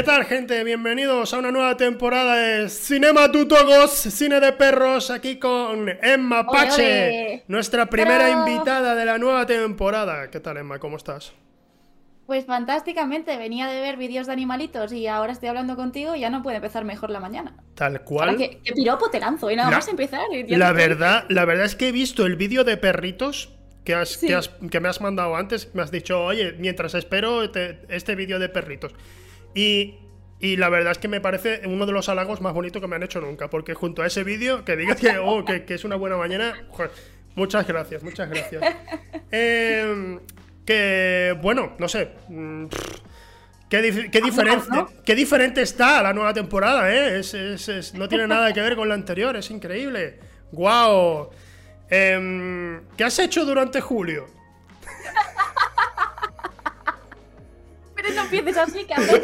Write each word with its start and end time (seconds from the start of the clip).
¿Qué 0.00 0.06
tal, 0.06 0.24
gente? 0.24 0.64
Bienvenidos 0.64 1.34
a 1.34 1.38
una 1.40 1.52
nueva 1.52 1.76
temporada 1.76 2.34
de 2.34 2.70
Cinema 2.70 3.30
Tutogos, 3.30 3.90
Cine 3.90 4.40
de 4.40 4.50
Perros, 4.54 5.10
aquí 5.10 5.38
con 5.38 5.90
Emma 6.00 6.46
Pache, 6.46 7.44
nuestra 7.48 7.84
primera 7.84 8.30
invitada 8.30 8.94
de 8.94 9.04
la 9.04 9.18
nueva 9.18 9.44
temporada. 9.44 10.30
¿Qué 10.30 10.40
tal, 10.40 10.56
Emma? 10.56 10.78
¿Cómo 10.78 10.96
estás? 10.96 11.34
Pues 12.24 12.46
fantásticamente, 12.46 13.36
venía 13.36 13.66
de 13.66 13.78
ver 13.82 13.98
vídeos 13.98 14.26
de 14.26 14.32
animalitos 14.32 14.90
y 14.94 15.06
ahora 15.06 15.34
estoy 15.34 15.50
hablando 15.50 15.76
contigo 15.76 16.16
y 16.16 16.20
ya 16.20 16.30
no 16.30 16.42
puede 16.42 16.56
empezar 16.56 16.86
mejor 16.86 17.10
la 17.10 17.20
mañana. 17.20 17.54
Tal 17.74 18.02
cual. 18.02 18.38
¿Qué, 18.38 18.58
piropo 18.74 19.10
te 19.10 19.20
lanzo 19.20 19.50
y 19.50 19.56
nada 19.56 19.70
más 19.70 19.86
empezar. 19.86 20.22
La 20.48 20.72
verdad, 20.72 21.26
la 21.28 21.44
verdad 21.44 21.66
es 21.66 21.76
que 21.76 21.88
he 21.88 21.92
visto 21.92 22.24
el 22.24 22.36
vídeo 22.36 22.64
de 22.64 22.78
perritos 22.78 23.52
que, 23.84 23.94
has, 23.94 24.16
que, 24.16 24.80
me 24.80 24.88
has 24.88 25.02
mandado 25.02 25.36
antes. 25.36 25.74
Me 25.74 25.82
has 25.82 25.90
dicho, 25.90 26.24
oye, 26.24 26.54
mientras 26.58 26.94
espero 26.94 27.42
este 27.42 28.14
vídeo 28.14 28.38
de 28.38 28.48
perritos. 28.48 28.94
Y, 29.54 29.96
la 30.40 30.68
verdad 30.68 30.92
es 30.92 30.98
que 30.98 31.08
me 31.08 31.20
parece 31.20 31.62
uno 31.66 31.84
de 31.86 31.92
los 31.92 32.08
halagos 32.08 32.40
más 32.40 32.54
bonitos 32.54 32.80
que 32.80 32.88
me 32.88 32.96
han 32.96 33.02
hecho 33.02 33.20
nunca. 33.20 33.50
Porque 33.50 33.74
junto 33.74 34.02
a 34.02 34.06
ese 34.06 34.24
vídeo, 34.24 34.64
que 34.64 34.76
digas 34.76 34.98
que, 34.98 35.18
oh, 35.18 35.44
que, 35.44 35.64
es 35.68 35.84
una 35.84 35.96
buena 35.96 36.16
mañana, 36.16 36.54
muchas 37.34 37.66
gracias, 37.66 38.02
muchas 38.02 38.28
gracias. 38.28 38.62
Eh, 39.32 40.18
que, 40.66 41.36
bueno, 41.40 41.76
no 41.78 41.88
sé. 41.88 42.10
Mm, 42.28 42.66
qué, 43.68 43.80
diferente, 43.80 44.66
qué 45.04 45.14
diferente 45.14 45.62
está 45.62 46.02
la 46.02 46.12
nueva 46.12 46.34
temporada, 46.34 46.92
¿eh? 46.92 47.20
no 47.94 48.08
tiene 48.08 48.26
nada 48.26 48.52
que 48.52 48.60
ver 48.60 48.74
con 48.74 48.88
la 48.88 48.94
anterior, 48.94 49.36
es 49.36 49.50
increíble. 49.52 50.18
¡Guau! 50.50 51.30
Em, 51.88 52.80
¿Qué 52.96 53.04
has 53.04 53.18
hecho 53.18 53.44
durante 53.44 53.80
julio? 53.80 54.26
No 58.20 58.36
empieces 58.36 58.56
así, 58.56 58.84
que 58.84 58.94
me 59.00 59.20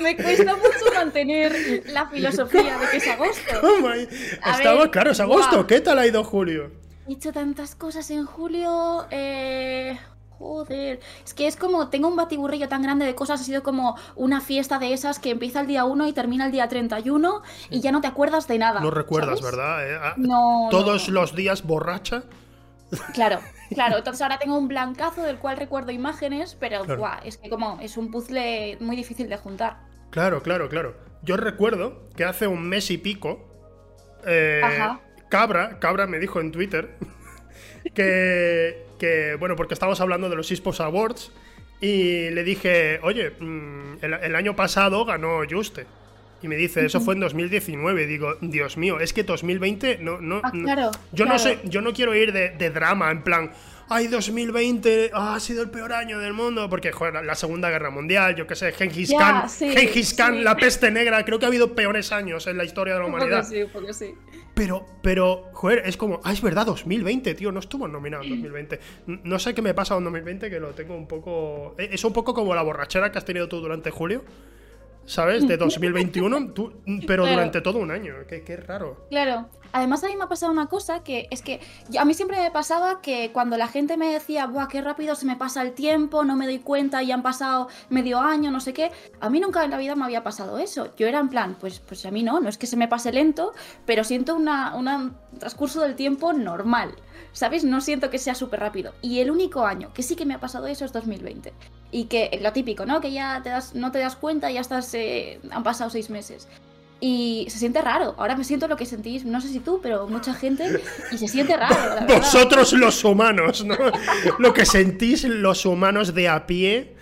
me 0.00 0.16
cuesta 0.16 0.56
mucho 0.56 0.94
mantener 0.94 1.82
la 1.86 2.06
filosofía 2.08 2.78
de 2.78 2.88
que 2.90 2.96
es 2.98 3.08
agosto. 3.08 3.54
Oh 4.86 4.90
claro, 4.90 5.10
es 5.10 5.20
agosto. 5.20 5.66
¿Qué 5.66 5.80
tal 5.80 5.98
ha 5.98 6.06
ido 6.06 6.22
julio? 6.24 6.70
He 7.08 7.12
hecho 7.12 7.32
tantas 7.32 7.74
cosas 7.74 8.10
en 8.10 8.26
julio. 8.26 9.06
Eh, 9.10 9.98
joder. 10.38 11.00
Es 11.24 11.34
que 11.34 11.46
es 11.46 11.56
como. 11.56 11.88
Tengo 11.88 12.08
un 12.08 12.16
batiburrillo 12.16 12.68
tan 12.68 12.82
grande 12.82 13.06
de 13.06 13.14
cosas. 13.14 13.40
Ha 13.40 13.44
sido 13.44 13.62
como 13.62 13.96
una 14.14 14.40
fiesta 14.40 14.78
de 14.78 14.92
esas 14.92 15.18
que 15.18 15.30
empieza 15.30 15.60
el 15.60 15.66
día 15.66 15.84
1 15.84 16.06
y 16.08 16.12
termina 16.12 16.46
el 16.46 16.52
día 16.52 16.68
31 16.68 17.42
y 17.70 17.80
ya 17.80 17.92
no 17.92 18.00
te 18.00 18.08
acuerdas 18.08 18.46
de 18.48 18.58
nada. 18.58 18.80
No 18.80 18.90
recuerdas, 18.90 19.40
¿verdad? 19.40 19.88
Eh, 19.88 19.98
ah, 20.00 20.14
no. 20.16 20.68
Todos 20.70 21.08
los 21.08 21.34
días 21.34 21.62
borracha. 21.62 22.24
Claro, 23.14 23.40
claro. 23.74 23.98
Entonces 23.98 24.22
ahora 24.22 24.38
tengo 24.38 24.58
un 24.58 24.68
blancazo 24.68 25.22
del 25.22 25.38
cual 25.38 25.56
recuerdo 25.56 25.92
imágenes, 25.92 26.56
pero 26.58 26.84
es 27.24 27.36
que 27.38 27.48
como 27.48 27.78
es 27.80 27.96
un 27.96 28.10
puzzle 28.10 28.78
muy 28.80 28.96
difícil 28.96 29.28
de 29.28 29.36
juntar. 29.36 29.78
Claro, 30.10 30.42
claro, 30.42 30.68
claro. 30.68 30.96
Yo 31.22 31.36
recuerdo 31.36 32.08
que 32.16 32.24
hace 32.24 32.46
un 32.46 32.68
mes 32.68 32.90
y 32.90 32.98
pico. 32.98 33.52
Eh, 34.26 34.60
Ajá 34.62 35.00
Cabra, 35.28 35.78
Cabra 35.80 36.06
me 36.06 36.18
dijo 36.18 36.40
en 36.40 36.52
Twitter 36.52 36.96
que, 37.94 39.36
bueno, 39.38 39.56
porque 39.56 39.74
estábamos 39.74 40.00
hablando 40.00 40.28
de 40.28 40.36
los 40.36 40.50
eSports 40.50 40.80
Awards 40.80 41.32
y 41.80 42.30
le 42.30 42.44
dije, 42.44 43.00
oye, 43.02 43.30
mm, 43.38 43.98
el, 44.02 44.36
año 44.36 44.56
pasado 44.56 45.04
ganó 45.04 45.40
Juste. 45.48 45.86
Y 46.42 46.48
me 46.48 46.56
dice, 46.56 46.84
eso 46.84 47.00
fue 47.00 47.14
en 47.14 47.20
2019. 47.20 48.06
Digo, 48.06 48.34
Dios 48.40 48.76
mío, 48.76 49.00
es 49.00 49.12
que 49.12 49.24
2020 49.24 49.98
no, 49.98 50.20
no, 50.20 50.40
ah, 50.42 50.52
claro, 50.52 50.90
yo 51.12 51.24
no 51.24 51.38
sé, 51.38 51.60
yo 51.64 51.80
no 51.80 51.92
quiero 51.92 52.14
ir 52.14 52.32
de, 52.32 52.70
drama, 52.70 53.10
en 53.10 53.22
plan, 53.22 53.52
ay, 53.88 54.08
2020 54.08 55.10
ha 55.14 55.40
sido 55.40 55.62
el 55.62 55.70
peor 55.70 55.92
año 55.92 56.18
del 56.18 56.34
mundo, 56.34 56.68
porque 56.68 56.92
joder, 56.92 57.24
la 57.24 57.34
Segunda 57.34 57.70
Guerra 57.70 57.90
Mundial, 57.90 58.36
yo 58.36 58.46
qué 58.46 58.54
sé, 58.54 58.72
Genghis 58.72 59.12
Khan, 59.16 59.46
Khan, 60.16 60.44
la 60.44 60.56
peste 60.56 60.90
negra, 60.90 61.24
creo 61.24 61.38
que 61.38 61.46
ha 61.46 61.48
habido 61.48 61.74
peores 61.74 62.12
años 62.12 62.46
en 62.46 62.58
la 62.58 62.64
historia 62.64 62.94
de 62.94 63.00
la 63.00 63.06
humanidad. 63.06 63.44
Sí, 63.44 63.64
porque 63.72 63.94
sí. 63.94 64.14
Pero, 64.56 64.86
pero, 65.02 65.50
joder, 65.52 65.82
es 65.84 65.98
como, 65.98 66.18
ah, 66.24 66.32
es 66.32 66.40
verdad, 66.40 66.64
2020, 66.64 67.34
tío, 67.34 67.52
no 67.52 67.60
estuvo 67.60 67.86
nominado 67.86 68.22
en 68.24 68.30
2020. 68.30 68.80
No 69.06 69.38
sé 69.38 69.54
qué 69.54 69.60
me 69.60 69.74
pasa 69.74 69.94
en 69.98 70.04
2020, 70.04 70.48
que 70.48 70.58
lo 70.58 70.70
tengo 70.70 70.96
un 70.96 71.06
poco. 71.06 71.74
E, 71.76 71.90
es 71.92 72.02
un 72.04 72.14
poco 72.14 72.32
como 72.32 72.54
la 72.54 72.62
borrachera 72.62 73.12
que 73.12 73.18
has 73.18 73.24
tenido 73.26 73.50
tú 73.50 73.60
durante 73.60 73.90
julio. 73.90 74.24
¿Sabes? 75.06 75.46
De 75.46 75.56
2021, 75.56 76.54
pero 77.06 77.26
durante 77.26 77.60
todo 77.60 77.78
un 77.78 77.90
año. 77.90 78.14
Qué, 78.28 78.56
raro. 78.56 79.06
Claro. 79.08 79.48
Además, 79.72 80.02
a 80.04 80.08
mí 80.08 80.16
me 80.16 80.24
ha 80.24 80.28
pasado 80.28 80.52
una 80.52 80.66
cosa 80.66 81.02
que 81.02 81.28
es 81.30 81.42
que 81.42 81.60
a 81.98 82.04
mí 82.04 82.14
siempre 82.14 82.38
me 82.40 82.50
pasaba 82.50 83.00
que 83.00 83.30
cuando 83.32 83.56
la 83.56 83.68
gente 83.68 83.96
me 83.96 84.12
decía, 84.12 84.46
¡buah, 84.46 84.68
qué 84.68 84.80
rápido 84.80 85.14
se 85.14 85.26
me 85.26 85.36
pasa 85.36 85.62
el 85.62 85.72
tiempo! 85.72 86.24
No 86.24 86.36
me 86.36 86.46
doy 86.46 86.58
cuenta 86.58 87.02
y 87.02 87.12
han 87.12 87.22
pasado 87.22 87.68
medio 87.88 88.20
año, 88.20 88.50
no 88.50 88.60
sé 88.60 88.72
qué. 88.72 88.92
A 89.20 89.30
mí 89.30 89.40
nunca 89.40 89.64
en 89.64 89.70
la 89.70 89.78
vida 89.78 89.96
me 89.96 90.04
había 90.04 90.22
pasado 90.22 90.58
eso. 90.58 90.94
Yo 90.96 91.06
era 91.06 91.18
en 91.18 91.28
plan, 91.28 91.56
pues, 91.60 91.80
pues 91.80 92.04
a 92.06 92.10
mí 92.10 92.22
no, 92.22 92.40
no 92.40 92.48
es 92.48 92.58
que 92.58 92.66
se 92.66 92.76
me 92.76 92.88
pase 92.88 93.12
lento, 93.12 93.52
pero 93.84 94.04
siento 94.04 94.36
un 94.36 95.14
transcurso 95.38 95.80
del 95.80 95.94
tiempo 95.94 96.32
normal. 96.32 96.94
¿Sabes? 97.32 97.64
No 97.64 97.82
siento 97.82 98.08
que 98.08 98.18
sea 98.18 98.34
súper 98.34 98.60
rápido. 98.60 98.94
Y 99.02 99.20
el 99.20 99.30
único 99.30 99.66
año 99.66 99.92
que 99.92 100.02
sí 100.02 100.16
que 100.16 100.24
me 100.24 100.34
ha 100.34 100.40
pasado 100.40 100.66
eso 100.68 100.86
es 100.86 100.92
2020 100.92 101.52
y 101.90 102.04
que 102.04 102.38
lo 102.42 102.52
típico, 102.52 102.86
¿no? 102.86 103.00
Que 103.00 103.12
ya 103.12 103.40
te 103.42 103.50
das, 103.50 103.74
no 103.74 103.92
te 103.92 103.98
das 103.98 104.16
cuenta 104.16 104.50
ya 104.50 104.60
estás, 104.60 104.92
eh, 104.94 105.40
han 105.50 105.62
pasado 105.62 105.90
seis 105.90 106.10
meses. 106.10 106.48
Y 106.98 107.46
se 107.50 107.58
siente 107.58 107.82
raro. 107.82 108.14
Ahora 108.16 108.36
me 108.36 108.44
siento 108.44 108.68
lo 108.68 108.76
que 108.76 108.86
sentís, 108.86 109.24
no 109.24 109.40
sé 109.40 109.48
si 109.48 109.60
tú, 109.60 109.80
pero 109.82 110.06
mucha 110.08 110.32
gente, 110.32 110.80
y 111.12 111.18
se 111.18 111.28
siente 111.28 111.56
raro. 111.56 112.06
Vosotros 112.06 112.72
los 112.72 113.04
humanos, 113.04 113.64
¿no? 113.64 113.76
lo 114.38 114.54
que 114.54 114.64
sentís 114.64 115.24
los 115.24 115.66
humanos 115.66 116.14
de 116.14 116.28
a 116.28 116.46
pie, 116.46 116.94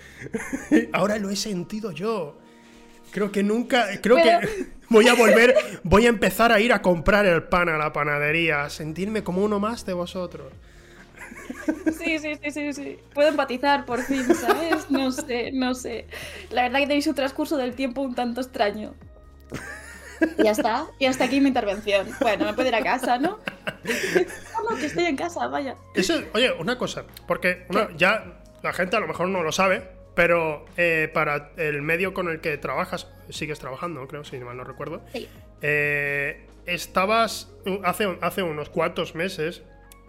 ahora 0.92 1.18
lo 1.18 1.30
he 1.30 1.36
sentido 1.36 1.92
yo. 1.92 2.38
Creo 3.12 3.30
que 3.30 3.44
nunca, 3.44 3.86
creo 4.00 4.16
que 4.16 4.66
voy 4.88 5.06
a 5.06 5.14
volver, 5.14 5.54
voy 5.84 6.06
a 6.06 6.08
empezar 6.08 6.50
a 6.50 6.58
ir 6.58 6.72
a 6.72 6.82
comprar 6.82 7.24
el 7.26 7.44
pan 7.44 7.68
a 7.68 7.78
la 7.78 7.92
panadería, 7.92 8.64
a 8.64 8.70
sentirme 8.70 9.22
como 9.22 9.44
uno 9.44 9.60
más 9.60 9.86
de 9.86 9.92
vosotros. 9.92 10.52
Sí, 11.98 12.18
sí, 12.18 12.34
sí, 12.42 12.50
sí, 12.50 12.72
sí. 12.72 12.98
Puedo 13.12 13.28
empatizar 13.28 13.84
por 13.86 14.02
fin, 14.02 14.24
¿sabes? 14.34 14.90
No 14.90 15.12
sé, 15.12 15.52
no 15.52 15.74
sé. 15.74 16.06
La 16.50 16.62
verdad 16.62 16.80
que 16.80 16.86
tenéis 16.86 17.06
un 17.06 17.14
transcurso 17.14 17.56
del 17.56 17.74
tiempo 17.74 18.02
un 18.02 18.14
tanto 18.14 18.40
extraño. 18.40 18.94
Ya 20.38 20.50
está, 20.50 20.86
y 20.98 21.06
hasta 21.06 21.24
aquí 21.24 21.40
mi 21.40 21.48
intervención. 21.48 22.08
Bueno, 22.20 22.44
me 22.46 22.54
puedo 22.54 22.68
ir 22.68 22.74
a 22.74 22.82
casa, 22.82 23.18
¿no? 23.18 23.38
No, 24.68 24.76
que 24.78 24.86
estoy 24.86 25.04
en 25.04 25.16
casa, 25.16 25.46
vaya. 25.48 25.76
Eso, 25.94 26.22
oye, 26.32 26.52
una 26.52 26.78
cosa, 26.78 27.04
porque 27.26 27.66
ya 27.96 28.40
la 28.62 28.72
gente 28.72 28.96
a 28.96 29.00
lo 29.00 29.06
mejor 29.06 29.28
no 29.28 29.42
lo 29.42 29.52
sabe, 29.52 29.86
pero 30.14 30.64
eh, 30.76 31.10
para 31.12 31.50
el 31.56 31.82
medio 31.82 32.14
con 32.14 32.28
el 32.28 32.40
que 32.40 32.56
trabajas, 32.56 33.08
sigues 33.28 33.58
trabajando, 33.58 34.06
creo, 34.08 34.24
si 34.24 34.38
mal 34.38 34.56
no 34.56 34.64
recuerdo. 34.64 35.02
Sí. 35.12 35.28
Eh, 35.60 36.46
estabas 36.66 37.52
hace, 37.82 38.18
hace 38.20 38.42
unos 38.42 38.70
cuantos 38.70 39.14
meses 39.14 39.62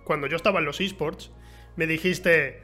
cuando 0.03 0.27
yo 0.27 0.35
estaba 0.37 0.59
en 0.59 0.65
los 0.65 0.79
esports, 0.79 1.31
me 1.75 1.87
dijiste, 1.87 2.61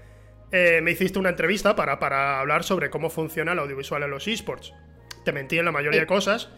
eh, 0.51 0.79
me 0.81 0.91
hiciste 0.91 1.19
una 1.19 1.29
entrevista 1.29 1.75
para, 1.75 1.99
para 1.99 2.39
hablar 2.39 2.63
sobre 2.63 2.89
cómo 2.89 3.09
funciona 3.09 3.51
el 3.51 3.59
audiovisual 3.59 4.03
en 4.03 4.11
los 4.11 4.27
esports. 4.27 4.73
Te 5.25 5.31
mentí 5.33 5.57
en 5.57 5.65
la 5.65 5.71
mayoría 5.71 5.99
de 5.99 6.07
cosas, 6.07 6.49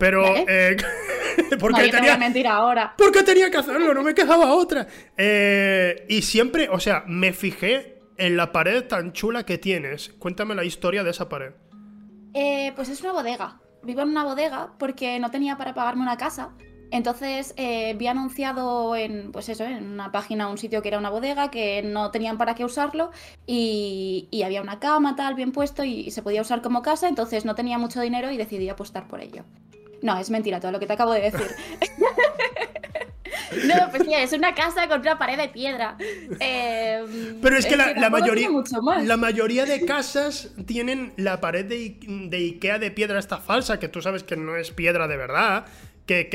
pero... 0.00 0.24
Eh, 0.36 0.76
porque 1.60 1.82
no, 1.82 1.90
tenía... 1.90 2.16
mentir 2.16 2.48
ahora. 2.48 2.94
Porque 2.98 3.22
tenía 3.22 3.48
que 3.50 3.58
hacerlo, 3.58 3.94
no 3.94 4.02
me 4.02 4.14
quedaba 4.14 4.52
otra. 4.52 4.88
Eh, 5.16 6.06
y 6.08 6.22
siempre, 6.22 6.68
o 6.68 6.80
sea, 6.80 7.04
me 7.06 7.32
fijé 7.32 8.00
en 8.16 8.36
la 8.36 8.50
pared 8.50 8.82
tan 8.84 9.12
chula 9.12 9.44
que 9.46 9.58
tienes. 9.58 10.08
Cuéntame 10.18 10.56
la 10.56 10.64
historia 10.64 11.04
de 11.04 11.10
esa 11.10 11.28
pared. 11.28 11.52
pues 12.74 12.88
es 12.88 13.00
una 13.02 13.12
bodega. 13.12 13.60
Vivo 13.84 14.02
en 14.02 14.08
una 14.08 14.24
bodega 14.24 14.72
porque 14.78 15.20
no 15.20 15.30
tenía 15.30 15.56
para 15.56 15.74
pagarme 15.74 16.02
una 16.02 16.16
casa 16.16 16.54
entonces 16.90 17.54
eh, 17.56 17.94
vi 17.96 18.08
anunciado 18.08 18.96
en, 18.96 19.30
pues 19.32 19.48
eso, 19.48 19.64
en 19.64 19.86
una 19.86 20.10
página, 20.10 20.48
un 20.48 20.58
sitio 20.58 20.82
que 20.82 20.88
era 20.88 20.98
una 20.98 21.10
bodega, 21.10 21.50
que 21.50 21.82
no 21.82 22.10
tenían 22.10 22.36
para 22.36 22.54
qué 22.54 22.64
usarlo 22.64 23.10
y, 23.46 24.28
había 24.44 24.62
una 24.62 24.80
cama 24.80 25.14
tal 25.14 25.34
bien 25.34 25.52
puesto 25.52 25.84
y, 25.84 26.10
se 26.10 26.22
podía 26.22 26.42
usar 26.42 26.62
como 26.62 26.82
casa, 26.82 27.08
entonces 27.08 27.44
no 27.44 27.54
tenía 27.54 27.78
mucho 27.78 28.00
dinero 28.00 28.30
y 28.30 28.36
decidí 28.36 28.68
apostar 28.68 29.06
por 29.06 29.20
ello. 29.20 29.44
No, 30.02 30.18
es 30.18 30.30
mentira 30.30 30.60
todo 30.60 30.72
lo 30.72 30.80
que 30.80 30.86
te 30.86 30.92
acabo 30.92 31.12
de 31.12 31.20
decir. 31.22 31.46
no, 33.66 33.90
pues 33.90 34.04
sí, 34.04 34.14
es 34.14 34.32
una 34.32 34.54
casa 34.54 34.88
con 34.88 35.00
una 35.00 35.18
pared 35.18 35.36
de 35.36 35.48
piedra. 35.48 35.96
Em, 36.38 37.40
Pero 37.40 37.56
es 37.56 37.66
que, 37.66 37.76
la, 37.76 38.10
mayoría, 38.10 38.48
la 39.02 39.16
mayoría 39.16 39.66
de 39.66 39.84
casas 39.84 40.50
tienen 40.66 41.12
la 41.16 41.40
pared 41.40 41.64
de, 41.64 41.96
de 42.00 42.36
Ikea 42.36 42.78
de 42.78 42.90
piedra 42.90 43.18
esta 43.18 43.38
falsa, 43.38 43.78
que 43.78 43.88
tú 43.88 44.00
sabes 44.02 44.22
que 44.22 44.36
no 44.36 44.56
es 44.56 44.70
piedra 44.70 45.08
de 45.08 45.16
verdad 45.16 45.66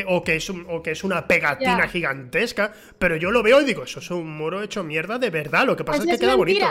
o, 0.08 0.24
que 0.24 0.36
es 0.36 0.50
o 0.50 0.82
que 0.84 0.92
es 0.92 1.04
una 1.04 1.28
pegatina 1.28 1.88
gigantesca, 1.88 2.74
pero 2.98 3.16
yo 3.16 3.32
lo 3.32 3.44
veo 3.44 3.62
y 3.62 3.66
digo, 3.66 3.84
eso 3.84 4.00
es 4.00 4.10
un 4.12 4.36
muro 4.36 4.62
hecho 4.62 4.84
mierda 4.84 5.20
de 5.20 5.30
verdad, 5.30 5.66
lo 5.66 5.76
que 5.76 5.84
pasa 5.84 6.04
es 6.04 6.10
que 6.10 6.20
queda 6.20 6.36
bonito. 6.36 6.66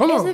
¿Cómo? 0.00 0.24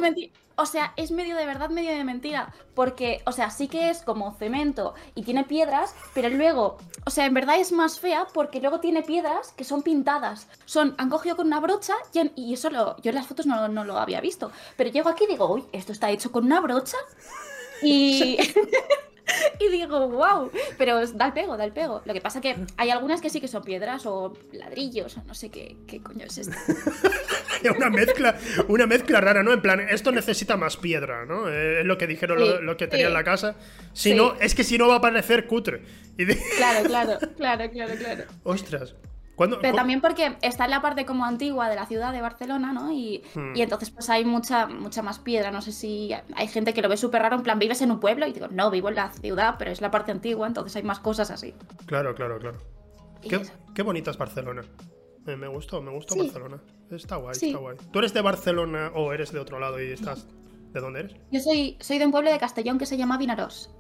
o 0.58 0.66
sea, 0.66 0.94
es 0.96 1.10
medio 1.10 1.36
de 1.36 1.46
verdad, 1.46 1.68
medio 1.68 1.90
de 1.90 2.02
mentira. 2.02 2.52
Porque, 2.74 3.22
o 3.26 3.32
sea, 3.32 3.50
sí 3.50 3.68
que 3.68 3.90
es 3.90 4.02
como 4.02 4.32
cemento 4.34 4.94
y 5.14 5.22
tiene 5.22 5.44
piedras, 5.44 5.94
pero 6.14 6.28
luego, 6.30 6.78
o 7.04 7.10
sea, 7.10 7.26
en 7.26 7.34
verdad 7.34 7.60
es 7.60 7.72
más 7.72 8.00
fea 8.00 8.26
porque 8.32 8.60
luego 8.60 8.80
tiene 8.80 9.02
piedras 9.02 9.52
que 9.52 9.64
son 9.64 9.82
pintadas. 9.82 10.48
Son, 10.64 10.94
han 10.98 11.10
cogido 11.10 11.36
con 11.36 11.46
una 11.46 11.60
brocha 11.60 11.94
y, 12.34 12.54
eso 12.54 12.70
lo, 12.70 12.96
yo 13.02 13.10
en 13.10 13.16
las 13.16 13.26
fotos 13.26 13.46
no, 13.46 13.68
no, 13.68 13.84
lo 13.84 13.98
había 13.98 14.20
visto. 14.20 14.50
Pero 14.76 14.90
llego 14.90 15.10
aquí 15.10 15.24
y 15.24 15.28
digo, 15.28 15.52
uy, 15.52 15.64
esto 15.72 15.92
está 15.92 16.10
hecho 16.10 16.32
con 16.32 16.44
una 16.44 16.60
brocha. 16.60 16.96
Y, 17.82 18.38
y 19.61 19.69
digo, 19.70 20.08
wow, 20.08 20.50
pero 20.78 21.05
da 21.06 21.26
el 21.26 21.32
pego, 21.32 21.56
da 21.56 21.64
el 21.64 21.73
pego. 21.73 22.02
Lo 22.05 22.12
que 22.14 22.20
pasa 22.20 22.40
que 22.40 22.56
hay 22.76 22.90
algunas 22.90 23.20
que 23.20 23.31
sí 23.31 23.40
que 23.40 23.49
son 23.49 23.62
piedras 23.64 24.06
o 24.06 24.32
ladrillos 24.52 25.17
o 25.17 25.25
no 25.25 25.34
sé 25.34 25.50
qué, 25.50 25.76
qué 25.87 26.00
coño 26.02 26.25
es 26.26 26.38
esto. 26.38 26.56
una 27.76 27.90
mezcla, 27.90 28.37
una 28.69 28.87
mezcla 28.87 29.20
rara, 29.20 29.43
¿no? 29.43 29.52
En 29.52 29.61
plan, 29.62 29.81
esto 29.81 30.12
necesita 30.12 30.56
más 30.56 30.76
piedra, 30.76 31.25
¿no? 31.26 31.49
Eh, 31.49 31.81
es 31.81 31.87
lo 31.87 31.99
que 31.99 32.06
dijeron 32.06 32.38
Sí, 32.38 32.44
lo, 32.44 32.61
lo 32.62 32.76
que 32.76 32.87
tenía 32.87 33.06
sí. 33.06 33.08
en 33.08 33.14
la 33.14 33.25
casa. 33.25 33.56
Si 33.93 34.11
Sí. 34.11 34.14
no, 34.14 34.34
es 34.40 34.55
que 34.55 34.62
si 34.64 34.78
no 34.78 34.88
va 34.88 34.96
a 34.96 35.00
parecer 35.00 35.46
cutre. 35.46 35.82
Y 36.19 36.25
de- 36.25 36.38
Claro, 36.56 36.87
claro, 36.87 37.19
claro, 37.37 37.70
claro, 37.70 37.94
claro. 37.99 38.25
ostras. 38.44 38.94
¿Cuándo, 39.36 39.58
Pero 39.60 39.72
cu- 39.72 39.76
también 39.76 40.00
porque 40.00 40.36
está 40.42 40.64
en 40.64 40.70
la 40.72 40.80
parte 40.82 41.04
como 41.06 41.24
antigua 41.24 41.68
de 41.68 41.76
la 41.76 41.86
ciudad 41.86 42.12
de 42.12 42.20
Barcelona, 42.22 42.72
¿no? 42.72 42.90
Y, 42.90 43.22
Hmm. 43.34 43.54
y 43.54 43.60
entonces 43.62 43.90
pues 43.90 44.08
hay 44.10 44.24
mucha, 44.24 44.66
mucha 44.66 45.02
más 45.02 45.18
piedra. 45.18 45.50
No 45.50 45.60
sé 45.62 45.72
si 45.72 46.10
hay 46.34 46.48
gente 46.48 46.72
que 46.74 46.80
lo 46.82 46.88
ve 46.88 46.96
súper 46.96 47.22
raro, 47.22 47.36
en 47.36 47.42
plan, 47.42 47.58
¿vives 47.58 47.82
en 47.82 47.90
un 47.90 48.00
pueblo? 48.00 48.26
Y 48.26 48.32
digo, 48.32 48.48
no, 48.50 48.70
vivo 48.70 48.88
en 48.88 48.94
la 48.96 49.10
ciudad, 49.12 49.56
pero 49.58 49.70
es 49.70 49.80
la 49.82 49.90
parte 49.90 50.10
antigua, 50.10 50.46
entonces 50.46 50.74
hay 50.76 50.82
más 50.82 50.98
cosas 51.00 51.30
así. 51.30 51.54
Claro, 51.86 52.14
claro, 52.14 52.38
claro. 52.38 52.58
Qué, 53.74 53.82
bonita 53.82 54.10
es 54.10 54.18
Barcelona. 54.18 54.62
Eh, 55.26 55.36
me 55.36 55.48
gustó, 55.48 55.82
me 55.82 55.90
gustó 55.90 56.14
Sí. 56.14 56.20
Barcelona. 56.20 56.60
Está 56.90 57.16
guay, 57.16 57.34
Sí. 57.34 57.48
está 57.48 57.58
guay. 57.58 57.76
¿Tú 57.92 57.98
eres 57.98 58.14
de 58.14 58.20
Barcelona 58.22 58.90
o 58.94 59.12
eres 59.12 59.32
de 59.32 59.40
otro 59.40 59.58
lado 59.60 59.80
y 59.82 59.90
estás... 59.90 60.26
¿De 60.72 60.80
dónde 60.80 61.00
eres? 61.00 61.16
Yo 61.30 61.40
soy, 61.40 61.76
soy 61.80 61.98
de 61.98 62.04
un 62.06 62.10
pueblo 62.12 62.30
de 62.30 62.38
Castellón 62.38 62.78
que 62.78 62.86
se 62.86 62.96
llama 62.96 63.16
Vinarós. 63.18 63.70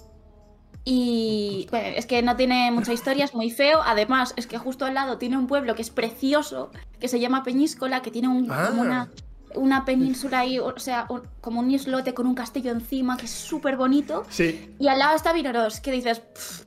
Y 0.88 1.66
bueno, 1.72 1.88
es 1.96 2.06
que 2.06 2.22
no 2.22 2.36
tiene 2.36 2.70
mucha 2.70 2.92
historia, 2.92 3.24
es 3.24 3.34
muy 3.34 3.50
feo. 3.50 3.80
Además, 3.84 4.32
es 4.36 4.46
que 4.46 4.56
justo 4.56 4.84
al 4.84 4.94
lado 4.94 5.18
tiene 5.18 5.36
un 5.36 5.48
pueblo 5.48 5.74
que 5.74 5.82
es 5.82 5.90
precioso, 5.90 6.70
que 7.00 7.08
se 7.08 7.18
llama 7.18 7.42
Peñíscola, 7.42 8.02
que 8.02 8.12
tiene 8.12 8.28
un, 8.28 8.48
Ah. 8.52 8.66
como 8.68 8.82
una, 8.82 9.10
una 9.56 9.84
península 9.84 10.38
ahí, 10.40 10.60
o 10.60 10.78
sea, 10.78 11.06
un- 11.08 11.22
como 11.40 11.58
un 11.58 11.68
islote 11.72 12.14
con 12.14 12.28
un 12.28 12.36
castillo 12.36 12.70
encima, 12.70 13.16
que 13.16 13.24
es 13.24 13.32
súper 13.32 13.76
bonito. 13.76 14.24
Sí, 14.28 14.76
Y 14.78 14.86
al 14.86 15.00
lado 15.00 15.16
está 15.16 15.32
Vinarós, 15.32 15.80
que 15.80 15.90
dices, 15.90 16.20
"Pff, 16.20 16.62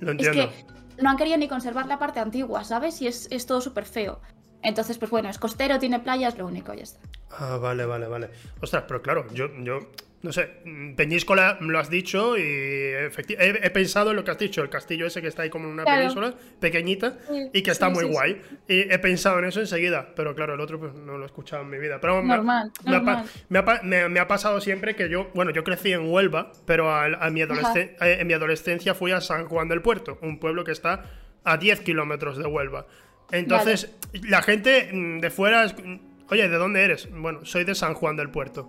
lo 0.00 0.12
es 0.12 0.18
entiendo. 0.26 0.50
que 0.52 1.02
no 1.02 1.08
han 1.08 1.16
querido 1.16 1.38
ni 1.38 1.48
conservar 1.48 1.86
la 1.86 1.98
parte 1.98 2.20
antigua, 2.20 2.64
¿sabes? 2.64 3.00
Y 3.00 3.06
es, 3.06 3.28
es 3.30 3.46
todo 3.46 3.62
súper 3.62 3.86
feo. 3.86 4.20
Entonces, 4.62 4.98
pues 4.98 5.10
bueno, 5.10 5.30
es 5.30 5.38
costero, 5.38 5.78
tiene 5.78 6.00
playas, 6.00 6.36
lo 6.36 6.46
único, 6.46 6.74
ya 6.74 6.82
está. 6.82 7.00
Ah, 7.30 7.56
vale, 7.56 7.86
vale, 7.86 8.08
vale. 8.08 8.28
Ostras, 8.60 8.84
pero 8.86 9.00
claro, 9.00 9.26
yo, 9.32 9.46
yo 9.62 9.78
no 10.22 10.32
sé, 10.32 10.48
Peñíscola 10.96 11.58
lo 11.60 11.78
has 11.78 11.88
dicho 11.90 12.36
y 12.36 12.40
he, 12.42 13.10
he 13.38 13.70
pensado 13.70 14.10
en 14.10 14.16
lo 14.16 14.24
que 14.24 14.30
has 14.32 14.38
dicho, 14.38 14.62
el 14.62 14.68
castillo 14.70 15.06
ese 15.06 15.22
que 15.22 15.28
está 15.28 15.42
ahí 15.42 15.50
como 15.50 15.66
en 15.66 15.72
una 15.72 15.84
Claro. 15.84 15.98
península 16.00 16.34
pequeñita 16.58 17.18
Sí, 17.28 17.50
y 17.52 17.62
que 17.62 17.70
está 17.70 17.88
sí, 17.88 17.94
muy 17.94 18.04
sí, 18.06 18.10
guay. 18.10 18.42
Y 18.66 18.80
he 18.92 18.98
pensado 18.98 19.38
en 19.38 19.44
eso 19.44 19.60
enseguida, 19.60 20.14
pero 20.16 20.34
claro, 20.34 20.54
el 20.54 20.60
otro 20.60 20.80
pues 20.80 20.94
no 20.94 21.16
lo 21.18 21.22
he 21.24 21.26
escuchado 21.26 21.62
en 21.62 21.70
mi 21.70 21.78
vida. 21.78 22.00
Pero 22.00 22.22
me- 22.22 22.34
Normal, 22.34 22.72
me, 22.84 22.90
ha 22.90 22.94
normal. 22.98 23.24
me 23.48 23.58
ha 23.58 23.64
pa- 23.64 23.80
me- 23.82 24.08
me 24.08 24.18
ha 24.20 24.26
pasado 24.26 24.60
siempre 24.60 24.96
que 24.96 25.08
yo, 25.08 25.30
bueno, 25.34 25.52
yo 25.52 25.62
crecí 25.62 25.92
en 25.92 26.08
Huelva, 26.10 26.50
pero 26.64 26.90
a 26.92 27.30
mi 27.30 27.42
eh, 27.42 27.96
en 28.00 28.26
mi 28.26 28.32
adolescencia 28.32 28.94
fui 28.94 29.12
a 29.12 29.20
San 29.20 29.44
Juan 29.46 29.68
del 29.68 29.82
Puerto, 29.82 30.18
un 30.22 30.38
pueblo 30.40 30.64
que 30.64 30.72
está 30.72 31.04
a 31.44 31.56
10 31.56 31.80
kilómetros 31.82 32.38
de 32.38 32.46
Huelva. 32.46 32.86
Entonces, 33.30 33.94
la 34.28 34.42
gente 34.42 34.88
mm, 34.92 35.20
de 35.20 35.30
fuera, 35.30 35.64
es- 35.64 35.74
mm, 35.76 35.98
oye, 36.30 36.48
¿de 36.48 36.56
dónde 36.56 36.82
eres? 36.82 37.08
Bueno, 37.12 37.44
soy 37.44 37.64
de 37.64 37.74
San 37.74 37.94
Juan 37.94 38.16
del 38.16 38.30
Puerto. 38.30 38.68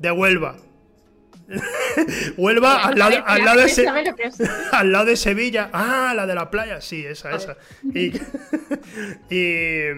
De 0.00 0.10
Huelva. 0.10 0.56
Huelva, 2.36 2.84
al 2.84 2.98
lado, 2.98 3.16
al 3.26 3.44
lado 4.92 5.04
de 5.06 5.16
Sevilla. 5.16 5.70
Ah, 5.72 6.12
la 6.14 6.26
de 6.26 6.34
la 6.34 6.50
playa. 6.50 6.80
Sí, 6.80 7.04
esa, 7.04 7.34
esa. 7.34 7.56
Y, 7.82 8.12
y, 9.34 9.88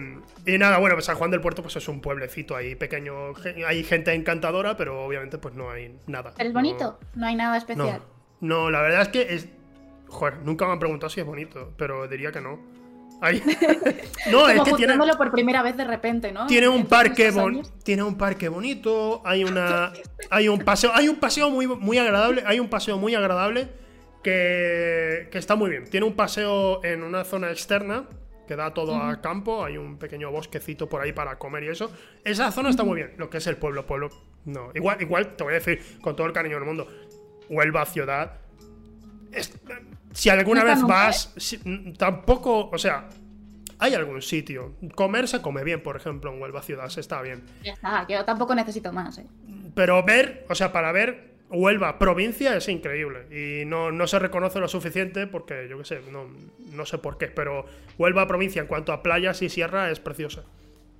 y 0.45 0.57
nada, 0.57 0.77
bueno, 0.79 0.95
pues 0.95 1.05
San 1.05 1.15
Juan 1.15 1.31
del 1.31 1.41
Puerto 1.41 1.61
pues 1.61 1.75
es 1.75 1.87
un 1.87 2.01
pueblecito 2.01 2.55
ahí 2.55 2.75
pequeño. 2.75 3.33
Hay 3.67 3.83
gente 3.83 4.13
encantadora, 4.13 4.75
pero 4.75 5.03
obviamente 5.05 5.37
pues 5.37 5.53
no 5.53 5.69
hay 5.69 5.95
nada. 6.07 6.33
¿Pero 6.35 6.49
es 6.49 6.53
No- 6.53 6.59
bonito? 6.59 6.99
No 7.15 7.27
hay 7.27 7.35
nada 7.35 7.57
especial. 7.57 8.01
No, 8.41 8.63
no, 8.63 8.71
la 8.71 8.81
verdad 8.81 9.03
es 9.03 9.07
que 9.09 9.33
es... 9.35 9.47
Joder, 10.07 10.37
nunca 10.43 10.65
me 10.65 10.73
han 10.73 10.79
preguntado 10.79 11.09
si 11.09 11.19
es 11.19 11.25
bonito, 11.25 11.73
pero 11.77 12.07
diría 12.07 12.31
que 12.31 12.41
no. 12.41 12.59
No, 14.31 14.47
es 14.47 14.57
Como 14.57 14.63
que 14.65 14.73
tiene, 14.85 14.97
por 15.17 15.31
primera 15.31 15.61
vez 15.61 15.75
de 15.77 15.83
repente, 15.85 16.31
¿no? 16.31 16.45
tiene 16.47 16.67
un 16.67 16.85
parque 16.85 17.29
bon- 17.31 17.61
tiene 17.83 18.03
un 18.03 18.17
parque 18.17 18.47
bonito, 18.49 19.21
hay 19.25 19.43
una 19.49 19.91
hay 20.29 20.47
un 20.47 20.59
paseo, 20.59 20.91
hay 20.93 21.07
un 21.09 21.17
paseo 21.17 21.49
muy 21.49 21.67
muy 21.67 21.97
agradable, 21.97 22.43
hay 22.45 22.59
un 22.59 22.69
paseo 22.69 22.97
muy 22.97 23.15
agradable 23.15 23.67
que, 24.23 25.27
que 25.31 25.37
está 25.37 25.55
muy 25.55 25.69
bien. 25.69 25.85
Tiene 25.89 26.05
un 26.05 26.13
paseo 26.13 26.83
en 26.83 27.03
una 27.03 27.23
zona 27.25 27.51
externa 27.51 28.05
que 28.47 28.55
da 28.55 28.73
todo 28.73 28.95
a 28.95 29.21
campo, 29.21 29.63
hay 29.63 29.77
un 29.77 29.97
pequeño 29.97 30.31
bosquecito 30.31 30.87
por 30.89 31.01
ahí 31.01 31.13
para 31.13 31.37
comer 31.37 31.63
y 31.63 31.69
eso. 31.69 31.91
Esa 32.23 32.51
zona 32.51 32.69
está 32.69 32.83
muy 32.83 32.97
bien. 32.97 33.13
Lo 33.17 33.29
que 33.29 33.37
es 33.37 33.47
el 33.47 33.57
pueblo, 33.57 33.85
pueblo, 33.85 34.09
no. 34.45 34.69
Igual 34.73 35.01
igual 35.01 35.35
te 35.35 35.43
voy 35.43 35.51
a 35.51 35.55
decir 35.55 35.81
con 36.01 36.15
todo 36.15 36.27
el 36.27 36.33
cariño 36.33 36.55
del 36.55 36.65
mundo, 36.65 36.87
Huelva 37.49 37.85
ciudad 37.85 38.33
es- 39.31 39.53
si 40.13 40.29
alguna 40.29 40.63
vez 40.63 40.81
vas, 40.83 41.33
si- 41.37 41.59
n- 41.65 41.93
tampoco, 41.97 42.69
o 42.69 42.77
sea, 42.77 43.09
hay 43.79 43.93
algún 43.95 44.21
sitio. 44.21 44.75
Comer 44.95 45.27
se 45.27 45.41
come 45.41 45.63
bien, 45.63 45.81
por 45.81 45.95
ejemplo, 45.97 46.33
en 46.33 46.41
Huelva 46.41 46.61
ciudad, 46.61 46.87
se 46.89 47.01
está 47.01 47.21
bien. 47.21 47.43
Ya 47.63 47.73
está, 47.73 48.05
yo 48.07 48.23
tampoco 48.23 48.55
necesito 48.55 48.91
más, 48.93 49.17
¿eh? 49.17 49.25
Pero 49.75 50.03
ver, 50.03 50.45
o 50.49 50.55
sea, 50.55 50.71
para 50.71 50.91
ver 50.91 51.33
Huelva 51.49 51.99
provincia 51.99 52.55
es 52.55 52.67
increíble. 52.69 53.27
Y 53.31 53.65
no, 53.65 53.91
no 53.91 54.07
se 54.07 54.19
reconoce 54.19 54.59
lo 54.59 54.67
suficiente 54.67 55.27
porque, 55.27 55.67
yo 55.69 55.77
qué 55.79 55.85
sé, 55.85 56.01
no, 56.11 56.27
no 56.71 56.85
sé 56.85 56.97
por 56.99 57.17
qué, 57.17 57.27
pero 57.27 57.65
Huelva 57.97 58.27
provincia 58.27 58.61
en 58.61 58.67
cuanto 58.67 58.93
a 58.93 59.03
playas 59.03 59.41
y 59.41 59.49
sierra 59.49 59.91
es 59.91 59.99
preciosa. 59.99 60.43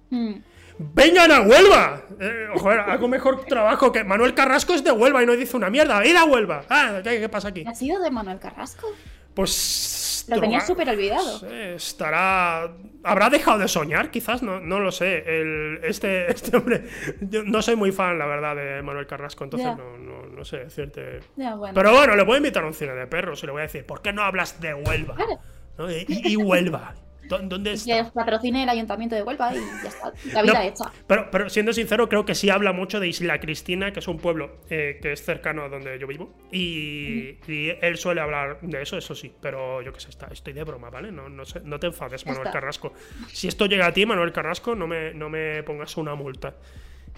Mm. 0.09 0.33
¡Vengan 0.77 1.31
a 1.31 1.41
Huelva! 1.41 2.01
Eh, 2.19 2.47
joder, 2.55 2.79
hago 2.79 3.07
mejor 3.07 3.45
trabajo 3.45 3.91
que 3.91 4.03
Manuel 4.03 4.33
Carrasco 4.33 4.73
es 4.73 4.83
de 4.83 4.91
Huelva 4.91 5.21
y 5.23 5.25
no 5.25 5.35
dice 5.35 5.55
una 5.55 5.69
mierda. 5.69 6.05
¡Ir 6.05 6.17
a 6.17 6.25
Huelva! 6.25 6.63
Ah, 6.69 7.01
¿qué, 7.03 7.19
qué 7.19 7.29
pasa 7.29 7.49
aquí? 7.49 7.63
¿Ha 7.67 7.75
sido 7.75 8.01
de 8.01 8.09
Manuel 8.11 8.39
Carrasco? 8.39 8.87
Pues. 9.33 10.25
Lo 10.29 10.39
tenía 10.39 10.61
súper 10.61 10.87
olvidado. 10.89 11.39
sé, 11.39 11.75
estará. 11.75 12.71
¿Habrá 13.03 13.29
dejado 13.29 13.59
de 13.59 13.67
soñar? 13.67 14.09
Quizás, 14.09 14.41
no, 14.41 14.61
no 14.61 14.79
lo 14.79 14.91
sé. 14.91 15.23
El, 15.27 15.81
este, 15.83 16.31
este 16.31 16.55
hombre. 16.55 16.85
Yo 17.19 17.43
no 17.43 17.61
soy 17.61 17.75
muy 17.75 17.91
fan, 17.91 18.17
la 18.17 18.25
verdad, 18.25 18.55
de 18.55 18.81
Manuel 18.81 19.05
Carrasco, 19.05 19.43
entonces 19.43 19.75
no, 19.75 19.97
no, 19.97 20.25
no 20.27 20.45
sé 20.45 20.59
decirte. 20.59 21.19
Bueno. 21.35 21.73
Pero 21.73 21.91
bueno, 21.91 22.15
le 22.15 22.23
voy 22.23 22.35
a 22.35 22.37
invitar 22.37 22.63
a 22.63 22.67
un 22.67 22.73
cine 22.73 22.93
de 22.93 23.05
perros 23.07 23.43
y 23.43 23.47
le 23.47 23.51
voy 23.51 23.59
a 23.59 23.63
decir, 23.63 23.85
¿por 23.85 24.01
qué 24.01 24.13
no 24.13 24.23
hablas 24.23 24.61
de 24.61 24.73
Huelva? 24.73 25.15
Claro. 25.15 25.39
¿No? 25.77 25.91
Y, 25.91 26.05
y 26.07 26.35
Huelva. 26.37 26.93
¿Dó- 27.29 27.39
¿Dónde 27.39 27.71
Que 27.71 27.75
está? 27.75 28.01
os 28.01 28.11
patrocine 28.11 28.63
el 28.63 28.69
ayuntamiento 28.69 29.15
de 29.15 29.23
Huelva 29.23 29.53
y 29.53 29.57
ya 29.57 29.89
está. 29.89 30.11
La 30.33 30.41
vida 30.41 30.53
No, 30.53 30.61
hecha. 30.61 30.85
Pero, 31.07 31.29
pero 31.31 31.49
siendo 31.49 31.71
sincero, 31.73 32.09
creo 32.09 32.25
que 32.25 32.35
sí 32.35 32.49
habla 32.49 32.73
mucho 32.73 32.99
de 32.99 33.07
Isla 33.07 33.39
Cristina, 33.39 33.91
que 33.93 33.99
es 33.99 34.07
un 34.07 34.17
pueblo 34.19 34.57
eh, 34.69 34.99
que 35.01 35.13
es 35.13 35.23
cercano 35.23 35.63
a 35.63 35.69
donde 35.69 35.97
yo 35.99 36.07
vivo. 36.07 36.33
Y, 36.51 37.37
y 37.47 37.71
él 37.81 37.97
suele 37.97 38.21
hablar 38.21 38.59
de 38.61 38.81
eso, 38.81 38.97
eso 38.97 39.15
sí. 39.15 39.33
Pero 39.41 39.81
yo 39.81 39.93
qué 39.93 39.99
sé, 39.99 40.09
está, 40.09 40.27
estoy 40.31 40.53
de 40.53 40.63
broma, 40.63 40.89
¿vale? 40.89 41.11
No, 41.11 41.29
no, 41.29 41.45
sé- 41.45 41.61
no 41.63 41.79
te 41.79 41.87
enfades, 41.87 42.25
Manuel 42.25 42.47
está. 42.47 42.59
Carrasco. 42.59 42.93
Si 43.31 43.47
esto 43.47 43.65
llega 43.67 43.87
a 43.87 43.93
ti, 43.93 44.05
Manuel 44.05 44.31
Carrasco, 44.31 44.75
no 44.75 44.85
me, 44.87 45.13
no 45.13 45.29
me 45.29 45.63
pongas 45.63 45.95
una 45.97 46.15
multa. 46.15 46.55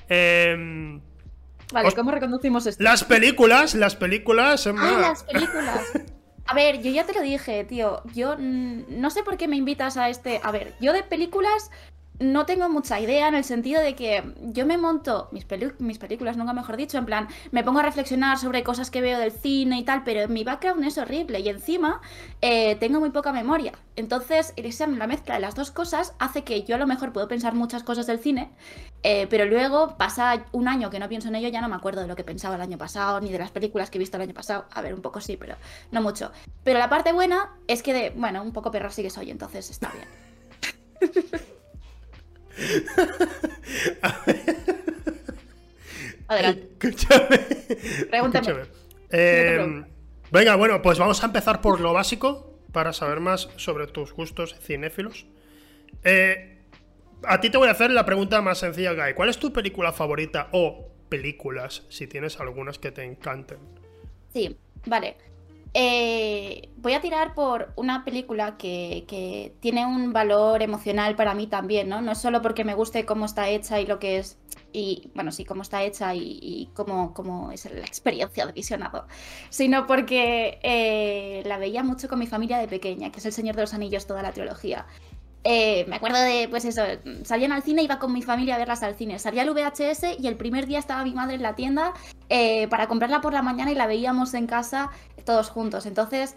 Em, 0.07 1.01
Vale, 1.73 1.87
os- 1.87 1.95
¿cómo 1.95 2.11
reconducimos 2.11 2.67
esto? 2.67 2.83
las 2.83 3.03
películas, 3.03 3.73
las 3.73 3.95
películas. 3.95 4.67
Ah, 4.67 4.97
las 5.01 5.23
películas. 5.23 5.81
A 6.45 6.53
ver, 6.53 6.81
yo 6.81 6.91
ya 6.91 7.05
te 7.05 7.13
lo 7.13 7.21
dije, 7.21 7.63
tío. 7.63 8.01
Yo 8.13 8.35
no 8.37 9.09
sé 9.09 9.23
por 9.23 9.37
qué 9.37 9.47
me 9.47 9.55
invitas 9.55 9.97
a 9.97 10.09
este. 10.09 10.39
A 10.43 10.51
ver, 10.51 10.75
yo 10.79 10.93
de 10.93 11.03
películas 11.03 11.71
no 12.19 12.45
tengo 12.45 12.69
mucha 12.69 12.99
idea 12.99 13.27
en 13.27 13.35
el 13.35 13.43
sentido 13.43 13.81
de 13.81 13.95
que 13.95 14.23
yo 14.41 14.65
me 14.65 14.77
monto 14.77 15.29
mis, 15.31 15.45
mis 15.79 15.97
películas, 15.97 16.37
nunca 16.37 16.53
mejor 16.53 16.77
dicho, 16.77 16.97
en 16.97 17.05
plan, 17.05 17.27
me 17.51 17.63
pongo 17.63 17.79
a 17.79 17.83
reflexionar 17.83 18.37
sobre 18.37 18.63
cosas 18.63 18.89
que 18.91 19.01
veo 19.01 19.19
del 19.19 19.31
cine 19.31 19.79
y 19.79 19.83
tal, 19.83 20.03
pero 20.03 20.27
mi 20.27 20.43
background 20.43 20.83
es 20.85 20.97
horrible 20.97 21.39
y 21.39 21.49
encima 21.49 22.01
eh, 22.41 22.75
tengo 22.75 22.99
muy 22.99 23.09
poca 23.09 23.31
memoria. 23.33 23.73
Entonces, 23.95 24.53
la 24.97 25.07
mezcla 25.07 25.35
de 25.35 25.41
las 25.41 25.55
dos 25.55 25.71
cosas 25.71 26.13
hace 26.19 26.43
que 26.43 26.63
yo 26.63 26.75
a 26.75 26.77
lo 26.77 26.87
mejor 26.87 27.13
puedo 27.13 27.27
pensar 27.27 27.53
muchas 27.53 27.83
cosas 27.83 28.07
del 28.07 28.19
cine, 28.19 28.51
eh, 29.03 29.27
pero 29.29 29.45
luego 29.45 29.97
pasa 29.97 30.45
un 30.51 30.67
año 30.67 30.89
que 30.89 30.99
no 30.99 31.07
pienso 31.07 31.29
en 31.29 31.35
ello, 31.35 31.49
ya 31.49 31.61
no 31.61 31.69
me 31.69 31.75
acuerdo 31.75 32.01
de 32.01 32.07
lo 32.07 32.15
que 32.15 32.23
pensaba 32.23 32.55
el 32.55 32.61
año 32.61 32.77
pasado, 32.77 33.21
ni 33.21 33.31
de 33.31 33.39
las 33.39 33.51
películas 33.51 33.89
que 33.89 33.97
he 33.97 33.99
visto 33.99 34.17
el 34.17 34.23
año 34.23 34.33
pasado. 34.33 34.65
A 34.71 34.81
ver, 34.81 34.93
un 34.93 35.01
poco 35.01 35.21
sí, 35.21 35.37
pero 35.37 35.55
no 35.91 36.01
mucho. 36.01 36.31
Pero 36.63 36.79
la 36.79 36.89
parte 36.89 37.13
buena 37.13 37.53
es 37.67 37.83
que, 37.83 37.93
de, 37.93 38.09
bueno, 38.11 38.41
un 38.41 38.51
poco 38.51 38.71
perra 38.71 38.89
sí 38.89 39.03
que 39.03 39.09
soy, 39.09 39.31
entonces 39.31 39.69
está 39.69 39.91
bien. 39.91 41.41
Adelante. 46.27 46.69
Escúchame. 46.79 47.37
Pregúntame. 48.09 48.47
Escúchame. 48.47 48.67
Eh, 49.11 49.83
venga, 50.31 50.55
bueno, 50.55 50.81
pues 50.81 50.97
vamos 50.97 51.21
a 51.21 51.27
empezar 51.27 51.61
por 51.61 51.79
lo 51.79 51.93
básico 51.93 52.59
para 52.71 52.93
saber 52.93 53.19
más 53.19 53.49
sobre 53.57 53.87
tus 53.87 54.13
gustos 54.13 54.55
cinéfilos. 54.59 55.25
Eh, 56.03 56.63
a 57.23 57.39
ti 57.39 57.49
te 57.49 57.57
voy 57.57 57.67
a 57.67 57.71
hacer 57.71 57.91
la 57.91 58.05
pregunta 58.05 58.41
más 58.41 58.59
sencilla, 58.59 58.93
Guy. 58.93 59.13
¿Cuál 59.13 59.29
es 59.29 59.37
tu 59.37 59.53
película 59.53 59.91
favorita 59.91 60.49
o 60.51 60.89
películas, 61.09 61.83
si 61.89 62.07
tienes 62.07 62.39
algunas 62.39 62.79
que 62.79 62.91
te 62.91 63.03
encanten? 63.03 63.59
Sí, 64.33 64.57
vale. 64.85 65.15
Eh, 65.77 66.69
voy 66.77 66.93
a 66.93 67.01
tirar 67.01 67.33
por 67.33 67.73
una 67.75 68.05
película 68.05 68.55
que, 68.57 69.53
tiene 69.59 69.85
un 69.85 70.13
valor 70.13 70.61
emocional 70.61 71.17
para 71.17 71.35
mí 71.35 71.47
también, 71.47 71.89
¿no? 71.89 71.99
No 71.99 72.15
solo 72.15 72.41
porque 72.41 72.63
me 72.63 72.73
guste 72.75 73.05
cómo 73.05 73.25
está 73.25 73.49
hecha 73.49 73.81
y 73.81 73.85
lo 73.85 73.99
que 73.99 74.19
es, 74.19 74.37
y 74.71 75.11
bueno, 75.13 75.33
sí, 75.33 75.43
cómo 75.43 75.63
está 75.63 75.83
hecha 75.83 76.15
y, 76.15 76.69
cómo, 76.73 77.51
es 77.51 77.65
la 77.69 77.85
experiencia 77.85 78.45
de 78.45 78.53
visionado, 78.53 79.05
sino 79.49 79.85
porque 79.85 80.59
eh, 80.63 81.43
la 81.45 81.57
veía 81.57 81.83
mucho 81.83 82.07
con 82.07 82.19
mi 82.19 82.27
familia 82.27 82.57
de 82.57 82.69
pequeña, 82.69 83.11
que 83.11 83.19
es 83.19 83.25
El 83.25 83.33
Señor 83.33 83.57
de 83.57 83.63
los 83.63 83.73
Anillos, 83.73 84.07
toda 84.07 84.21
la 84.21 84.31
trilogía. 84.31 84.85
Eh, 85.47 85.85
me 85.87 85.97
acuerdo 85.97 86.19
de, 86.19 86.47
pues 86.49 86.65
eso, 86.65 86.81
salían 87.23 87.51
al 87.51 87.61
cine, 87.61 87.83
iba 87.83 87.99
con 87.99 88.11
mi 88.11 88.23
familia 88.23 88.55
a 88.55 88.57
verlas 88.57 88.81
al 88.81 88.95
cine. 88.95 89.19
Salía 89.19 89.43
el 89.43 89.51
VHS 89.51 90.19
y 90.19 90.27
el 90.27 90.35
primer 90.37 90.65
día 90.65 90.79
estaba 90.79 91.03
mi 91.03 91.13
madre 91.13 91.35
en 91.35 91.43
la 91.43 91.53
tienda 91.53 91.93
eh, 92.29 92.67
para 92.67 92.87
comprarla 92.87 93.21
por 93.21 93.31
la 93.31 93.43
mañana 93.43 93.71
y 93.71 93.75
la 93.75 93.85
veíamos 93.85 94.33
en 94.33 94.47
casa 94.47 94.89
todos 95.23 95.51
juntos. 95.51 95.85
Entonces, 95.85 96.35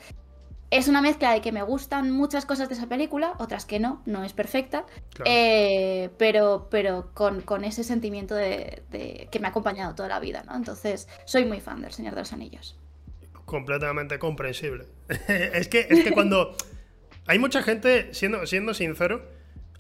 es 0.71 0.89
una 0.89 1.01
mezcla 1.01 1.33
de 1.33 1.41
que 1.41 1.53
me 1.53 1.63
gustan 1.63 2.11
muchas 2.11 2.45
cosas 2.45 2.69
de 2.69 2.75
esa 2.75 2.87
película, 2.87 3.33
otras 3.39 3.65
que 3.65 3.81
no, 3.81 4.03
no 4.05 4.25
es 4.25 4.35
perfecta, 4.35 4.85
eh, 5.25 6.11
pero, 6.19 6.69
pero 6.71 7.11
con, 7.15 7.65
ese 7.65 7.85
sentimiento 7.85 8.35
de, 8.35 8.83
que 9.31 9.41
me 9.41 9.47
ha 9.47 9.51
acompañado 9.51 9.95
toda 9.95 10.11
la 10.11 10.21
vida, 10.21 10.43
¿no? 10.47 10.55
Entonces, 10.55 11.09
soy 11.25 11.47
muy 11.47 11.61
fan 11.61 11.81
del 11.81 11.93
Señor 11.93 12.15
de 12.15 12.21
los 12.21 12.35
Anillos. 12.35 12.77
Completamente 13.47 14.19
comprensible. 14.19 14.85
es, 15.29 15.69
que, 15.69 15.87
es 15.89 16.05
que 16.05 16.13
cuando... 16.13 16.55
Hay 17.29 17.39
mucha 17.39 17.63
gente, 17.63 18.13
siendo, 18.15 18.47
siendo 18.47 18.73
sincero, 18.73 19.23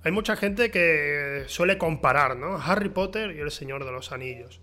hay 0.04 0.12
mucha 0.12 0.36
gente 0.36 0.70
que 0.70 1.44
suele 1.46 1.78
comparar, 1.78 2.36
¿no? 2.36 2.56
Harry 2.58 2.90
Potter 2.90 3.34
y 3.34 3.40
el 3.40 3.50
Señor 3.50 3.86
de 3.86 3.90
los 3.90 4.12
Anillos. 4.12 4.60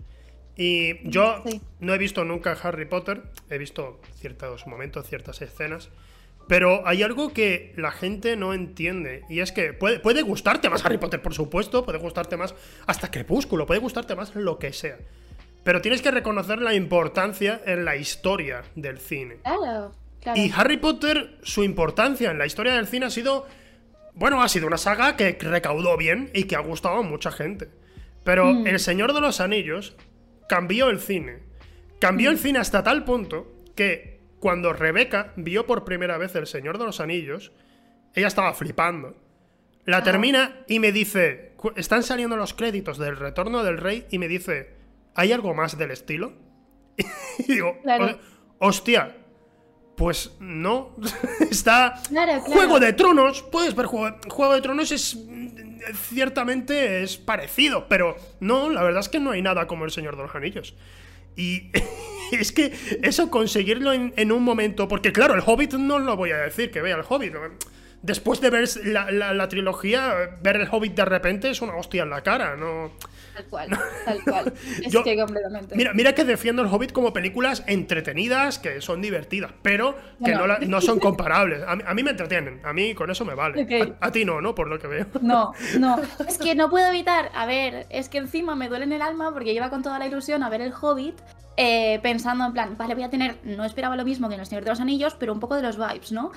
Y 0.56 1.10
yo 1.10 1.44
no 1.80 1.96
he 1.96 1.98
visto 1.98 2.24
nunca 2.24 2.56
Harry 2.62 2.86
Potter, 2.86 3.24
he 3.50 3.58
visto 3.58 4.00
ciertos 4.14 4.68
momentos, 4.68 5.08
ciertas 5.08 5.42
escenas, 5.42 5.90
pero 6.48 6.88
hay 6.88 7.02
algo 7.02 7.34
que 7.34 7.74
la 7.76 7.92
gente 7.92 8.38
no 8.38 8.54
entiende, 8.54 9.24
y 9.30 9.40
es 9.40 9.52
que 9.52 9.74
puede, 9.74 10.00
puede 10.00 10.22
gustarte 10.22 10.70
más 10.70 10.86
Harry 10.86 11.00
Potter, 11.00 11.24
por 11.24 11.34
supuesto, 11.34 11.84
puede 11.84 11.98
gustarte 11.98 12.38
más 12.38 12.54
hasta 12.86 13.10
Crepúsculo, 13.10 13.66
puede 13.66 13.80
gustarte 13.80 14.16
más 14.16 14.36
lo 14.36 14.60
que 14.60 14.72
sea. 14.72 15.00
Pero 15.64 15.82
tienes 15.82 16.04
que 16.04 16.12
reconocer 16.12 16.62
la 16.62 16.76
importancia 16.76 17.60
en 17.66 17.84
la 17.84 17.96
historia 17.96 18.64
del 18.76 19.00
cine. 19.00 19.38
Claro. 19.44 19.92
Y 20.34 20.52
Harry 20.56 20.78
Potter, 20.78 21.38
su 21.44 21.64
importancia 21.64 22.32
en 22.32 22.38
la 22.38 22.46
historia 22.46 22.76
del 22.76 22.88
cine 22.88 23.06
ha 23.08 23.10
sido. 23.10 23.46
Bueno, 24.14 24.42
ha 24.42 24.48
sido 24.48 24.66
una 24.66 24.78
saga 24.78 25.18
que 25.18 25.38
recaudó 25.40 25.98
bien 25.98 26.32
y 26.34 26.46
que 26.46 26.56
ha 26.56 26.62
gustado 26.62 27.00
a 27.00 27.02
mucha 27.02 27.32
gente. 27.32 27.70
Pero 28.24 28.54
mm. 28.54 28.68
El 28.68 28.80
Señor 28.80 29.14
de 29.14 29.22
los 29.22 29.42
Anillos 29.42 29.96
cambió 30.48 30.90
el 30.90 31.00
cine. 31.00 31.44
Cambió 32.00 32.30
el 32.30 32.38
mm. 32.38 32.40
cine 32.40 32.60
hasta 32.60 32.82
tal 32.82 33.04
punto 33.04 33.54
que 33.76 34.22
cuando 34.40 34.74
Rebeca 34.74 35.34
vio 35.36 35.66
por 35.66 35.84
primera 35.84 36.18
vez 36.18 36.36
El 36.36 36.48
Señor 36.48 36.78
de 36.78 36.86
los 36.86 37.00
Anillos, 37.00 37.52
ella 38.14 38.28
estaba 38.28 38.54
flipando. 38.54 39.16
La 39.86 39.98
ah. 39.98 40.04
termina 40.04 40.64
y 40.68 40.80
me 40.80 40.92
dice, 40.92 41.54
están 41.76 42.04
saliendo 42.04 42.36
los 42.38 42.54
créditos 42.54 42.98
del 42.98 43.18
Retorno 43.18 43.64
del 43.64 43.78
Rey 43.78 44.06
y 44.10 44.18
me 44.18 44.28
dice, 44.28 44.74
¿hay 45.14 45.32
algo 45.32 45.54
más 45.54 45.78
del 45.78 45.92
estilo? 45.92 46.34
y 47.40 47.54
digo, 47.54 47.78
hostia, 48.60 49.16
pues 49.96 50.32
no. 50.40 50.96
Está 51.52 52.02
Juego 52.42 52.80
de 52.80 52.94
Tronos. 52.94 53.42
Puedes 53.44 53.76
ver 53.76 53.86
Juego, 53.86 54.54
de 54.54 54.62
Tronos 54.62 54.92
es 54.92 55.18
ciertamente 56.10 57.04
es 57.04 57.18
parecido, 57.18 57.88
pero 57.88 58.16
no, 58.40 58.70
la 58.70 58.82
verdad 58.82 59.02
es 59.02 59.10
que 59.10 59.20
no 59.20 59.32
hay 59.32 59.42
nada 59.42 59.68
como 59.68 59.86
El 59.86 59.92
Señor 59.92 60.18
de 60.18 60.24
los 60.24 60.36
Anillos. 60.36 60.76
Y 61.36 61.72
es 62.32 62.52
que 62.52 62.74
eso 63.04 63.30
conseguirlo 63.30 63.94
en, 63.94 64.32
un 64.32 64.44
momento, 64.44 64.88
porque 64.88 65.12
claro, 65.12 65.36
el 65.36 65.44
Hobbit 65.46 65.74
no 65.74 66.00
lo 66.00 66.16
voy 66.16 66.32
a 66.32 66.38
decir 66.38 66.72
que 66.72 66.82
vea 66.82 66.96
el 66.96 67.04
Hobbit. 67.08 67.34
Después 68.02 68.40
de 68.40 68.50
ver 68.50 68.70
la 68.86 69.48
trilogía, 69.50 70.38
ver 70.42 70.58
el 70.58 70.68
Hobbit 70.70 70.96
de 70.96 71.06
repente 71.06 71.50
es 71.50 71.62
una 71.62 71.76
hostia 71.76 72.04
en 72.04 72.10
la 72.10 72.22
cara, 72.22 72.56
no. 72.56 72.92
Tal 73.36 73.46
cual, 73.48 73.70
tal 74.06 74.24
cual. 74.24 74.54
Es 74.82 74.96
que 74.96 75.18
completamente. 75.18 75.76
Mira, 75.76 75.94
mira 75.94 76.16
que 76.16 76.24
defiendo 76.24 76.62
el 76.62 76.70
Hobbit 76.70 76.94
como 76.94 77.12
películas 77.12 77.64
entretenidas, 77.68 78.60
que 78.60 78.80
son 78.80 79.02
divertidas, 79.02 79.52
pero 79.62 79.96
que 80.24 80.32
no, 80.32 80.48
no, 80.48 80.82
son 80.82 81.00
comparables. 81.02 81.62
A 81.68 81.94
mí, 81.94 82.04
me 82.04 82.12
entretienen, 82.12 82.62
a 82.64 82.72
mí 82.72 82.96
con 82.96 83.12
eso 83.12 83.26
me 83.26 83.36
vale. 83.36 83.96
A, 84.00 84.12
ti 84.12 84.24
no, 84.24 84.40
¿no? 84.40 84.56
Por 84.56 84.70
lo 84.70 84.80
que 84.80 84.88
veo. 84.88 85.06
No, 85.22 85.52
no. 85.80 86.00
Es 86.28 86.38
que 86.38 86.56
no 86.56 86.70
puedo 86.70 86.88
evitar, 86.88 87.30
a 87.34 87.46
ver, 87.46 87.86
es 87.90 88.10
que 88.10 88.18
encima 88.18 88.56
me 88.56 88.70
duele 88.70 88.86
en 88.86 88.94
el 88.94 89.02
alma 89.02 89.34
porque 89.34 89.54
iba 89.54 89.70
con 89.70 89.84
toda 89.84 90.00
la 90.00 90.08
ilusión 90.08 90.44
a 90.44 90.50
ver 90.50 90.62
el 90.62 90.74
Hobbit. 90.74 91.16
Eh, 91.58 92.00
pensando 92.04 92.46
en 92.46 92.54
plan, 92.54 92.78
vale, 92.78 92.96
voy 92.96 93.04
a 93.04 93.10
tener, 93.10 93.38
no 93.44 93.64
esperaba 93.64 93.96
lo 93.96 94.04
mismo 94.04 94.28
que 94.28 94.36
en 94.36 94.42
El 94.42 94.46
Señor 94.46 94.66
de 94.66 94.72
los 94.72 94.82
Anillos, 94.82 95.16
pero 95.18 95.32
un 95.32 95.40
poco 95.40 95.56
de 95.56 95.62
los 95.62 95.78
vibes, 95.78 96.12
¿no? 96.12 96.32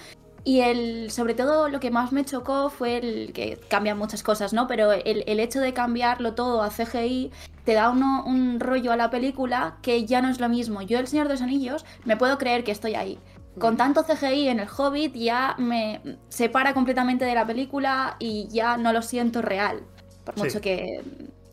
Y 0.45 0.61
el, 0.61 1.11
sobre 1.11 1.35
todo 1.35 1.69
lo 1.69 1.81
que 1.81 1.91
más 1.91 2.13
me 2.13 2.25
chocó 2.25 2.71
fue 2.71 2.99
el 2.99 3.33
que 3.33 3.59
cambian 3.69 3.99
muchas 3.99 4.23
cosas, 4.23 4.53
¿no? 4.53 4.67
Pero 4.67 4.93
el, 4.93 5.25
el 5.27 5.41
hecho 5.41 5.61
de 5.61 5.73
cambiarlo 5.73 6.35
todo 6.35 6.63
a 6.63 6.71
CGI 6.71 7.31
te 7.65 7.75
da 7.75 7.91
uno, 7.91 8.25
un 8.25 8.61
rollo 8.61 8.93
a 8.93 8.97
la 8.97 9.11
película 9.11 9.77
que 9.83 10.07
ya 10.07 10.23
no 10.23 10.31
es 10.31 10.41
lo 10.41 10.49
mismo. 10.49 10.81
Yo, 10.81 10.99
El 10.99 11.07
Señor 11.07 11.29
de 11.29 11.35
los 11.35 11.43
Anillos, 11.43 11.85
me 12.05 12.17
puedo 12.17 12.39
creer 12.39 12.65
que 12.65 12.73
estoy 12.73 12.95
ahí. 12.95 13.19
Con 13.59 13.77
tanto 13.77 14.05
CGI 14.05 14.49
en 14.49 14.61
el 14.61 14.69
Hobbit 14.69 15.15
ya 15.15 15.55
me 15.59 16.01
separa 16.29 16.75
completamente 16.75 17.25
de 17.25 17.35
la 17.35 17.47
película 17.47 18.17
y 18.19 18.47
ya 18.49 18.77
no 18.77 18.93
lo 18.93 19.03
siento 19.03 19.43
real. 19.43 19.83
Por 20.25 20.39
mucho 20.39 20.61
que, 20.61 21.03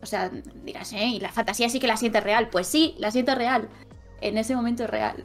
o 0.02 0.06
sea, 0.06 0.30
dirás, 0.64 0.94
¿eh? 0.94 1.06
Y 1.06 1.20
la 1.20 1.32
fantasía 1.32 1.68
sí 1.68 1.80
que 1.80 1.88
la 1.88 1.98
siente 1.98 2.22
real. 2.22 2.50
Pues 2.50 2.68
sí, 2.68 2.96
la 3.00 3.12
siento 3.12 3.34
real. 3.36 3.68
En 4.22 4.38
ese 4.38 4.56
momento 4.56 4.84
es 4.84 4.90
real. 4.90 5.24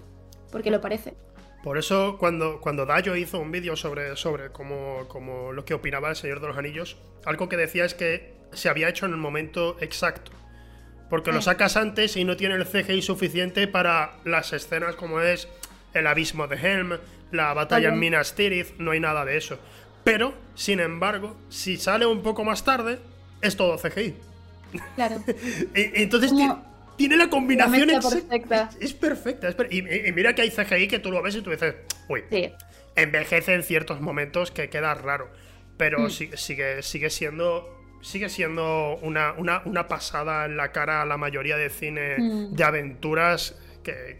Porque 0.50 0.70
lo 0.70 0.80
parece. 0.80 1.14
Por 1.62 1.76
eso, 1.76 2.16
cuando, 2.18 2.60
cuando 2.60 2.86
Dayo 2.86 3.16
hizo 3.16 3.38
un 3.38 3.50
vídeo 3.50 3.76
sobre, 3.76 4.16
sobre 4.16 4.50
cómo, 4.50 5.52
lo 5.52 5.64
que 5.64 5.74
opinaba 5.74 6.08
el 6.08 6.16
Señor 6.16 6.40
de 6.40 6.48
los 6.48 6.56
Anillos, 6.56 6.96
algo 7.26 7.48
que 7.48 7.56
decía 7.56 7.84
es 7.84 7.94
que 7.94 8.34
se 8.52 8.68
había 8.68 8.88
hecho 8.88 9.06
en 9.06 9.12
el 9.12 9.18
momento 9.18 9.76
exacto. 9.80 10.32
Porque 11.10 11.32
lo 11.32 11.42
sacas 11.42 11.76
antes 11.76 12.16
y 12.16 12.24
no 12.24 12.36
tiene 12.36 12.54
el 12.54 12.66
CGI 12.66 13.02
suficiente 13.02 13.66
para 13.66 14.12
las 14.24 14.52
escenas 14.52 14.94
como 14.94 15.20
es 15.20 15.48
el 15.92 16.06
abismo 16.06 16.46
de 16.46 16.56
Helm, 16.56 16.98
la 17.32 17.52
batalla 17.52 17.88
en 17.88 17.98
Minas 17.98 18.34
Tirith, 18.36 18.78
no 18.78 18.92
hay 18.92 19.00
nada 19.00 19.24
de 19.24 19.36
eso. 19.36 19.58
Pero, 20.04 20.34
sin 20.54 20.80
embargo, 20.80 21.36
si 21.48 21.76
sale 21.76 22.06
un 22.06 22.22
poco 22.22 22.44
más 22.44 22.64
tarde, 22.64 23.00
es 23.42 23.56
todo 23.56 23.76
CGI. 23.76 24.14
Claro. 24.94 25.16
entonces 25.74 26.32
tiene 27.00 27.16
la 27.16 27.30
combinación 27.30 27.88
perfecta. 27.88 28.68
Es, 28.78 28.92
perfecta. 28.92 29.48
y, 29.70 29.82
mira 30.12 30.34
que 30.34 30.42
hay 30.42 30.50
CGI 30.50 30.86
que 30.86 30.98
tú 30.98 31.10
lo 31.10 31.22
ves 31.22 31.34
y 31.34 31.40
tú 31.40 31.48
dices, 31.48 31.76
uy, 32.10 32.24
envejece 32.94 33.54
en 33.54 33.62
ciertos 33.62 34.02
momentos 34.02 34.50
que 34.50 34.68
queda 34.68 34.92
raro. 34.92 35.30
Pero 35.78 36.00
mm. 36.00 36.10
sigue, 36.10 36.82
sigue, 36.82 37.08
siendo. 37.08 37.78
Sigue 38.02 38.28
siendo 38.28 38.98
una, 39.02 39.32
una, 39.32 39.88
pasada 39.88 40.44
en 40.44 40.58
la 40.58 40.72
cara 40.72 41.00
a 41.00 41.06
la 41.06 41.16
mayoría 41.16 41.56
de 41.56 41.70
cine 41.70 42.18
mm. 42.18 42.54
de 42.54 42.64
aventuras 42.64 43.56
que, 43.82 44.18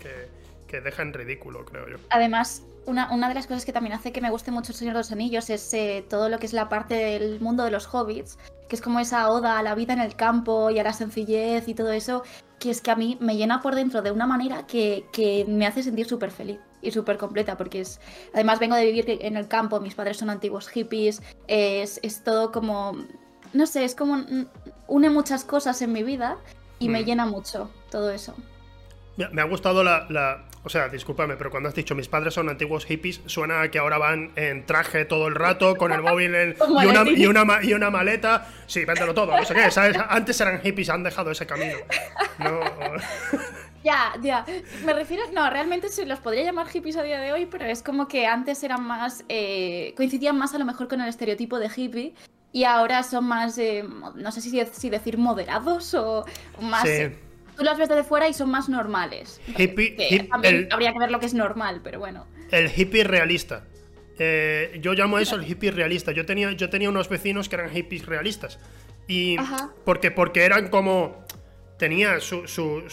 que, 0.66 0.80
deja 0.80 1.02
en 1.02 1.12
ridículo, 1.12 1.66
creo 1.66 1.86
yo. 1.86 1.96
Además, 2.08 2.62
una, 2.86 3.12
una, 3.12 3.28
de 3.28 3.34
las 3.34 3.46
cosas 3.46 3.66
que 3.66 3.72
también 3.74 3.94
hace 3.94 4.10
que 4.12 4.22
me 4.22 4.30
guste 4.30 4.50
mucho 4.50 4.72
El 4.72 4.78
Señor 4.78 4.94
de 4.94 5.00
los 5.00 5.12
Anillos 5.12 5.50
es 5.50 5.74
eh, 5.74 6.02
todo 6.08 6.30
lo 6.30 6.38
que 6.38 6.46
es 6.46 6.54
la 6.54 6.70
parte 6.70 6.94
del 6.94 7.40
mundo 7.40 7.64
de 7.64 7.70
los 7.70 7.92
hobbits, 7.92 8.38
que 8.70 8.76
es 8.76 8.82
como 8.82 9.00
esa 9.00 9.28
oda 9.28 9.58
a 9.58 9.62
la 9.64 9.74
vida 9.74 9.92
en 9.92 9.98
el 9.98 10.14
campo 10.14 10.70
y 10.70 10.78
a 10.78 10.84
la 10.84 10.92
sencillez 10.92 11.66
y 11.66 11.74
todo 11.74 11.90
eso, 11.90 12.22
que 12.60 12.70
es 12.70 12.80
que 12.80 12.92
a 12.92 12.94
mí 12.94 13.18
me 13.20 13.36
llena 13.36 13.60
por 13.60 13.74
dentro 13.74 14.00
de 14.00 14.12
una 14.12 14.28
manera 14.28 14.64
que, 14.64 15.44
me 15.48 15.66
hace 15.66 15.82
sentir 15.82 16.06
súper 16.06 16.30
feliz 16.30 16.60
y 16.80 16.92
súper 16.92 17.18
completa, 17.18 17.56
porque 17.56 17.80
es, 17.80 18.00
además 18.32 18.60
vengo 18.60 18.76
de 18.76 18.84
vivir 18.84 19.18
en 19.22 19.36
el 19.36 19.48
campo, 19.48 19.80
mis 19.80 19.96
padres 19.96 20.18
son 20.18 20.30
antiguos 20.30 20.68
hippies, 20.68 21.20
es, 21.48 22.22
todo 22.22 22.52
como, 22.52 22.92
no 23.52 23.66
sé, 23.66 23.84
es 23.84 23.96
como, 23.96 24.24
une 24.86 25.10
muchas 25.10 25.42
cosas 25.44 25.82
en 25.82 25.92
mi 25.92 26.04
vida 26.04 26.38
y 26.78 26.88
me 26.88 27.02
mm. 27.02 27.04
llena 27.04 27.26
mucho 27.26 27.72
todo 27.90 28.12
eso. 28.12 28.36
Me 29.32 29.42
ha 29.42 29.46
gustado 29.46 29.82
la, 29.82 30.46
o 30.62 30.68
sea, 30.68 30.88
discúlpame, 30.88 31.36
pero 31.36 31.50
cuando 31.50 31.68
has 31.70 31.74
dicho 31.74 31.94
mis 31.94 32.08
padres 32.08 32.34
son 32.34 32.48
antiguos 32.48 32.84
hippies, 32.84 33.22
suena 33.26 33.62
a 33.62 33.70
que 33.70 33.78
ahora 33.78 33.96
van 33.96 34.32
en 34.36 34.66
traje 34.66 35.06
todo 35.06 35.26
el 35.26 35.34
rato, 35.34 35.76
con 35.76 35.90
el 35.92 36.02
móvil 36.02 36.34
y, 36.34 36.86
una, 36.86 37.10
y, 37.10 37.26
una, 37.26 37.62
y, 37.62 37.72
una, 37.72 37.90
maleta. 37.90 38.46
Sí, 38.66 38.84
véndelo 38.84 39.14
todo, 39.14 39.34
no 39.34 39.44
sé 39.44 39.54
qué, 39.54 39.70
¿sabes? 39.70 39.96
Antes 40.08 40.38
eran 40.40 40.60
hippies, 40.60 40.90
han 40.90 41.02
dejado 41.02 41.30
ese 41.30 41.46
camino. 41.46 41.76
No. 42.38 42.60
Ya, 43.82 44.12
ya. 44.20 44.44
Me 44.84 44.92
refiero. 44.92 45.22
No, 45.32 45.48
realmente 45.48 45.88
se 45.88 46.04
los 46.04 46.18
podría 46.18 46.44
llamar 46.44 46.68
hippies 46.68 46.98
a 46.98 47.02
día 47.02 47.18
de 47.18 47.32
hoy, 47.32 47.46
pero 47.46 47.64
es 47.64 47.82
como 47.82 48.08
que 48.08 48.26
antes 48.26 48.62
eran 48.62 48.84
más. 48.84 49.24
Eh, 49.30 49.94
coincidían 49.96 50.36
más 50.36 50.54
a 50.54 50.58
lo 50.58 50.66
mejor 50.66 50.86
con 50.86 51.00
el 51.00 51.08
estereotipo 51.08 51.58
de 51.58 51.70
hippie. 51.74 52.14
Y 52.52 52.64
ahora 52.64 53.02
son 53.02 53.24
más. 53.24 53.56
Eh, 53.56 53.82
no 54.16 54.32
sé 54.32 54.42
si, 54.42 54.62
si, 54.72 54.90
decir 54.90 55.16
moderados 55.16 55.94
o 55.94 56.26
más 56.60 56.84
tú 57.60 57.64
las 57.64 57.76
ves 57.76 57.90
desde 57.90 58.04
fuera 58.04 58.26
y 58.26 58.32
son 58.32 58.50
más 58.50 58.70
normales. 58.70 59.38
Hippie, 59.46 60.26
habría 60.70 60.92
que 60.94 60.98
ver 60.98 61.10
lo 61.10 61.20
que 61.20 61.26
es 61.26 61.34
normal, 61.34 61.82
pero 61.84 61.98
bueno. 61.98 62.26
El 62.50 62.70
hippie 62.74 63.04
realista. 63.04 63.64
Eh, 64.18 64.78
yo 64.80 64.94
llamo 64.94 65.18
eso 65.18 65.36
el 65.36 65.46
hippie 65.46 65.70
realista. 65.70 66.10
Yo 66.12 66.24
tenía, 66.24 66.52
yo 66.52 66.70
tenía 66.70 66.88
unos 66.88 67.10
vecinos 67.10 67.50
que 67.50 67.56
eran 67.56 67.70
hippies 67.70 68.06
realistas. 68.06 68.58
Y. 69.06 69.36
Porque, 69.84 70.10
porque 70.10 70.44
eran 70.44 70.68
como. 70.68 71.22
Tenía 71.80 72.20
su, 72.20 72.46
su, 72.46 72.84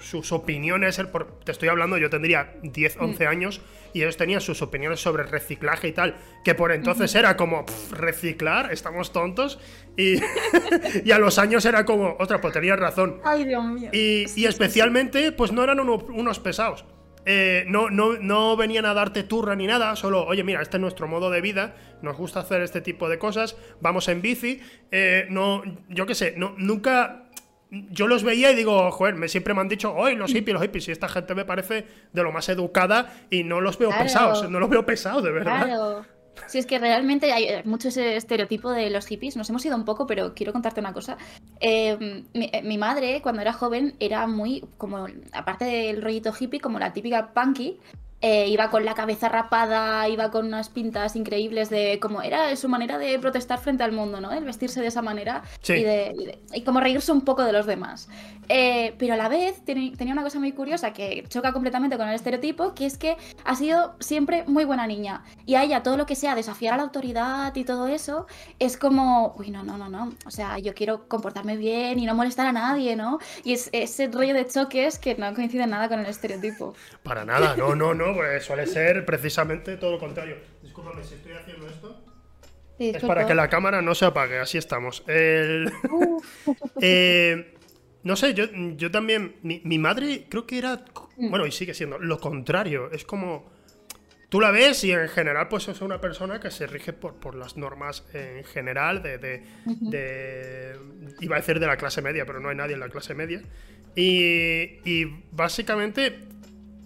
sus 0.00 0.32
opiniones, 0.32 0.98
te 1.44 1.52
estoy 1.52 1.68
hablando, 1.68 1.98
yo 1.98 2.08
tendría 2.08 2.54
10, 2.62 2.96
11 2.98 3.24
mm. 3.24 3.28
años, 3.28 3.60
y 3.92 4.00
ellos 4.00 4.16
tenían 4.16 4.40
sus 4.40 4.62
opiniones 4.62 4.98
sobre 4.98 5.24
reciclaje 5.24 5.88
y 5.88 5.92
tal, 5.92 6.16
que 6.42 6.54
por 6.54 6.72
entonces 6.72 7.14
era 7.14 7.36
como, 7.36 7.66
reciclar, 7.90 8.72
estamos 8.72 9.12
tontos, 9.12 9.60
y, 9.98 10.14
y, 11.04 11.10
a 11.12 11.18
los 11.18 11.38
años 11.38 11.66
era 11.66 11.84
como, 11.84 12.16
otra, 12.18 12.40
pues 12.40 12.54
tenías 12.54 12.80
razón. 12.80 13.20
Ay, 13.24 13.44
Dios 13.44 13.62
mío. 13.62 13.90
Y, 13.92 14.24
y 14.36 14.46
especialmente, 14.46 15.30
pues 15.30 15.52
no 15.52 15.62
eran 15.62 15.78
unos 15.78 16.40
pesados. 16.40 16.86
Eh, 17.24 17.64
no, 17.68 17.88
no, 17.88 18.14
no, 18.14 18.56
venían 18.56 18.84
a 18.84 18.94
darte 18.94 19.22
turra 19.22 19.54
ni 19.54 19.66
nada, 19.66 19.94
solo, 19.94 20.24
oye, 20.26 20.42
mira, 20.42 20.60
este 20.60 20.78
es 20.78 20.80
nuestro 20.80 21.06
modo 21.06 21.30
de 21.30 21.40
vida, 21.40 21.76
nos 22.00 22.16
gusta 22.16 22.40
hacer 22.40 22.62
este 22.62 22.80
tipo 22.80 23.08
de 23.08 23.18
cosas, 23.18 23.56
vamos 23.80 24.08
en 24.08 24.22
bici, 24.22 24.60
eh, 24.90 25.26
no, 25.30 25.62
yo 25.88 26.04
qué 26.06 26.16
sé, 26.16 26.34
no, 26.36 26.54
nunca, 26.56 27.30
yo 27.90 28.06
los 28.06 28.22
veía 28.22 28.52
y 28.52 28.54
digo, 28.54 28.90
joder, 28.90 29.14
me 29.14 29.28
siempre 29.28 29.54
me 29.54 29.62
han 29.62 29.68
dicho, 29.68 29.94
hoy 29.94 30.14
los 30.14 30.32
hippies, 30.32 30.52
los 30.54 30.62
hippies, 30.62 30.88
y 30.88 30.92
esta 30.92 31.08
gente 31.08 31.34
me 31.34 31.46
parece 31.46 31.86
de 32.12 32.22
lo 32.22 32.30
más 32.30 32.48
educada 32.50 33.12
y 33.30 33.44
no 33.44 33.60
los 33.60 33.78
veo 33.78 33.90
pesados, 33.90 34.48
no 34.50 34.60
los 34.60 34.68
veo 34.68 34.84
pesados, 34.84 35.24
de 35.24 35.32
verdad. 35.32 36.04
Sí, 36.46 36.58
es 36.58 36.66
que 36.66 36.78
realmente 36.78 37.32
hay 37.32 37.44
eh, 37.44 37.62
mucho 37.64 37.88
ese 37.88 38.16
estereotipo 38.16 38.70
de 38.70 38.90
los 38.90 39.06
hippies. 39.06 39.36
Nos 39.36 39.48
hemos 39.50 39.64
ido 39.64 39.76
un 39.76 39.84
poco, 39.84 40.06
pero 40.06 40.34
quiero 40.34 40.52
contarte 40.52 40.80
una 40.80 40.92
cosa. 40.92 41.16
Em, 41.60 42.24
eh, 42.34 42.62
mi, 42.62 42.78
madre, 42.78 43.20
cuando 43.22 43.42
era 43.42 43.52
joven, 43.52 43.94
era 44.00 44.26
muy, 44.26 44.64
como, 44.76 45.06
aparte 45.32 45.64
del 45.64 46.02
rollito 46.02 46.32
hippie, 46.38 46.60
como 46.60 46.78
la 46.78 46.92
típica 46.92 47.32
punky, 47.32 47.78
eh, 48.22 48.46
iba 48.48 48.70
con 48.70 48.84
la 48.84 48.94
cabeza 48.94 49.28
rapada, 49.28 50.08
iba 50.08 50.30
con 50.30 50.46
unas 50.46 50.68
pintas 50.68 51.16
increíbles 51.16 51.70
de 51.70 51.98
como 52.00 52.22
era 52.22 52.54
su 52.54 52.68
manera 52.68 52.96
de 52.96 53.18
protestar 53.18 53.58
frente 53.58 53.82
al 53.82 53.90
mundo, 53.90 54.20
¿no? 54.20 54.32
El 54.32 54.44
vestirse 54.44 54.80
de 54.80 54.86
esa 54.86 55.02
manera 55.02 55.42
y, 55.68 55.82
de, 55.82 56.38
y, 56.54 56.62
como 56.62 56.78
reírse 56.78 57.10
un 57.10 57.22
poco 57.22 57.42
de 57.42 57.52
los 57.52 57.66
demás. 57.66 58.08
Eh, 58.54 58.94
pero 58.98 59.14
a 59.14 59.16
la 59.16 59.30
vez 59.30 59.64
tenía 59.64 60.12
una 60.12 60.22
cosa 60.22 60.38
muy 60.38 60.52
curiosa 60.52 60.92
que 60.92 61.24
choca 61.26 61.54
completamente 61.54 61.96
con 61.96 62.06
el 62.06 62.14
estereotipo, 62.14 62.74
que 62.74 62.84
es 62.84 62.98
que 62.98 63.16
ha 63.46 63.56
sido 63.56 63.94
siempre 63.98 64.44
muy 64.46 64.66
buena 64.66 64.86
niña. 64.86 65.24
Y 65.46 65.54
a 65.54 65.62
ella 65.62 65.82
todo 65.82 65.96
lo 65.96 66.04
que 66.04 66.14
sea 66.14 66.34
desafiar 66.34 66.74
a 66.74 66.76
la 66.76 66.82
autoridad 66.82 67.56
y 67.56 67.64
todo 67.64 67.88
eso 67.88 68.26
es 68.58 68.76
como, 68.76 69.34
uy, 69.38 69.50
no, 69.50 69.62
no, 69.64 69.78
no, 69.78 69.88
no. 69.88 70.12
O 70.26 70.30
sea, 70.30 70.58
yo 70.58 70.74
quiero 70.74 71.08
comportarme 71.08 71.56
bien 71.56 71.98
y 71.98 72.04
no 72.04 72.14
molestar 72.14 72.46
a 72.46 72.52
nadie, 72.52 72.94
¿no? 72.94 73.20
Y 73.42 73.54
es 73.54 73.70
ese 73.72 74.08
rollo 74.08 74.34
de 74.34 74.46
choques 74.46 74.98
que 74.98 75.14
no 75.14 75.32
coincide 75.32 75.66
nada 75.66 75.88
con 75.88 76.00
el 76.00 76.06
estereotipo. 76.06 76.74
Para 77.02 77.24
nada, 77.24 77.56
no, 77.56 77.74
no, 77.74 77.94
no 77.94 78.12
pues 78.14 78.44
suele 78.44 78.66
ser 78.66 79.06
precisamente 79.06 79.78
todo 79.78 79.92
lo 79.92 79.98
contrario. 79.98 80.36
Discúlpame 80.62 81.02
si 81.04 81.14
estoy 81.14 81.32
haciendo 81.32 81.66
esto. 81.68 82.04
es 82.78 83.02
para 83.02 83.26
que 83.26 83.34
la 83.34 83.48
cámara 83.48 83.80
no 83.80 83.94
se 83.94 84.04
apague, 84.04 84.40
así 84.40 84.58
estamos. 84.58 85.02
Eh, 86.84 87.51
no 88.04 88.16
sé, 88.16 88.34
yo, 88.34 88.46
yo 88.76 88.90
también. 88.90 89.36
Mi, 89.42 89.78
madre 89.78 90.26
creo 90.28 90.46
que 90.46 90.58
era. 90.58 90.84
Mm. 91.16 91.30
Bueno, 91.30 91.46
y 91.46 91.52
sigue 91.52 91.74
siendo 91.74 91.98
lo 91.98 92.18
contrario. 92.18 92.90
Es 92.90 93.04
como. 93.04 93.50
Tú 94.28 94.40
la 94.40 94.50
ves 94.50 94.82
y 94.84 94.92
en 94.92 95.08
general, 95.08 95.48
pues 95.48 95.68
es 95.68 95.82
una 95.82 96.00
persona 96.00 96.40
que 96.40 96.50
se 96.50 96.66
rige 96.66 96.94
por, 96.94 97.16
por 97.16 97.34
las 97.34 97.58
normas 97.58 98.02
en 98.14 98.42
general 98.44 99.02
de, 99.02 99.18
de, 99.18 100.78
Iba 101.20 101.36
a 101.36 101.40
decir 101.40 101.60
de 101.60 101.66
la 101.66 101.76
clase 101.76 102.00
media, 102.00 102.24
pero 102.24 102.40
no 102.40 102.48
hay 102.48 102.56
nadie 102.56 102.72
en 102.72 102.80
la 102.80 102.88
clase 102.88 103.14
media. 103.14 103.42
Y, 103.94 104.80
y 104.90 105.04
básicamente 105.32 106.32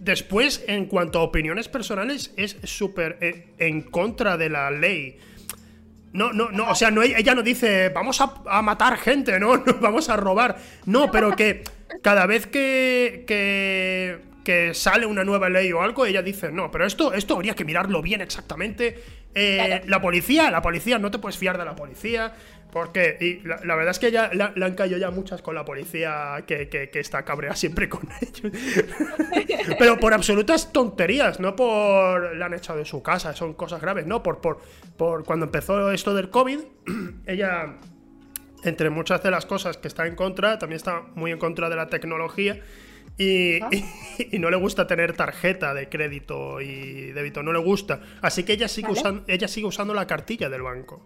Después, 0.07 0.65
en 0.69 0.87
cuanto 0.87 1.19
a 1.19 1.23
opiniones 1.23 1.69
personales, 1.69 2.33
es 2.37 2.57
súper 2.63 3.19
eh, 3.21 3.49
en 3.59 3.83
contra 3.83 4.37
de 4.37 4.51
la 4.51 4.71
ley. 4.71 5.19
No, 6.13 6.33
no, 6.33 6.51
no, 6.51 6.71
o 6.71 6.75
sea, 6.75 6.91
no, 6.91 7.03
ella 7.03 7.35
no 7.35 7.43
dice, 7.43 7.91
vamos 7.91 8.21
a, 8.21 8.63
matar 8.63 8.97
gente, 8.99 9.39
¿no? 9.41 9.63
vamos 9.81 10.09
a 10.09 10.17
robar. 10.17 10.57
No, 10.87 11.11
pero 11.11 11.37
que 11.37 11.65
cada 12.03 12.27
vez 12.27 12.47
que, 12.47 13.25
que, 13.27 14.21
que, 14.47 14.75
sale 14.75 15.07
una 15.07 15.25
nueva 15.25 15.49
ley 15.49 15.73
o 15.73 15.83
algo, 15.83 16.07
ella 16.07 16.23
dice, 16.23 16.53
no, 16.53 16.71
pero 16.71 16.87
esto, 16.87 17.13
esto 17.13 17.35
habría 17.35 17.55
que 17.55 17.65
mirarlo 17.65 18.01
bien 18.01 18.21
exactamente. 18.21 19.03
Eh, 19.35 19.83
la 19.87 20.01
policía, 20.01 20.51
la 20.51 20.63
policía, 20.63 20.99
no 20.99 21.11
te 21.11 21.19
puedes 21.19 21.37
fiar 21.37 21.59
de 21.59 21.65
la 21.65 21.75
policía. 21.75 22.33
Porque, 22.73 23.17
y 23.21 23.47
la, 23.47 23.75
verdad 23.75 23.91
es 23.91 23.99
que 23.99 24.11
ya 24.11 24.31
le 24.33 24.65
han 24.65 24.75
caído 24.75 24.99
ya 24.99 25.11
muchas 25.11 25.41
con 25.41 25.55
la 25.55 25.65
policía 25.65 26.45
que, 26.47 26.69
que, 26.69 26.91
está 27.01 27.25
cabreada 27.25 27.57
siempre 27.57 27.89
con 27.89 28.07
ellos. 28.21 28.53
Pero 29.79 29.99
por 29.99 30.13
absolutas 30.13 30.73
tonterías, 30.73 31.41
no 31.41 31.57
por. 31.57 32.37
Le 32.37 32.45
han 32.45 32.53
echado 32.53 32.79
de 32.79 32.85
su 32.85 33.03
casa, 33.03 33.35
son 33.35 33.55
cosas 33.55 33.81
graves, 33.81 34.07
¿no? 34.07 34.23
Por, 34.23 34.41
por, 34.41 34.61
por 34.99 35.25
cuando 35.25 35.47
empezó 35.47 35.91
esto 35.91 36.13
del 36.13 36.29
COVID, 36.29 36.59
ella, 37.27 37.77
entre 38.63 38.91
muchas 38.91 39.23
de 39.23 39.31
las 39.31 39.47
cosas 39.47 39.79
que 39.79 39.89
está 39.89 40.07
en 40.07 40.15
contra, 40.15 40.59
también 40.59 40.77
está 40.77 41.03
muy 41.15 41.31
en 41.31 41.39
contra 41.39 41.71
de 41.71 41.77
la 41.77 41.87
tecnología. 41.87 42.61
Y, 43.19 43.61
y, 44.31 44.39
no 44.39 44.51
le 44.51 44.57
gusta 44.57 44.87
tener 44.87 45.15
tarjeta 45.15 45.75
de 45.75 45.89
crédito 45.89 46.61
y 46.61 47.13
débito, 47.13 47.43
no 47.43 47.53
le 47.53 47.59
gusta. 47.59 48.01
Así 48.21 48.45
que 48.45 48.55
ella 48.55 48.69
sigue, 48.69 48.91
usando, 48.91 49.25
ella 49.27 49.49
sigue 49.49 49.67
usando 49.67 49.95
la 49.95 50.07
cartilla 50.07 50.49
del 50.49 50.63
banco. 50.63 51.03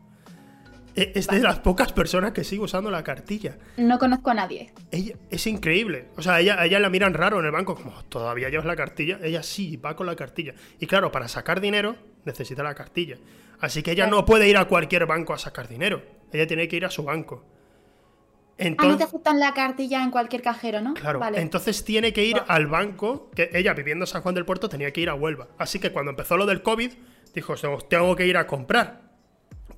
E, 0.97 1.13
es 1.15 1.29
de 1.29 1.41
las 1.41 1.61
pocas 1.61 1.93
personas 1.93 2.33
que 2.33 2.43
sigue 2.43 2.63
usando 2.63 2.91
la 2.91 3.05
cartilla. 3.05 3.57
No 3.77 3.99
conozco 3.99 4.31
a 4.31 4.35
nadie. 4.35 4.73
Ella, 4.91 5.15
es 5.31 5.47
increíble. 5.47 6.09
O 6.17 6.23
sea, 6.23 6.41
ella, 6.41 6.65
ella 6.65 6.81
la 6.81 6.91
miran 6.91 7.15
raro 7.15 7.39
en 7.39 7.47
el 7.47 7.53
banco, 7.53 7.77
como 7.77 7.93
todavía 8.05 8.49
llevas 8.49 8.67
la 8.67 8.77
cartilla. 8.77 9.19
Ella 9.23 9.43
sí, 9.43 9.77
va 9.77 9.95
con 9.95 10.07
la 10.07 10.17
cartilla. 10.17 10.55
Y 10.79 10.87
claro, 10.87 11.13
para 11.13 11.29
sacar 11.29 11.61
dinero 11.61 11.97
necesita 12.25 12.63
la 12.63 12.75
cartilla. 12.75 13.17
Así 13.61 13.83
que 13.83 13.93
ella 13.93 14.07
no 14.07 14.25
puede 14.25 14.49
ir 14.49 14.57
a 14.57 14.65
cualquier 14.65 15.07
banco 15.07 15.33
a 15.33 15.39
sacar 15.39 15.69
dinero. 15.69 16.03
Ella 16.33 16.47
tiene 16.47 16.67
que 16.67 16.77
ir 16.77 16.85
a 16.85 16.91
su 16.91 17.05
banco. 17.05 17.45
Entonces, 18.61 18.91
ah, 18.91 18.93
no 18.93 18.99
te 18.99 19.05
aceptan 19.05 19.41
la 19.41 19.55
cartilla 19.55 20.03
en 20.03 20.11
cualquier 20.11 20.43
cajero, 20.43 20.81
¿no? 20.81 20.95
Claro, 20.95 21.21
entonces 21.35 21.85
tiene 21.85 22.13
que 22.13 22.25
ir 22.25 22.41
al 22.47 22.67
banco, 22.67 23.31
que 23.35 23.51
ella 23.55 23.73
viviendo 23.73 24.05
en 24.05 24.07
San 24.07 24.23
Juan 24.23 24.35
del 24.35 24.45
Puerto 24.45 24.69
tenía 24.69 24.93
que 24.93 25.01
ir 25.01 25.09
a 25.09 25.15
Huelva. 25.15 25.49
Así 25.59 25.79
que 25.79 25.91
cuando 25.91 26.11
empezó 26.11 26.37
lo 26.37 26.47
del 26.47 26.63
COVID, 26.63 26.93
dijo, 27.35 27.55
tengo 27.89 28.15
que 28.17 28.27
ir 28.27 28.37
a 28.37 28.47
comprar 28.47 29.11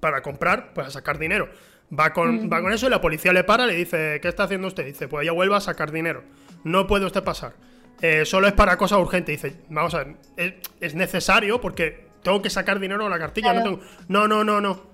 para 0.01 0.21
comprar, 0.21 0.75
pues 0.75 0.89
a 0.89 0.91
sacar 0.91 1.19
dinero. 1.19 1.49
Va 1.97 2.13
con, 2.13 2.51
va 2.53 2.61
con 2.61 2.73
eso 2.73 2.87
y 2.87 2.91
la 2.91 3.01
policía 3.01 3.33
le 3.33 3.45
para, 3.45 3.67
le 3.67 3.75
dice, 3.75 4.19
¿qué 4.21 4.29
está 4.29 4.45
haciendo 4.45 4.67
usted? 4.67 4.85
Dice, 4.85 5.07
pues 5.07 5.23
ella 5.23 5.33
vuelva 5.33 5.59
a 5.59 5.61
sacar 5.61 5.93
dinero. 5.93 6.25
No 6.65 6.89
puede 6.89 7.07
usted 7.07 7.23
pasar. 7.23 7.53
Eh, 8.01 8.25
solo 8.25 8.49
es 8.49 8.53
para 8.53 8.77
cosas 8.77 8.99
urgentes. 8.99 9.41
Dice, 9.41 9.61
vamos 9.69 9.95
a 9.95 10.05
ver, 10.37 10.61
es, 10.81 10.95
necesario 10.97 11.61
porque 11.61 12.09
tengo 12.23 12.43
que 12.43 12.51
sacar 12.51 12.81
dinero 12.81 13.07
a 13.07 13.09
la 13.09 13.19
cartilla. 13.19 13.53
No, 13.55 13.79
no, 14.09 14.27
no, 14.27 14.43
no, 14.43 14.61
no. 14.61 14.92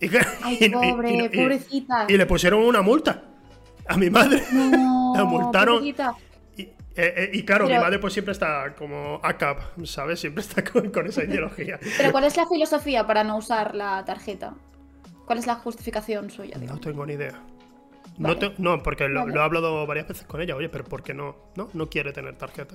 Y, 0.00 0.10
Ay, 0.42 0.70
pobre, 0.70 1.30
pobrecita. 1.30 2.06
Y, 2.08 2.16
le 2.16 2.26
pusieron 2.26 2.62
una 2.62 2.82
multa 2.82 3.22
a 3.86 3.96
mi 3.96 4.10
madre. 4.10 4.42
No, 4.52 5.12
la 5.16 5.24
multaron. 5.24 5.84
Eh, 5.84 6.74
eh, 6.96 7.30
y 7.32 7.44
claro, 7.44 7.68
mi 7.68 7.74
madre 7.74 8.00
pues 8.00 8.12
siempre 8.12 8.32
está 8.32 8.74
como 8.74 9.20
ACAP, 9.22 9.84
¿sabes? 9.84 10.18
Siempre 10.18 10.42
está 10.42 10.64
con, 10.64 11.06
esa 11.06 11.22
ideología. 11.22 11.78
Pero 11.96 12.10
¿cuál 12.10 12.24
es 12.24 12.36
la 12.36 12.46
filosofía 12.46 13.06
para 13.06 13.22
no 13.22 13.36
usar 13.36 13.76
la 13.76 14.04
tarjeta? 14.04 14.54
¿Cuál 15.24 15.38
es 15.38 15.46
la 15.46 15.54
justificación 15.56 16.30
suya? 16.30 16.58
No 16.58 16.80
tengo 16.80 17.06
ni 17.06 17.12
idea. 17.12 17.40
No, 18.18 18.34
no, 18.58 18.82
porque 18.82 19.08
lo, 19.08 19.28
he 19.28 19.40
hablado 19.40 19.86
varias 19.86 20.08
veces 20.08 20.26
con 20.26 20.40
ella, 20.40 20.56
oye, 20.56 20.68
pero 20.68 20.84
¿por 20.84 21.04
qué 21.04 21.14
no? 21.14 21.36
No, 21.54 21.68
no 21.72 21.88
quiere 21.88 22.12
tener 22.12 22.34
tarjeta. 22.36 22.74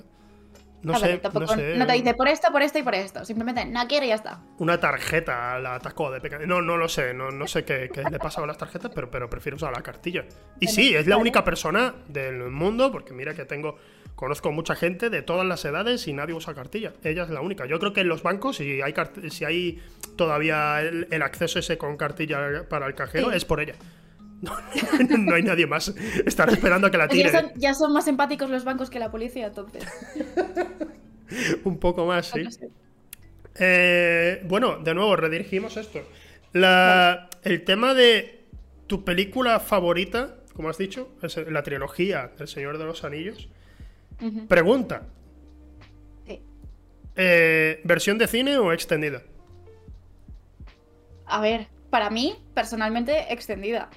No, 0.84 0.98
sé, 0.98 1.20
no, 1.32 1.46
sé, 1.46 1.76
no 1.76 1.86
te 1.86 1.92
dice 1.94 2.14
por 2.14 2.28
esto, 2.28 2.52
por 2.52 2.62
esto 2.62 2.78
y 2.78 2.82
por 2.82 2.94
esto. 2.94 3.24
Simplemente 3.24 3.64
no 3.64 3.86
quiere 3.88 4.06
y 4.06 4.08
ya 4.10 4.16
está. 4.16 4.40
Una 4.58 4.78
tarjeta 4.78 5.58
la 5.58 5.76
atacó 5.76 6.10
de 6.10 6.20
pequeño. 6.20 6.46
No, 6.46 6.60
no 6.60 6.76
lo 6.76 6.88
sé. 6.88 7.14
No, 7.14 7.30
no 7.30 7.46
sé 7.46 7.64
qué, 7.64 7.90
le 8.10 8.18
pasa 8.18 8.42
a 8.42 8.46
las 8.46 8.58
tarjetas, 8.58 8.92
pero, 8.94 9.10
pero 9.10 9.30
prefiero 9.30 9.56
usar 9.56 9.72
la 9.72 9.82
cartilla. 9.82 10.26
Y 10.60 10.66
sí, 10.66 10.94
es 10.94 11.06
la 11.06 11.16
única 11.16 11.42
persona 11.42 11.94
del 12.06 12.50
mundo, 12.50 12.92
porque 12.92 13.14
mira 13.14 13.34
que 13.34 13.44
tengo. 13.44 13.76
Conozco 14.14 14.52
mucha 14.52 14.76
gente 14.76 15.10
de 15.10 15.22
todas 15.22 15.44
las 15.44 15.64
edades 15.64 16.06
y 16.06 16.12
nadie 16.12 16.34
usa 16.34 16.54
cartilla. 16.54 16.92
Ella 17.02 17.24
es 17.24 17.30
la 17.30 17.40
única. 17.40 17.66
Yo 17.66 17.80
creo 17.80 17.92
que 17.92 18.02
en 18.02 18.08
los 18.08 18.22
bancos, 18.22 18.58
si 18.58 18.80
hay, 18.80 18.94
si 19.30 19.44
hay 19.44 19.82
todavía 20.16 20.80
el, 20.82 21.22
acceso 21.22 21.58
ese 21.58 21.78
con 21.78 21.96
cartilla 21.96 22.68
para 22.68 22.86
el 22.86 22.94
cajero, 22.94 23.32
es 23.32 23.44
por 23.44 23.60
ella. 23.60 23.74
No, 25.18 25.34
hay 25.34 25.42
nadie 25.42 25.66
más. 25.66 25.94
Estar 26.24 26.48
esperando 26.50 26.86
a 26.86 26.90
que 26.90 26.98
la 26.98 27.08
tire. 27.08 27.30
Ya 27.56 27.74
son, 27.74 27.92
más 27.92 28.06
empáticos 28.08 28.50
los 28.50 28.64
bancos 28.64 28.90
que 28.90 28.98
la 28.98 29.10
policía, 29.10 29.46
entonces. 29.46 29.84
Un 31.64 31.78
poco 31.78 32.06
más, 32.06 32.26
sí. 32.26 32.46
Eh, 33.56 34.42
bueno, 34.44 34.78
de 34.78 34.94
nuevo, 34.94 35.16
redirigimos 35.16 35.76
esto. 35.76 36.00
La, 36.52 37.28
el 37.42 37.64
tema 37.64 37.94
de 37.94 38.44
tu 38.86 39.04
película 39.04 39.60
favorita, 39.60 40.36
como 40.54 40.68
has 40.68 40.78
dicho, 40.78 41.08
es 41.22 41.36
la 41.36 41.62
trilogía 41.62 42.30
del 42.38 42.48
Señor 42.48 42.78
de 42.78 42.84
los 42.84 43.04
Anillos. 43.04 43.48
Pregunta. 44.48 45.02
Eh, 47.16 47.80
¿Versión 47.84 48.18
de 48.18 48.26
cine 48.26 48.58
o 48.58 48.72
extendida? 48.72 49.22
A 51.26 51.40
ver, 51.40 51.68
para 51.90 52.10
mí, 52.10 52.36
personalmente, 52.54 53.32
extendida. 53.32 53.88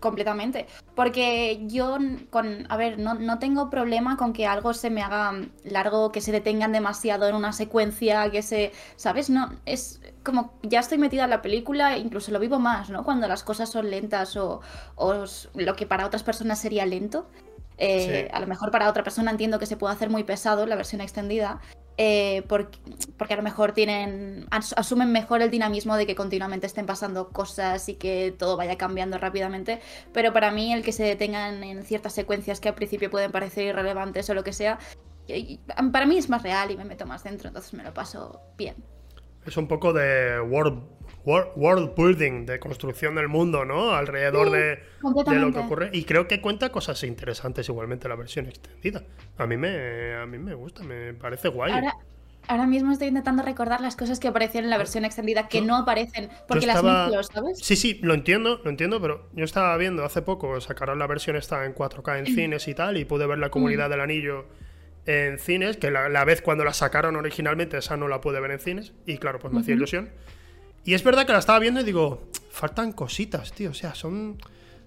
Completamente. 0.00 0.66
Porque 0.94 1.60
yo, 1.66 1.96
con, 2.30 2.66
a 2.68 2.76
ver, 2.76 2.98
no, 2.98 3.14
no, 3.14 3.38
tengo 3.38 3.70
problema 3.70 4.16
con 4.16 4.32
que 4.32 4.46
algo 4.46 4.74
se 4.74 4.90
me 4.90 5.02
haga 5.02 5.32
largo, 5.64 6.12
que 6.12 6.20
se 6.20 6.32
detengan 6.32 6.72
demasiado 6.72 7.28
en 7.28 7.34
una 7.34 7.52
secuencia, 7.52 8.30
que 8.30 8.42
se, 8.42 8.72
¿sabes? 8.96 9.30
No, 9.30 9.52
es 9.64 10.00
como, 10.22 10.52
ya 10.62 10.80
estoy 10.80 10.98
metida 10.98 11.24
en 11.24 11.30
la 11.30 11.42
película, 11.42 11.96
incluso 11.96 12.32
lo 12.32 12.40
vivo 12.40 12.58
más, 12.58 12.90
¿no? 12.90 13.04
Cuando 13.04 13.28
las 13.28 13.42
cosas 13.42 13.70
son 13.70 13.90
lentas 13.90 14.36
o, 14.36 14.60
o 14.96 15.24
lo 15.54 15.76
que 15.76 15.86
para 15.86 16.06
otras 16.06 16.22
personas 16.22 16.60
sería 16.60 16.84
lento. 16.84 17.26
Eh, 17.76 18.28
a 18.32 18.40
lo 18.40 18.46
mejor 18.46 18.70
para 18.70 18.88
otra 18.88 19.02
persona 19.02 19.30
entiendo 19.30 19.58
que 19.58 19.66
se 19.66 19.76
puede 19.76 19.94
hacer 19.94 20.08
muy 20.08 20.22
pesado 20.22 20.64
la 20.66 20.76
versión 20.76 21.00
extendida, 21.00 21.60
eh, 21.96 22.42
porque, 22.48 22.78
a 23.34 23.36
lo 23.36 23.42
mejor 23.42 23.72
tienen 23.72 24.46
asumen 24.50 25.12
mejor 25.12 25.42
el 25.42 25.50
dinamismo 25.50 25.96
de 25.96 26.06
que 26.06 26.14
continuamente 26.14 26.66
estén 26.66 26.86
pasando 26.86 27.28
cosas 27.28 27.88
y 27.88 27.94
que 27.94 28.34
todo 28.36 28.56
vaya 28.56 28.76
cambiando 28.76 29.16
rápidamente, 29.18 29.80
pero 30.12 30.32
para 30.32 30.50
mí 30.50 30.72
el 30.72 30.82
que 30.82 30.92
se 30.92 31.04
detengan 31.04 31.62
en 31.62 31.84
ciertas 31.84 32.12
secuencias 32.12 32.60
que 32.60 32.68
al 32.68 32.74
principio 32.74 33.10
pueden 33.10 33.30
parecer 33.30 33.66
irrelevantes 33.66 34.28
o 34.28 34.34
lo 34.34 34.42
que 34.42 34.52
sea, 34.52 34.78
para 35.92 36.06
mí 36.06 36.18
es 36.18 36.28
más 36.28 36.42
real 36.42 36.70
y 36.70 36.76
me 36.76 36.84
meto 36.84 37.06
más 37.06 37.22
dentro, 37.24 37.48
entonces 37.48 37.72
me 37.74 37.84
lo 37.84 37.94
paso 37.94 38.40
bien. 38.58 38.74
Es 39.46 39.56
un 39.56 39.68
poco 39.68 39.92
de 39.92 40.40
world, 40.40 40.82
world, 41.24 41.94
building, 41.96 42.46
de 42.46 42.58
construcción 42.58 43.14
del 43.14 43.28
mundo, 43.28 43.64
¿no? 43.64 43.94
Alrededor 43.94 44.50
de, 44.50 44.80
lo 45.02 45.52
que 45.52 45.58
ocurre. 45.58 45.90
Y 45.92 46.04
creo 46.04 46.28
que 46.28 46.40
cuenta 46.40 46.70
cosas 46.70 47.02
interesantes 47.04 47.68
igualmente 47.68 48.08
la 48.08 48.16
versión 48.16 48.46
extendida. 48.46 49.04
A 49.38 49.46
mí 49.46 49.56
me, 49.56 50.14
a 50.14 50.26
mí 50.26 50.38
me 50.38 50.54
gusta, 50.54 50.82
me 50.82 51.14
parece 51.14 51.48
guay. 51.48 51.72
Ahora, 52.46 52.66
mismo 52.66 52.92
estoy 52.92 53.08
intentando 53.08 53.42
recordar 53.42 53.80
las 53.80 53.96
cosas 53.96 54.20
que 54.20 54.28
aparecían 54.28 54.64
en 54.64 54.70
la 54.70 54.76
versión 54.76 55.06
extendida 55.06 55.48
que 55.48 55.62
no 55.62 55.76
aparecen 55.76 56.28
porque 56.46 56.66
las 56.66 56.82
mezclo, 56.82 57.22
¿sabes? 57.22 57.58
Sí, 57.60 57.74
sí, 57.74 58.00
lo 58.02 58.12
entiendo, 58.12 58.60
lo 58.62 58.68
entiendo, 58.68 59.00
pero 59.00 59.30
yo 59.32 59.46
estaba 59.46 59.74
viendo 59.78 60.04
hace 60.04 60.20
poco, 60.20 60.60
sacaron 60.60 60.98
la 60.98 61.06
versión 61.06 61.36
esta 61.36 61.64
en 61.64 61.74
4K 61.74 62.18
en 62.18 62.26
cines 62.26 62.68
y 62.68 62.74
tal, 62.74 62.98
y 62.98 63.06
pude 63.06 63.26
ver 63.26 63.38
la 63.38 63.48
comunidad 63.48 63.88
del 63.88 64.02
anillo 64.02 64.44
en 65.06 65.38
cines, 65.38 65.78
que 65.78 65.90
la, 65.90 66.24
vez 66.24 66.42
cuando 66.42 66.64
la 66.64 66.74
sacaron 66.74 67.16
originalmente 67.16 67.78
esa 67.78 67.96
no 67.96 68.08
la 68.08 68.20
pude 68.20 68.40
ver 68.40 68.50
en 68.50 68.60
cines, 68.60 68.92
y 69.06 69.16
claro, 69.16 69.38
pues 69.38 69.52
me 69.52 69.60
hacía 69.60 69.74
ilusión. 69.74 70.10
Y 70.84 70.94
es 70.94 71.02
verdad 71.02 71.26
que 71.26 71.32
la 71.32 71.38
estaba 71.38 71.58
viendo 71.58 71.80
y 71.80 71.84
digo, 71.84 72.28
faltan 72.50 72.92
cositas, 72.92 73.52
tío, 73.52 73.70
o 73.70 73.74
sea, 73.74 73.94
son... 73.94 74.38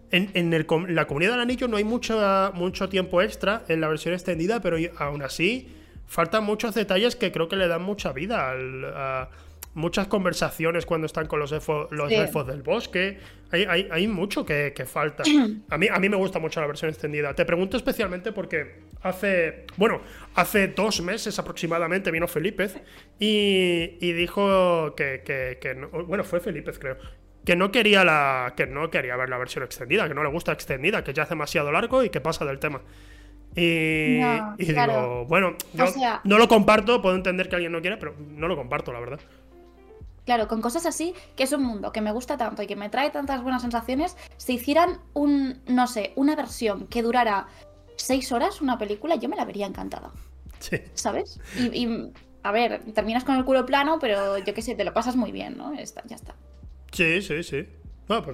En, 0.10 0.32
en 0.36 0.96
la 0.96 1.06
comunidad 1.06 1.32
del 1.32 1.42
anillo 1.42 1.68
no 1.68 1.76
hay 1.76 1.84
mucho, 1.84 2.18
mucho 2.54 2.88
tiempo 2.88 3.22
extra 3.22 3.66
en 3.68 3.82
la 3.82 3.90
versión 3.90 4.14
extendida, 4.14 4.62
pero 4.62 4.78
aún 5.00 5.22
así 5.22 5.68
faltan 6.08 6.46
muchos 6.46 6.74
detalles 6.74 7.18
que 7.18 7.34
creo 7.34 7.50
que 7.50 7.58
le 7.58 7.68
dan 7.68 7.84
mucha 7.84 8.14
vida 8.14 8.50
al, 8.52 9.28
muchas 9.78 10.08
conversaciones 10.08 10.88
cuando 10.88 11.06
están 11.06 11.28
con 11.28 11.40
los, 11.40 11.52
elfos, 11.52 11.88
los 11.92 12.12
elfos 12.12 12.48
del 12.48 12.64
bosque. 12.64 13.20
Hay, 13.52 13.64
hay, 13.64 13.88
hay 13.92 14.08
mucho 14.08 14.44
que, 14.44 14.74
que, 14.76 14.86
falta. 14.86 15.24
A 15.70 15.78
mí, 15.78 15.88
a 15.90 16.00
mí 16.00 16.10
me 16.10 16.18
gusta 16.18 16.40
mucho 16.40 16.60
la 16.60 16.68
versión 16.68 16.90
extendida. 16.90 17.34
Te 17.36 17.46
pregunto 17.46 17.78
especialmente 17.78 18.32
porque 18.32 18.82
hace, 19.04 19.66
bueno, 19.78 20.02
hace 20.34 20.70
dos 20.70 21.02
meses 21.02 21.38
aproximadamente 21.38 22.10
vino 22.10 22.28
Felipe 22.28 22.68
y, 23.20 23.98
y 24.02 24.12
dijo 24.14 24.96
que, 24.96 25.22
que, 25.24 25.60
que 25.62 25.74
bueno, 25.74 26.24
fue 26.24 26.40
Felipe 26.40 26.72
creo, 26.72 26.98
que 27.46 27.56
no 27.56 27.72
quería 27.72 28.04
la 28.04 28.54
que 28.58 28.66
no 28.66 28.90
quería 28.90 29.16
ver 29.16 29.30
la 29.30 29.38
versión 29.38 29.64
extendida, 29.64 30.08
que 30.08 30.14
no 30.16 30.24
le 30.24 30.30
gusta 30.30 30.52
extendida, 30.52 31.04
que 31.04 31.14
ya 31.14 31.24
hace 31.24 31.32
demasiado 31.36 31.72
largo 31.72 32.04
y 32.04 32.10
que 32.10 32.20
pasa 32.20 32.46
del 32.46 32.60
tema. 32.60 32.82
Y, 33.56 34.20
y 34.58 34.66
digo, 34.66 35.26
bueno, 35.26 35.56
yo 35.74 35.86
no 36.24 36.38
lo 36.38 36.48
comparto, 36.48 37.02
puedo 37.02 37.16
entender 37.16 37.50
que 37.50 37.56
alguien 37.56 37.72
no 37.72 37.82
quiera, 37.82 37.98
pero 38.00 38.16
no 38.20 38.48
lo 38.48 38.56
comparto, 38.56 38.92
la 38.92 39.00
verdad. 39.00 39.20
Claro, 40.28 40.50
con 40.50 40.62
cosas 40.62 40.86
así, 40.86 41.14
que 41.38 41.44
es 41.44 41.54
un 41.54 41.64
mundo 41.64 41.94
que 41.94 42.02
me 42.02 42.12
gusta 42.12 42.36
tanto 42.36 42.62
y 42.62 42.68
que 42.68 42.76
me 42.76 42.90
trae 42.90 43.12
tantas 43.12 43.42
buenas 43.42 43.62
sensaciones, 43.62 44.18
si 44.36 44.56
hicieran 44.56 45.00
un, 45.14 45.62
no 45.68 45.88
sé, 45.88 46.12
una 46.18 46.36
versión 46.36 46.88
que 46.88 47.02
durara 47.02 47.48
seis 47.96 48.30
horas, 48.34 48.60
una 48.60 48.78
película, 48.78 49.16
yo 49.16 49.30
me 49.30 49.38
la 49.38 49.46
vería 49.46 49.66
encantada. 49.66 50.12
Sí. 50.60 50.82
¿Sabes? 50.96 51.40
Y, 51.72 52.12
a 52.44 52.52
ver, 52.52 52.82
terminas 52.94 53.24
con 53.24 53.38
el 53.38 53.46
culo 53.46 53.66
plano, 53.66 54.00
pero 54.02 54.38
yo 54.40 54.54
qué 54.54 54.62
sé, 54.62 54.76
te 54.76 54.84
lo 54.84 54.94
pasas 54.94 55.16
muy 55.16 55.32
bien, 55.32 55.56
¿no? 55.58 55.74
Está, 55.74 56.04
ya 56.06 56.18
está. 56.18 56.36
Sí, 56.92 57.22
sí, 57.22 57.42
sí. 57.42 57.66
Pues 58.06 58.28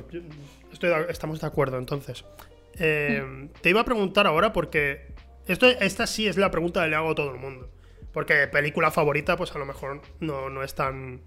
estamos 1.09 1.41
de 1.41 1.45
acuerdo 1.45 1.77
entonces. 1.77 2.25
Eh, 2.79 3.49
te 3.61 3.69
iba 3.69 3.81
a 3.81 3.85
preguntar 3.85 4.25
ahora 4.25 4.51
porque 4.51 5.13
esto, 5.45 5.67
esta 5.67 6.07
sí 6.07 6.27
es 6.27 6.37
la 6.37 6.49
pregunta 6.49 6.81
que 6.81 6.89
le 6.89 6.95
hago 6.95 7.11
a 7.11 7.15
todo 7.15 7.35
el 7.35 7.39
mundo. 7.39 7.69
Porque 8.11 8.47
película 8.47 8.89
favorita, 8.89 9.37
pues 9.37 9.55
a 9.55 9.59
lo 9.59 9.67
mejor 9.67 10.01
no, 10.19 10.49
no 10.49 10.63
es 10.63 10.73
tan 10.73 11.21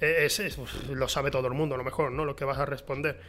es, 0.00 0.56
pues, 0.56 0.88
lo 0.88 1.08
sabe 1.08 1.30
todo 1.30 1.46
el 1.48 1.54
mundo, 1.54 1.74
a 1.74 1.78
lo 1.78 1.84
mejor, 1.84 2.12
¿no? 2.12 2.24
Lo 2.24 2.36
que 2.36 2.44
vas 2.44 2.58
a 2.58 2.66
responder. 2.66 3.20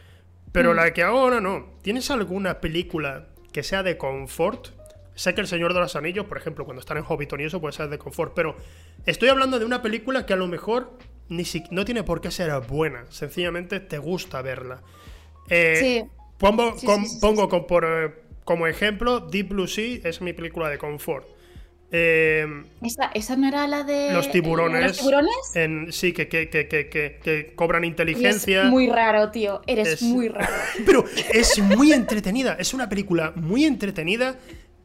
Pero 0.52 0.72
mm. 0.72 0.76
la 0.76 0.92
que 0.92 1.02
ahora 1.02 1.40
no. 1.40 1.78
¿Tienes 1.82 2.10
alguna 2.10 2.60
película 2.60 3.28
que 3.52 3.62
sea 3.62 3.82
de 3.82 3.96
confort? 3.96 4.68
Sé 5.14 5.34
que 5.34 5.40
El 5.40 5.48
Señor 5.48 5.74
de 5.74 5.80
los 5.80 5.96
Anillos, 5.96 6.26
por 6.26 6.38
ejemplo, 6.38 6.64
cuando 6.64 6.80
están 6.80 6.96
en 6.96 7.04
Hobbiton 7.04 7.40
y 7.40 7.44
eso 7.44 7.60
puede 7.60 7.72
ser 7.72 7.88
de 7.88 7.98
confort, 7.98 8.34
pero 8.34 8.56
estoy 9.04 9.28
hablando 9.28 9.58
de 9.58 9.64
una 9.64 9.82
película 9.82 10.24
que 10.24 10.32
a 10.32 10.36
lo 10.36 10.46
mejor 10.46 10.92
ni 11.28 11.42
no 11.70 11.84
tiene 11.84 12.04
por 12.04 12.20
qué 12.20 12.30
ser 12.30 12.52
buena, 12.60 13.04
sencillamente 13.10 13.80
te 13.80 13.98
gusta 13.98 14.42
verla. 14.42 14.80
Eh, 15.48 15.76
sí. 15.76 16.04
Pongo, 16.38 16.76
pongo 17.20 17.66
por, 17.66 17.84
eh, 17.84 18.14
como 18.44 18.66
ejemplo 18.68 19.20
Deep 19.20 19.48
Blue 19.48 19.66
Sea 19.66 19.98
es 20.04 20.20
mi 20.20 20.32
película 20.32 20.68
de 20.68 20.78
confort. 20.78 21.26
Em, 21.90 22.66
¿Esa, 23.14 23.36
no 23.36 23.48
era 23.48 23.66
la 23.66 23.82
de. 23.82 24.12
Los 24.12 24.30
tiburones. 24.30 24.82
¿Los 24.82 24.98
tiburones? 24.98 25.94
sí, 25.96 26.12
que, 26.12 26.28
que, 26.28 27.52
cobran 27.54 27.84
inteligencia. 27.84 28.64
es 28.64 28.68
muy 28.68 28.88
raro, 28.88 29.30
tío. 29.30 29.62
Eres 29.66 30.02
muy 30.02 30.28
raro. 30.28 30.52
Pero 30.86 31.04
es 31.32 31.58
muy 31.60 31.92
entretenida. 31.92 32.56
Es 32.58 32.74
una 32.74 32.88
película 32.88 33.32
muy 33.36 33.64
entretenida. 33.64 34.36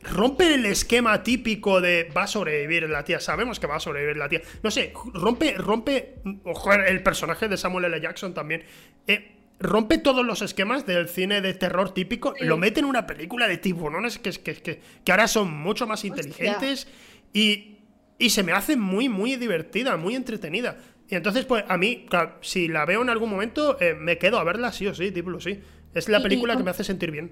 Rompe 0.01 0.53
el 0.53 0.65
esquema 0.65 1.23
típico 1.23 1.79
de 1.79 2.09
va 2.15 2.23
a 2.23 2.27
sobrevivir 2.27 2.89
la 2.89 3.03
tía. 3.03 3.19
Sabemos 3.19 3.59
que 3.59 3.67
va 3.67 3.77
a 3.77 3.79
sobrevivir 3.79 4.17
la 4.17 4.29
tía. 4.29 4.41
No 4.61 4.71
sé, 4.71 4.93
rompe, 5.13 5.53
rompe. 5.53 6.15
Ojo, 6.45 6.73
el 6.73 7.03
personaje 7.03 7.47
de 7.47 7.57
Samuel 7.57 7.85
L. 7.85 8.01
Jackson 8.01 8.33
también. 8.33 8.63
Eh, 9.07 9.42
rompe 9.63 9.97
todos 9.97 10.25
los 10.25 10.41
esquemas 10.41 10.85
del 10.85 11.07
cine 11.07 11.41
de 11.41 11.53
terror 11.53 11.93
típico, 11.93 12.33
lo 12.41 12.57
mete 12.57 12.81
en 12.81 12.85
una 12.85 13.07
película 13.07 13.47
de 13.47 13.57
tiburones 13.57 14.19
que, 14.19 14.31
que, 14.31 14.55
que, 14.55 14.81
que 15.03 15.11
ahora 15.11 15.27
son 15.27 15.51
mucho 15.51 15.87
más 15.87 16.03
inteligentes 16.03 16.87
y, 17.31 17.77
y, 18.19 18.29
se 18.29 18.43
me 18.43 18.51
hace 18.51 18.75
muy, 18.75 19.07
muy 19.09 19.37
divertida, 19.37 19.95
muy 19.95 20.15
entretenida. 20.15 20.77
Y 21.09 21.15
entonces, 21.15 21.45
pues 21.45 21.63
a 21.67 21.77
mí, 21.77 22.05
si 22.41 22.67
la 22.67 22.85
veo 22.85 23.01
en 23.01 23.09
algún 23.09 23.29
momento, 23.29 23.79
eh, 23.79 23.95
me 23.95 24.17
quedo 24.17 24.37
a 24.37 24.43
verla 24.43 24.71
sí 24.71 24.85
o 24.87 24.93
sí, 24.93 25.11
tipo 25.11 25.39
sí. 25.39 25.61
Es 25.93 26.09
la 26.09 26.21
película 26.21 26.57
que 26.57 26.63
me 26.63 26.71
hace 26.71 26.83
sentir 26.83 27.11
bien. 27.11 27.31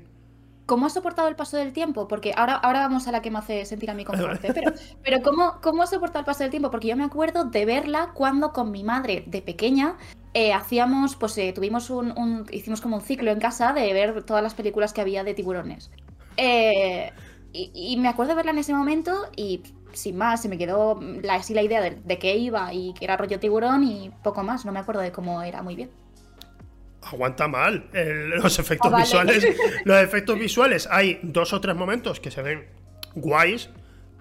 ¿Cómo 0.68 0.86
has 0.86 0.94
soportado 0.94 1.28
el 1.28 1.36
paso 1.36 1.58
del 1.58 1.74
tiempo? 1.74 2.08
Porque 2.08 2.32
ahora, 2.36 2.54
ahora 2.56 2.80
vamos 2.80 3.08
a 3.08 3.12
la 3.12 3.22
que 3.22 3.30
me 3.30 3.40
hace 3.40 3.66
sentir 3.66 3.90
a 3.90 3.94
mí 3.94 4.06
confort. 4.06 4.42
¿eh? 4.46 4.52
Pero, 4.54 4.72
pero 5.04 5.22
¿cómo, 5.22 5.60
¿cómo 5.62 5.84
has 5.84 5.90
soportado 5.90 6.20
el 6.20 6.26
paso 6.26 6.44
del 6.44 6.52
tiempo? 6.52 6.72
Porque 6.72 6.88
yo 6.88 6.96
me 6.96 7.04
acuerdo 7.04 7.44
de 7.46 7.66
verla 7.66 8.12
cuando 8.14 8.54
con 8.54 8.72
mi 8.72 8.84
madre 8.84 9.24
de 9.28 9.42
pequeña 9.42 9.98
eh, 10.34 10.54
hacíamos, 10.54 11.16
pues 11.16 11.38
eh, 11.38 11.52
tuvimos 11.54 11.90
un, 11.90 12.46
hicimos 12.52 12.82
como 12.82 12.98
un 12.98 13.02
ciclo 13.02 13.32
en 13.32 13.40
casa 13.40 13.74
de 13.74 13.92
ver 13.94 14.24
todas 14.24 14.44
las 14.44 14.54
películas 14.54 14.94
que 14.94 15.02
había 15.02 15.24
de 15.24 15.34
tiburones. 15.34 15.92
y, 17.54 17.98
me 17.98 18.08
acuerdo 18.08 18.32
de 18.32 18.36
verla 18.36 18.52
en 18.52 18.60
ese 18.60 18.74
momento 18.74 19.30
y 19.36 19.62
sin 19.94 20.18
más, 20.18 20.42
se 20.42 20.48
me 20.50 20.58
quedó 20.58 21.00
la, 21.22 21.36
así 21.36 21.54
la 21.54 21.62
idea 21.62 21.82
de, 21.82 21.92
de 21.92 22.18
qué 22.18 22.38
iba 22.38 22.74
y 22.74 22.94
que 22.94 23.04
era 23.04 23.18
rollo 23.18 23.40
tiburón 23.40 23.84
y 23.84 24.12
poco 24.24 24.44
más. 24.44 24.66
No 24.66 24.72
me 24.72 24.80
acuerdo 24.80 25.02
de 25.02 25.12
cómo 25.12 25.42
era 25.42 25.62
muy 25.62 25.76
bien 25.76 25.90
aguanta 27.02 27.48
mal 27.48 27.90
los 27.94 28.60
efectos 28.60 28.92
ah, 28.94 28.98
visuales. 28.98 29.48
Los 29.86 30.02
efectos 30.02 30.38
visuales, 30.38 30.88
hay 30.90 31.20
dos 31.24 31.54
o 31.54 31.62
tres 31.62 31.76
momentos 31.76 32.20
que 32.20 32.32
se 32.32 32.42
ven 32.42 32.68
guays, 33.16 33.70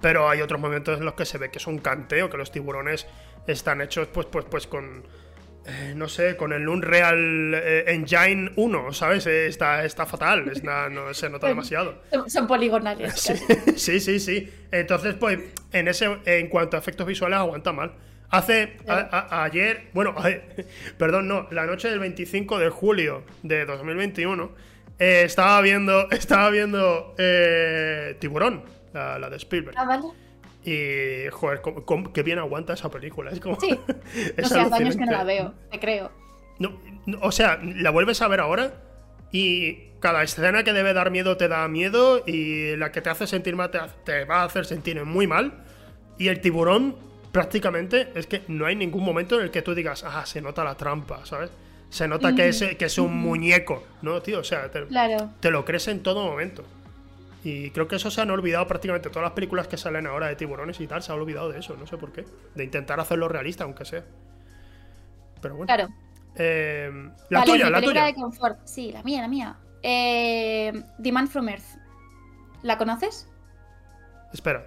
pero 0.00 0.28
hay 0.28 0.40
otros 0.40 0.60
momentos 0.60 0.98
en 0.98 1.04
los 1.04 1.14
que 1.14 1.24
se 1.24 1.38
ve 1.38 1.50
que 1.50 1.58
es 1.58 1.66
un 1.66 1.78
canteo, 1.78 2.30
que 2.30 2.36
los 2.36 2.50
tiburones 2.50 3.06
están 3.46 3.80
hechos 3.80 4.08
pues, 4.08 4.26
pues, 4.26 4.46
pues 4.46 4.66
con, 4.66 5.04
eh, 5.66 5.94
no 5.96 6.08
sé, 6.08 6.36
con 6.36 6.52
el 6.52 6.68
Unreal 6.68 7.54
eh, 7.54 7.84
Engine 7.88 8.52
1, 8.56 8.92
¿sabes? 8.92 9.26
Eh, 9.26 9.46
está, 9.46 9.84
está 9.84 10.06
fatal, 10.06 10.52
no 10.90 11.14
se 11.14 11.28
nota 11.28 11.48
demasiado. 11.48 12.02
Son 12.26 12.46
poligonales. 12.46 13.32
Sí, 13.76 14.00
sí, 14.00 14.20
sí, 14.20 14.52
Entonces, 14.70 15.14
pues, 15.14 15.38
en, 15.72 15.88
ese, 15.88 16.18
en 16.24 16.48
cuanto 16.48 16.76
a 16.76 16.80
efectos 16.80 17.06
visuales, 17.06 17.38
aguanta 17.38 17.72
mal. 17.72 17.92
Hace 18.30 18.76
ayer, 18.86 19.88
bueno, 19.92 20.14
perdón, 20.98 21.28
no, 21.28 21.48
la 21.50 21.66
noche 21.66 21.88
del 21.88 21.98
25 21.98 22.58
de 22.58 22.68
julio 22.68 23.24
de 23.42 23.64
2021 23.66 24.70
eh, 25.00 25.22
estaba 25.24 25.60
viendo, 25.62 26.08
estaba 26.10 26.50
viendo 26.50 27.14
eh, 27.18 28.16
Tiburón, 28.20 28.62
la, 28.92 29.30
de 29.30 29.36
Spielberg. 29.36 29.76
Ah, 29.76 29.84
vale. 29.86 30.04
Y, 30.64 31.28
joder, 31.30 31.62
qué 32.12 32.22
bien 32.22 32.38
aguanta 32.38 32.74
esa 32.74 32.90
película. 32.90 33.30
Es 33.30 33.40
como, 33.40 33.58
sí. 33.60 33.70
no 34.36 34.48
sé, 34.48 34.60
hace 34.60 34.74
años 34.74 34.96
que 34.96 35.06
no 35.06 35.12
la 35.12 35.24
veo, 35.24 35.54
te 35.70 35.80
creo. 35.80 36.10
No, 36.58 36.78
o 37.22 37.32
sea, 37.32 37.58
la 37.62 37.90
vuelves 37.90 38.20
a 38.20 38.28
ver 38.28 38.40
ahora 38.40 38.74
y 39.32 39.88
cada 40.00 40.22
escena 40.22 40.62
que 40.64 40.72
debe 40.72 40.92
dar 40.92 41.10
miedo 41.10 41.36
te 41.36 41.48
da 41.48 41.66
miedo 41.68 42.22
y 42.26 42.76
la 42.76 42.92
que 42.92 43.00
te 43.00 43.08
hace 43.10 43.26
sentir 43.26 43.56
mal 43.56 43.70
te, 43.70 43.78
te 44.04 44.24
va 44.24 44.42
a 44.42 44.44
hacer 44.44 44.66
sentir 44.66 45.02
muy 45.04 45.26
mal. 45.26 45.64
Y 46.18 46.28
el 46.28 46.40
tiburón 46.40 46.96
prácticamente 47.32 48.08
es 48.14 48.26
que 48.26 48.42
no 48.48 48.66
hay 48.66 48.76
ningún 48.76 49.04
momento 49.04 49.36
en 49.36 49.42
el 49.42 49.50
que 49.50 49.62
tú 49.62 49.74
digas, 49.74 50.04
ah, 50.04 50.26
se 50.26 50.42
nota 50.42 50.64
la 50.64 50.76
trampa, 50.76 51.24
¿sabes? 51.24 51.50
Se 51.88 52.06
nota 52.06 52.34
que, 52.34 52.48
es, 52.48 52.62
que 52.78 52.84
es 52.84 52.98
un 52.98 53.16
muñeco, 53.16 53.84
¿no, 54.02 54.20
tío? 54.22 54.40
O 54.40 54.44
sea, 54.44 54.70
te, 54.70 54.84
Claro. 54.86 55.30
te 55.40 55.50
lo 55.50 55.64
crees 55.64 55.88
en 55.88 56.02
todo 56.02 56.24
momento. 56.24 56.64
Y 57.42 57.70
creo 57.70 57.88
que 57.88 57.96
eso 57.96 58.10
se 58.10 58.20
han 58.20 58.30
olvidado 58.30 58.66
prácticamente 58.66 59.08
todas 59.08 59.22
las 59.22 59.32
películas 59.32 59.66
que 59.66 59.76
salen 59.78 60.06
ahora 60.06 60.26
de 60.28 60.36
tiburones 60.36 60.78
y 60.80 60.86
tal. 60.86 61.02
Se 61.02 61.12
han 61.12 61.18
olvidado 61.18 61.50
de 61.50 61.58
eso, 61.58 61.74
no 61.76 61.86
sé 61.86 61.96
por 61.96 62.12
qué. 62.12 62.26
De 62.54 62.64
intentar 62.64 63.00
hacerlo 63.00 63.28
realista, 63.28 63.64
aunque 63.64 63.84
sea. 63.84 64.04
Pero 65.40 65.56
bueno. 65.56 65.66
Claro. 65.66 65.88
Eh, 66.36 66.90
la 67.30 67.40
Vale, 67.40 67.52
tuya, 67.52 67.70
la 67.70 67.78
película 67.78 68.00
tuya. 68.02 68.06
de 68.06 68.14
confort. 68.14 68.58
Sí, 68.66 68.92
la 68.92 69.02
mía, 69.02 69.22
la 69.22 69.28
mía. 69.28 69.56
Eh, 69.82 70.72
The 71.02 71.12
Man 71.12 71.28
from 71.28 71.48
Earth. 71.48 71.64
¿La 72.62 72.76
conoces? 72.76 73.26
Espera. 74.32 74.66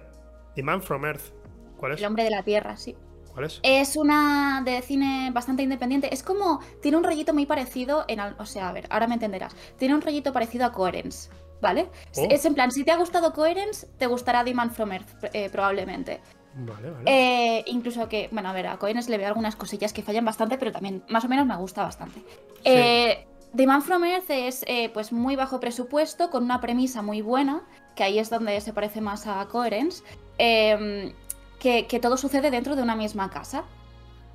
The 0.56 0.62
Man 0.62 0.82
from 0.82 1.04
Earth. 1.04 1.32
¿Cuál 1.76 1.92
es? 1.92 2.00
El 2.00 2.06
hombre 2.06 2.24
de 2.24 2.30
la 2.30 2.42
tierra, 2.42 2.76
sí. 2.76 2.96
¿Cuál 3.32 3.46
es? 3.46 3.60
Es 3.62 3.96
una 3.96 4.62
de 4.64 4.82
cine 4.82 5.30
bastante 5.32 5.62
independiente. 5.62 6.12
Es 6.12 6.22
como. 6.22 6.60
Tiene 6.82 6.96
un 6.96 7.04
rollito 7.04 7.32
muy 7.32 7.46
parecido 7.46 8.04
en. 8.08 8.18
O 8.20 8.46
sea, 8.46 8.68
a 8.68 8.72
ver, 8.72 8.86
ahora 8.90 9.06
me 9.06 9.14
entenderás. 9.14 9.54
Tiene 9.78 9.94
un 9.94 10.02
rollito 10.02 10.32
parecido 10.32 10.66
a 10.66 10.72
Coherence. 10.72 11.30
¿Vale? 11.64 11.88
Oh. 12.16 12.26
Es 12.30 12.44
en 12.44 12.54
plan, 12.54 12.70
si 12.70 12.84
te 12.84 12.90
ha 12.90 12.96
gustado 12.96 13.32
Coherence, 13.32 13.86
te 13.96 14.06
gustará 14.06 14.44
The 14.44 14.52
Man 14.52 14.70
from 14.70 14.92
Earth, 14.92 15.08
eh, 15.32 15.48
probablemente. 15.50 16.20
Vale, 16.56 16.90
vale. 16.90 17.04
Eh, 17.06 17.64
incluso 17.68 18.06
que, 18.06 18.28
bueno, 18.32 18.50
a 18.50 18.52
ver, 18.52 18.66
a 18.66 18.76
Cohenes 18.76 19.08
le 19.08 19.16
veo 19.16 19.28
algunas 19.28 19.56
cosillas 19.56 19.94
que 19.94 20.02
fallan 20.02 20.26
bastante, 20.26 20.58
pero 20.58 20.72
también 20.72 21.02
más 21.08 21.24
o 21.24 21.28
menos 21.28 21.46
me 21.46 21.56
gusta 21.56 21.82
bastante. 21.82 22.22
Eh, 22.64 23.26
The 23.56 23.66
Man 23.66 23.80
from 23.80 24.04
Earth 24.04 24.28
es 24.28 24.62
eh, 24.66 24.90
pues 24.92 25.10
muy 25.10 25.36
bajo 25.36 25.58
presupuesto, 25.58 26.28
con 26.28 26.44
una 26.44 26.60
premisa 26.60 27.00
muy 27.00 27.22
buena, 27.22 27.62
que 27.96 28.04
ahí 28.04 28.18
es 28.18 28.28
donde 28.28 28.60
se 28.60 28.74
parece 28.74 29.00
más 29.00 29.26
a 29.26 29.46
Coherence, 29.46 30.02
eh, 30.36 31.14
que, 31.58 31.86
que 31.86 31.98
todo 31.98 32.18
sucede 32.18 32.50
dentro 32.50 32.76
de 32.76 32.82
una 32.82 32.94
misma 32.94 33.30
casa. 33.30 33.64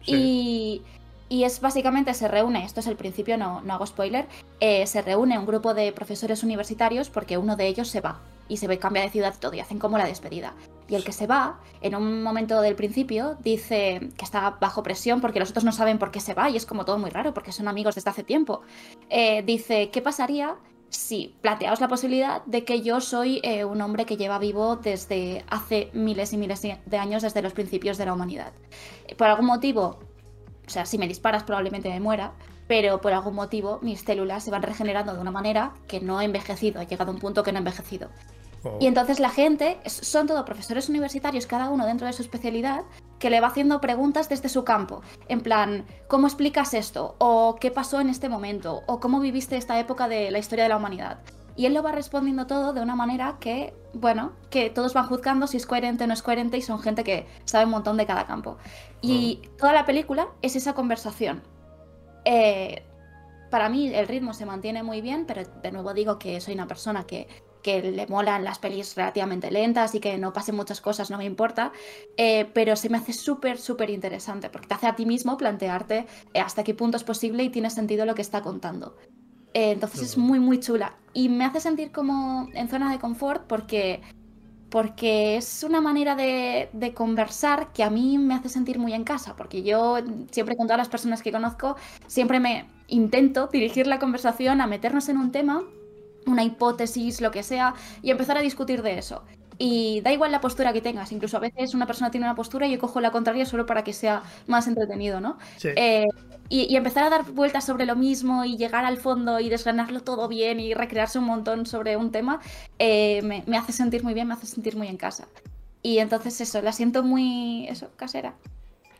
Sí. 0.01 0.15
Y, 0.15 0.81
y 1.29 1.43
es 1.43 1.61
básicamente, 1.61 2.13
se 2.15 2.27
reúne, 2.27 2.65
esto 2.65 2.79
es 2.79 2.87
el 2.87 2.95
principio, 2.95 3.37
no, 3.37 3.61
no 3.61 3.73
hago 3.75 3.85
spoiler, 3.85 4.27
eh, 4.59 4.85
se 4.87 5.03
reúne 5.03 5.37
un 5.37 5.45
grupo 5.45 5.75
de 5.75 5.91
profesores 5.91 6.43
universitarios 6.43 7.09
porque 7.09 7.37
uno 7.37 7.55
de 7.55 7.67
ellos 7.67 7.87
se 7.87 8.01
va 8.01 8.19
y 8.49 8.57
se 8.57 8.79
cambia 8.79 9.03
de 9.03 9.09
ciudad 9.09 9.35
todo 9.39 9.53
y 9.53 9.59
hacen 9.59 9.77
como 9.77 9.99
la 9.99 10.05
despedida. 10.05 10.55
Y 10.87 10.95
el 10.95 11.03
que 11.03 11.13
se 11.13 11.27
va, 11.27 11.59
en 11.81 11.95
un 11.95 12.23
momento 12.23 12.59
del 12.61 12.75
principio, 12.75 13.37
dice 13.43 14.09
que 14.17 14.25
está 14.25 14.57
bajo 14.59 14.81
presión 14.81 15.21
porque 15.21 15.39
los 15.39 15.51
otros 15.51 15.63
no 15.63 15.71
saben 15.71 15.99
por 15.99 16.09
qué 16.09 16.19
se 16.19 16.33
va 16.33 16.49
y 16.49 16.57
es 16.57 16.65
como 16.65 16.83
todo 16.83 16.97
muy 16.97 17.11
raro 17.11 17.31
porque 17.31 17.51
son 17.51 17.67
amigos 17.67 17.93
desde 17.93 18.09
hace 18.09 18.23
tiempo. 18.23 18.61
Eh, 19.09 19.43
dice, 19.43 19.91
¿qué 19.91 20.01
pasaría 20.01 20.55
si 20.89 21.35
planteaos 21.41 21.79
la 21.79 21.87
posibilidad 21.87 22.43
de 22.45 22.65
que 22.65 22.81
yo 22.81 23.01
soy 23.01 23.39
eh, 23.43 23.63
un 23.63 23.79
hombre 23.81 24.07
que 24.07 24.17
lleva 24.17 24.39
vivo 24.39 24.77
desde 24.77 25.45
hace 25.47 25.91
miles 25.93 26.33
y 26.33 26.37
miles 26.37 26.63
de 26.63 26.97
años, 26.97 27.21
desde 27.21 27.43
los 27.43 27.53
principios 27.53 27.99
de 27.99 28.07
la 28.07 28.13
humanidad? 28.13 28.51
Por 29.15 29.27
algún 29.27 29.45
motivo, 29.45 29.99
o 30.69 30.71
sea, 30.71 30.85
si 30.85 30.99
me 30.99 31.07
disparas 31.07 31.41
probablemente 31.41 31.89
me 31.89 31.99
muera, 31.99 32.33
pero 32.67 33.01
por 33.01 33.11
algún 33.11 33.33
motivo 33.33 33.79
mis 33.81 34.01
células 34.01 34.43
se 34.43 34.51
van 34.51 34.61
regenerando 34.61 35.15
de 35.15 35.19
una 35.19 35.31
manera 35.31 35.73
que 35.87 35.99
no 35.99 36.21
he 36.21 36.25
envejecido, 36.25 36.79
he 36.79 36.85
llegado 36.85 37.09
a 37.09 37.15
un 37.15 37.19
punto 37.19 37.41
que 37.41 37.51
no 37.51 37.57
he 37.57 37.61
envejecido. 37.61 38.09
Oh. 38.63 38.77
Y 38.79 38.85
entonces 38.85 39.19
la 39.19 39.31
gente, 39.31 39.79
son 39.87 40.27
todos 40.27 40.43
profesores 40.43 40.87
universitarios, 40.87 41.47
cada 41.47 41.71
uno 41.71 41.87
dentro 41.87 42.05
de 42.05 42.13
su 42.13 42.21
especialidad, 42.21 42.83
que 43.17 43.31
le 43.31 43.41
va 43.41 43.47
haciendo 43.47 43.81
preguntas 43.81 44.29
desde 44.29 44.47
su 44.47 44.63
campo. 44.63 45.01
En 45.27 45.41
plan, 45.41 45.85
¿cómo 46.07 46.27
explicas 46.27 46.75
esto? 46.75 47.15
¿O 47.17 47.55
qué 47.59 47.71
pasó 47.71 47.99
en 47.99 48.09
este 48.09 48.29
momento? 48.29 48.83
¿O 48.85 48.99
cómo 48.99 49.19
viviste 49.19 49.57
esta 49.57 49.79
época 49.79 50.07
de 50.07 50.29
la 50.29 50.37
historia 50.37 50.65
de 50.65 50.69
la 50.69 50.77
humanidad? 50.77 51.17
Y 51.59 51.65
él 51.65 51.73
lo 51.73 51.83
va 51.83 51.91
respondiendo 51.91 52.47
todo 52.47 52.71
de 52.71 52.79
una 52.79 52.95
manera 52.95 53.35
que, 53.41 53.73
bueno, 53.91 54.31
que 54.49 54.69
todos 54.69 54.93
van 54.93 55.07
juzgando 55.07 55.45
si 55.45 55.57
es 55.57 55.65
coherente 55.65 56.05
o 56.05 56.07
no 56.07 56.13
es 56.13 56.21
coherente 56.21 56.55
y 56.55 56.61
son 56.61 56.79
gente 56.79 57.03
que 57.03 57.27
sabe 57.43 57.65
un 57.65 57.71
montón 57.71 57.97
de 57.97 58.05
cada 58.05 58.25
campo. 58.25 58.57
Y 59.01 59.41
toda 59.57 59.73
la 59.73 59.85
película 59.85 60.29
es 60.41 60.55
esa 60.55 60.73
conversación. 60.73 61.43
Eh, 62.23 62.85
para 63.51 63.67
mí 63.67 63.93
el 63.93 64.07
ritmo 64.07 64.33
se 64.33 64.45
mantiene 64.45 64.83
muy 64.83 65.01
bien, 65.01 65.25
pero 65.25 65.41
de 65.61 65.71
nuevo 65.73 65.93
digo 65.93 66.17
que 66.17 66.39
soy 66.39 66.53
una 66.53 66.65
persona 66.65 67.03
que, 67.03 67.27
que 67.61 67.81
le 67.81 68.07
molan 68.07 68.45
las 68.45 68.57
pelis 68.59 68.95
relativamente 68.95 69.51
lentas 69.51 69.93
y 69.95 69.99
que 69.99 70.17
no 70.17 70.31
pasen 70.31 70.55
muchas 70.55 70.79
cosas, 70.79 71.11
no 71.11 71.17
me 71.17 71.25
importa, 71.25 71.73
eh, 72.15 72.49
pero 72.53 72.77
se 72.77 72.87
me 72.87 72.99
hace 72.99 73.11
súper, 73.11 73.57
súper 73.57 73.89
interesante 73.89 74.49
porque 74.49 74.67
te 74.67 74.75
hace 74.75 74.87
a 74.87 74.95
ti 74.95 75.05
mismo 75.05 75.35
plantearte 75.35 76.07
eh, 76.33 76.39
hasta 76.39 76.63
qué 76.63 76.73
punto 76.73 76.95
es 76.95 77.03
posible 77.03 77.43
y 77.43 77.49
tiene 77.49 77.69
sentido 77.69 78.05
lo 78.05 78.15
que 78.15 78.21
está 78.21 78.41
contando. 78.41 78.95
Eh, 79.53 79.71
entonces 79.71 80.01
es 80.01 80.17
muy, 80.17 80.39
muy 80.39 80.59
chula. 80.59 80.95
Y 81.13 81.29
me 81.29 81.45
hace 81.45 81.59
sentir 81.59 81.91
como 81.91 82.49
en 82.53 82.69
zona 82.69 82.91
de 82.91 82.99
confort 82.99 83.45
porque, 83.47 84.01
porque 84.69 85.37
es 85.37 85.63
una 85.63 85.81
manera 85.81 86.15
de, 86.15 86.69
de 86.73 86.93
conversar 86.93 87.71
que 87.73 87.83
a 87.83 87.89
mí 87.89 88.17
me 88.17 88.35
hace 88.35 88.49
sentir 88.49 88.79
muy 88.79 88.93
en 88.93 89.03
casa. 89.03 89.35
Porque 89.35 89.63
yo 89.63 89.97
siempre 90.31 90.55
con 90.55 90.67
todas 90.67 90.77
las 90.77 90.89
personas 90.89 91.21
que 91.21 91.31
conozco, 91.31 91.75
siempre 92.07 92.39
me 92.39 92.67
intento 92.87 93.47
dirigir 93.51 93.87
la 93.87 93.99
conversación 93.99 94.61
a 94.61 94.67
meternos 94.67 95.09
en 95.09 95.17
un 95.17 95.31
tema, 95.31 95.63
una 96.25 96.43
hipótesis, 96.43 97.21
lo 97.21 97.31
que 97.31 97.43
sea, 97.43 97.73
y 98.01 98.11
empezar 98.11 98.37
a 98.37 98.41
discutir 98.41 98.81
de 98.83 98.99
eso. 98.99 99.23
Y 99.61 99.99
da 100.01 100.13
igual 100.13 100.31
la 100.31 100.39
postura 100.39 100.71
que 100.71 100.81
tengas, 100.81 101.11
incluso 101.11 101.35
a 101.35 101.41
veces 101.41 101.73
una 101.73 101.85
persona 101.85 102.09
tiene 102.09 102.25
una 102.25 102.35
postura 102.35 102.65
y 102.65 102.71
yo 102.71 102.79
cojo 102.79 103.01
la 103.01 103.11
contraria 103.11 103.45
solo 103.45 103.65
para 103.65 103.83
que 103.83 103.91
sea 103.91 104.23
más 104.47 104.67
entretenido, 104.67 105.19
¿no? 105.19 105.37
Sí. 105.57 105.67
Eh, 105.75 106.07
y, 106.47 106.73
y 106.73 106.77
empezar 106.77 107.03
a 107.03 107.09
dar 107.09 107.25
vueltas 107.25 107.65
sobre 107.65 107.85
lo 107.85 107.97
mismo 107.97 108.45
y 108.45 108.57
llegar 108.57 108.85
al 108.85 108.97
fondo 108.97 109.39
y 109.39 109.49
desgranarlo 109.49 109.99
todo 109.99 110.29
bien 110.29 110.61
y 110.61 110.73
recrearse 110.73 111.19
un 111.19 111.25
montón 111.25 111.65
sobre 111.65 111.97
un 111.97 112.11
tema, 112.11 112.39
eh, 112.79 113.21
me, 113.21 113.43
me 113.47 113.57
hace 113.57 113.73
sentir 113.73 114.01
muy 114.01 114.13
bien, 114.13 114.29
me 114.29 114.33
hace 114.33 114.47
sentir 114.47 114.77
muy 114.77 114.87
en 114.87 114.97
casa. 114.97 115.27
Y 115.83 115.99
entonces 115.99 116.39
eso, 116.41 116.61
la 116.61 116.71
siento 116.71 117.03
muy, 117.03 117.67
eso, 117.67 117.89
casera. 117.97 118.35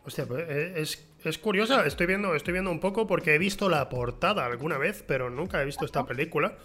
Hostia, 0.06 0.26
pues, 0.26 0.44
eh, 0.48 0.74
es, 0.76 1.06
es 1.24 1.38
curiosa. 1.38 1.86
Estoy 1.86 2.08
viendo, 2.08 2.36
estoy 2.36 2.52
viendo 2.54 2.72
un 2.72 2.80
poco 2.80 3.08
porque 3.08 3.36
he 3.36 3.38
visto 3.38 3.70
la 3.70 3.90
portada 3.90 4.46
alguna 4.46 4.78
vez, 4.78 5.04
pero 5.08 5.30
nunca 5.30 5.62
he 5.62 5.66
visto 5.66 5.86
esta 5.86 6.06
película. 6.06 6.58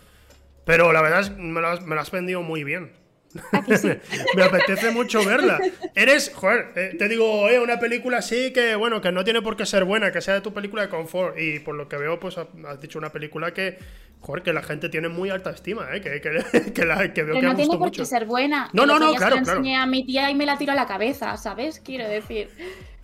Pero 0.64 0.92
la 0.92 1.02
verdad 1.02 1.20
es 1.20 1.30
que 1.30 1.42
me 1.42 1.60
la, 1.60 1.80
me 1.80 1.94
la 1.94 2.02
has 2.02 2.10
vendido 2.10 2.42
muy 2.42 2.64
bien. 2.64 2.92
me 4.36 4.42
apetece 4.42 4.90
mucho 4.90 5.24
verla. 5.24 5.58
Eres, 5.94 6.32
joder, 6.34 6.68
eh, 6.76 6.94
te 6.98 7.08
digo, 7.08 7.48
eh, 7.48 7.58
una 7.58 7.78
película 7.78 8.18
así 8.18 8.52
que, 8.52 8.74
bueno, 8.76 9.00
que 9.00 9.12
no 9.12 9.24
tiene 9.24 9.42
por 9.42 9.56
qué 9.56 9.66
ser 9.66 9.84
buena, 9.84 10.12
que 10.12 10.20
sea 10.20 10.34
de 10.34 10.40
tu 10.40 10.52
película 10.52 10.82
de 10.82 10.88
confort. 10.88 11.38
Y 11.38 11.58
por 11.60 11.74
lo 11.74 11.88
que 11.88 11.96
veo, 11.96 12.18
pues 12.20 12.38
ha- 12.38 12.46
has 12.68 12.80
dicho 12.80 12.98
una 12.98 13.10
película 13.10 13.52
que, 13.52 13.78
joder, 14.20 14.42
que 14.42 14.52
la 14.52 14.62
gente 14.62 14.88
tiene 14.88 15.08
muy 15.08 15.30
alta 15.30 15.50
estima, 15.50 15.88
eh, 15.94 16.00
que, 16.00 16.20
que, 16.20 16.72
que 16.72 16.84
la, 16.84 17.12
que 17.12 17.22
veo 17.22 17.34
Pero 17.34 17.40
que 17.40 17.46
no 17.48 17.56
tiene 17.56 17.70
por 17.70 17.78
mucho. 17.88 18.02
qué 18.02 18.06
ser 18.06 18.24
buena. 18.26 18.70
No, 18.72 18.86
no, 18.86 18.98
no, 18.98 19.10
se 19.12 19.16
claro, 19.18 19.36
la 19.36 19.42
claro. 19.42 19.58
enseñé 19.58 19.76
a 19.76 19.86
mi 19.86 20.04
tía 20.04 20.30
y 20.30 20.34
me 20.34 20.46
la 20.46 20.56
tiro 20.56 20.72
a 20.72 20.76
la 20.76 20.86
cabeza, 20.86 21.36
¿sabes? 21.36 21.80
Quiero 21.80 22.08
decir. 22.08 22.48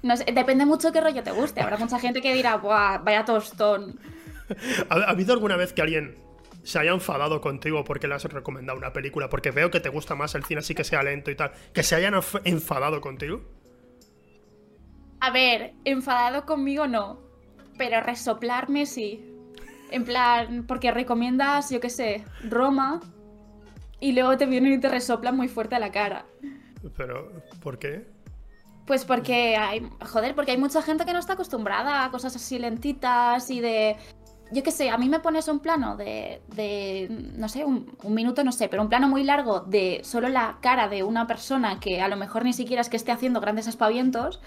No 0.03 0.17
sé, 0.17 0.25
depende 0.33 0.65
mucho 0.65 0.93
qué 0.93 1.01
rollo 1.01 1.23
te 1.23 1.31
guste. 1.31 1.61
Habrá 1.61 1.77
mucha 1.77 1.99
gente 1.99 2.23
que 2.23 2.33
dirá, 2.33 2.57
Buah, 2.57 2.99
vaya 2.99 3.25
tostón. 3.25 3.99
¿Ha, 4.89 4.95
ha 4.95 5.11
habido 5.11 5.33
alguna 5.35 5.57
vez 5.57 5.73
que 5.73 5.83
alguien 5.83 6.17
se 6.63 6.79
haya 6.79 6.93
enfadado 6.93 7.41
contigo 7.41 7.85
porque 7.85 8.09
le 8.09 8.15
has 8.15 8.25
recomendado 8.25 8.79
una 8.79 8.93
película? 8.93 9.29
Porque 9.29 9.51
veo 9.51 9.71
que 9.71 9.81
te 9.81 9.89
gusta 9.89 10.15
más 10.15 10.35
el 10.35 10.45
cine 10.45 10.61
así 10.61 10.75
que 10.75 10.85
sea 10.85 11.03
lento 11.03 11.31
y 11.31 11.35
tal. 11.35 11.53
¿Que 11.73 11.83
se 11.83 11.95
hayan 11.95 12.15
enfadado 12.45 13.01
contigo? 13.01 13.41
A 15.21 15.31
ver, 15.31 15.75
enfadado 15.85 16.47
conmigo 16.47 16.87
no. 16.87 17.21
Pero 17.79 18.01
resoplarme 18.01 18.87
sí. 18.87 19.27
En 19.91 20.05
plan, 20.05 20.65
porque 20.67 20.91
recomiendas, 20.91 21.71
yo 21.71 21.81
qué 21.81 21.91
sé, 21.91 22.25
Roma. 22.49 23.01
Y 23.99 24.13
luego 24.13 24.37
te 24.37 24.47
vienen 24.47 24.73
y 24.73 24.81
te 24.81 24.89
resoplan 24.89 25.37
muy 25.37 25.49
fuerte 25.49 25.75
a 25.75 25.79
la 25.79 25.91
cara. 25.91 26.27
Pero, 26.97 27.33
¿por 27.61 27.79
qué? 27.79 28.07
Pues 28.87 29.05
porque 29.05 29.57
hay, 29.57 29.89
joder, 30.01 30.35
porque 30.35 30.53
hay 30.53 30.57
mucha 30.57 30.83
gente 30.83 31.05
que 31.05 31.13
no 31.13 31.19
está 31.19 31.35
acostumbrada 31.35 32.05
a 32.05 32.11
cosas 32.11 32.35
así 32.35 32.59
lentitas 32.59 33.51
y 33.51 33.61
de, 33.61 33.97
yo 34.53 34.63
qué 34.63 34.71
sé, 34.71 34.91
a 34.91 34.99
mí 34.99 35.09
me 35.09 35.21
pones 35.21 35.49
un 35.49 35.61
plano 35.61 35.97
de, 35.97 36.43
de 36.55 37.07
no 37.37 37.49
sé, 37.49 37.65
un, 37.65 37.97
un 38.03 38.15
minuto, 38.15 38.43
no 38.45 38.53
sé, 38.53 38.69
pero 38.69 38.83
un 38.83 38.89
plano 38.89 39.09
muy 39.09 39.25
largo 39.25 39.61
de 39.61 40.01
solo 40.05 40.29
la 40.29 40.59
cara 40.61 40.89
de 40.89 41.03
una 41.03 41.27
persona 41.27 41.79
que 41.81 42.01
a 42.03 42.09
lo 42.09 42.17
mejor 42.17 42.45
ni 42.45 42.53
siquiera 42.53 42.81
es 42.83 42.89
que 42.89 42.97
esté 42.97 43.13
haciendo 43.13 43.41
grandes 43.41 43.69
aspavientos 43.69 44.41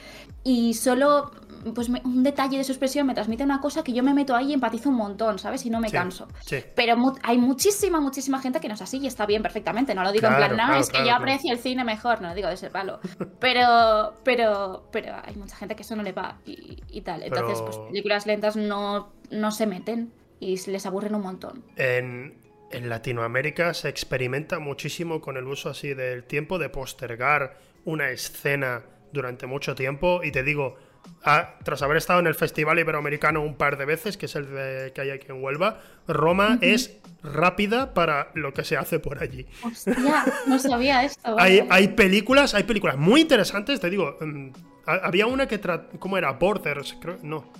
y 0.44 0.74
solo, 0.74 1.32
pues 1.76 1.90
me- 1.90 2.02
un 2.06 2.24
detalle 2.24 2.58
de 2.58 2.64
su 2.64 2.72
expresión 2.72 3.08
me 3.08 3.14
transmite 3.14 3.44
una 3.44 3.60
cosa 3.62 3.84
que 3.84 3.94
yo 3.94 4.04
me 4.04 4.14
meto 4.14 4.36
ahí 4.36 4.50
y 4.52 4.54
empatizo 4.54 4.90
un 4.90 4.96
montón, 4.96 5.40
¿sabes? 5.40 5.66
Y 5.66 5.70
no 5.70 5.80
me 5.80 5.90
Sí, 5.90 5.94
canso. 5.96 6.28
Sí. 6.42 6.58
Pero 6.76 6.98
mu- 6.98 7.16
hay 7.24 7.38
muchísima, 7.38 8.00
muchísima 8.02 8.40
gente 8.40 8.60
que 8.60 8.68
no 8.68 8.74
es 8.74 8.82
así 8.82 8.98
y 8.98 9.08
está 9.08 9.26
bien 9.26 9.42
perfectamente. 9.42 9.96
No 9.96 10.04
lo 10.04 10.12
digo 10.12 10.28
en 10.28 10.36
plan, 10.36 10.52
no, 10.52 10.56
claro, 10.58 10.76
es 10.76 10.88
que 10.88 10.94
claro, 10.94 11.08
yo 11.08 11.16
aprecio 11.16 11.52
el 11.54 11.60
cine 11.60 11.84
mejor, 11.84 12.22
no 12.22 12.30
lo 12.30 12.36
digo 12.36 12.50
de 12.50 12.58
ser 12.58 12.72
palo. 12.72 13.00
Pero, 13.40 14.14
pero, 14.24 14.88
pero 14.92 15.16
hay 15.24 15.36
mucha 15.36 15.56
gente 15.56 15.76
que 15.76 15.82
eso 15.84 15.96
no 15.96 16.04
le 16.04 16.12
va 16.14 16.38
y, 16.46 16.78
y 16.90 17.02
tal. 17.02 17.22
Entonces, 17.24 17.60
Pero- 17.62 17.66
pues 17.66 17.78
películas 17.90 18.26
lentas 18.26 18.56
no, 18.56 19.10
no 19.34 19.52
se 19.52 19.66
meten 19.68 20.12
y 20.40 20.58
se 20.58 20.72
les 20.72 20.86
aburren 20.86 21.16
un 21.16 21.22
montón. 21.22 21.64
En, 21.76 22.36
en 22.72 22.90
Latinoamérica 22.90 23.74
se 23.74 23.90
experimenta 23.90 24.60
muchísimo 24.60 25.22
con 25.22 25.38
el 25.38 25.46
uso 25.48 25.70
así 25.70 25.94
del 25.94 26.24
tiempo 26.24 26.60
de 26.60 26.70
postergar 26.70 27.58
una 27.86 28.10
escena 28.10 28.84
durante 29.12 29.46
mucho 29.46 29.76
tiempo. 29.76 30.22
Y 30.24 30.32
te 30.32 30.44
digo, 30.44 30.76
ah, 31.24 31.56
tras 31.64 31.82
haber 31.82 31.98
estado 31.98 32.20
en 32.20 32.28
el 32.28 32.36
Festival 32.36 32.80
Iberoamericano 32.80 33.42
un 33.42 33.56
par 33.56 33.78
de 33.78 33.86
veces, 33.86 34.18
que 34.18 34.26
es 34.26 34.36
el 34.36 34.50
de- 34.54 34.92
que 34.94 35.02
hay 35.02 35.12
aquí 35.12 35.28
en 35.30 35.44
Huelva, 35.44 35.80
Roma 36.08 36.58
es 36.62 36.98
rápida 37.22 37.94
para 37.94 38.32
lo 38.34 38.54
que 38.54 38.64
se 38.66 38.76
hace 38.76 39.00
por 39.00 39.22
allí. 39.24 39.46
Hostia, 39.64 40.26
no 40.48 40.60
sabía 40.60 41.04
esto. 41.06 41.36
Hay, 41.40 41.66
hay 41.70 41.90
películas, 41.90 42.54
hay 42.54 42.64
películas 42.64 42.98
muy 42.98 43.22
interesantes, 43.22 43.80
te 43.80 43.90
digo. 43.90 44.18
mm, 44.20 44.50
ha- 44.88 45.06
había 45.08 45.28
una 45.28 45.48
que 45.48 45.62
¿Cómo 46.00 46.18
era? 46.18 46.32
Borders, 46.34 46.98
creo. 47.00 47.18
No. 47.22 47.52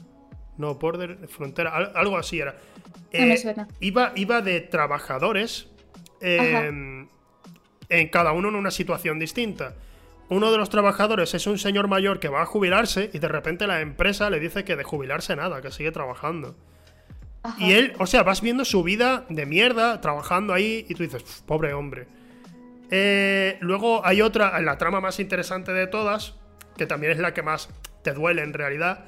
No, 0.58 0.76
Border, 0.76 1.28
Frontera, 1.28 1.76
algo 1.96 2.18
así 2.18 2.40
era. 2.40 2.56
me 3.12 3.34
Eh, 3.34 3.56
iba, 3.80 4.12
iba 4.16 4.42
de 4.42 4.62
trabajadores 4.62 5.68
eh, 6.22 7.06
en 7.90 8.10
cada 8.10 8.32
uno 8.32 8.50
en 8.50 8.56
una 8.56 8.72
situación 8.72 9.20
distinta. 9.20 9.76
Uno 10.30 10.52
de 10.52 10.58
los 10.58 10.70
trabajadores 10.70 11.34
es 11.34 11.46
un 11.48 11.60
señor 11.60 11.88
mayor 11.88 12.20
que 12.20 12.30
va 12.30 12.42
a 12.42 12.46
jubilarse 12.46 13.10
y 13.14 13.20
de 13.20 13.28
repente 13.28 13.68
la 13.68 13.82
empresa 13.82 14.30
le 14.30 14.40
dice 14.40 14.64
que 14.64 14.76
de 14.76 14.84
jubilarse 14.84 15.36
nada, 15.36 15.62
que 15.62 15.70
sigue 15.72 15.92
trabajando. 15.92 16.56
Ajá. 17.44 17.62
Y 17.62 17.74
él, 17.74 17.94
o 18.00 18.06
sea, 18.08 18.24
vas 18.24 18.42
viendo 18.42 18.64
su 18.64 18.84
vida 18.84 19.26
de 19.30 19.46
mierda, 19.46 20.00
trabajando 20.00 20.54
ahí, 20.54 20.86
y 20.88 20.96
tú 20.96 21.04
dices, 21.04 21.24
"Uf, 21.24 21.42
pobre 21.42 21.74
hombre. 21.74 22.08
Eh, 22.90 23.58
luego 23.60 24.06
hay 24.06 24.22
otra, 24.22 24.60
la 24.62 24.78
trama 24.78 25.02
más 25.02 25.20
interesante 25.20 25.74
de 25.74 25.88
todas, 25.88 26.36
que 26.78 26.86
también 26.86 27.12
es 27.12 27.20
la 27.20 27.34
que 27.34 27.42
más 27.42 27.70
te 28.02 28.14
duele 28.14 28.44
en 28.44 28.54
realidad. 28.54 29.06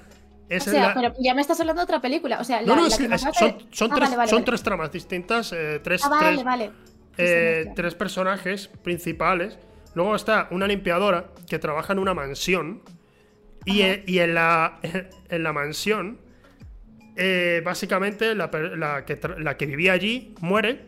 O 0.49 0.59
sea, 0.59 0.87
la- 0.89 0.93
pero 0.93 1.13
ya 1.19 1.33
me 1.33 1.41
estás 1.41 1.59
hablando 1.59 1.81
de 1.81 1.83
otra 1.85 2.01
película. 2.01 2.39
O 2.39 2.43
sea, 2.43 2.61
No, 2.61 2.67
la, 2.67 2.75
no, 2.75 2.87
la 2.87 2.97
que 2.97 3.17
son, 3.17 3.91
Ah, 3.91 3.95
tres, 3.95 4.09
vale, 4.09 4.15
vale, 4.17 4.29
son 4.29 4.37
vale. 4.37 4.45
tres 4.45 4.63
tramas 4.63 4.91
distintas, 4.91 5.51
eh, 5.53 5.79
tres, 5.83 6.03
Ah, 6.05 6.09
vale, 6.09 6.31
tres- 6.33 6.43
vale. 6.45 6.71
eh, 7.17 7.71
tres 7.75 7.95
personajes 7.95 8.67
principales. 8.83 9.57
Luego 9.95 10.15
está 10.15 10.47
una 10.51 10.67
limpiadora 10.67 11.27
que 11.49 11.57
trabaja 11.59 11.93
en 11.93 11.99
una 11.99 12.13
mansión. 12.13 12.81
Y, 13.65 13.81
eh, 13.81 14.03
y 14.05 14.19
en, 14.19 14.35
la, 14.35 14.79
en 15.29 15.41
la 15.43 15.51
mansión, 15.53 16.19
eh, 17.15 17.61
básicamente 17.65 18.35
la, 18.35 18.51
que, 19.05 19.19
la 19.39 19.57
que 19.57 19.65
vivía 19.65 19.93
allí 19.93 20.35
muere 20.41 20.85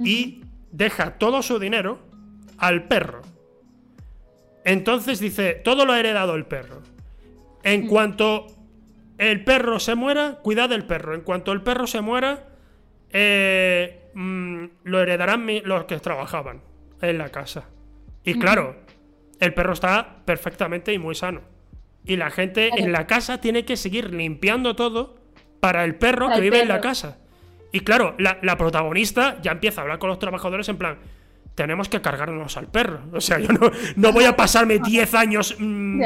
y 0.00 0.42
deja 0.72 1.18
todo 1.18 1.42
su 1.42 1.58
dinero 1.60 2.00
al 2.58 2.84
perro. 2.88 3.22
Entonces 4.64 5.20
dice, 5.20 5.54
todo 5.54 5.84
lo 5.84 5.92
ha 5.92 6.00
heredado 6.00 6.34
el 6.34 6.46
perro. 6.46 6.82
En 7.62 7.86
cuanto 7.86 8.46
el 9.18 9.44
perro 9.44 9.78
se 9.78 9.94
muera, 9.94 10.38
cuidad 10.42 10.68
del 10.68 10.84
perro. 10.84 11.14
En 11.14 11.20
cuanto 11.22 11.52
el 11.52 11.62
perro 11.62 11.86
se 11.86 12.00
muera, 12.00 12.48
eh, 13.10 14.00
mm, 14.14 14.64
lo 14.84 15.00
heredarán 15.00 15.44
mi- 15.44 15.60
los 15.60 15.84
que 15.84 15.98
trabajaban 15.98 16.60
en 17.00 17.18
la 17.18 17.28
casa. 17.30 17.68
Y 18.24 18.38
claro, 18.38 18.76
el 19.40 19.52
perro 19.54 19.72
está 19.72 20.16
perfectamente 20.24 20.92
y 20.92 20.98
muy 20.98 21.14
sano. 21.14 21.40
Y 22.04 22.16
la 22.16 22.30
gente 22.30 22.70
en 22.76 22.92
la 22.92 23.06
casa 23.06 23.40
tiene 23.40 23.64
que 23.64 23.76
seguir 23.76 24.12
limpiando 24.12 24.74
todo 24.76 25.16
para 25.60 25.84
el 25.84 25.94
perro 25.96 26.26
Para 26.26 26.34
que 26.34 26.38
el 26.38 26.50
vive 26.50 26.62
en 26.62 26.68
la 26.68 26.80
casa. 26.80 27.18
Y 27.72 27.80
claro, 27.80 28.14
la, 28.18 28.38
la 28.42 28.56
protagonista 28.58 29.38
ya 29.42 29.52
empieza 29.52 29.80
a 29.80 29.82
hablar 29.82 29.98
con 29.98 30.08
los 30.10 30.18
trabajadores 30.18 30.68
en 30.68 30.76
plan, 30.76 30.98
tenemos 31.54 31.88
que 31.88 32.00
cargarnos 32.00 32.56
al 32.56 32.66
perro. 32.68 33.00
O 33.12 33.20
sea, 33.20 33.38
yo 33.38 33.48
no, 33.48 33.70
no 33.96 34.12
voy 34.12 34.24
a 34.24 34.36
pasarme 34.36 34.78
10 34.84 35.14
años 35.14 35.56
mm, 35.58 36.02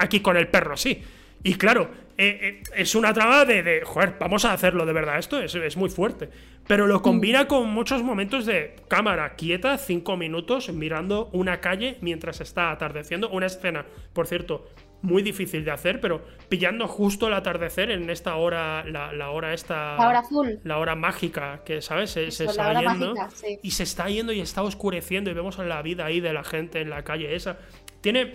aquí 0.00 0.20
con 0.20 0.36
el 0.36 0.48
perro 0.48 0.74
así. 0.74 1.02
Y 1.42 1.54
claro, 1.54 1.90
eh, 2.18 2.38
eh, 2.42 2.62
es 2.74 2.96
una 2.96 3.14
trama 3.14 3.44
de, 3.44 3.62
de, 3.62 3.82
joder, 3.84 4.16
vamos 4.18 4.44
a 4.44 4.52
hacerlo 4.52 4.84
de 4.84 4.92
verdad, 4.92 5.18
esto 5.18 5.40
es, 5.40 5.54
es 5.54 5.76
muy 5.76 5.88
fuerte. 5.88 6.28
Pero 6.66 6.86
lo 6.86 7.00
combina 7.00 7.46
con 7.46 7.70
muchos 7.70 8.02
momentos 8.02 8.44
de 8.44 8.74
cámara 8.88 9.36
quieta, 9.36 9.78
5 9.78 10.16
minutos, 10.16 10.68
mirando 10.70 11.30
una 11.32 11.60
calle 11.60 11.96
mientras 12.00 12.40
está 12.40 12.72
atardeciendo. 12.72 13.30
Una 13.30 13.46
escena, 13.46 13.86
por 14.12 14.26
cierto, 14.26 14.68
muy 15.00 15.22
difícil 15.22 15.64
de 15.64 15.70
hacer, 15.70 16.00
pero 16.00 16.22
pillando 16.48 16.88
justo 16.88 17.28
el 17.28 17.34
atardecer 17.34 17.90
en 17.90 18.10
esta 18.10 18.34
hora, 18.34 18.84
la, 18.84 19.12
la 19.12 19.30
hora 19.30 19.54
esta... 19.54 19.96
La 19.96 20.08
hora 20.08 20.18
azul. 20.18 20.60
La 20.64 20.78
hora 20.78 20.94
mágica, 20.96 21.62
que, 21.64 21.80
¿sabes? 21.80 22.10
Se, 22.10 22.26
está 22.26 22.80
yendo. 22.80 23.14
mágica, 23.14 23.30
sí. 23.30 23.60
Y 23.62 23.70
se 23.70 23.84
está 23.84 24.08
yendo 24.08 24.32
y 24.32 24.40
está 24.40 24.62
oscureciendo 24.62 25.30
y 25.30 25.34
vemos 25.34 25.56
la 25.58 25.80
vida 25.82 26.04
ahí 26.06 26.20
de 26.20 26.32
la 26.32 26.42
gente 26.42 26.80
en 26.80 26.90
la 26.90 27.04
calle 27.04 27.34
esa. 27.34 27.58
Tiene, 28.00 28.32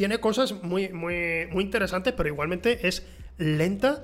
tiene 0.00 0.18
cosas 0.18 0.54
muy, 0.62 0.88
muy, 0.94 1.46
muy 1.52 1.62
interesantes, 1.62 2.14
pero 2.16 2.30
igualmente 2.30 2.88
es 2.88 3.06
lenta, 3.36 4.02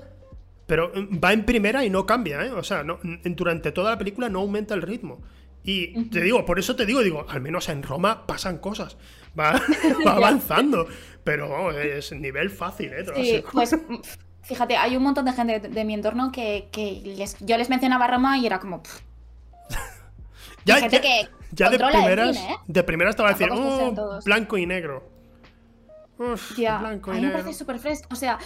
pero 0.67 0.91
va 0.93 1.33
en 1.33 1.43
primera 1.43 1.83
y 1.83 1.89
no 1.89 2.05
cambia, 2.05 2.45
¿eh? 2.45 2.51
O 2.51 2.61
sea, 2.61 2.83
no, 2.83 2.99
durante 3.23 3.71
toda 3.71 3.89
la 3.89 3.97
película 3.97 4.29
no 4.29 4.41
aumenta 4.41 4.75
el 4.75 4.83
ritmo. 4.83 5.23
Y 5.63 6.03
te 6.09 6.21
digo, 6.21 6.45
por 6.45 6.59
eso 6.59 6.75
te 6.75 6.85
digo, 6.85 7.01
digo, 7.01 7.25
al 7.27 7.41
menos 7.41 7.67
en 7.69 7.81
Roma 7.81 8.27
pasan 8.27 8.59
cosas. 8.59 8.95
Va, 9.37 9.53
va 10.05 10.11
avanzando. 10.17 10.87
Pero 11.23 11.49
vamos, 11.49 11.73
es 11.77 12.11
nivel 12.11 12.51
fácil, 12.51 12.93
¿eh? 12.93 13.03
Sí, 13.15 13.43
pues 13.51 13.75
fíjate, 14.43 14.77
hay 14.77 14.95
un 14.97 15.01
montón 15.01 15.25
de 15.25 15.33
gente 15.33 15.59
de, 15.59 15.67
de 15.69 15.83
mi 15.83 15.95
entorno 15.95 16.31
que, 16.31 16.67
que 16.71 17.01
les- 17.05 17.37
yo 17.39 17.57
les 17.57 17.69
mencionaba 17.69 18.05
Roma 18.05 18.37
y 18.37 18.45
era 18.45 18.59
como. 18.59 18.83
ya, 20.63 20.75
gente 20.75 20.97
ya- 20.97 21.01
que 21.01 21.27
ya 21.53 21.69
de 21.71 21.79
primeras, 21.79 22.37
cine, 22.37 22.53
¿eh? 22.53 22.57
de 22.67 22.83
primeras 22.83 23.15
te 23.15 23.23
va 23.23 23.29
a 23.29 23.31
decir, 23.31 23.49
"Oh, 23.51 23.93
todos". 23.95 24.25
blanco 24.25 24.59
y 24.59 24.67
negro. 24.67 25.16
Uf, 26.19 26.57
Ya, 26.57 26.79
blanco 26.79 27.11
a 27.11 27.13
mí 27.13 27.21
me 27.21 27.29
parece 27.29 27.53
súper 27.53 27.79
fresco. 27.79 28.07
O 28.11 28.15
sea, 28.15 28.39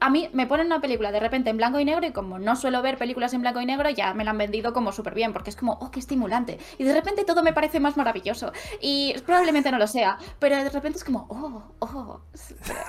a 0.00 0.10
mí 0.10 0.30
me 0.32 0.46
ponen 0.46 0.66
una 0.66 0.80
película 0.80 1.12
de 1.12 1.20
repente 1.20 1.50
en 1.50 1.56
blanco 1.56 1.78
y 1.78 1.84
negro 1.84 2.06
y 2.06 2.12
como 2.12 2.38
no 2.38 2.56
suelo 2.56 2.80
ver 2.82 2.96
películas 2.96 3.34
en 3.34 3.42
blanco 3.42 3.60
y 3.60 3.66
negro, 3.66 3.90
ya 3.90 4.14
me 4.14 4.24
la 4.24 4.30
han 4.30 4.38
vendido 4.38 4.72
como 4.72 4.92
súper 4.92 5.14
bien, 5.14 5.32
porque 5.32 5.50
es 5.50 5.56
como, 5.56 5.72
oh, 5.80 5.90
qué 5.90 6.00
estimulante. 6.00 6.58
Y 6.78 6.84
de 6.84 6.94
repente 6.94 7.24
todo 7.24 7.42
me 7.42 7.52
parece 7.52 7.80
más 7.80 7.96
maravilloso. 7.96 8.52
Y 8.80 9.14
probablemente 9.26 9.70
no 9.70 9.78
lo 9.78 9.86
sea, 9.86 10.18
pero 10.38 10.56
de 10.56 10.70
repente 10.70 10.98
es 10.98 11.04
como, 11.04 11.26
oh, 11.28 11.74
oh. 11.80 12.22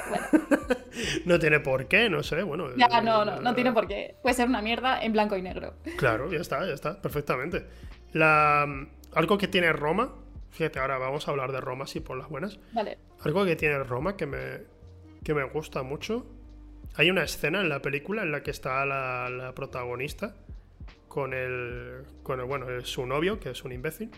bueno, 0.10 0.32
No 1.26 1.39
tiene 1.39 1.60
por 1.60 1.88
qué, 1.88 2.10
no 2.10 2.24
sé, 2.24 2.44
bueno. 2.44 2.76
ya, 2.76 2.88
eh, 2.88 3.02
no, 3.02 3.26
no, 3.26 3.41
no 3.41 3.56
tiene 3.56 3.72
por 3.72 3.88
qué. 3.88 4.15
Puede 4.22 4.36
ser 4.36 4.48
una 4.48 4.62
mierda 4.62 5.02
en 5.02 5.13
blanco 5.13 5.36
y 5.36 5.41
negro. 5.41 5.76
Claro, 5.98 6.32
ya 6.32 6.39
está, 6.39 6.65
ya 6.65 6.74
está, 6.74 7.02
perfectamente. 7.02 7.67
La, 8.13 8.65
algo 9.13 9.38
que 9.38 9.48
tiene 9.48 9.72
Roma, 9.74 10.13
fíjate, 10.52 10.80
ahora 10.80 10.98
vamos 10.98 11.28
a 11.28 11.32
hablar 11.32 11.52
de 11.52 11.60
Roma, 11.62 11.88
sí, 11.88 12.00
por 12.00 12.18
las 12.18 12.30
buenas. 12.30 12.60
Vale. 12.74 12.98
Algo 13.22 13.46
que 13.46 13.56
tiene 13.56 13.84
Roma 13.84 14.16
que 14.16 14.26
me, 14.26 14.60
que 15.24 15.34
me 15.34 15.44
gusta 15.46 15.84
mucho. 15.84 16.26
Hay 16.96 17.10
una 17.10 17.24
escena 17.24 17.62
en 17.62 17.70
la 17.70 17.82
película 17.82 18.24
en 18.24 18.32
la 18.32 18.44
que 18.44 18.52
está 18.52 18.86
la, 18.86 19.30
la 19.30 19.54
protagonista 19.56 20.36
con 21.08 21.34
el, 21.34 22.04
con 22.24 22.40
el, 22.40 22.46
bueno, 22.46 22.70
el- 22.70 22.86
su 22.86 23.06
novio, 23.06 23.40
que 23.40 23.50
es 23.52 23.64
un 23.64 23.72
imbécil, 23.72 24.12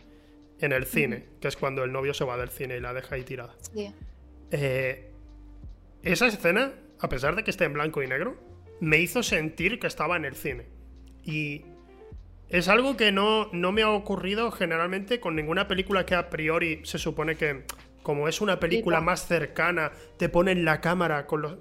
en 0.59 0.71
el 0.71 0.85
cine, 0.85 1.25
que 1.41 1.47
es 1.47 1.57
cuando 1.57 1.83
el 1.83 1.91
novio 1.91 2.13
se 2.13 2.23
va 2.23 2.37
del 2.37 2.49
cine 2.49 2.77
y 2.77 2.79
la 2.79 2.93
deja 2.93 3.15
ahí 3.15 3.23
tirada. 3.23 3.55
Sí. 3.73 3.93
Eh, 4.51 5.11
esa 6.03 6.27
escena, 6.27 6.73
a 6.99 7.09
pesar 7.09 7.35
de 7.35 7.43
que 7.43 7.51
esté 7.51 7.65
en 7.65 7.73
blanco 7.73 8.01
y 8.03 8.07
negro, 8.07 8.37
me 8.79 8.97
hizo 8.99 9.23
sentir 9.23 9.79
que 9.79 9.87
estaba 9.87 10.15
en 10.17 10.25
el 10.25 10.35
cine. 10.35 10.65
Y 11.23 11.65
es 12.53 12.67
algo 12.69 12.95
que 12.95 13.11
no, 13.11 13.49
no 13.51 13.71
me 13.71 13.81
ha 13.81 13.89
ocurrido 13.89 14.51
generalmente 14.51 15.19
con 15.19 15.35
ninguna 15.35 15.67
película 15.67 16.05
que 16.05 16.15
a 16.15 16.29
priori 16.29 16.79
se 16.85 16.99
supone 16.99 17.35
que, 17.35 17.65
como 18.03 18.27
es 18.27 18.41
una 18.41 18.59
película 18.59 19.01
más 19.01 19.27
cercana, 19.27 19.91
te 20.17 20.29
ponen 20.29 20.63
la 20.63 20.79
cámara 20.79 21.25
con 21.25 21.41
los- 21.41 21.57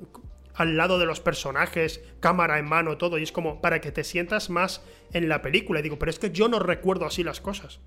al 0.55 0.77
lado 0.77 0.99
de 0.99 1.07
los 1.07 1.19
personajes, 1.21 2.03
cámara 2.21 2.59
en 2.59 2.67
mano, 2.67 2.99
todo, 2.99 3.17
y 3.19 3.23
es 3.23 3.33
como 3.33 3.63
para 3.63 3.81
que 3.81 3.91
te 3.91 4.05
sientas 4.05 4.51
más 4.51 4.83
en 5.15 5.29
la 5.29 5.41
película. 5.41 5.81
Y 5.81 5.83
digo, 5.83 5.99
pero 5.99 6.11
es 6.11 6.19
que 6.19 6.31
yo 6.31 6.47
no 6.49 6.59
recuerdo 6.59 7.07
así 7.07 7.25
las 7.25 7.41
cosas. 7.41 7.81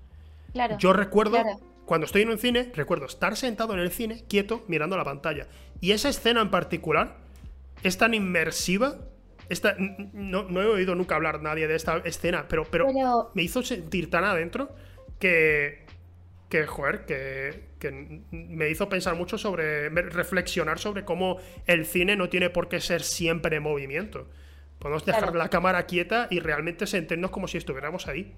Claro. 0.52 0.76
Yo 0.78 0.92
recuerdo, 0.92 1.42
claro. 1.42 1.60
cuando 1.84 2.06
estoy 2.06 2.22
en 2.22 2.30
un 2.30 2.38
cine, 2.38 2.72
recuerdo 2.74 3.06
estar 3.06 3.36
sentado 3.36 3.72
en 3.72 3.78
el 3.78 3.92
cine, 3.92 4.24
quieto, 4.28 4.64
mirando 4.66 4.96
la 4.96 5.04
pantalla. 5.04 5.46
Y 5.80 5.92
esa 5.92 6.08
escena 6.08 6.40
en 6.40 6.50
particular 6.50 7.18
es 7.84 7.98
tan 7.98 8.14
inmersiva. 8.14 8.98
Esta, 9.48 9.76
no, 9.78 10.44
no 10.44 10.62
he 10.62 10.66
oído 10.66 10.94
nunca 10.94 11.14
hablar 11.16 11.40
nadie 11.42 11.68
de 11.68 11.76
esta 11.76 11.98
escena, 11.98 12.46
pero, 12.48 12.64
pero, 12.64 12.86
Pero- 12.86 13.30
me 13.34 13.42
hizo 13.42 13.62
sentir 13.62 14.10
tan 14.10 14.24
adentro 14.24 14.74
que, 15.20 15.84
que 16.48 16.66
joder, 16.66 17.06
que, 17.06 17.68
que 17.78 18.22
me 18.30 18.68
hizo 18.70 18.88
pensar 18.88 19.14
mucho 19.16 19.38
sobre, 19.38 19.88
reflexionar 19.90 20.78
sobre 20.78 21.04
cómo 21.04 21.38
el 21.66 21.86
cine 21.86 22.16
no 22.16 22.28
tiene 22.28 22.50
por 22.50 22.68
qué 22.68 22.80
ser 22.80 23.02
siempre 23.02 23.56
en 23.56 23.62
movimiento. 23.62 24.28
Podemos 24.78 25.04
dejar 25.06 25.22
Claro. 25.22 25.38
la 25.38 25.48
cámara 25.48 25.86
quieta 25.86 26.28
y 26.30 26.40
realmente 26.40 26.86
sentirnos 26.86 27.30
como 27.30 27.48
si 27.48 27.58
estuviéramos 27.58 28.08
ahí. 28.08 28.34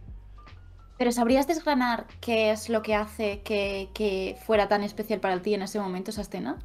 Pero 0.96 1.12
¿sabrías 1.12 1.46
desgranar 1.46 2.06
qué 2.20 2.50
es 2.50 2.68
lo 2.68 2.82
que 2.82 2.94
hace 2.94 3.40
que, 3.42 3.88
que 3.94 4.36
fuera 4.46 4.68
tan 4.68 4.82
especial 4.82 5.20
para 5.20 5.40
ti 5.42 5.54
en 5.54 5.62
ese 5.62 5.78
momento 5.80 6.10
esa 6.10 6.22
escena? 6.22 6.58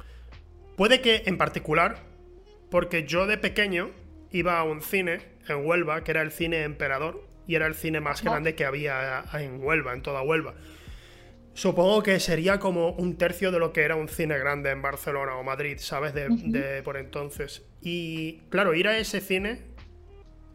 Puede 0.76 1.00
que 1.00 1.22
en 1.26 1.38
particular, 1.38 1.98
porque 2.70 3.04
yo 3.06 3.26
de 3.26 3.38
pequeño 3.38 3.90
iba 4.34 4.58
a 4.58 4.64
un 4.64 4.82
cine 4.82 5.20
en 5.48 5.64
Huelva, 5.66 6.04
que 6.04 6.10
era 6.10 6.22
el 6.22 6.30
cine 6.32 6.62
Emperador, 6.64 7.22
y 7.46 7.54
era 7.54 7.66
el 7.66 7.74
cine 7.74 8.00
más 8.00 8.22
grande 8.22 8.54
que 8.54 8.64
había 8.64 9.24
en 9.34 9.62
Huelva, 9.62 9.92
en 9.92 10.02
toda 10.02 10.22
Huelva. 10.22 10.54
Supongo 11.54 12.02
que 12.02 12.18
sería 12.18 12.58
como 12.58 12.90
un 12.90 13.16
tercio 13.16 13.52
de 13.52 13.60
lo 13.60 13.72
que 13.72 13.82
era 13.82 13.94
un 13.94 14.08
cine 14.08 14.36
grande 14.38 14.70
en 14.70 14.82
Barcelona 14.82 15.36
o 15.36 15.44
Madrid, 15.44 15.76
¿sabes? 15.78 16.12
De, 16.12 16.28
de 16.28 16.82
por 16.82 16.96
entonces. 16.96 17.64
Y 17.80 18.40
claro, 18.50 18.74
ir 18.74 18.88
a 18.88 18.98
ese 18.98 19.20
cine 19.20 19.62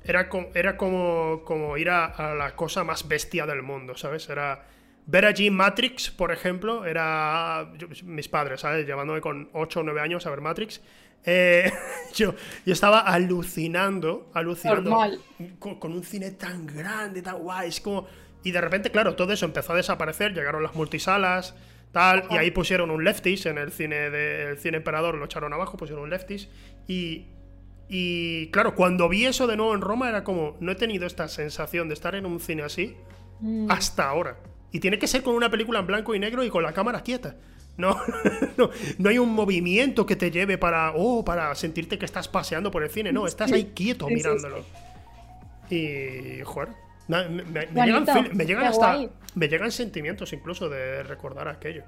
era, 0.03 0.27
co- 0.27 0.49
era 0.53 0.75
como, 0.75 1.43
como 1.45 1.77
ir 1.77 1.89
a, 1.89 2.05
a 2.05 2.35
la 2.35 2.55
cosa 2.55 2.83
más 2.83 3.07
bestia 3.07 3.45
del 3.45 3.61
mundo, 3.61 3.95
¿sabes? 3.95 4.27
Era 4.29 4.65
ver 5.05 5.25
allí 5.25 5.49
Matrix, 5.49 6.11
por 6.11 6.33
ejemplo, 6.33 6.85
era 6.85 7.71
yo- 7.77 7.87
mis 8.03 8.27
padres, 8.27 8.59
¿sabes? 8.59 8.85
Llevándome 8.85 9.21
con 9.21 9.49
8 9.53 9.79
o 9.79 9.83
9 9.83 10.01
años 10.01 10.25
a 10.25 10.31
ver 10.31 10.41
Matrix. 10.41 10.81
Eh, 11.25 11.71
yo, 12.15 12.33
yo 12.65 12.73
estaba 12.73 12.99
alucinando, 13.01 14.29
alucinando 14.33 14.97
con, 15.59 15.75
con 15.75 15.91
un 15.93 16.03
cine 16.03 16.31
tan 16.31 16.65
grande, 16.65 17.21
tan 17.21 17.39
guay, 17.39 17.69
es 17.69 17.81
como... 17.81 18.07
Y 18.43 18.51
de 18.51 18.61
repente, 18.61 18.89
claro, 18.89 19.15
todo 19.15 19.33
eso 19.33 19.45
empezó 19.45 19.73
a 19.73 19.75
desaparecer, 19.75 20.33
llegaron 20.33 20.63
las 20.63 20.73
multisalas, 20.73 21.55
tal, 21.91 22.23
y 22.29 22.37
ahí 22.37 22.51
pusieron 22.51 22.89
un 22.89 23.03
leftis 23.03 23.45
en 23.45 23.57
el 23.57 23.71
cine 23.71 24.09
de 24.09 24.51
el 24.51 24.57
cine 24.57 24.77
Emperador, 24.77 25.15
lo 25.15 25.25
echaron 25.25 25.51
abajo, 25.51 25.75
pusieron 25.75 26.03
un 26.03 26.09
leftis, 26.09 26.47
y 26.87 27.27
Y 27.89 28.47
claro, 28.51 28.75
cuando 28.75 29.09
vi 29.09 29.25
eso 29.25 29.45
de 29.47 29.57
nuevo 29.57 29.73
en 29.73 29.81
Roma 29.81 30.07
era 30.07 30.23
como, 30.23 30.55
no 30.61 30.71
he 30.71 30.75
tenido 30.75 31.05
esta 31.05 31.27
sensación 31.27 31.87
de 31.89 31.95
estar 31.95 32.15
en 32.15 32.25
un 32.25 32.39
cine 32.39 32.63
así 32.63 32.95
Mm. 33.41 33.71
hasta 33.71 34.07
ahora. 34.09 34.37
Y 34.71 34.79
tiene 34.79 34.99
que 34.99 35.07
ser 35.07 35.23
con 35.23 35.33
una 35.35 35.49
película 35.49 35.79
en 35.79 35.87
blanco 35.87 36.13
y 36.13 36.19
negro 36.19 36.43
y 36.43 36.49
con 36.49 36.61
la 36.63 36.73
cámara 36.73 37.01
quieta. 37.01 37.35
No, 37.79 37.97
no, 38.57 38.69
no 38.97 39.09
hay 39.09 39.17
un 39.17 39.33
movimiento 39.33 40.05
que 40.05 40.15
te 40.15 40.29
lleve 40.29 40.57
para, 40.59 40.91
oh, 40.95 41.25
para 41.25 41.55
sentirte 41.55 41.97
que 41.97 42.05
estás 42.05 42.27
paseando 42.27 42.69
por 42.69 42.83
el 42.83 42.89
cine. 42.89 43.11
No, 43.11 43.25
estás 43.25 43.51
ahí 43.51 43.71
quieto 43.73 44.05
Sí, 44.07 44.11
sí, 44.11 44.15
mirándolo. 44.17 44.65
Y, 45.69 46.41
joder, 46.43 46.69
me, 47.07 47.27
me- 47.29 47.65
llegan, 47.85 48.05
me 48.33 48.45
llegan 48.45 48.63
qué 48.63 48.67
hasta, 48.69 48.99
me 49.35 49.47
llegan 49.47 49.71
sentimientos 49.71 50.33
incluso 50.33 50.69
de 50.69 51.03
recordar 51.03 51.47
aquello. 51.47 51.83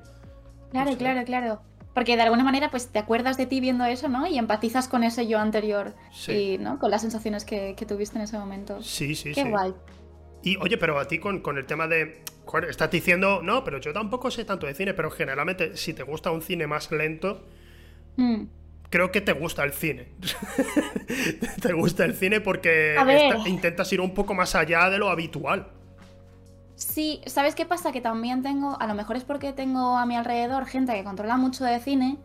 Claro, 0.72 0.96
claro, 0.98 1.24
claro. 1.26 1.62
Porque 1.94 2.16
de 2.16 2.22
alguna 2.22 2.44
manera, 2.46 2.72
pues 2.72 2.88
te 2.88 3.00
acuerdas 3.00 3.38
de 3.38 3.46
ti 3.48 3.60
viendo 3.60 3.84
eso, 3.84 4.08
¿no? 4.08 4.26
Y 4.26 4.38
empatizas 4.38 4.88
con 4.88 5.04
ese 5.04 5.28
yo 5.28 5.40
anterior. 5.40 5.94
Sí. 6.14 6.32
Y, 6.54 6.58
¿no? 6.58 6.80
Con 6.80 6.90
las 6.90 7.02
sensaciones 7.02 7.44
que, 7.44 7.76
que 7.76 7.86
tuviste 7.86 8.18
en 8.18 8.24
ese 8.24 8.40
momento. 8.40 8.82
Sí, 8.82 9.14
sí, 9.14 9.34
Qué 9.34 9.44
sí. 9.44 9.50
guay. 9.50 9.74
Y 10.44 10.56
oye, 10.58 10.78
pero 10.78 10.98
a 10.98 11.06
ti 11.08 11.20
con, 11.20 11.42
con 11.42 11.58
el 11.58 11.66
tema 11.66 11.88
de. 11.88 12.24
Joder, 12.52 12.70
estás 12.70 12.92
diciendo, 12.92 13.40
no, 13.42 13.64
pero 13.64 13.80
yo 13.80 13.94
tampoco 13.94 14.30
sé 14.30 14.44
tanto 14.44 14.68
de 14.68 14.74
cine, 14.74 14.94
pero 14.94 15.10
generalmente 15.10 15.78
si 15.78 15.94
te 15.94 16.04
gusta 16.04 16.32
un 16.32 16.42
cine 16.42 16.68
más 16.68 16.92
lento, 16.92 17.42
Mm. 18.18 18.44
creo 18.90 19.10
que 19.10 19.22
te 19.22 19.32
gusta 19.32 19.64
el 19.64 19.72
cine. 19.72 20.10
te 21.62 21.72
gusta 21.72 22.04
el 22.04 22.14
cine 22.14 22.42
porque 22.42 22.98
intentas 23.46 23.92
ir 23.94 24.02
un 24.02 24.14
poco 24.14 24.34
más 24.34 24.54
allá 24.54 24.90
de 24.90 24.98
lo 24.98 25.10
habitual. 25.10 25.68
Sí, 26.76 27.22
¿sabes 27.26 27.56
qué 27.56 27.66
pasa? 27.66 27.92
Que 27.94 28.02
también 28.02 28.42
tengo, 28.42 28.76
a 28.82 28.88
lo 28.88 28.96
mejor 28.96 29.16
es 29.16 29.24
porque 29.24 29.54
tengo 29.54 29.98
a 29.98 30.06
mi 30.06 30.16
alrededor 30.18 30.66
gente 30.66 30.94
que 30.94 31.04
controla 31.06 31.38
mucho 31.38 31.64
de 31.64 31.80
cine 31.80 32.18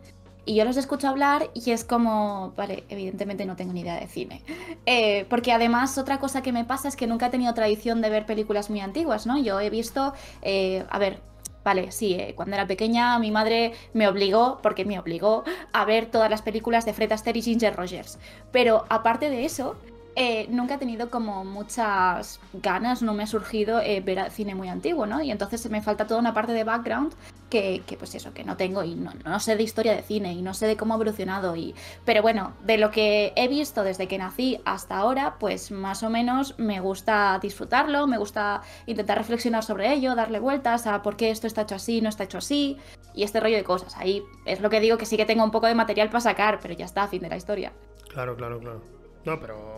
y 0.47 0.55
yo 0.55 0.63
los 0.63 0.77
escucho 0.77 1.09
hablar 1.09 1.51
y 1.53 1.71
es 1.71 1.83
como, 1.83 2.53
vale, 2.55 2.85
evidentemente 2.87 3.45
no 3.45 3.57
tengo 3.57 3.73
ni 3.73 3.81
idea 3.81 3.99
de 3.99 4.07
cine. 4.07 4.41
Eh, 4.89 5.25
porque 5.29 5.51
además 5.51 5.97
otra 5.97 6.17
cosa 6.17 6.41
que 6.41 6.53
me 6.53 6.63
pasa 6.63 6.87
es 6.87 6.95
que 6.95 7.07
nunca 7.07 7.27
he 7.27 7.29
tenido 7.29 7.53
tradición 7.53 8.01
de 8.01 8.09
ver 8.09 8.25
películas 8.25 8.69
muy 8.69 8.79
antiguas, 8.79 9.27
¿no? 9.27 9.37
Yo 9.37 9.59
he 9.59 9.69
visto, 9.69 10.13
eh, 10.41 10.85
a 10.89 10.97
ver, 10.97 11.19
vale, 11.65 11.91
sí, 11.91 12.13
eh, 12.13 12.33
cuando 12.37 12.55
era 12.55 12.67
pequeña 12.67 13.19
mi 13.19 13.29
madre 13.29 13.73
me 13.93 14.07
obligó, 14.07 14.59
porque 14.63 14.85
me 14.85 14.97
obligó, 14.97 15.43
a 15.73 15.83
ver 15.83 16.05
todas 16.05 16.29
las 16.29 16.41
películas 16.41 16.85
de 16.85 16.93
Fred 16.93 17.11
Astaire 17.11 17.39
y 17.39 17.41
Ginger 17.41 17.75
Rogers. 17.75 18.17
Pero 18.53 18.85
aparte 18.87 19.29
de 19.29 19.43
eso, 19.43 19.75
eh, 20.19 20.47
nunca 20.49 20.73
he 20.73 20.77
tenido 20.79 21.11
como 21.11 21.45
muchas 21.45 22.39
ganas, 22.51 23.03
no 23.03 23.13
me 23.13 23.21
ha 23.21 23.27
surgido 23.27 23.79
eh, 23.81 24.01
ver 24.01 24.31
cine 24.31 24.55
muy 24.55 24.67
antiguo, 24.67 25.05
¿no? 25.05 25.21
Y 25.21 25.29
entonces 25.29 25.69
me 25.69 25.79
falta 25.79 26.07
toda 26.07 26.19
una 26.19 26.33
parte 26.33 26.53
de 26.53 26.63
background 26.63 27.13
que, 27.51 27.83
que, 27.85 27.97
pues 27.97 28.15
eso, 28.15 28.33
que 28.33 28.43
no 28.43 28.57
tengo 28.57 28.83
y 28.83 28.95
no, 28.95 29.11
no 29.23 29.39
sé 29.39 29.55
de 29.55 29.61
historia 29.61 29.95
de 29.95 30.01
cine 30.01 30.33
y 30.33 30.41
no 30.41 30.55
sé 30.55 30.65
de 30.65 30.75
cómo 30.75 30.95
ha 30.95 30.97
evolucionado. 30.97 31.55
Y... 31.55 31.75
Pero 32.03 32.23
bueno, 32.23 32.53
de 32.65 32.79
lo 32.79 32.89
que 32.89 33.31
he 33.35 33.47
visto 33.47 33.83
desde 33.83 34.07
que 34.07 34.17
nací 34.17 34.59
hasta 34.65 34.97
ahora, 34.97 35.35
pues 35.37 35.69
más 35.69 36.01
o 36.01 36.09
menos 36.09 36.57
me 36.57 36.79
gusta 36.79 37.37
disfrutarlo, 37.39 38.07
me 38.07 38.17
gusta 38.17 38.63
intentar 38.87 39.19
reflexionar 39.19 39.63
sobre 39.63 39.93
ello, 39.93 40.15
darle 40.15 40.39
vueltas 40.39 40.87
a 40.87 41.03
por 41.03 41.15
qué 41.15 41.29
esto 41.29 41.45
está 41.45 41.61
hecho 41.61 41.75
así, 41.75 42.01
no 42.01 42.09
está 42.09 42.23
hecho 42.23 42.39
así 42.39 42.77
y 43.13 43.21
este 43.21 43.39
rollo 43.39 43.57
de 43.57 43.63
cosas. 43.63 43.95
Ahí 43.97 44.23
es 44.47 44.61
lo 44.61 44.71
que 44.71 44.79
digo 44.79 44.97
que 44.97 45.05
sí 45.05 45.15
que 45.15 45.25
tengo 45.25 45.43
un 45.43 45.51
poco 45.51 45.67
de 45.67 45.75
material 45.75 46.09
para 46.09 46.21
sacar, 46.21 46.57
pero 46.59 46.73
ya 46.73 46.85
está, 46.85 47.07
fin 47.07 47.21
de 47.21 47.29
la 47.29 47.37
historia. 47.37 47.71
Claro, 48.09 48.35
claro, 48.35 48.59
claro. 48.59 48.81
No, 49.27 49.39
pero. 49.39 49.76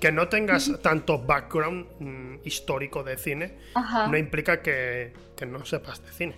Que 0.00 0.12
no 0.12 0.28
tengas 0.28 0.70
tanto 0.80 1.18
background 1.18 1.86
mm, 1.98 2.36
histórico 2.44 3.02
de 3.02 3.16
cine 3.16 3.58
Ajá. 3.74 4.06
no 4.06 4.16
implica 4.16 4.62
que, 4.62 5.12
que 5.36 5.44
no 5.46 5.64
sepas 5.64 6.04
de 6.04 6.12
cine. 6.12 6.34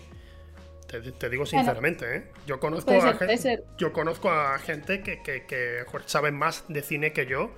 Te, 0.87 1.01
te 1.13 1.29
digo 1.31 1.47
sinceramente, 1.47 2.17
¿eh? 2.17 2.25
Yo 2.47 2.59
conozco, 2.59 2.91
a 2.91 3.01
ser, 3.01 3.19
gen- 3.19 3.27
puede 3.27 3.39
ser. 3.39 3.65
yo 3.79 3.93
conozco 3.93 4.31
a 4.31 4.59
gente 4.59 5.03
que, 5.03 5.23
que, 5.23 5.45
que, 5.47 5.85
saben 6.07 6.35
más 6.37 6.65
de 6.69 6.83
cine 6.83 7.13
que 7.13 7.27
yo 7.27 7.53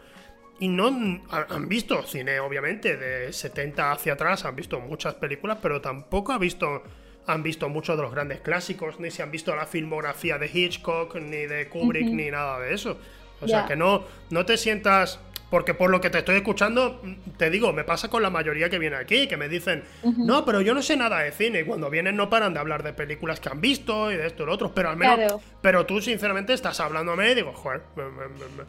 y 0.59 0.69
no 0.69 0.89
han 0.89 1.23
han 1.31 1.69
visto 1.69 2.03
cine, 2.03 2.39
obviamente, 2.41 2.97
de 2.97 3.33
70 3.33 3.91
hacia 3.93 4.13
atrás, 4.13 4.45
han 4.45 4.55
visto 4.55 4.79
muchas 4.81 5.15
películas, 5.15 5.59
pero 5.63 5.81
tampoco 5.81 6.33
ha 6.33 6.39
visto, 6.39 6.83
han 7.27 7.43
visto 7.43 7.69
muchos 7.69 7.97
de 7.97 8.03
los 8.03 8.13
grandes 8.13 8.41
clásicos, 8.41 9.01
ni 9.01 9.11
se 9.11 9.23
han 9.23 9.31
visto 9.31 9.57
la 9.57 9.67
filmografía 9.67 10.39
de 10.39 10.51
Hitchcock, 10.53 11.17
ni 11.17 11.47
de 11.47 11.69
Kubrick, 11.69 12.07
ni 12.07 12.31
nada 12.31 12.61
de 12.61 12.75
eso. 12.75 12.99
O 13.41 13.49
sea, 13.49 13.67
que 13.67 13.77
no, 13.77 14.05
no 14.31 14.45
te 14.47 14.57
sientas... 14.57 15.19
Porque 15.53 15.75
por 15.75 15.91
lo 15.91 16.01
que 16.01 16.09
te 16.09 16.17
estoy 16.19 16.37
escuchando, 16.37 16.99
mm, 17.03 17.37
te 17.37 17.51
digo, 17.51 17.75
me 17.75 17.85
pasa 17.85 18.09
con 18.09 18.23
la 18.23 18.31
mayoría 18.31 18.71
que 18.71 18.79
viene 18.79 18.97
aquí, 18.97 19.29
que 19.29 19.37
me 19.37 19.51
dicen, 19.51 19.85
no, 20.17 20.47
pero 20.47 20.63
yo 20.63 20.73
no 20.73 20.81
sé 20.81 20.97
nada 20.97 21.19
de 21.21 21.31
cine. 21.31 21.61
Y 21.61 21.65
cuando 21.65 21.91
vienen 21.91 22.17
no 22.17 22.31
paran 22.31 22.55
de 22.55 22.61
hablar 22.61 22.83
de 22.83 22.95
películas 22.95 23.39
que 23.39 23.51
han 23.51 23.61
visto 23.61 24.11
y 24.11 24.17
de 24.17 24.27
esto 24.27 24.45
y 24.45 24.47
lo 24.47 24.53
otro. 24.55 24.75
Pero 24.75 24.89
al 24.89 24.97
menos, 24.97 25.17
Claro. 25.17 25.41
pero 25.61 25.85
tú 25.85 26.01
sinceramente 26.01 26.55
estás 26.55 26.81
hablándome 26.81 27.31
y 27.31 27.35
digo, 27.35 27.53
joder, 27.53 27.83
me, 27.97 28.05
me- 28.05 28.29
me- 28.29 28.65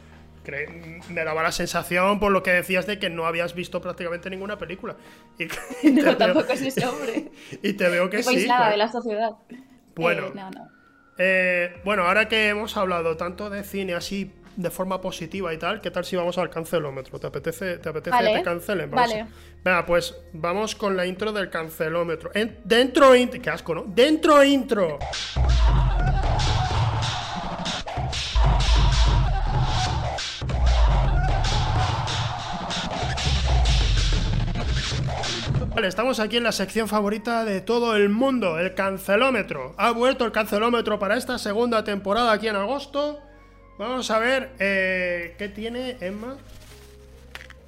me- 1.10 1.24
daba 1.24 1.42
la 1.42 1.54
sensación 1.54 2.20
por 2.20 2.34
lo 2.34 2.44
que 2.44 2.52
decías 2.52 2.86
de 2.86 3.00
que 3.00 3.10
no 3.10 3.26
habías 3.26 3.56
visto 3.56 3.80
prácticamente 3.80 4.30
ninguna 4.30 4.58
película. 4.58 4.98
Y, 5.40 5.44
y 5.88 5.92
No, 5.94 6.04
veo- 6.04 6.18
tampoco 6.18 6.52
es 6.52 6.62
ese 6.64 6.86
hombre. 6.86 7.32
y 7.62 7.74
te 7.74 7.88
veo 7.88 8.10
que 8.10 8.22
sí. 8.24 8.46
joder. 8.46 8.72
de 8.72 8.78
la 8.78 8.92
sociedad. 8.92 9.30
Bueno. 9.96 10.28
Eh, 10.28 10.32
no, 10.36 10.52
no. 10.52 10.68
Eh, 11.18 11.76
bueno, 11.86 12.04
ahora 12.04 12.28
que 12.28 12.50
hemos 12.50 12.76
hablado 12.76 13.16
tanto 13.16 13.50
de 13.50 13.64
cine 13.64 13.94
así 13.94 14.34
de 14.56 14.70
forma 14.70 15.02
positiva 15.02 15.54
y 15.54 15.58
tal, 15.58 15.82
¿qué 15.82 15.92
tal 15.92 16.06
si 16.06 16.16
vamos 16.16 16.38
al 16.38 16.50
cancelómetro? 16.50 17.20
¿Te 17.20 17.28
apetece, 17.28 17.78
te 17.78 17.90
apetece 17.90 18.12
Vale, 18.16 18.32
que 18.32 18.38
te 18.40 18.44
cancelen? 18.44 18.92
Vamos 18.92 19.10
vale. 19.10 19.26
Venga, 19.64 19.86
pues 19.86 20.16
vamos 20.34 20.76
con 20.76 20.96
la 20.98 21.06
intro 21.06 21.32
del 21.32 21.50
cancelómetro. 21.50 22.32
En- 22.34 22.60
dentro 22.64 23.16
intro. 23.16 23.42
Qué 23.42 23.50
asco, 23.50 23.74
¿no? 23.76 23.84
Dentro 23.88 24.44
intro. 24.44 25.00
Vale, 35.76 35.88
estamos 35.88 36.20
aquí 36.20 36.38
en 36.38 36.44
la 36.44 36.52
sección 36.52 36.88
favorita 36.88 37.46
de 37.46 37.62
todo 37.62 37.96
el 37.96 38.10
mundo, 38.10 38.60
el 38.60 38.76
cancelómetro. 38.76 39.74
Ha 39.78 39.92
vuelto 39.92 40.26
el 40.26 40.32
cancelómetro 40.32 41.00
para 41.00 41.18
esta 41.18 41.38
segunda 41.40 41.84
temporada 41.84 42.32
aquí 42.32 42.48
en 42.48 42.56
agosto. 42.56 43.22
Vamos 43.78 44.10
a 44.12 44.20
ver 44.20 44.52
eh, 44.60 45.36
qué 45.38 45.50
tiene 45.50 45.98
Emma. 46.00 46.38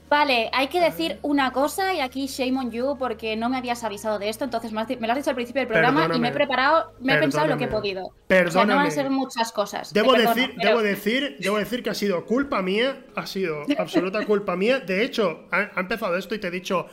Vale, 0.07 0.49
hay 0.53 0.67
que 0.67 0.79
decir 0.79 1.17
una 1.23 1.51
cosa 1.51 1.93
y 1.95 1.99
aquí 1.99 2.27
shame 2.27 2.57
on 2.59 2.71
you 2.71 2.95
porque 2.97 3.35
no 3.35 3.49
me 3.49 3.57
habías 3.57 3.83
avisado 3.83 4.19
de 4.19 4.29
esto, 4.29 4.43
entonces 4.45 4.71
me, 4.71 4.81
lo 4.81 5.11
has 5.11 5.17
dicho 5.17 5.31
al 5.31 5.35
principio 5.35 5.61
del 5.61 5.67
programa 5.67 6.01
y 6.01 6.03
Perdóname. 6.03 6.21
me 6.21 6.27
he 6.29 6.31
preparado, 6.31 6.93
me 6.99 7.13
he 7.15 7.17
pensado 7.17 7.47
lo 7.47 7.57
que 7.57 7.63
he 7.63 7.67
Perdóname. 7.67 7.81
podido. 7.81 8.05
O 8.07 8.13
sea, 8.29 8.37
no 8.37 8.43
van 8.43 8.51
Perdóname. 8.67 8.87
a 8.87 8.91
ser 8.91 9.09
muchas 9.09 9.51
cosas. 9.51 9.91
Debo 9.93 10.11
perdono, 10.11 10.35
decir, 10.35 10.53
pero- 10.57 10.69
debo 10.69 10.81
decir, 10.83 11.37
debo 11.39 11.57
decir 11.57 11.81
que 11.81 11.89
ha 11.89 11.95
sido 11.95 12.23
culpa 12.25 12.61
mía, 12.61 13.03
ha 13.15 13.25
sido 13.25 13.63
absoluta 13.79 14.23
culpa 14.25 14.55
mía. 14.55 14.79
De 14.79 15.03
hecho, 15.03 15.47
ha, 15.51 15.71
ha 15.75 15.79
empezado 15.79 16.15
esto 16.17 16.35
y 16.35 16.39
te 16.39 16.47
he 16.47 16.51
dicho 16.51 16.85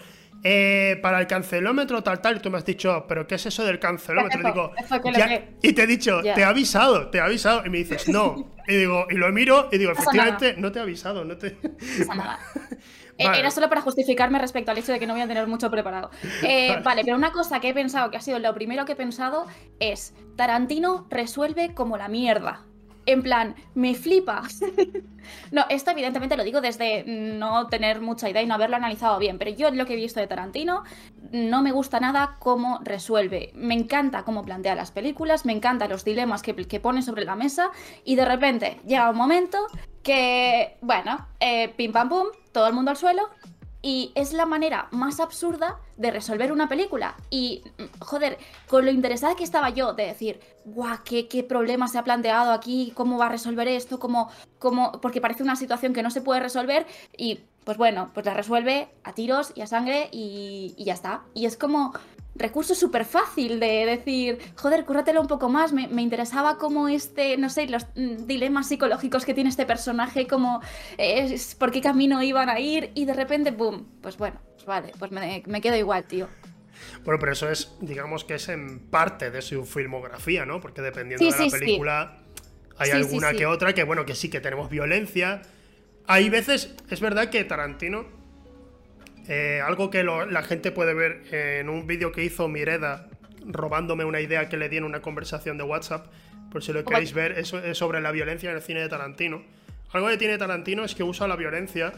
eh, 0.44 0.98
para 1.02 1.20
el 1.20 1.26
cancelómetro 1.26 2.02
tal 2.02 2.20
tal 2.20 2.36
y 2.36 2.40
tú 2.40 2.50
me 2.50 2.58
has 2.58 2.64
dicho, 2.64 3.04
pero 3.08 3.26
¿qué 3.26 3.36
es 3.36 3.46
eso 3.46 3.64
del 3.64 3.78
cancelómetro? 3.78 4.40
Y 4.40 4.44
digo, 4.44 4.72
Eso, 4.76 5.00
que 5.00 5.10
lo 5.12 5.18
"Ya", 5.18 5.28
que- 5.28 5.56
y 5.62 5.72
te 5.72 5.82
he 5.82 5.86
dicho, 5.86 6.20
te 6.22 6.28
he 6.40 6.44
avisado, 6.44 7.08
te 7.10 7.18
he 7.18 7.20
avisado 7.20 7.64
y 7.64 7.70
me 7.70 7.78
dices 7.78 8.08
no. 8.08 8.50
Y 8.68 8.76
digo 8.76 9.06
y 9.10 9.14
lo 9.16 9.30
miro 9.32 9.68
y 9.72 9.78
digo 9.78 9.90
efectivamente 9.90 10.54
no 10.56 10.70
te 10.70 10.78
he 10.78 10.82
avisado, 10.82 11.24
no 11.24 11.36
te. 11.36 11.58
No 11.62 11.70
pasa 11.98 12.14
nada. 12.14 12.38
Vale. 13.18 13.38
Era 13.40 13.50
solo 13.50 13.68
para 13.68 13.82
justificarme 13.82 14.38
respecto 14.38 14.70
al 14.70 14.78
hecho 14.78 14.90
de 14.90 14.98
que 14.98 15.06
no 15.06 15.12
voy 15.12 15.22
a 15.22 15.28
tener 15.28 15.46
mucho 15.46 15.70
preparado. 15.70 16.10
Eh, 16.42 16.68
Vale. 16.70 16.82
vale, 16.82 17.02
pero 17.04 17.16
una 17.16 17.30
cosa 17.30 17.60
que 17.60 17.68
he 17.68 17.74
pensado, 17.74 18.10
que 18.10 18.16
ha 18.16 18.20
sido 18.20 18.38
lo 18.38 18.52
primero 18.54 18.84
que 18.84 18.92
he 18.92 18.96
pensado, 18.96 19.46
es 19.80 20.14
Tarantino 20.36 21.06
resuelve 21.10 21.74
como 21.74 21.96
la 21.98 22.08
mierda. 22.08 22.64
En 23.06 23.22
plan, 23.22 23.56
me 23.74 23.94
flipa. 23.94 24.42
no, 25.50 25.64
esto 25.68 25.90
evidentemente 25.90 26.36
lo 26.36 26.44
digo 26.44 26.60
desde 26.60 27.04
no 27.04 27.66
tener 27.66 28.00
mucha 28.00 28.28
idea 28.28 28.42
y 28.42 28.46
no 28.46 28.54
haberlo 28.54 28.76
analizado 28.76 29.18
bien, 29.18 29.38
pero 29.38 29.50
yo 29.50 29.70
lo 29.70 29.86
que 29.86 29.94
he 29.94 29.96
visto 29.96 30.20
de 30.20 30.26
Tarantino 30.26 30.84
no 31.32 31.62
me 31.62 31.72
gusta 31.72 31.98
nada 31.98 32.36
cómo 32.38 32.80
resuelve. 32.84 33.52
Me 33.54 33.74
encanta 33.74 34.22
cómo 34.24 34.44
plantea 34.44 34.74
las 34.74 34.90
películas, 34.90 35.44
me 35.44 35.52
encantan 35.52 35.90
los 35.90 36.04
dilemas 36.04 36.42
que, 36.42 36.54
que 36.54 36.80
pone 36.80 37.02
sobre 37.02 37.24
la 37.24 37.34
mesa 37.34 37.70
y 38.04 38.16
de 38.16 38.24
repente 38.24 38.80
llega 38.86 39.10
un 39.10 39.16
momento 39.16 39.58
que, 40.02 40.76
bueno, 40.80 41.26
eh, 41.40 41.72
pim 41.76 41.92
pam 41.92 42.08
pum, 42.08 42.26
todo 42.52 42.66
el 42.66 42.74
mundo 42.74 42.90
al 42.90 42.96
suelo 42.96 43.30
y 43.82 44.12
es 44.14 44.32
la 44.32 44.46
manera 44.46 44.86
más 44.92 45.18
absurda 45.18 45.80
de 45.96 46.12
resolver 46.12 46.52
una 46.52 46.68
película. 46.68 47.16
Y, 47.30 47.62
mm, 47.78 48.00
joder, 48.00 48.38
con 48.68 48.84
lo 48.84 48.92
interesada 48.92 49.34
que 49.34 49.44
estaba 49.44 49.70
yo 49.70 49.92
de 49.92 50.06
decir, 50.06 50.40
guau, 50.64 50.98
¿qué, 51.04 51.26
qué 51.28 51.42
problema 51.42 51.88
se 51.88 51.98
ha 51.98 52.04
planteado 52.04 52.52
aquí, 52.52 52.92
cómo 52.94 53.18
va 53.18 53.26
a 53.26 53.30
resolver 53.30 53.66
esto, 53.66 53.98
cómo, 53.98 54.30
cómo... 54.58 54.92
porque 55.00 55.20
parece 55.20 55.42
una 55.42 55.56
situación 55.56 55.92
que 55.92 56.02
no 56.02 56.10
se 56.10 56.20
puede 56.20 56.40
resolver 56.40 56.86
y, 57.16 57.40
pues 57.64 57.76
bueno, 57.76 58.10
pues 58.14 58.24
la 58.24 58.34
resuelve 58.34 58.88
a 59.02 59.12
tiros 59.12 59.52
y 59.56 59.62
a 59.62 59.66
sangre 59.66 60.08
y, 60.12 60.74
y 60.76 60.84
ya 60.84 60.94
está. 60.94 61.22
Y 61.34 61.46
es 61.46 61.56
como 61.56 61.92
recurso 62.34 62.74
súper 62.74 63.04
fácil 63.04 63.60
de 63.60 63.84
decir, 63.86 64.38
joder, 64.56 64.84
cúrratelo 64.84 65.20
un 65.20 65.26
poco 65.26 65.48
más, 65.48 65.72
me, 65.72 65.88
me 65.88 66.02
interesaba 66.02 66.58
como 66.58 66.88
este, 66.88 67.36
no 67.36 67.50
sé, 67.50 67.66
los 67.68 67.84
mm, 67.94 68.26
dilemas 68.26 68.68
psicológicos 68.68 69.24
que 69.24 69.34
tiene 69.34 69.50
este 69.50 69.66
personaje, 69.66 70.26
como 70.26 70.60
eh, 70.98 71.28
es- 71.34 71.54
por 71.54 71.70
qué 71.70 71.80
camino 71.80 72.22
iban 72.22 72.48
a 72.48 72.58
ir 72.60 72.90
y 72.94 73.04
de 73.04 73.14
repente, 73.14 73.50
boom, 73.50 73.86
pues 74.00 74.16
bueno, 74.16 74.40
pues 74.54 74.64
vale, 74.66 74.92
pues 74.98 75.10
me, 75.10 75.42
me 75.46 75.60
quedo 75.60 75.76
igual, 75.76 76.04
tío. 76.04 76.28
Bueno, 77.04 77.18
pero 77.20 77.32
eso 77.32 77.50
es, 77.50 77.72
digamos 77.80 78.24
que 78.24 78.34
es 78.34 78.48
en 78.48 78.78
parte 78.80 79.30
de 79.30 79.42
su 79.42 79.64
filmografía, 79.64 80.46
¿no? 80.46 80.60
Porque 80.60 80.82
dependiendo 80.82 81.24
Sí, 81.26 81.32
de 81.32 81.36
la 81.36 81.44
sí, 81.44 81.50
sí. 81.50 81.60
película, 81.60 82.18
Hay 82.78 82.90
alguna 82.90 83.32
que 83.34 83.46
otra 83.46 83.74
que, 83.74 83.84
bueno, 83.84 84.04
que 84.06 84.14
sí 84.14 84.30
que 84.30 84.40
tenemos 84.40 84.70
violencia. 84.70 85.42
Hay 86.06 86.30
veces, 86.30 86.74
es 86.90 87.00
verdad 87.00 87.30
que 87.30 87.44
Tarantino, 87.44 88.06
eh, 89.28 89.60
algo 89.64 89.90
que 89.90 90.02
la 90.04 90.42
gente 90.42 90.72
puede 90.72 90.94
ver 90.94 91.22
en 91.32 91.68
un 91.68 91.86
vídeo 91.86 92.12
que 92.12 92.24
hizo 92.24 92.48
Mireda, 92.48 93.08
robándome 93.46 94.04
una 94.04 94.20
idea 94.20 94.48
que 94.48 94.56
le 94.56 94.68
di 94.68 94.76
en 94.76 94.84
una 94.84 95.00
conversación 95.00 95.58
de 95.58 95.64
WhatsApp, 95.64 96.06
por 96.50 96.62
si 96.62 96.72
lo 96.72 96.84
queréis 96.84 97.12
ver, 97.14 97.38
es, 97.38 97.52
es 97.52 97.78
sobre 97.78 98.00
la 98.00 98.12
violencia 98.12 98.50
en 98.50 98.56
el 98.56 98.62
cine 98.62 98.80
de 98.80 98.88
Tarantino. 98.88 99.42
Algo 99.92 100.08
que 100.08 100.16
tiene 100.16 100.38
Tarantino 100.38 100.84
es 100.84 100.94
que 100.94 101.02
usa 101.02 101.28
la 101.28 101.36
violencia 101.36 101.92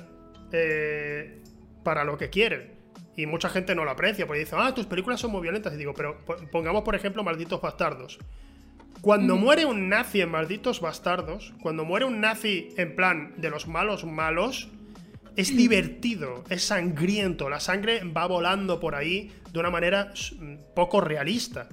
eh, 0.53 1.41
para 1.83 2.05
lo 2.05 2.17
que 2.17 2.31
quiere. 2.31 2.75
Y 3.17 3.27
mucha 3.27 3.49
gente 3.49 3.75
no 3.75 3.85
lo 3.85 3.91
aprecia, 3.93 4.27
porque 4.27 4.41
dice, 4.41 4.57
ah, 4.59 4.75
tus 4.75 4.87
películas 4.87 5.21
son 5.21 5.31
muy 5.31 5.43
violentas. 5.43 5.73
Y 5.75 5.77
digo, 5.77 5.95
pero 5.95 6.19
pongamos 6.51 6.83
por 6.83 6.95
ejemplo 6.95 7.23
Malditos 7.23 7.61
Bastardos. 7.61 8.19
Cuando 9.01 9.37
muere 9.37 9.67
un 9.67 9.89
nazi 9.89 10.21
en 10.21 10.31
Malditos 10.31 10.81
Bastardos, 10.81 11.53
cuando 11.63 11.85
muere 11.85 12.07
un 12.07 12.21
nazi 12.21 12.71
en 12.77 12.97
plan 12.97 13.35
de 13.37 13.51
los 13.51 13.69
malos 13.69 14.05
malos, 14.05 14.71
es 15.37 15.57
divertido, 15.57 16.45
es 16.49 16.65
sangriento, 16.65 17.49
la 17.49 17.61
sangre 17.61 18.03
va 18.05 18.27
volando 18.27 18.79
por 18.81 18.95
ahí 18.95 19.33
de 19.53 19.59
una 19.59 19.71
manera 19.71 20.13
poco 20.75 21.01
realista. 21.01 21.69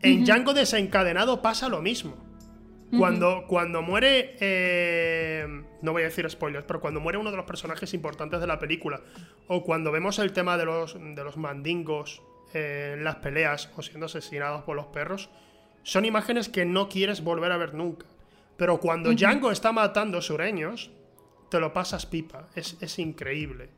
En 0.00 0.24
Django 0.24 0.52
desencadenado 0.52 1.40
pasa 1.42 1.68
lo 1.68 1.80
mismo. 1.80 2.22
Cuando, 2.96 3.46
cuando 3.48 3.82
muere. 3.82 4.36
Eh, 4.38 5.46
no 5.82 5.92
voy 5.92 6.02
a 6.02 6.04
decir 6.04 6.30
spoilers, 6.30 6.64
pero 6.64 6.80
cuando 6.80 7.00
muere 7.00 7.18
uno 7.18 7.32
de 7.32 7.36
los 7.36 7.46
personajes 7.46 7.92
importantes 7.92 8.40
de 8.40 8.46
la 8.46 8.60
película, 8.60 9.00
o 9.48 9.64
cuando 9.64 9.90
vemos 9.90 10.20
el 10.20 10.32
tema 10.32 10.56
de 10.56 10.64
los, 10.64 10.94
de 10.94 11.24
los 11.24 11.36
mandingos 11.36 12.22
en 12.52 13.02
las 13.02 13.16
peleas 13.16 13.68
o 13.76 13.82
siendo 13.82 14.06
asesinados 14.06 14.62
por 14.62 14.76
los 14.76 14.86
perros, 14.86 15.28
son 15.82 16.04
imágenes 16.04 16.48
que 16.48 16.64
no 16.64 16.88
quieres 16.88 17.24
volver 17.24 17.50
a 17.50 17.56
ver 17.56 17.74
nunca. 17.74 18.06
Pero 18.56 18.78
cuando 18.78 19.12
Django 19.12 19.50
está 19.50 19.72
matando 19.72 20.22
sureños, 20.22 20.90
te 21.54 21.60
lo 21.60 21.72
pasas 21.72 22.04
pipa. 22.04 22.48
Es, 22.56 22.76
es 22.80 22.98
increíble. 22.98 23.68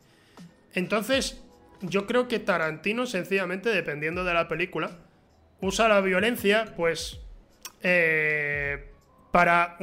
Entonces, 0.73 1.45
yo 1.83 2.07
creo 2.07 2.27
que 2.27 2.39
Tarantino, 2.39 3.05
sencillamente, 3.05 3.69
dependiendo 3.69 4.25
de 4.25 4.33
la 4.33 4.49
película, 4.49 4.93
usa 5.61 5.87
la 5.87 6.01
violencia, 6.01 6.73
pues. 6.75 7.21
Eh, 7.83 8.93
para, 9.31 9.77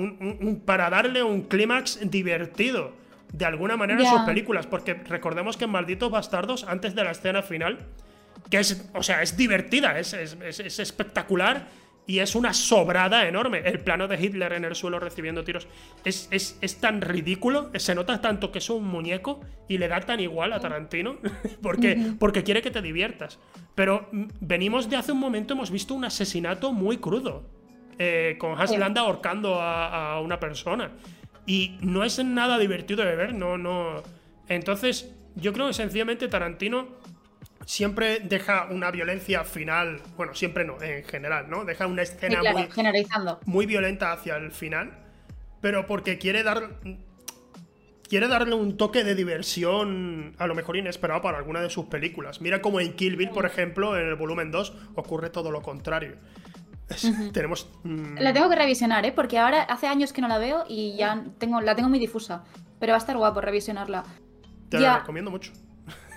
para 0.65 0.89
darle 0.89 1.21
un 1.21 1.43
clímax 1.43 1.99
divertido 2.09 2.93
de 3.31 3.45
alguna 3.45 3.77
manera 3.77 4.01
en 4.01 4.09
sus 4.09 4.21
películas. 4.21 4.65
Porque 4.65 4.95
recordemos 4.95 5.55
que 5.55 5.65
en 5.65 5.69
Malditos 5.69 6.09
Bastardos, 6.09 6.63
antes 6.63 6.95
de 6.95 7.03
la 7.03 7.11
escena 7.11 7.43
final, 7.43 7.77
que 8.49 8.57
es, 8.57 8.89
o 8.95 9.03
sea, 9.03 9.21
es 9.21 9.37
divertida, 9.37 9.99
es, 9.99 10.13
es, 10.13 10.79
espectacular 10.79 11.67
y 12.05 12.19
es 12.19 12.35
una 12.35 12.53
sobrada 12.53 13.27
enorme. 13.27 13.59
El 13.59 13.79
plano 13.79 14.07
de 14.07 14.21
Hitler 14.21 14.53
en 14.53 14.65
el 14.65 14.75
suelo 14.75 14.99
recibiendo 14.99 15.43
tiros 15.43 15.67
es, 16.03 16.27
es, 16.31 16.77
tan 16.79 17.01
ridículo, 17.01 17.71
se 17.75 17.95
nota 17.95 18.19
tanto 18.21 18.51
que 18.51 18.59
es 18.59 18.69
un 18.69 18.85
muñeco 18.85 19.39
y 19.67 19.77
le 19.77 19.87
da 19.87 20.01
tan 20.01 20.19
igual 20.19 20.53
a 20.53 20.59
Tarantino 20.59 21.17
porque, 21.61 22.13
porque 22.19 22.43
quiere 22.43 22.61
que 22.61 22.71
te 22.71 22.81
diviertas. 22.81 23.39
Pero 23.75 24.09
mm, 24.11 24.23
venimos 24.41 24.89
de 24.89 24.97
hace 24.97 25.11
un 25.11 25.19
momento, 25.19 25.53
hemos 25.53 25.71
visto 25.71 25.93
un 25.93 26.05
asesinato 26.05 26.71
muy 26.71 26.97
crudo. 26.97 27.43
Eh, 27.99 28.37
con 28.39 28.59
Hans 28.59 28.71
ahorcando 28.97 29.61
a, 29.61 30.19
una 30.21 30.39
persona. 30.39 30.91
Y 31.45 31.77
no 31.81 32.03
es 32.03 32.23
nada 32.23 32.57
divertido 32.57 33.05
de 33.05 33.15
ver, 33.15 33.35
no, 33.35 33.57
no. 33.57 34.01
Entonces, 34.47 35.13
yo 35.35 35.53
creo 35.53 35.67
que 35.67 35.73
sencillamente 35.73 36.27
Tarantino 36.27 36.87
siempre 37.66 38.20
deja 38.20 38.68
una 38.70 38.91
violencia 38.91 39.43
final. 39.43 40.01
Bueno, 40.18 40.34
siempre 40.34 40.66
no, 40.66 40.82
en 40.82 41.03
general, 41.03 41.49
¿no? 41.49 41.66
Deja 41.66 41.88
una 41.88 42.01
escena 42.01 42.41
muy, 42.51 42.68
muy 43.45 43.66
violenta 43.66 44.11
hacia 44.11 44.36
el 44.38 44.51
final. 44.51 44.91
Pero 45.61 45.88
porque 45.88 46.18
quiere 46.18 46.43
dar. 46.43 46.80
Quiere 48.07 48.28
darle 48.28 48.53
un 48.53 48.78
toque 48.78 49.03
de 49.03 49.16
diversión, 49.16 50.36
a 50.38 50.45
lo 50.45 50.53
mejor 50.53 50.78
inesperado 50.78 51.22
para 51.22 51.39
alguna 51.39 51.61
de 51.61 51.70
sus 51.72 51.86
películas. 51.86 52.41
Mira 52.41 52.61
como 52.61 52.80
en 52.80 52.93
Kill 52.93 53.16
Bill, 53.16 53.30
por 53.30 53.45
ejemplo, 53.45 53.97
en 53.97 54.07
el 54.07 54.16
volumen 54.16 54.51
2, 54.51 54.74
ocurre 54.95 55.32
todo 55.32 55.49
lo 55.49 55.64
contrario. 55.64 56.18
Tenemos. 57.34 57.72
Mm, 57.84 58.20
la 58.20 58.34
tengo 58.34 58.49
que 58.49 58.55
revisionar, 58.55 59.05
¿eh? 59.05 59.14
Porque 59.14 59.39
ahora 59.39 59.64
hace 59.64 59.88
años 59.88 60.14
que 60.14 60.22
no 60.22 60.28
la 60.28 60.38
veo 60.38 60.66
y 60.68 60.95
ya 60.95 61.24
tengo, 61.39 61.61
la 61.61 61.76
tengo 61.76 61.89
muy 61.89 61.97
difusa. 61.97 62.43
Pero 62.80 62.91
va 62.91 62.97
a 62.97 62.99
estar 62.99 63.18
guapo 63.18 63.41
revisionarla. 63.41 64.03
Te 64.70 64.80
la 64.80 64.99
recomiendo 64.99 65.32
mucho. 65.32 65.53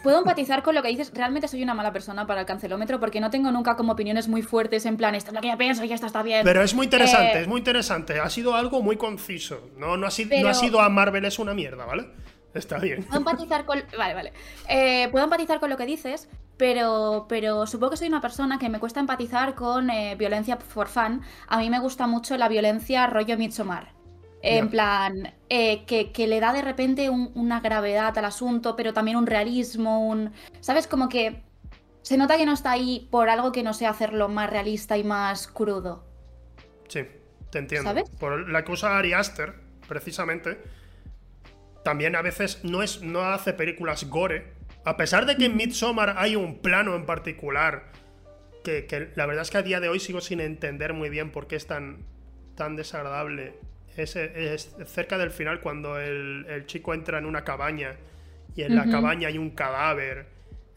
Puedo 0.06 0.18
empatizar 0.18 0.62
con 0.62 0.76
lo 0.76 0.84
que 0.84 0.88
dices. 0.88 1.10
Realmente 1.12 1.48
soy 1.48 1.64
una 1.64 1.74
mala 1.74 1.92
persona 1.92 2.28
para 2.28 2.42
el 2.42 2.46
cancelómetro 2.46 3.00
porque 3.00 3.18
no 3.18 3.28
tengo 3.28 3.50
nunca 3.50 3.74
como 3.74 3.94
opiniones 3.94 4.28
muy 4.28 4.40
fuertes 4.40 4.86
en 4.86 4.96
plan, 4.96 5.16
esto 5.16 5.30
es 5.30 5.34
lo 5.34 5.40
que 5.40 5.48
yo 5.48 5.58
pienso 5.58 5.82
y 5.84 5.92
esto 5.92 6.06
está 6.06 6.22
bien. 6.22 6.42
Pero 6.44 6.62
es 6.62 6.74
muy 6.74 6.84
interesante, 6.84 7.38
eh, 7.38 7.40
es 7.40 7.48
muy 7.48 7.58
interesante. 7.58 8.20
Ha 8.20 8.30
sido 8.30 8.54
algo 8.54 8.82
muy 8.82 8.96
conciso. 8.96 9.68
No, 9.76 9.96
no, 9.96 10.06
ha, 10.06 10.12
sido, 10.12 10.40
no 10.40 10.48
ha 10.48 10.54
sido 10.54 10.80
a 10.80 10.88
Marvel 10.88 11.24
es 11.24 11.40
una 11.40 11.54
mierda, 11.54 11.86
¿vale? 11.86 12.06
Está 12.54 12.78
bien. 12.78 13.02
Puedo 13.02 13.18
empatizar 13.18 13.64
con. 13.64 13.82
Vale, 13.98 14.14
vale. 14.14 14.32
Eh, 14.68 15.08
puedo 15.10 15.24
empatizar 15.24 15.58
con 15.58 15.70
lo 15.70 15.76
que 15.76 15.86
dices, 15.86 16.28
pero, 16.56 17.26
pero 17.28 17.66
supongo 17.66 17.90
que 17.90 17.96
soy 17.96 18.06
una 18.06 18.20
persona 18.20 18.60
que 18.60 18.68
me 18.68 18.78
cuesta 18.78 19.00
empatizar 19.00 19.56
con 19.56 19.90
eh, 19.90 20.14
violencia 20.14 20.56
for 20.56 20.86
fun. 20.86 21.22
A 21.48 21.58
mí 21.58 21.68
me 21.68 21.80
gusta 21.80 22.06
mucho 22.06 22.36
la 22.36 22.46
violencia 22.46 23.08
rollo 23.08 23.36
Midsommar. 23.36 23.95
En 24.48 24.68
plan, 24.68 25.34
eh, 25.48 25.84
que, 25.84 26.26
le 26.26 26.40
da 26.40 26.52
de 26.52 26.62
repente 26.62 27.10
una 27.10 27.60
gravedad 27.60 28.16
al 28.16 28.24
asunto, 28.24 28.76
pero 28.76 28.92
también 28.92 29.16
un 29.16 29.26
realismo, 29.26 30.06
un. 30.06 30.32
¿Sabes? 30.60 30.86
Como 30.86 31.08
que 31.08 31.42
se 32.02 32.16
nota 32.16 32.36
que 32.36 32.46
no 32.46 32.52
está 32.52 32.70
ahí 32.70 33.08
por 33.10 33.28
algo 33.28 33.52
que 33.52 33.62
no 33.62 33.74
sé 33.74 33.86
hacerlo 33.86 34.28
más 34.28 34.48
realista 34.48 34.96
y 34.96 35.04
más 35.04 35.48
crudo. 35.48 36.04
Sí, 36.88 37.00
te 37.50 37.58
entiendo. 37.58 37.90
¿Sabes? 37.90 38.08
Por 38.10 38.48
la 38.48 38.64
que 38.64 38.72
usa 38.72 38.96
Ari 38.96 39.12
Aster, 39.12 39.54
precisamente 39.88 40.58
también 41.86 42.16
a 42.16 42.22
veces 42.22 42.64
no, 42.64 42.82
es, 42.82 43.00
no 43.02 43.20
hace 43.20 43.52
películas 43.52 44.08
gore. 44.10 44.52
A 44.84 44.96
pesar 44.96 45.24
de 45.24 45.36
que 45.36 45.44
en 45.44 45.56
Midsommar 45.56 46.16
hay 46.18 46.34
un 46.34 46.58
plano 46.58 46.96
en 46.96 47.06
particular 47.06 47.92
que, 48.64 49.12
la 49.14 49.26
verdad 49.26 49.42
es 49.42 49.50
que 49.52 49.58
a 49.58 49.62
día 49.62 49.78
de 49.78 49.88
hoy 49.88 50.00
sigo 50.00 50.20
sin 50.20 50.40
entender 50.40 50.94
muy 50.94 51.10
bien 51.10 51.30
por 51.30 51.46
qué 51.46 51.54
es 51.54 51.68
tan, 51.68 51.98
tan 52.56 52.74
desagradable. 52.74 53.54
Es, 53.96 54.76
cerca 54.86 55.18
del 55.18 55.30
final 55.30 55.60
cuando 55.60 55.98
el, 55.98 56.64
chico 56.66 56.94
entra 56.94 57.18
en 57.18 57.26
una 57.26 57.44
cabaña 57.44 57.96
y 58.54 58.62
en 58.62 58.74
la 58.74 58.88
cabaña 58.90 59.28
hay 59.28 59.38
un 59.38 59.50
cadáver 59.50 60.26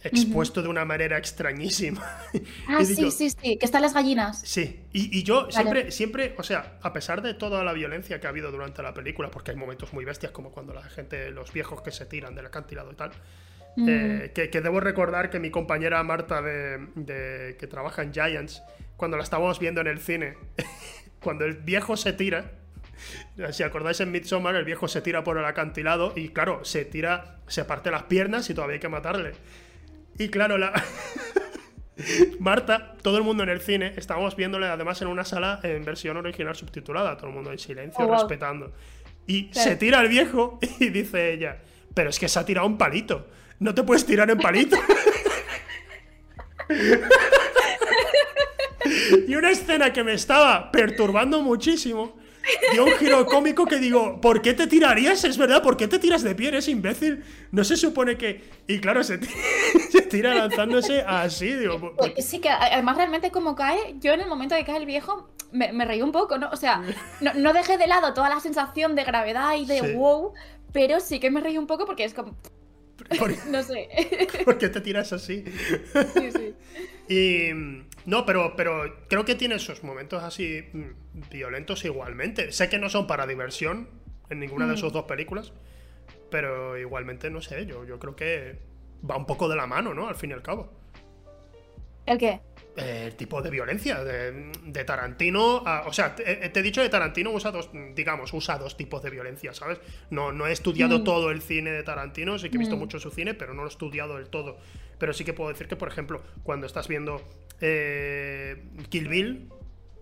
expuesto 0.04 0.62
de 0.62 0.70
una 0.70 0.86
manera 0.86 1.18
extrañísima. 1.18 2.06
Ah, 2.68 2.86
sí, 2.86 3.12
sí, 3.12 3.30
sí, 3.32 3.58
que 3.58 3.66
están 3.66 3.82
las 3.82 3.94
gallinas. 3.94 4.42
Sí, 4.46 4.82
y, 4.94 5.24
yo 5.24 5.50
siempre, 5.50 5.92
siempre, 5.92 6.36
o 6.38 6.44
sea, 6.44 6.78
a 6.82 6.94
pesar 6.94 7.22
de 7.22 7.34
toda 7.34 7.64
la 7.64 7.74
violencia 7.74 8.20
que 8.20 8.28
ha 8.28 8.30
habido 8.30 8.52
durante 8.52 8.84
la 8.84 8.94
película, 8.94 9.32
porque 9.32 9.52
hay 9.52 9.58
momentos 9.58 9.92
muy 9.92 10.06
bestias, 10.06 10.32
como 10.32 10.52
cuando 10.52 10.74
la 10.74 10.84
gente, 10.84 11.32
los 11.32 11.52
viejos 11.52 11.82
que 11.82 11.92
se 11.92 12.06
tiran 12.06 12.36
del 12.36 12.46
acantilado 12.46 12.92
y 12.92 12.96
tal, 12.96 13.12
eh, 13.88 14.32
que, 14.34 14.62
debo 14.62 14.80
recordar 14.80 15.30
que 15.30 15.40
mi 15.40 15.50
compañera 15.50 16.02
Marta, 16.04 16.42
de, 16.42 17.56
que 17.60 17.68
trabaja 17.68 18.04
en 18.04 18.14
Giants, 18.14 18.62
cuando 18.98 19.18
la 19.18 19.24
estábamos 19.24 19.60
viendo 19.60 19.82
en 19.82 19.88
el 19.88 20.00
cine, 20.00 20.36
cuando 21.22 21.46
el 21.46 21.56
viejo 21.56 21.98
se 21.98 22.14
tira, 22.14 22.52
si 23.51 23.64
acordáis 23.64 23.99
en 23.99 24.12
Midsommar, 24.12 24.55
el 24.55 24.66
viejo 24.66 24.88
se 24.88 25.01
tira 25.01 25.24
por 25.24 25.38
el 25.38 25.45
acantilado 25.45 26.14
y 26.16 26.30
claro, 26.30 26.64
se 26.64 26.86
tira, 26.86 27.38
se 27.47 27.66
parte 27.66 27.91
las 27.91 28.03
piernas 28.03 28.49
y 28.49 28.53
todavía 28.53 28.76
hay 28.76 28.80
que 28.80 28.89
matarle. 28.89 29.34
Y 30.18 30.30
claro, 30.30 30.57
la. 30.57 30.74
Marta, 32.39 32.95
todo 33.01 33.18
el 33.18 33.24
mundo 33.24 33.43
en 33.43 33.49
el 33.49 33.60
cine, 33.60 33.93
estábamos 33.97 34.36
viéndole 34.36 34.68
además 34.68 35.01
en 35.01 35.10
una 35.10 35.26
sala 35.26 35.60
en 35.64 35.84
versión 35.84 36.16
original 36.18 36.55
subtitulada, 36.55 37.18
todo 37.18 37.28
el 37.28 37.34
mundo 37.34 37.51
en 37.51 37.60
silencio, 37.60 38.05
oh, 38.05 38.12
respetando. 38.12 38.74
Y 39.28 39.49
se 39.51 39.76
tira 39.76 39.99
el 40.01 40.07
viejo 40.07 40.60
y 40.80 40.89
dice 40.89 41.34
ella, 41.34 41.57
pero 41.93 42.10
es 42.10 42.20
que 42.20 42.30
se 42.30 42.39
ha 42.39 42.45
tirado 42.45 42.68
un 42.68 42.78
palito, 42.78 43.28
no 43.60 43.76
te 43.76 43.84
puedes 43.84 44.05
tirar 44.05 44.30
en 44.30 44.38
palito. 44.38 44.78
y 49.28 49.36
una 49.36 49.51
escena 49.51 49.91
que 49.91 50.03
me 50.03 50.14
estaba 50.14 50.72
perturbando 50.72 51.41
muchísimo 51.41 52.19
dio 52.74 52.86
un 52.86 52.92
giro 52.94 53.26
cómico 53.26 53.66
que 53.66 53.78
digo, 53.78 54.20
¿por 54.22 54.42
qué 54.42 54.54
te 54.54 54.68
tirarías? 54.68 55.24
Es 55.24 55.38
verdad, 55.38 55.62
¿por 55.62 55.78
qué 55.78 55.88
te 55.88 56.00
tiras 56.00 56.24
de 56.24 56.36
pie? 56.36 56.50
Eres 56.50 56.68
imbécil. 56.68 57.24
No 57.52 57.64
se 57.64 57.78
supone 57.78 58.18
que. 58.18 58.44
Y 58.68 58.80
claro, 58.80 59.04
se, 59.04 59.18
tira 60.10 60.34
lanzándose 60.34 61.02
así, 61.02 61.54
digo. 61.54 61.96
Sí, 62.18 62.40
que 62.40 62.50
además 62.50 62.98
realmente 62.98 63.32
como 63.32 63.56
cae, 63.56 63.96
yo 64.00 64.14
en 64.14 64.22
el 64.22 64.28
momento 64.28 64.56
que 64.56 64.66
cae 64.66 64.78
el 64.78 64.86
viejo 64.86 65.30
me, 65.52 65.86
reí 65.86 66.02
un 66.02 66.12
poco, 66.12 66.38
¿no? 66.38 66.50
O 66.52 66.56
sea, 66.56 66.82
no, 67.22 67.34
no, 67.34 67.54
dejé 67.54 67.78
de 67.78 67.88
lado 67.88 68.14
toda 68.14 68.30
la 68.30 68.40
sensación 68.40 68.96
de 68.96 69.04
gravedad 69.04 69.56
y 69.56 69.66
de 69.66 69.94
wow, 69.96 70.34
pero 70.72 71.00
sí 71.00 71.20
que 71.20 71.32
me 71.32 71.42
reí 71.42 71.58
un 71.58 71.68
poco 71.68 71.86
porque 71.86 72.04
es 72.04 72.14
como. 72.14 72.36
no 73.50 73.64
sé. 73.64 73.90
¿Por 74.46 74.58
qué 74.58 74.70
te 74.70 74.82
tiras 74.82 75.14
así? 75.14 75.46
Sí, 76.14 76.32
sí. 76.32 76.56
Y 77.08 77.52
no, 78.06 78.26
pero, 78.26 78.56
pero 78.56 79.06
creo 79.08 79.26
que 79.26 79.36
tiene 79.36 79.56
esos 79.56 79.84
momentos 79.84 80.24
así 80.24 80.64
mm, 80.74 81.30
violentos 81.30 81.84
igualmente. 81.86 82.52
Sé 82.52 82.70
que 82.70 82.80
no 82.80 82.89
son 82.89 83.08
para 83.08 83.28
diversión 83.28 83.89
en 84.30 84.39
ninguna 84.39 84.68
de 84.68 84.78
sus 84.78 84.93
dos 84.93 85.06
películas, 85.06 85.54
pero 86.30 86.78
igualmente, 86.78 87.30
no 87.30 87.41
sé, 87.41 87.66
yo, 87.66 87.86
yo 87.86 88.00
creo 88.00 88.16
que 88.16 88.60
va 89.10 89.18
un 89.18 89.26
poco 89.26 89.47
de 89.47 89.56
la 89.56 89.68
mano, 89.68 89.93
¿no? 89.93 90.08
Al 90.08 90.16
fin 90.16 90.32
y 90.32 90.34
al 90.34 90.41
cabo. 90.41 90.72
¿El 92.06 92.18
qué? 92.18 92.41
el 92.80 93.16
tipo 93.16 93.41
de 93.41 93.50
violencia 93.50 94.04
de, 94.04 94.84
Tarantino. 94.86 95.64
o 95.86 95.93
sea, 95.93 96.16
te, 96.16 96.45
he 96.45 96.62
dicho 96.62 96.82
de 96.82 96.89
Tarantino 96.89 97.32
usa 97.32 97.52
dos, 97.52 97.70
digamos, 97.95 98.34
usa 98.34 98.58
dos 98.58 98.78
tipos 98.78 99.02
de 99.04 99.10
violencia, 99.10 99.54
¿sabes? 99.54 99.80
No, 100.10 100.32
no 100.32 100.47
he 100.47 100.52
estudiado 100.52 101.00
mm. 101.00 101.04
todo 101.04 101.32
el 101.32 101.41
cine 101.41 101.72
de 101.72 101.84
Tarantino, 101.84 102.39
sí 102.39 102.50
que 102.50 102.58
he 102.58 102.60
visto 102.60 102.78
mm. 102.78 102.80
mucho 102.80 103.00
su 103.00 103.12
cine, 103.12 103.34
pero 103.34 103.54
no 103.54 103.64
lo 103.64 103.68
he 103.68 103.72
estudiado 103.72 104.18
del 104.18 104.30
todo. 104.30 104.58
Pero 105.00 105.14
sí 105.14 105.24
que 105.24 105.34
puedo 105.34 105.50
decir 105.50 105.68
que, 105.68 105.76
por 105.76 105.88
ejemplo, 105.88 106.22
cuando 106.43 106.68
estás 106.68 106.88
viendo 106.88 107.22
eh, 107.62 108.64
Kill 108.89 109.08
Bill, 109.08 109.50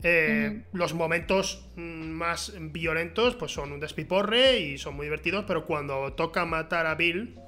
eh, 0.03 0.63
los 0.73 0.93
momentos 0.93 1.67
mm, 1.75 1.81
más 1.81 2.53
violentos 2.59 3.35
pues 3.35 3.51
son 3.51 3.71
un 3.71 3.79
despiporre 3.79 4.59
y 4.59 4.77
son 4.77 4.95
muy 4.95 5.07
divertidos, 5.07 5.45
pero 5.47 5.65
cuando 5.65 6.13
toca 6.13 6.45
matar 6.45 6.85
a 6.85 6.93
Bill 6.93 7.39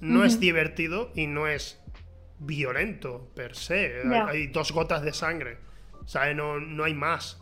no 0.00 0.24
es 0.24 0.40
divertido 0.40 1.10
y 1.14 1.26
no 1.26 1.46
es 1.46 1.80
violento 2.38 3.30
per 3.34 3.54
se. 3.54 4.02
Hay, 4.26 4.46
dos 4.48 4.72
gotas 4.72 5.02
de 5.02 5.12
sangre. 5.12 5.58
Sea, 6.06 6.32
no, 6.34 6.58
no 6.58 6.84
hay 6.84 6.94
más. 6.94 7.38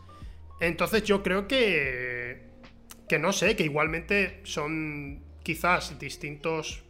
Entonces 0.61 1.05
yo 1.05 1.23
creo 1.23 1.49
que. 1.49 2.49
Que 3.09 3.19
no 3.19 3.33
sé, 3.33 3.57
que 3.57 3.63
igualmente 3.63 4.41
son 4.43 5.23
quizás 5.43 5.99
distintos 5.99 6.85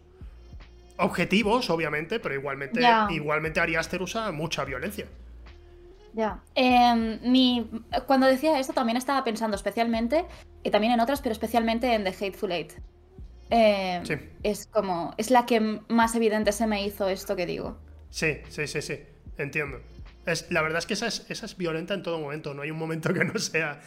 objetivos, 0.99 1.71
obviamente, 1.71 2.21
pero 2.21 2.35
igualmente, 2.35 2.81
igualmente 3.11 3.61
Ari 3.61 3.77
Aster 3.77 4.03
usa 4.03 4.31
mucha 4.33 4.65
violencia. 4.65 5.07
Ya. 6.13 6.43
Em, 6.55 7.21
mi, 7.23 7.71
cuando 8.07 8.27
decía 8.27 8.59
esto 8.59 8.73
también 8.73 8.97
estaba 8.97 9.25
pensando 9.25 9.57
especialmente, 9.57 10.25
y 10.63 10.71
también 10.71 10.93
en 10.93 11.01
otras, 11.01 11.21
pero 11.21 11.33
especialmente 11.33 11.95
en 11.95 12.05
The 12.05 12.11
Hateful 12.11 12.53
Eight. 12.53 12.73
Em, 13.51 14.05
sí. 14.05 14.15
Es 14.43 14.67
como, 14.67 15.15
es 15.17 15.31
la 15.31 15.47
que 15.47 15.61
más 15.89 16.15
evidente 16.15 16.53
se 16.53 16.67
me 16.67 16.85
hizo 16.85 17.09
esto 17.09 17.37
que 17.37 17.47
digo. 17.47 17.79
Sí, 18.11 18.39
sí, 18.49 18.67
sí, 18.67 18.83
sí. 18.83 18.99
Entiendo. 19.37 19.81
Es, 20.29 20.51
la 20.51 20.63
verdad 20.63 20.79
es 20.79 20.87
que 20.87 20.95
esa 20.95 21.07
es, 21.07 21.27
esa 21.29 21.47
es 21.47 21.57
violenta 21.57 21.95
en 21.95 22.03
todo 22.03 22.19
momento, 22.19 22.55
no 22.55 22.63
hay 22.63 22.71
un 22.71 22.79
momento 22.79 23.13
que 23.15 23.25
no 23.25 23.39
sea. 23.39 23.81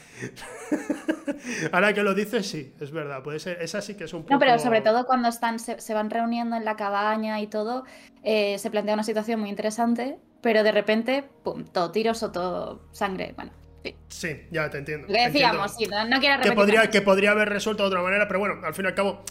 Ahora 1.72 1.94
que 1.94 2.04
lo 2.04 2.14
dices, 2.14 2.48
sí, 2.48 2.74
es 2.80 2.92
verdad. 2.92 3.22
Puede 3.24 3.40
ser, 3.40 3.62
esa 3.62 3.82
sí 3.82 3.96
que 3.96 4.06
es 4.06 4.14
un 4.14 4.24
poco. 4.24 4.34
No, 4.34 4.40
pero 4.40 4.58
sobre 4.60 4.82
todo 4.82 5.06
cuando 5.06 5.30
están, 5.30 5.60
se, 5.60 5.94
van 5.94 6.10
reuniendo 6.10 6.56
en 6.56 6.66
la 6.66 6.76
cabaña 6.76 7.40
y 7.42 7.48
todo, 7.48 7.86
eh, 8.24 8.58
se 8.58 8.72
plantea 8.72 8.96
una 8.96 9.04
situación 9.04 9.40
muy 9.40 9.50
interesante, 9.50 10.20
pero 10.42 10.64
de 10.64 10.72
repente, 10.72 11.24
pum, 11.44 11.66
todo 11.66 11.92
tiros 11.92 12.24
o 12.24 12.32
todo 12.32 12.88
sangre. 12.92 13.34
Bueno, 13.36 13.52
sí. 13.84 13.96
Sí, 14.08 14.48
ya 14.52 14.70
te 14.70 14.80
entiendo. 14.80 15.08
Lo 15.08 15.14
decíamos, 15.14 15.76
sí, 15.76 15.86
no, 15.86 16.20
quiero 16.20 16.38
repetir. 16.38 16.52
Que 16.52 16.56
podría, 16.56 16.90
que 16.90 17.02
podría 17.02 17.32
haber 17.32 17.50
resuelto 17.50 17.84
de 17.84 17.90
otra 17.90 18.02
manera, 18.02 18.28
pero 18.28 18.40
bueno, 18.40 18.66
al 18.66 18.74
fin 18.74 18.86
y 18.86 18.88
al 18.88 18.96
cabo 18.96 19.24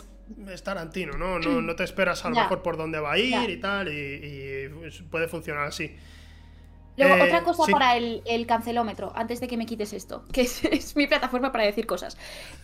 es 0.51 0.63
Tarantino, 0.63 1.17
¿no? 1.17 1.39
No, 1.39 1.61
no 1.61 1.77
te 1.77 1.85
esperas 1.85 2.25
a 2.25 2.31
lo 2.31 2.37
mejor 2.37 2.63
por 2.63 2.77
dónde 2.77 3.01
va 3.01 3.13
a 3.13 3.19
ir 3.19 3.51
y 3.51 3.57
tal, 3.59 3.89
y, 3.89 4.69
puede 5.11 5.29
funcionar 5.29 5.67
así. 5.67 5.97
Luego, 6.97 7.15
otra 7.15 7.39
eh, 7.39 7.43
cosa 7.43 7.65
para 7.71 7.97
el, 7.97 8.47
cancelómetro, 8.47 9.13
antes 9.15 9.41
de 9.41 9.49
que 9.49 9.57
me 9.57 9.67
quites 9.67 9.93
esto, 9.93 10.25
que 10.33 10.43
es, 10.43 10.97
mi 10.97 11.07
plataforma 11.07 11.53
para 11.53 11.65
decir 11.65 11.87
cosas. 11.87 12.17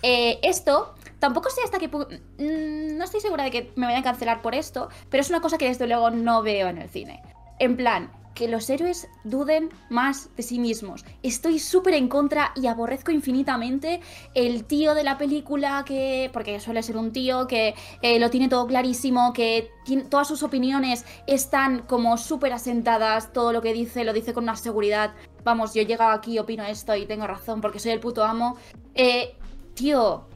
Eh, 0.02 0.38
esto, 0.42 0.94
tampoco 1.18 1.50
sé 1.50 1.62
hasta 1.64 1.78
qué 1.78 1.88
mm, 1.88 2.96
No 2.96 3.04
estoy 3.04 3.20
segura 3.20 3.44
de 3.44 3.50
que 3.50 3.72
me 3.76 3.86
vayan 3.86 4.00
a 4.00 4.04
cancelar 4.04 4.42
por 4.42 4.54
esto, 4.54 4.88
pero 5.10 5.20
es 5.20 5.30
una 5.30 5.40
cosa 5.40 5.58
que 5.58 5.66
desde 5.66 5.86
luego 5.86 6.10
no 6.10 6.42
veo 6.42 6.68
en 6.68 6.78
el 6.78 6.88
cine. 6.88 7.22
En 7.58 7.76
plan, 7.76 8.10
que 8.36 8.46
los 8.46 8.68
héroes 8.70 9.08
duden 9.24 9.70
más 9.88 10.28
de 10.36 10.42
sí 10.44 10.60
mismos. 10.60 11.04
Estoy 11.22 11.58
súper 11.58 11.94
en 11.94 12.06
contra 12.06 12.52
y 12.54 12.66
aborrezco 12.66 13.10
infinitamente 13.10 14.00
el 14.34 14.64
tío 14.64 14.94
de 14.94 15.02
la 15.02 15.16
película 15.18 15.82
que, 15.84 16.30
porque 16.32 16.60
suele 16.60 16.82
ser 16.82 16.98
un 16.98 17.12
tío 17.12 17.46
que 17.46 17.74
eh, 18.02 18.20
lo 18.20 18.30
tiene 18.30 18.48
todo 18.48 18.66
clarísimo, 18.66 19.32
que 19.32 19.70
todas 20.10 20.28
sus 20.28 20.42
opiniones 20.42 21.04
están 21.26 21.80
como 21.80 22.18
súper 22.18 22.52
asentadas, 22.52 23.32
todo 23.32 23.52
lo 23.52 23.62
que 23.62 23.72
dice 23.72 24.04
lo 24.04 24.12
dice 24.12 24.34
con 24.34 24.44
una 24.44 24.56
seguridad. 24.56 25.14
Vamos, 25.42 25.72
yo 25.72 25.80
he 25.80 25.86
llegado 25.86 26.10
aquí, 26.10 26.38
opino 26.38 26.64
esto 26.64 26.94
y 26.94 27.06
tengo 27.06 27.26
razón 27.26 27.62
porque 27.62 27.78
soy 27.78 27.92
el 27.92 28.00
puto 28.00 28.22
amo. 28.22 28.58
Eh, 28.94 29.34
tío, 29.74 30.26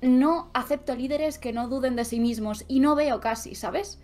no 0.00 0.50
acepto 0.54 0.94
líderes 0.94 1.38
que 1.38 1.52
no 1.52 1.68
duden 1.68 1.94
de 1.94 2.06
sí 2.06 2.20
mismos 2.20 2.64
y 2.68 2.80
no 2.80 2.94
veo 2.94 3.20
casi, 3.20 3.54
¿sabes? 3.54 4.00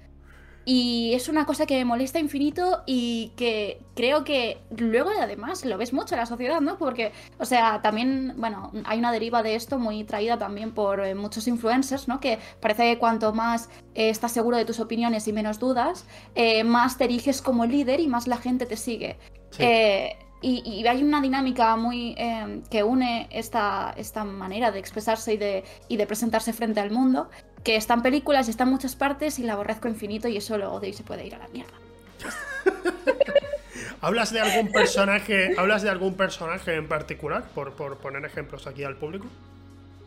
Y 0.72 1.14
es 1.14 1.28
una 1.28 1.46
cosa 1.46 1.66
que 1.66 1.76
me 1.78 1.84
molesta 1.84 2.20
infinito 2.20 2.84
y 2.86 3.32
que 3.34 3.80
creo 3.96 4.22
que 4.22 4.58
luego 4.78 5.10
además 5.20 5.64
lo 5.64 5.76
ves 5.76 5.92
mucho 5.92 6.14
en 6.14 6.20
la 6.20 6.26
sociedad, 6.26 6.60
¿no? 6.60 6.78
Porque, 6.78 7.10
o 7.40 7.44
sea, 7.44 7.82
también, 7.82 8.34
bueno, 8.36 8.70
hay 8.84 9.00
una 9.00 9.10
deriva 9.10 9.42
de 9.42 9.56
esto 9.56 9.80
muy 9.80 10.04
traída 10.04 10.38
también 10.38 10.70
por 10.70 11.04
eh, 11.04 11.16
muchos 11.16 11.48
influencers, 11.48 12.06
¿no? 12.06 12.20
Que 12.20 12.38
parece 12.60 12.84
que 12.84 12.98
cuanto 13.00 13.32
más 13.32 13.68
eh, 13.96 14.10
estás 14.10 14.30
seguro 14.30 14.58
de 14.58 14.64
tus 14.64 14.78
opiniones 14.78 15.26
y 15.26 15.32
menos 15.32 15.58
dudas, 15.58 16.06
eh, 16.36 16.62
más 16.62 16.96
te 16.96 17.06
eriges 17.06 17.42
como 17.42 17.66
líder 17.66 17.98
y 17.98 18.06
más 18.06 18.28
la 18.28 18.36
gente 18.36 18.64
te 18.64 18.76
sigue. 18.76 19.18
Y, 20.42 20.86
hay 20.86 21.02
una 21.02 21.20
dinámica 21.20 21.76
muy 21.76 22.14
que 22.70 22.82
une 22.82 23.26
esta, 23.30 23.92
esta 23.96 24.24
manera 24.24 24.70
de 24.70 24.78
expresarse 24.78 25.34
y 25.34 25.36
de, 25.36 25.64
y 25.88 25.96
de 25.96 26.06
presentarse 26.06 26.52
frente 26.52 26.80
al 26.80 26.92
mundo 26.92 27.28
que 27.64 27.76
está 27.76 27.94
en 27.94 28.02
películas 28.02 28.48
y 28.48 28.50
está 28.50 28.64
en 28.64 28.70
muchas 28.70 28.96
partes 28.96 29.38
y 29.38 29.42
la 29.42 29.54
aborrezco 29.54 29.88
infinito 29.88 30.28
y 30.28 30.36
eso 30.36 30.56
lo 30.58 30.72
odio 30.72 30.88
y 30.88 30.92
se 30.92 31.02
puede 31.02 31.26
ir 31.26 31.34
a 31.34 31.38
la 31.38 31.48
mierda. 31.48 31.72
¿Hablas 34.00 34.32
de 34.32 34.40
algún 34.40 34.72
personaje, 34.72 35.54
¿hablas 35.58 35.82
de 35.82 35.90
algún 35.90 36.14
personaje 36.14 36.74
en 36.74 36.88
particular? 36.88 37.44
Por, 37.54 37.74
poner 37.74 38.24
ejemplos 38.24 38.66
aquí 38.66 38.82
al 38.82 38.96
público. 38.96 39.26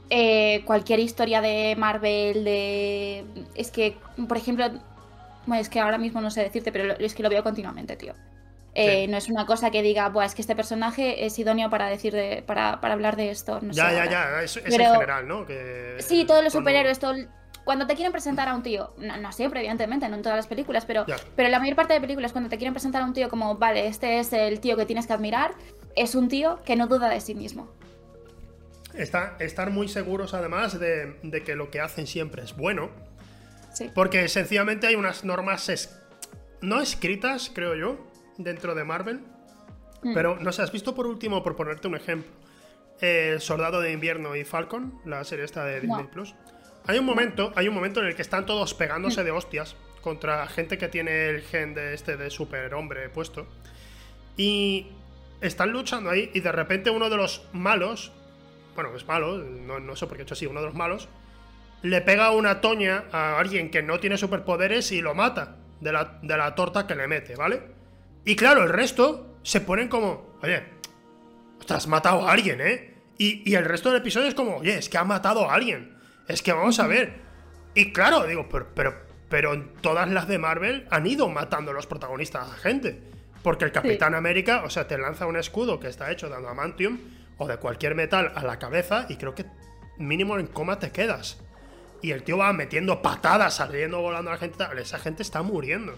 Eh, 0.09 0.63
cualquier 0.65 0.99
historia 0.99 1.41
de 1.41 1.75
Marvel, 1.77 2.43
de. 2.43 3.25
Es 3.55 3.71
que, 3.71 3.97
por 4.27 4.37
ejemplo. 4.37 4.65
Bueno, 5.45 5.61
es 5.61 5.69
que 5.69 5.79
ahora 5.79 5.97
mismo 5.97 6.21
no 6.21 6.31
sé 6.31 6.41
decirte, 6.41 6.71
pero 6.71 6.93
es 6.97 7.13
que 7.13 7.21
lo 7.21 7.29
veo 7.29 7.43
continuamente, 7.43 7.95
tío. 7.95 8.13
Eh, 8.75 9.07
no 9.07 9.17
es 9.17 9.29
una 9.29 9.45
cosa 9.45 9.69
que 9.69 9.83
diga, 9.83 10.09
Buah, 10.09 10.25
es 10.25 10.33
que 10.33 10.41
este 10.41 10.55
personaje 10.55 11.25
es 11.25 11.37
idóneo 11.37 11.69
para 11.69 11.87
decir 11.87 12.13
de, 12.13 12.43
para, 12.45 12.71
hablar 12.71 13.15
de 13.15 13.29
esto. 13.29 13.59
ya, 13.69 13.93
ya, 13.93 14.09
ya, 14.09 14.41
es, 14.41 14.57
en 14.57 14.71
general, 14.71 15.27
¿no? 15.27 15.45
sí, 15.99 16.25
todos 16.25 16.43
los 16.43 16.53
superhéroes, 16.53 16.97
todo, 16.97 17.13
cuando 17.63 17.87
te 17.87 17.95
quieren 17.95 18.11
presentar 18.11 18.47
a 18.49 18.55
un 18.55 18.63
tío, 18.63 18.93
no, 18.97 19.31
siempre, 19.31 19.61
evidentemente, 19.61 20.07
no 20.09 20.15
en 20.15 20.21
todas 20.21 20.35
las 20.35 20.47
películas, 20.47 20.85
pero, 20.85 21.05
pero 21.35 21.49
la 21.49 21.59
mayor 21.59 21.75
parte 21.75 21.93
de 21.93 22.01
películas, 22.01 22.31
cuando 22.31 22.49
te 22.49 22.57
quieren 22.57 22.73
presentar 22.73 23.01
a 23.01 23.05
un 23.05 23.13
tío 23.13 23.29
como, 23.29 23.57
vale, 23.57 23.87
este 23.87 24.19
es 24.19 24.33
el 24.33 24.59
tío 24.59 24.75
que 24.75 24.85
tienes 24.85 25.07
que 25.07 25.13
admirar, 25.13 25.53
es 25.95 26.15
un 26.15 26.27
tío 26.27 26.59
que 26.65 26.75
no 26.75 26.87
duda 26.87 27.09
de 27.09 27.21
sí 27.21 27.35
mismo. 27.35 27.69
Está, 28.93 29.37
estar 29.39 29.71
muy 29.71 29.87
seguros, 29.87 30.33
además, 30.33 30.79
de, 30.79 31.43
que 31.45 31.55
lo 31.55 31.71
que 31.71 31.79
hacen 31.79 32.05
siempre 32.05 32.43
es 32.43 32.55
bueno. 32.55 32.89
Sí. 33.73 33.89
Porque 33.93 34.27
sencillamente 34.27 34.85
hay 34.85 34.95
unas 34.95 35.23
normas 35.23 35.89
no 36.61 36.79
escritas, 36.79 37.51
creo 37.53 37.75
yo, 37.75 37.97
dentro 38.37 38.75
de 38.75 38.83
Marvel. 38.83 39.21
Mm. 40.03 40.13
Pero, 40.13 40.37
no 40.39 40.51
sé, 40.51 40.61
has 40.61 40.71
visto 40.71 40.93
por 40.93 41.07
último, 41.07 41.43
por 41.43 41.55
ponerte 41.55 41.87
un 41.87 41.95
ejemplo, 41.95 42.31
El 42.99 43.41
Soldado 43.41 43.81
de 43.81 43.91
Invierno 43.91 44.35
y 44.35 44.43
Falcon, 44.43 44.99
la 45.05 45.23
serie 45.23 45.45
esta 45.45 45.65
de 45.65 45.81
Disney 45.81 46.05
Plus. 46.05 46.35
Hay 46.85 46.99
un 46.99 47.05
momento, 47.05 47.53
hay 47.55 47.67
un 47.67 47.75
momento 47.75 48.01
en 48.01 48.07
el 48.07 48.15
que 48.15 48.21
están 48.21 48.45
todos 48.45 48.73
pegándose 48.73 49.23
de 49.23 49.31
hostias 49.31 49.75
contra 50.01 50.45
gente 50.47 50.77
que 50.77 50.89
tiene 50.89 51.29
el 51.29 51.41
gen 51.41 51.73
de 51.73 51.93
este 51.93 52.17
de 52.17 52.29
superhombre 52.29 53.07
puesto. 53.09 53.47
Y 54.35 54.87
están 55.39 55.71
luchando 55.71 56.09
ahí 56.09 56.29
y 56.33 56.41
de 56.41 56.51
repente 56.51 56.89
uno 56.89 57.09
de 57.09 57.15
los 57.15 57.47
malos, 57.53 58.11
bueno, 58.75 58.93
es 58.95 59.07
malo, 59.07 59.37
no, 59.37 59.95
sé 59.95 60.07
por 60.07 60.17
qué 60.17 60.23
he 60.23 60.25
hecho 60.25 60.33
así, 60.33 60.45
uno 60.45 60.59
de 60.59 60.67
los 60.67 60.75
malos, 60.75 61.07
le 61.83 62.01
pega 62.01 62.31
una 62.31 62.59
toña 62.59 63.05
a 63.11 63.39
alguien 63.39 63.71
que 63.71 63.81
no 63.81 63.99
tiene 63.99 64.17
superpoderes 64.17 64.91
y 64.91 65.01
lo 65.01 65.15
mata 65.15 65.55
de 65.79 65.91
la, 65.91 66.19
de 66.21 66.37
la 66.37 66.53
torta 66.55 66.85
que 66.85 66.95
le 66.95 67.07
mete, 67.07 67.35
¿vale? 67.35 67.61
Y 68.25 68.35
claro, 68.35 68.63
el 68.63 68.69
resto 68.69 69.37
se 69.43 69.61
ponen 69.61 69.87
como, 69.87 70.37
oye, 70.41 70.63
has 71.69 71.87
matado 71.87 72.27
a 72.27 72.31
alguien, 72.31 72.59
¿eh? 72.61 72.93
Y, 73.17 73.49
y 73.49 73.55
el 73.55 73.65
resto 73.65 73.89
del 73.89 74.01
episodio 74.01 74.27
es 74.27 74.35
como, 74.35 74.57
oye, 74.57 74.77
es 74.77 74.89
que 74.89 74.97
ha 74.97 75.03
matado 75.03 75.49
a 75.49 75.53
alguien. 75.53 75.92
Es 76.27 76.41
que 76.41 76.53
vamos 76.53 76.79
a 76.79 76.87
ver. 76.87 77.13
Y 77.73 77.91
claro, 77.91 78.25
digo, 78.25 78.47
pero, 78.49 78.67
pero, 78.73 78.93
pero 79.29 79.63
todas 79.81 80.09
las 80.09 80.27
de 80.27 80.37
Marvel 80.37 80.87
han 80.89 81.07
ido 81.07 81.27
matando 81.29 81.71
a 81.71 81.73
los 81.73 81.87
protagonistas 81.87 82.49
a 82.49 82.55
gente. 82.55 82.99
Porque 83.41 83.65
el 83.65 83.71
Capitán 83.71 84.15
América, 84.15 84.63
o 84.63 84.69
sea, 84.69 84.87
te 84.87 84.97
lanza 84.97 85.27
un 85.27 85.35
escudo 85.35 85.79
que 85.79 85.87
está 85.87 86.11
hecho 86.11 86.29
de 86.29 86.35
adamantium 86.35 86.99
o 87.37 87.47
de 87.47 87.57
cualquier 87.57 87.93
metal 87.93 88.31
a 88.35 88.43
la 88.43 88.57
cabeza 88.57 89.05
y 89.09 89.17
creo 89.17 89.35
que 89.35 89.45
mínimo 89.97 90.39
en 90.39 90.47
coma 90.47 90.79
te 90.79 90.91
quedas. 90.91 91.41
Y 92.01 92.11
el 92.11 92.23
tío 92.23 92.37
va 92.37 92.53
metiendo 92.53 93.01
patadas, 93.01 93.55
saliendo 93.55 94.01
volando 94.01 94.29
a 94.29 94.33
la 94.33 94.39
gente. 94.39 94.63
Esa 94.77 94.99
gente 94.99 95.23
está 95.23 95.41
muriendo. 95.41 95.95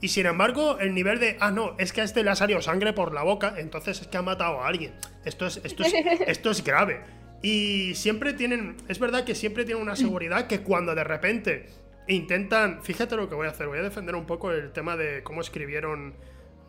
Y 0.00 0.08
sin 0.08 0.26
embargo, 0.26 0.78
el 0.80 0.94
nivel 0.94 1.18
de, 1.18 1.36
ah, 1.40 1.50
no, 1.50 1.74
es 1.78 1.92
que 1.92 2.00
a 2.00 2.04
este 2.04 2.22
le 2.22 2.30
ha 2.30 2.36
salido 2.36 2.60
sangre 2.60 2.92
por 2.92 3.14
la 3.14 3.22
boca, 3.22 3.54
entonces 3.56 4.00
es 4.00 4.06
que 4.06 4.16
ha 4.16 4.22
matado 4.22 4.60
a 4.60 4.68
alguien. 4.68 4.94
Esto 5.24 5.46
es, 5.46 5.60
esto 5.64 5.82
es, 5.82 5.94
esto 6.26 6.50
es 6.50 6.62
grave. 6.62 7.02
Y 7.44 7.94
siempre 7.94 8.32
tienen, 8.32 8.74
es 8.88 8.98
verdad 8.98 9.24
que 9.24 9.34
siempre 9.34 9.66
tienen 9.66 9.82
una 9.82 9.96
seguridad 9.96 10.46
que 10.46 10.62
cuando 10.62 10.94
de 10.94 11.04
repente 11.04 11.66
intentan, 12.08 12.82
fíjate 12.82 13.16
lo 13.16 13.28
que 13.28 13.34
voy 13.34 13.46
a 13.46 13.50
hacer, 13.50 13.66
voy 13.66 13.80
a 13.80 13.82
defender 13.82 14.14
un 14.14 14.24
poco 14.24 14.50
el 14.50 14.72
tema 14.72 14.96
de 14.96 15.22
cómo 15.22 15.42
escribieron 15.42 16.14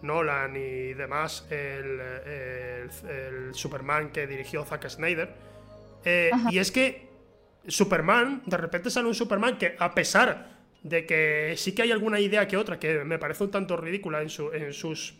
Nolan 0.02 0.54
y 0.58 0.94
demás 0.94 1.48
el, 1.50 2.90
Superman 3.54 4.12
que 4.12 4.28
dirigió 4.28 4.66
Zack 4.66 4.90
Snyder. 4.90 5.30
Eh, 6.04 6.30
y 6.52 6.58
es 6.58 6.74
que 6.74 7.08
Superman, 7.66 8.44
de 8.46 8.58
repente 8.58 8.90
sale 8.90 9.08
un 9.08 9.16
Superman 9.16 9.58
que 9.58 9.78
a 9.80 9.96
pesar 9.96 10.58
de 10.84 11.06
que 11.06 11.54
sí 11.56 11.74
que 11.74 11.84
hay 11.84 11.94
alguna 11.94 12.20
idea 12.20 12.50
que 12.50 12.58
otra 12.58 12.78
que 12.80 13.06
me 13.06 13.18
parece 13.18 13.46
un 13.46 13.52
tanto 13.52 13.78
ridícula 13.78 14.22
en, 14.22 14.30
su, 14.30 14.52
en 14.52 14.74
sus 14.74 15.16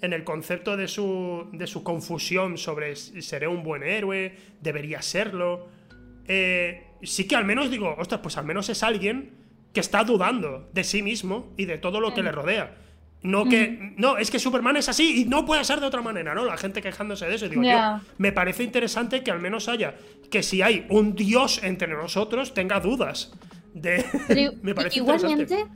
en 0.00 0.12
el 0.12 0.24
concepto 0.24 0.76
de 0.76 0.88
su, 0.88 1.48
de 1.52 1.66
su 1.66 1.82
confusión 1.82 2.58
sobre 2.58 2.96
seré 2.96 3.48
un 3.48 3.62
buen 3.62 3.82
héroe, 3.82 4.34
debería 4.60 5.02
serlo. 5.02 5.68
Eh, 6.26 6.86
sí 7.02 7.26
que 7.26 7.36
al 7.36 7.44
menos 7.44 7.70
digo, 7.70 7.94
ostras, 7.98 8.20
pues 8.20 8.36
al 8.36 8.44
menos 8.44 8.68
es 8.68 8.82
alguien 8.82 9.32
que 9.72 9.80
está 9.80 10.04
dudando 10.04 10.68
de 10.72 10.84
sí 10.84 11.02
mismo 11.02 11.52
y 11.56 11.64
de 11.64 11.78
todo 11.78 12.00
lo 12.00 12.14
que 12.14 12.22
le 12.22 12.32
rodea. 12.32 12.76
No 13.22 13.46
que. 13.46 13.94
No, 13.96 14.16
es 14.16 14.30
que 14.30 14.38
Superman 14.38 14.76
es 14.76 14.88
así 14.88 15.22
y 15.22 15.24
no 15.24 15.44
puede 15.44 15.64
ser 15.64 15.80
de 15.80 15.86
otra 15.86 16.02
manera, 16.02 16.34
¿no? 16.34 16.44
La 16.44 16.56
gente 16.56 16.80
quejándose 16.80 17.26
de 17.26 17.34
eso. 17.34 17.48
Digo, 17.48 17.62
me 18.16 18.32
parece 18.32 18.62
interesante 18.62 19.24
que 19.24 19.32
al 19.32 19.40
menos 19.40 19.68
haya. 19.68 19.96
Que 20.30 20.42
si 20.42 20.62
hay 20.62 20.86
un 20.88 21.16
dios 21.16 21.60
entre 21.64 21.88
nosotros, 21.88 22.54
tenga 22.54 22.78
dudas. 22.78 23.32
De. 23.74 24.04
me 24.62 24.72
parece 24.74 25.00
igualmente, 25.00 25.66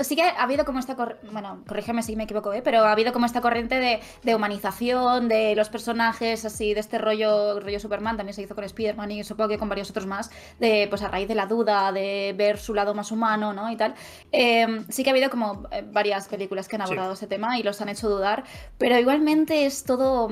sí 0.00 0.16
que 0.16 0.22
ha 0.22 0.42
habido 0.42 0.64
como 0.64 0.78
esta 0.78 0.94
bueno, 1.30 1.62
corrígeme 1.66 2.02
si 2.02 2.16
me 2.16 2.24
equivoco, 2.24 2.52
¿eh? 2.52 2.62
pero 2.62 2.84
ha 2.84 2.92
habido 2.92 3.12
como 3.12 3.26
esta 3.26 3.40
corriente 3.40 4.00
de, 4.22 4.34
humanización 4.34 5.28
de 5.28 5.54
los 5.56 5.68
personajes, 5.68 6.44
así, 6.44 6.74
de 6.74 6.80
este 6.80 6.98
rollo, 6.98 7.60
rollo 7.60 7.80
Superman, 7.80 8.16
también 8.16 8.34
se 8.34 8.42
hizo 8.42 8.54
con 8.54 8.64
Spider-Man 8.64 9.10
y 9.12 9.24
supongo 9.24 9.48
que 9.50 9.58
con 9.58 9.68
varios 9.68 9.90
otros 9.90 10.06
más, 10.06 10.30
de 10.58 10.86
pues 10.88 11.02
a 11.02 11.08
raíz 11.08 11.28
de 11.28 11.34
la 11.34 11.46
duda, 11.46 11.92
de 11.92 12.34
ver 12.36 12.58
su 12.58 12.74
lado 12.74 12.94
más 12.94 13.10
humano, 13.10 13.52
¿no? 13.52 13.70
Y 13.70 13.76
tal. 13.76 13.94
Em, 14.32 14.84
sí 14.88 15.02
que 15.02 15.10
ha 15.10 15.12
habido 15.12 15.30
como 15.30 15.68
eh, 15.70 15.84
varias 15.90 16.28
películas 16.28 16.68
que 16.68 16.76
han 16.76 16.82
abordado 16.82 17.14
ese 17.14 17.26
tema 17.26 17.58
y 17.58 17.62
los 17.62 17.80
han 17.80 17.88
hecho 17.88 18.08
dudar, 18.08 18.44
pero 18.78 18.98
igualmente 18.98 19.66
es 19.66 19.84
todo, 19.84 20.28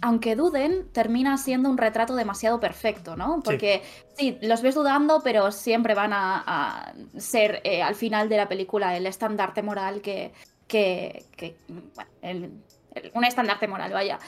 aunque 0.00 0.36
duden, 0.36 0.88
termina 0.92 1.36
siendo 1.36 1.68
un 1.68 1.78
retrato 1.78 2.14
demasiado 2.14 2.60
perfecto, 2.60 3.16
¿no? 3.16 3.40
Porque 3.44 3.82
sí, 4.16 4.38
los 4.42 4.62
ves 4.62 4.74
dudando, 4.74 5.20
pero 5.22 5.52
siempre 5.52 5.94
van 5.94 6.12
a, 6.12 6.94
ser 7.16 7.60
eh, 7.64 7.82
al 7.82 7.94
final 7.94 8.28
de 8.28 8.36
la 8.36 8.48
película 8.48 8.96
el 8.96 9.01
estandarte 9.06 9.62
moral 9.62 10.00
que. 10.00 10.32
que, 10.66 11.24
bueno, 12.22 12.50
un 13.14 13.24
estandarte 13.24 13.68
moral, 13.68 13.92
vaya. 13.92 14.18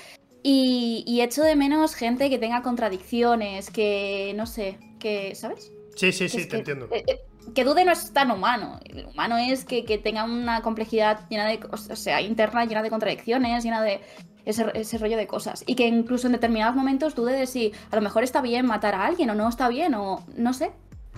Y, 0.42 1.04
y, 1.06 1.22
echo 1.22 1.42
de 1.42 1.56
menos 1.56 1.94
gente 1.94 2.28
que 2.28 2.38
tenga 2.38 2.62
contradicciones, 2.62 3.70
que 3.70 4.32
no 4.36 4.46
sé, 4.46 4.78
que. 4.98 5.34
¿Sabes? 5.34 5.72
Sí, 5.96 6.12
sí, 6.12 6.28
sí, 6.28 6.46
te 6.46 6.58
entiendo. 6.58 6.88
Eh, 6.90 7.04
eh, 7.06 7.20
que 7.54 7.64
dude 7.64 7.84
no 7.84 7.92
es 7.92 8.12
tan 8.12 8.30
humano. 8.30 8.80
El 8.84 9.06
humano 9.06 9.36
es 9.38 9.64
que, 9.64 9.82
tenga 10.02 10.24
una 10.24 10.62
complejidad 10.62 11.28
llena 11.28 11.46
de. 11.46 11.60
O 11.70 11.76
sea, 11.76 12.20
interna, 12.20 12.64
llena 12.64 12.82
de 12.82 12.90
contradicciones, 12.90 13.64
llena 13.64 13.82
de. 13.82 14.00
Ese, 14.44 14.66
ese, 14.74 14.98
rollo 14.98 15.16
de 15.16 15.26
cosas. 15.26 15.64
Y 15.66 15.74
que 15.74 15.86
incluso 15.86 16.26
en 16.26 16.34
determinados 16.34 16.76
momentos 16.76 17.14
dude 17.14 17.32
de 17.32 17.46
si 17.46 17.72
a 17.90 17.96
lo 17.96 18.02
mejor 18.02 18.24
está 18.24 18.42
bien 18.42 18.66
matar 18.66 18.94
a 18.94 19.06
alguien 19.06 19.30
o 19.30 19.34
no 19.34 19.48
está 19.48 19.68
bien, 19.68 19.94
o 19.94 20.22
no 20.36 20.52
sé. 20.52 20.72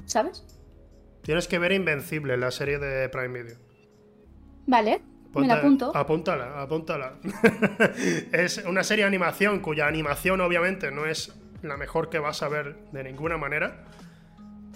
¿Sabes? 0.04 0.44
Tienes 1.26 1.48
que 1.48 1.58
ver 1.58 1.72
Invencible, 1.72 2.36
la 2.36 2.52
serie 2.52 2.78
de 2.78 3.08
Prime 3.08 3.42
Video. 3.42 3.56
Vale, 4.68 5.00
me 5.34 5.48
la 5.48 5.54
apunto. 5.54 5.90
Apúntala, 5.92 6.62
apúntala. 6.62 7.14
es 8.32 8.58
una 8.58 8.84
serie 8.84 9.02
de 9.02 9.08
animación 9.08 9.58
cuya 9.58 9.88
animación 9.88 10.40
obviamente 10.40 10.92
no 10.92 11.04
es 11.04 11.34
la 11.62 11.76
mejor 11.76 12.10
que 12.10 12.20
vas 12.20 12.44
a 12.44 12.48
ver 12.48 12.76
de 12.92 13.02
ninguna 13.02 13.38
manera. 13.38 13.86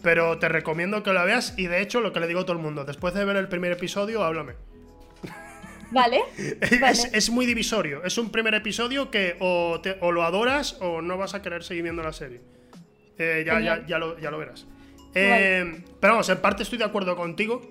Pero 0.03 0.41
te 0.41 0.49
recomiendo 0.49 1.05
que 1.05 1.13
la 1.13 1.25
veas 1.25 1.55
y 1.57 1.69
de 1.69 1.83
hecho 1.83 2.01
lo 2.01 2.13
que 2.13 2.19
le 2.19 2.27
digo 2.27 2.41
a 2.41 2.45
todo 2.45 2.57
el 2.57 2.63
mundo, 2.63 2.85
después 2.85 3.15
de 3.15 3.25
ver 3.25 3.37
el 3.37 3.47
primer 3.47 3.71
episodio, 3.71 4.25
háblame. 4.25 4.55
Vale. 5.93 6.21
es, 6.37 7.31
muy 7.31 7.47
divisorio. 7.47 8.03
Es 8.03 8.19
un 8.19 8.33
primer 8.33 8.55
episodio 8.55 9.09
que 9.09 9.37
o, 9.39 9.81
lo 10.11 10.25
adoras 10.25 10.79
o 10.81 11.01
no 11.01 11.17
vas 11.17 11.35
a 11.35 11.43
querer 11.43 11.63
seguir 11.63 11.85
viendo 11.85 12.03
la 12.03 12.13
serie. 12.13 12.41
Eh, 13.19 13.45
ya, 13.47 13.61
ya, 13.61 13.87
ya, 13.87 13.99
lo, 14.01 14.19
ya 14.19 14.33
lo 14.33 14.39
verás. 14.39 14.67
Eh, 15.15 15.83
pero 16.01 16.15
vamos, 16.15 16.29
en 16.29 16.39
parte 16.39 16.63
estoy 16.63 16.79
de 16.79 16.85
acuerdo 16.85 17.17
contigo. 17.17 17.63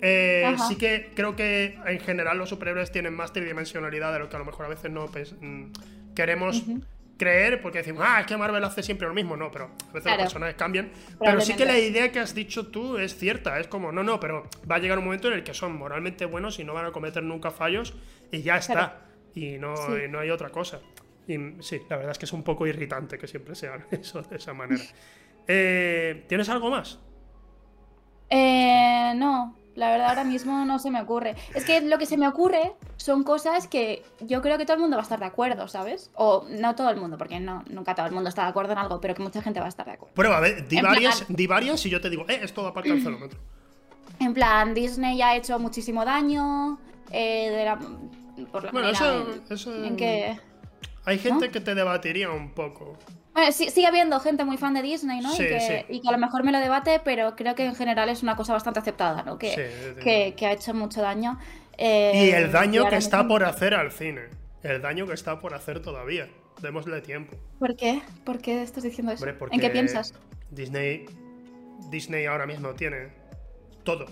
Eh, 0.00 0.54
sí 0.68 0.76
que 0.76 1.10
creo 1.14 1.34
que 1.34 1.78
en 1.86 2.00
general 2.00 2.36
los 2.36 2.50
superhéroes 2.50 2.92
tienen 2.92 3.14
más 3.14 3.32
tridimensionalidad 3.32 4.12
de 4.12 4.18
lo 4.18 4.28
que 4.28 4.36
a 4.36 4.38
lo 4.38 4.44
mejor 4.44 4.66
a 4.66 4.68
veces 4.68 4.90
no 4.90 5.06
pues, 5.06 5.34
queremos 6.14 6.62
creer, 7.16 7.62
porque 7.62 7.78
decimos, 7.78 8.02
ah, 8.04 8.20
es 8.20 8.26
que 8.26 8.36
Marvel 8.36 8.62
hace 8.64 8.82
siempre 8.82 9.06
lo 9.06 9.14
mismo. 9.14 9.36
No, 9.36 9.50
pero 9.50 9.70
a 9.88 9.92
veces 9.92 10.12
los 10.12 10.22
personajes 10.22 10.56
cambian. 10.56 10.90
Pero 11.18 11.40
sí 11.40 11.54
que 11.54 11.64
la 11.64 11.78
idea 11.78 12.12
que 12.12 12.20
has 12.20 12.34
dicho 12.34 12.66
tú 12.66 12.98
es 12.98 13.16
cierta. 13.16 13.58
Es 13.58 13.66
como, 13.68 13.92
no, 13.92 14.02
no, 14.02 14.20
pero 14.20 14.48
va 14.70 14.76
a 14.76 14.78
llegar 14.78 14.98
un 14.98 15.04
momento 15.04 15.28
en 15.28 15.34
el 15.34 15.44
que 15.44 15.54
son 15.54 15.76
moralmente 15.76 16.24
buenos 16.26 16.58
y 16.58 16.64
no 16.64 16.74
van 16.74 16.86
a 16.86 16.92
cometer 16.92 17.22
nunca 17.22 17.50
fallos 17.50 17.94
y 18.30 18.42
ya 18.42 18.56
está. 18.56 19.06
Y 19.34 19.58
no, 19.58 19.74
y 19.96 20.08
no 20.08 20.20
hay 20.20 20.30
otra 20.30 20.50
cosa. 20.50 20.80
Y 21.26 21.38
sí, 21.60 21.80
la 21.88 21.96
verdad 21.96 22.12
es 22.12 22.18
que 22.18 22.26
es 22.26 22.32
un 22.32 22.42
poco 22.42 22.66
irritante 22.66 23.18
que 23.18 23.26
siempre 23.26 23.54
sean 23.54 23.86
eso 23.90 24.22
de 24.22 24.36
esa 24.36 24.52
manera. 24.52 24.82
Eh, 25.46 26.24
¿Tienes 26.28 26.48
algo 26.48 26.70
más? 26.70 26.98
Eh, 28.30 29.12
no, 29.16 29.54
la 29.74 29.90
verdad 29.90 30.08
ahora 30.10 30.24
mismo 30.24 30.64
no 30.64 30.78
se 30.78 30.90
me 30.90 31.00
ocurre. 31.00 31.34
Es 31.54 31.64
que 31.64 31.80
lo 31.80 31.98
que 31.98 32.06
se 32.06 32.16
me 32.16 32.28
ocurre 32.28 32.72
son 32.96 33.24
cosas 33.24 33.68
que 33.68 34.02
yo 34.20 34.40
creo 34.42 34.58
que 34.58 34.64
todo 34.64 34.76
el 34.76 34.80
mundo 34.80 34.96
va 34.96 35.02
a 35.02 35.04
estar 35.04 35.18
de 35.18 35.26
acuerdo, 35.26 35.68
¿sabes? 35.68 36.10
O 36.14 36.46
no 36.48 36.74
todo 36.74 36.90
el 36.90 36.96
mundo, 36.96 37.18
porque 37.18 37.40
no, 37.40 37.64
nunca 37.70 37.94
todo 37.94 38.06
el 38.06 38.12
mundo 38.12 38.28
está 38.28 38.42
de 38.44 38.48
acuerdo 38.48 38.72
en 38.72 38.78
algo, 38.78 39.00
pero 39.00 39.14
que 39.14 39.22
mucha 39.22 39.42
gente 39.42 39.60
va 39.60 39.66
a 39.66 39.68
estar 39.68 39.86
de 39.86 39.92
acuerdo. 39.92 40.14
Prueba, 40.14 40.38
a 40.38 40.40
ver, 40.40 40.66
di, 40.68 40.80
varias, 40.80 41.86
y 41.86 41.90
yo 41.90 42.00
te 42.00 42.10
digo, 42.10 42.24
eh, 42.28 42.40
esto 42.42 42.62
va 42.62 42.72
para 42.72 42.88
el 42.88 43.02
celómetro. 43.02 43.38
En 44.20 44.32
plan, 44.32 44.74
Disney 44.74 45.20
ha 45.22 45.36
hecho 45.36 45.58
muchísimo 45.58 46.04
daño. 46.04 46.78
Eh, 47.10 47.50
de 47.50 47.64
la, 47.64 47.78
por 48.50 48.64
la 48.64 48.72
bueno, 48.72 48.88
eso, 48.88 49.84
en, 49.84 49.96
que. 49.96 50.38
Hay 51.04 51.18
gente 51.18 51.50
que 51.50 51.60
te 51.60 51.74
debatiría 51.74 52.30
un 52.30 52.52
poco. 52.52 52.96
Bueno, 53.34 53.50
sí, 53.50 53.68
sigue 53.68 53.88
habiendo 53.88 54.20
gente 54.20 54.44
muy 54.44 54.56
fan 54.56 54.74
de 54.74 54.82
Disney, 54.82 55.20
¿no? 55.20 55.34
y, 55.34 55.38
que, 55.38 55.86
y, 55.88 56.00
que, 56.00 56.08
a 56.08 56.12
lo 56.12 56.18
mejor 56.18 56.44
me 56.44 56.52
lo 56.52 56.60
debate, 56.60 57.00
pero 57.04 57.34
creo 57.34 57.56
que 57.56 57.64
en 57.64 57.74
general 57.74 58.08
es 58.08 58.22
una 58.22 58.36
cosa 58.36 58.52
bastante 58.52 58.78
aceptada, 58.78 59.24
¿no? 59.24 59.38
Que, 59.38 60.34
que, 60.36 60.46
ha 60.46 60.52
hecho 60.52 60.72
mucho 60.72 61.02
daño. 61.02 61.40
Eh, 61.76 62.12
y 62.14 62.30
el 62.30 62.52
daño 62.52 62.88
que 62.88 62.96
está 62.96 63.26
por 63.26 63.42
hacer 63.42 63.74
al 63.74 63.90
cine. 63.90 64.28
El 64.62 64.80
daño 64.80 65.08
que 65.08 65.14
está 65.14 65.40
por 65.40 65.52
hacer 65.52 65.80
todavía. 65.80 66.28
Démosle 66.62 67.00
tiempo. 67.00 67.36
¿Por 67.58 67.74
qué? 67.74 68.02
¿Por 68.24 68.38
qué 68.40 68.62
estás 68.62 68.84
diciendo 68.84 69.10
eso? 69.10 69.26
¿En 69.26 69.60
qué 69.60 69.68
piensas? 69.68 70.14
Disney, 70.50 71.06
Disney 71.90 72.26
ahora 72.26 72.46
mismo 72.46 72.74
tiene 72.74 73.08
todo. 73.82 74.06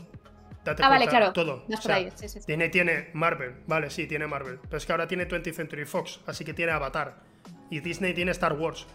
ah, 0.67 0.89
vale, 0.89 1.07
claro. 1.07 1.33
Todo. 1.33 1.65
Disney 1.69 2.71
tiene 2.71 3.11
Marvel, 3.13 3.55
vale, 3.69 3.89
sí, 3.89 4.09
tiene 4.09 4.27
Marvel. 4.27 4.59
Pero 4.63 4.79
es 4.79 4.85
que 4.85 4.91
ahora 4.91 5.07
tiene 5.07 5.29
20th 5.29 5.55
Century 5.55 5.85
Fox, 5.85 6.19
así 6.27 6.45
que 6.45 6.55
tiene 6.55 6.73
Avatar. 6.73 7.21
Y 7.71 7.79
Disney 7.79 8.13
tiene 8.15 8.33
Star 8.33 8.55
Wars. 8.55 8.89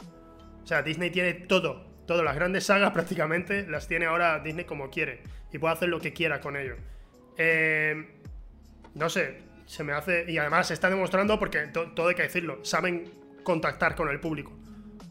O 0.67 0.69
sea, 0.69 0.81
Disney 0.81 1.09
tiene 1.11 1.33
todo. 1.33 1.87
Todas 2.05 2.25
las 2.25 2.35
grandes 2.35 2.65
sagas 2.65 2.91
prácticamente 2.93 3.65
las 3.65 3.87
tiene 3.87 4.05
ahora 4.05 4.39
Disney 4.39 4.65
como 4.65 4.89
quiere. 4.89 5.21
Y 5.53 5.59
puede 5.59 5.73
hacer 5.73 5.87
lo 5.87 6.01
que 6.01 6.11
quiera 6.11 6.41
con 6.41 6.57
ello. 6.57 6.75
Eh, 7.37 8.05
no 8.93 9.07
sé, 9.07 9.43
se 9.65 9.85
me 9.85 9.93
hace... 9.93 10.29
Y 10.29 10.37
además 10.37 10.67
se 10.67 10.73
está 10.73 10.89
demostrando, 10.89 11.39
porque 11.39 11.67
todo 11.67 12.09
hay 12.09 12.15
que 12.15 12.23
decirlo, 12.23 12.65
saben 12.65 13.09
contactar 13.43 13.95
con 13.95 14.09
el 14.09 14.19
público. 14.19 14.51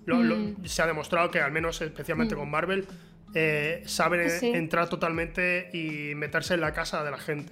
Mm. 0.07 0.67
se 0.67 0.83
ha 0.83 0.87
demostrado 0.87 1.31
que 1.31 1.41
al 1.41 1.53
menos 1.53 1.81
especialmente 1.81 2.35
mm. 2.35 2.39
con 2.39 2.51
Marvel 2.51 2.87
eh, 3.35 3.83
saben 3.87 4.29
entrar 4.43 4.91
totalmente 4.91 5.71
y 5.73 6.15
meterse 6.17 6.53
en 6.53 6.61
la 6.61 6.75
casa 6.75 7.03
de 7.03 7.11
la 7.11 7.19
gente. 7.19 7.51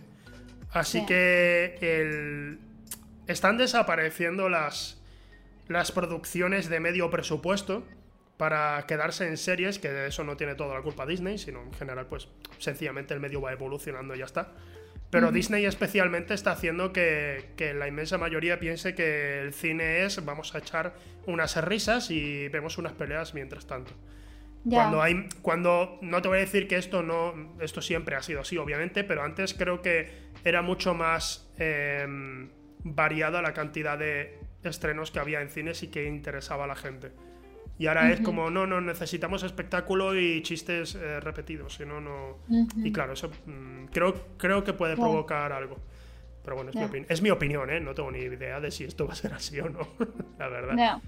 Así 0.72 1.07
que 1.07 2.59
están 3.26 3.57
desapareciendo 3.57 4.50
las, 4.50 5.00
las 5.68 5.92
producciones 5.92 6.68
de 6.68 6.80
medio 6.80 7.10
presupuesto 7.10 7.84
para 8.36 8.84
quedarse 8.86 9.26
en 9.26 9.36
series, 9.36 9.78
que 9.78 9.90
de 9.90 10.08
eso 10.08 10.24
no 10.24 10.36
tiene 10.36 10.54
toda 10.54 10.74
la 10.74 10.82
culpa 10.82 11.06
Disney, 11.06 11.38
sino 11.38 11.62
en 11.62 11.72
general, 11.74 12.06
pues 12.06 12.28
sencillamente 12.58 13.14
el 13.14 13.20
medio 13.20 13.40
va 13.40 13.52
evolucionando 13.52 14.14
y 14.14 14.18
ya 14.18 14.24
está. 14.24 14.52
Pero 15.10 15.30
Disney 15.30 15.64
especialmente 15.64 16.34
está 16.34 16.50
haciendo 16.50 16.92
que, 16.92 17.54
la 17.78 17.86
inmensa 17.86 18.18
mayoría 18.18 18.58
piense 18.58 18.96
que 18.96 19.40
el 19.40 19.54
cine 19.54 20.04
es 20.04 20.24
vamos 20.24 20.56
a 20.56 20.58
echar 20.58 20.94
unas 21.26 21.56
risas 21.64 22.10
y 22.10 22.48
vemos 22.48 22.78
unas 22.78 22.94
peleas 22.94 23.32
mientras 23.32 23.66
tanto. 23.66 23.92
Cuando 24.68 25.02
hay. 25.02 25.28
Cuando. 25.40 25.98
No 26.00 26.20
te 26.20 26.28
voy 26.28 26.38
a 26.38 26.40
decir 26.40 26.66
que 26.66 26.76
esto 26.76 27.02
no. 27.02 27.54
Esto 27.60 27.80
siempre 27.80 28.16
ha 28.16 28.22
sido 28.22 28.40
así, 28.40 28.56
obviamente, 28.56 29.04
pero 29.04 29.22
antes 29.22 29.54
creo 29.54 29.82
que 29.82 30.10
era 30.42 30.62
mucho 30.62 30.94
más 30.94 31.48
eh, 31.58 32.06
variada 32.82 33.40
la 33.40 33.52
cantidad 33.52 33.96
de 33.96 34.38
estrenos 34.64 35.10
que 35.10 35.18
había 35.18 35.40
en 35.40 35.50
cines 35.50 35.82
y 35.82 35.88
que 35.88 36.06
interesaba 36.06 36.64
a 36.64 36.66
la 36.66 36.76
gente. 36.76 37.12
Y 37.76 37.88
ahora 37.88 38.12
es 38.12 38.20
como, 38.20 38.50
no, 38.50 38.66
no, 38.66 38.80
necesitamos 38.80 39.42
espectáculo 39.42 40.18
y 40.18 40.42
chistes 40.42 40.94
eh, 40.94 41.18
repetidos, 41.18 41.74
si 41.74 41.84
no, 41.84 42.00
no... 42.00 42.38
Y 42.76 42.92
claro, 42.92 43.14
eso 43.14 43.30
mm, 43.46 43.86
creo, 43.86 44.14
creo 44.36 44.62
que 44.62 44.72
puede 44.72 44.94
provocar 44.94 45.52
algo. 45.52 45.78
Pero 46.44 46.56
bueno, 46.56 46.70
es, 47.08 47.22
mi, 47.22 47.30
opinión, 47.30 47.70
¿eh? 47.70 47.80
No 47.80 47.94
tengo 47.94 48.10
ni 48.10 48.18
idea 48.18 48.60
de 48.60 48.70
si 48.70 48.84
esto 48.84 49.06
va 49.06 49.14
a 49.14 49.16
ser 49.16 49.32
así 49.32 49.58
o 49.60 49.68
no, 49.68 49.80
la 50.38 50.48
verdad. 50.48 51.00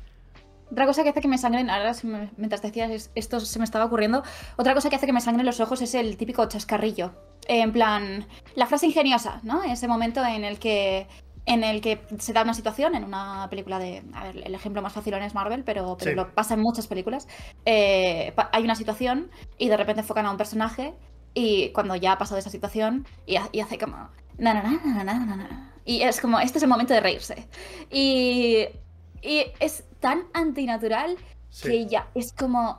Otra 0.73 0.87
cosa 0.87 1.05
que 1.05 1.11
hace 1.11 1.21
que 1.21 1.29
me 1.29 1.39
sangren, 1.39 1.71
ahora 1.71 1.93
mientras 2.37 2.61
decías 2.61 3.11
esto 3.15 3.39
se 3.39 3.59
me 3.61 3.65
estaba 3.65 3.85
ocurriendo, 3.85 4.25
otra 4.57 4.75
cosa 4.75 4.91
que 4.91 4.97
hace 4.97 5.07
que 5.07 5.13
me 5.13 5.21
sangren 5.21 5.47
los 5.47 5.61
ojos 5.61 5.81
es 5.83 5.95
el 5.95 6.17
típico 6.17 6.45
chascarrillo. 6.49 7.13
En 7.47 7.73
plan, 7.73 8.27
la 8.57 8.67
frase 8.67 8.87
ingeniosa, 8.87 9.41
¿no? 9.45 9.63
Ese 9.63 9.87
momento 9.87 10.25
en 10.25 10.43
el 10.45 10.59
que 10.59 11.07
en 11.47 11.63
el 11.63 11.81
que 11.81 12.05
se 12.19 12.33
da 12.33 12.43
una 12.43 12.55
situación 12.55 12.95
en 12.95 13.05
una 13.05 13.47
película 13.49 13.79
de. 13.79 14.03
A 14.15 14.25
ver, 14.25 14.43
el 14.45 14.55
ejemplo 14.55 14.83
más 14.83 14.93
fácil 14.93 15.15
es 15.15 15.35
Marvel, 15.35 15.63
pero, 15.65 15.97
pero 15.97 16.15
lo 16.15 16.35
pasa 16.35 16.55
en 16.55 16.61
muchas 16.61 16.89
películas. 16.89 17.29
Eh, 17.65 18.35
hay 18.53 18.65
una 18.65 18.75
situación 18.75 19.31
y 19.57 19.69
de 19.69 19.77
repente 19.77 20.01
enfocan 20.01 20.27
a 20.27 20.31
un 20.33 20.37
personaje 20.37 20.95
y 21.35 21.71
cuando 21.71 21.95
ya 21.95 22.13
ha 22.13 22.19
pasado 22.19 22.39
esa 22.39 22.51
situación 22.51 23.07
y, 23.27 23.37
hace 23.37 23.79
como. 23.79 24.09
Na, 24.39 24.55
na, 24.55 25.05
na, 25.05 25.73
Y 25.85 26.03
es 26.03 26.21
como, 26.21 26.41
este 26.41 26.59
es 26.59 26.63
el 26.65 26.69
momento 26.69 26.93
de 26.93 27.01
reírse. 27.01 27.49
Y, 27.91 28.67
y 29.23 29.45
es 29.61 29.85
tan 30.01 30.25
antinatural 30.35 31.17
que 31.63 31.87
ya 31.87 32.09
es 32.15 32.33
como, 32.33 32.77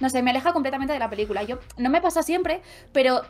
no 0.00 0.10
sé, 0.10 0.22
me 0.22 0.30
aleja 0.30 0.52
completamente 0.52 0.92
de 0.92 0.98
la 0.98 1.10
película. 1.10 1.42
Yo 1.44 1.58
no 1.76 1.90
me 1.90 2.00
pasa 2.00 2.22
siempre, 2.22 2.62
pero 2.92 3.22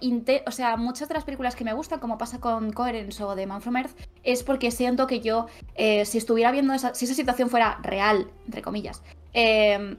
o 0.46 0.50
sea, 0.50 0.76
muchas 0.76 1.08
de 1.08 1.14
las 1.14 1.24
películas 1.24 1.56
que 1.56 1.64
me 1.64 1.72
gustan, 1.72 2.00
como 2.00 2.18
pasa 2.18 2.40
con 2.40 2.72
Coherence 2.72 3.22
o 3.22 3.34
The 3.34 3.46
Man 3.46 3.60
from 3.60 3.76
Earth, 3.76 3.96
es 4.22 4.42
porque 4.42 4.70
siento 4.70 5.06
que 5.06 5.20
yo, 5.20 5.46
eh, 5.74 6.04
si 6.04 6.18
estuviera 6.18 6.50
viendo 6.50 6.72
esa, 6.72 6.94
si 6.94 7.04
esa 7.04 7.14
situación 7.14 7.50
fuera 7.50 7.78
real, 7.82 8.28
entre 8.46 8.62
comillas, 8.62 9.02
eh, 9.32 9.96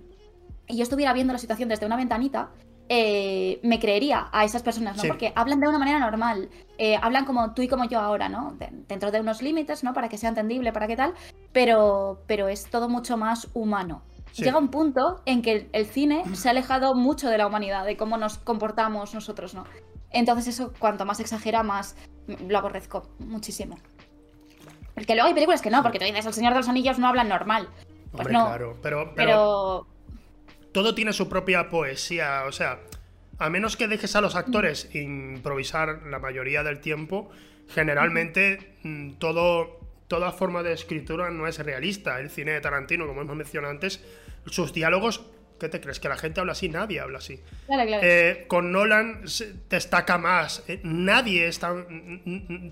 y 0.68 0.78
yo 0.78 0.84
estuviera 0.84 1.13
viendo 1.13 1.34
la 1.34 1.39
situación 1.39 1.70
desde 1.70 1.86
una 1.86 1.97
ventanita, 1.97 2.49
eh, 2.88 3.59
me 3.63 3.80
creería 3.80 4.30
a 4.32 4.45
esas 4.45 4.61
personas, 4.61 4.97
¿no? 4.97 5.03
Porque 5.07 5.34
hablan 5.36 5.59
de 5.59 5.68
una 5.68 5.80
manera 5.80 5.99
normal, 5.99 6.49
hablan 7.01 7.26
como 7.26 7.53
tú 7.53 7.61
y 7.61 7.68
como 7.68 7.86
yo 7.86 7.99
ahora, 7.99 8.30
¿no? 8.30 8.55
dentro 8.88 9.11
de 9.11 9.20
unos 9.22 9.41
límites, 9.41 9.84
¿no? 9.84 9.93
Para 9.93 10.09
que 10.09 10.18
sea 10.18 10.30
entendible, 10.30 10.72
para 10.72 10.88
qué 10.88 10.95
tal, 10.95 11.13
pero, 11.51 12.22
pero 12.28 12.47
es 12.47 12.66
todo 12.70 12.89
mucho 12.89 13.18
más 13.18 13.47
humano 13.53 14.01
llega 14.43 14.57
un 14.57 14.69
punto 14.69 15.21
en 15.25 15.41
que 15.41 15.69
el, 15.71 15.86
cine 15.86 16.23
se 16.33 16.47
ha 16.47 16.51
alejado 16.51 16.95
mucho 16.95 17.29
de 17.29 17.38
la 17.38 17.47
humanidad, 17.47 17.86
de 17.86 17.97
cómo 17.97 18.17
nos 18.17 18.38
comportamos 18.38 19.13
nosotros, 19.13 19.53
¿no? 19.53 19.65
Entonces 20.11 20.47
eso, 20.47 20.73
cuanto 20.79 21.05
más 21.05 21.19
exagera, 21.19 21.63
más 21.63 21.95
lo 22.47 22.57
aborrezco 22.57 23.09
muchísimo. 23.19 23.77
Porque 24.93 25.13
luego 25.13 25.27
hay 25.27 25.33
películas 25.33 25.61
que 25.61 25.69
no, 25.69 25.83
porque 25.83 25.99
tú 25.99 26.05
dices, 26.05 26.25
El 26.25 26.33
Señor 26.33 26.53
de 26.53 26.59
los 26.59 26.69
Anillos 26.69 26.97
no 26.99 27.07
hablan 27.07 27.27
normal. 27.27 27.69
Pues 28.11 28.29
no. 28.29 28.45
Claro, 28.45 28.77
pero, 28.81 29.13
pero, 29.13 29.88
Todo 30.71 30.95
tiene 30.95 31.11
su 31.11 31.27
propia 31.27 31.69
poesía, 31.69 32.43
o 32.47 32.51
sea, 32.51 32.79
a 33.38 33.49
menos 33.49 33.75
que 33.75 33.88
dejes 33.88 34.15
a 34.15 34.21
los 34.21 34.36
actores 34.36 34.93
improvisar 34.95 36.03
la 36.07 36.19
mayoría 36.19 36.63
del 36.63 36.79
tiempo, 36.79 37.29
generalmente 37.67 38.75
mm, 38.83 39.13
todo, 39.13 39.79
toda 40.08 40.32
forma 40.32 40.64
de 40.64 40.74
escritura 40.74 41.30
no 41.30 41.47
es 41.47 41.60
realista. 41.60 42.20
El 42.20 42.30
cine 42.30 42.51
de 42.51 42.62
Tarantino, 42.62 43.08
como 43.08 43.22
hemos 43.22 43.36
mencionado 43.36 43.72
antes, 43.72 44.03
sus 44.45 44.74
diálogos, 44.74 45.26
¿qué 45.60 45.70
te 45.70 45.82
crees? 45.82 45.99
¿Que 45.99 46.10
la 46.10 46.18
gente 46.18 46.39
habla 46.39 46.53
así? 46.53 46.70
Nadie 46.70 46.99
habla 46.99 47.20
así. 47.20 47.41
Eh, 47.70 48.45
con 48.47 48.72
Nolan 48.72 49.24
destaca 49.70 50.18
más. 50.18 50.64
Eh, 50.68 50.80
nadie 50.84 51.47
está... 51.47 51.76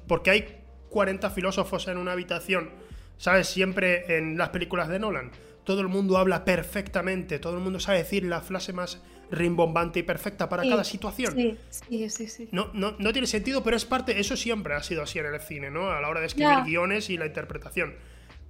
Porque 0.07 0.29
hay 0.29 0.59
40 0.89 1.29
filósofos 1.31 1.87
en 1.87 1.97
una 1.97 2.11
habitación, 2.11 2.69
¿sabes? 3.17 3.47
Siempre 3.47 4.17
en 4.17 4.37
las 4.37 4.49
películas 4.49 4.89
de 4.89 4.99
Nolan. 4.99 5.31
Todo 5.63 5.81
el 5.81 5.87
mundo 5.87 6.17
habla 6.17 6.43
perfectamente, 6.43 7.39
todo 7.39 7.55
el 7.55 7.63
mundo 7.63 7.79
sabe 7.79 7.99
decir 7.99 8.25
la 8.25 8.41
frase 8.41 8.73
más 8.73 9.01
rimbombante 9.31 9.99
y 9.99 10.03
perfecta 10.03 10.47
para 10.49 10.63
cada 10.63 10.83
situación. 10.83 11.33
Sí, 11.33 11.57
sí, 11.69 12.09
sí, 12.09 12.27
sí. 12.27 12.49
No, 12.51 12.69
no, 12.73 12.95
no, 12.99 13.11
tiene 13.11 13.27
sentido, 13.27 13.63
pero 13.63 13.75
es 13.77 13.85
parte, 13.85 14.19
eso 14.19 14.37
siempre 14.37 14.73
ha 14.73 14.83
sido 14.83 15.03
así 15.03 15.19
en 15.19 15.25
el 15.25 15.39
cine, 15.41 15.71
¿no? 15.71 15.91
A 15.91 16.01
la 16.01 16.09
hora 16.09 16.19
de 16.19 16.27
escribir 16.27 16.63
guiones 16.65 17.09
y 17.09 17.17
la 17.17 17.25
interpretación. 17.25 17.95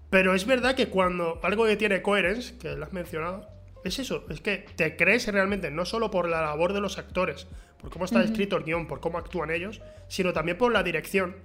Pero 0.09 0.35
es 0.35 0.45
verdad 0.45 0.75
que 0.75 0.87
cuando 0.87 1.39
algo 1.43 1.65
que 1.65 1.75
tiene 1.75 2.01
coherence, 2.01 2.57
que 2.57 2.75
lo 2.75 2.85
has 2.85 2.93
mencionado, 2.93 3.49
es 3.83 3.99
eso, 3.99 4.25
es 4.29 4.41
que 4.41 4.65
te 4.75 4.95
crees 4.95 5.27
realmente, 5.27 5.71
no 5.71 5.85
solo 5.85 6.11
por 6.11 6.29
la 6.29 6.41
labor 6.41 6.73
de 6.73 6.81
los 6.81 6.97
actores, 6.97 7.47
por 7.79 7.89
cómo 7.89 8.05
está 8.05 8.23
escrito 8.23 8.55
el 8.55 8.63
guion, 8.63 8.87
por 8.87 8.99
cómo 8.99 9.17
actúan 9.17 9.51
ellos, 9.51 9.81
sino 10.07 10.31
también 10.31 10.57
por 10.57 10.71
la 10.71 10.83
dirección 10.83 11.35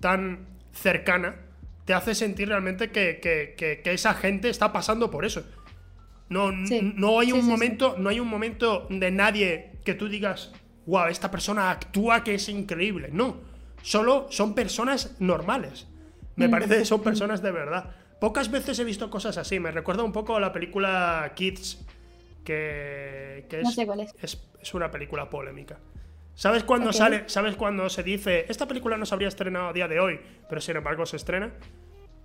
tan 0.00 0.46
cercana, 0.72 1.36
te 1.84 1.94
hace 1.94 2.14
sentir 2.14 2.48
realmente 2.48 2.90
que, 2.90 3.82
esa 3.84 4.14
gente 4.14 4.48
está 4.48 4.72
pasando 4.72 5.10
por 5.10 5.24
eso. 5.24 5.44
No, 6.28 6.50
no 6.50 7.20
hay 7.20 7.32
un 7.32 7.46
momento, 7.46 7.96
no 7.98 8.08
hay 8.08 8.18
un 8.18 8.28
momento 8.28 8.86
de 8.90 9.10
nadie 9.10 9.72
que 9.84 9.94
tú 9.94 10.08
digas, 10.08 10.52
wow, 10.86 11.06
esta 11.06 11.30
persona 11.30 11.70
actúa 11.70 12.24
que 12.24 12.34
es 12.34 12.48
increíble. 12.48 13.10
No, 13.12 13.38
solo 13.82 14.26
son 14.30 14.54
personas 14.54 15.16
normales. 15.20 15.86
Me 16.34 16.48
parece 16.48 16.78
que 16.78 16.84
son 16.84 17.02
personas 17.02 17.42
de 17.42 17.50
verdad. 17.50 17.90
Pocas 18.20 18.50
veces 18.50 18.78
he 18.78 18.84
visto 18.84 19.08
cosas 19.10 19.36
así. 19.38 19.60
Me 19.60 19.70
recuerda 19.70 20.02
un 20.02 20.12
poco 20.12 20.36
a 20.36 20.40
la 20.40 20.52
película 20.52 21.32
Kids, 21.34 21.84
que, 22.44 23.46
es, 23.50 23.62
no 23.62 23.70
sé 23.70 23.86
cuál 23.86 24.00
es. 24.00 24.14
es, 24.60 24.74
una 24.74 24.90
película 24.90 25.30
polémica. 25.30 25.78
¿Sabes 26.34 26.64
cuándo 26.64 26.92
sale? 26.92 27.24
¿Sabes 27.28 27.56
cuándo 27.56 27.88
se 27.88 28.02
dice 28.02 28.44
esta 28.48 28.68
película 28.68 28.98
no 28.98 29.06
se 29.06 29.14
habría 29.14 29.28
estrenado 29.28 29.68
a 29.68 29.72
día 29.72 29.88
de 29.88 30.00
hoy, 30.00 30.20
pero 30.48 30.60
sin 30.60 30.76
embargo 30.76 31.06
se 31.06 31.16
estrena? 31.16 31.52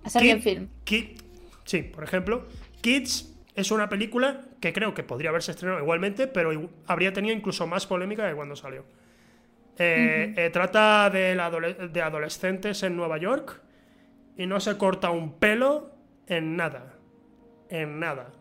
A 0.04 0.18
en 0.20 0.42
film. 0.42 0.68
sí, 1.64 1.82
por 1.82 2.04
ejemplo, 2.04 2.46
Kids 2.82 3.31
es 3.54 3.70
una 3.70 3.88
película 3.88 4.42
que 4.60 4.72
creo 4.72 4.94
que 4.94 5.02
podría 5.02 5.30
haberse 5.30 5.50
estrenado 5.50 5.80
igualmente, 5.80 6.26
pero 6.26 6.70
habría 6.86 7.12
tenido 7.12 7.34
incluso 7.34 7.66
más 7.66 7.86
polémica 7.86 8.28
que 8.28 8.34
cuando 8.34 8.56
salió. 8.56 8.84
Eh, 9.78 10.34
eh, 10.36 10.50
trata 10.50 11.10
de, 11.10 11.34
de 11.92 12.02
adolescentes 12.02 12.82
en 12.82 12.96
Nueva 12.96 13.18
York 13.18 13.62
y 14.36 14.46
no 14.46 14.60
se 14.60 14.76
corta 14.76 15.10
un 15.10 15.38
pelo 15.38 15.92
en 16.26 16.56
nada. 16.56 16.94
En 17.68 17.98
nada. 17.98 18.32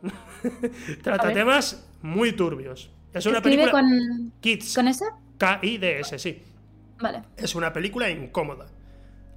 Trata 1.03 1.31
temas 1.31 1.89
muy 2.01 2.33
turbios. 2.33 2.91
Es 3.13 3.25
una 3.25 3.41
película. 3.41 3.71
con. 3.71 4.33
Kids. 4.41 4.75
¿Con 4.75 4.87
ese? 4.89 5.05
K-I-D-S, 5.37 6.19
sí. 6.19 6.43
Vale. 6.99 7.21
Es 7.37 7.55
una 7.55 7.71
película 7.71 8.09
incómoda. 8.09 8.67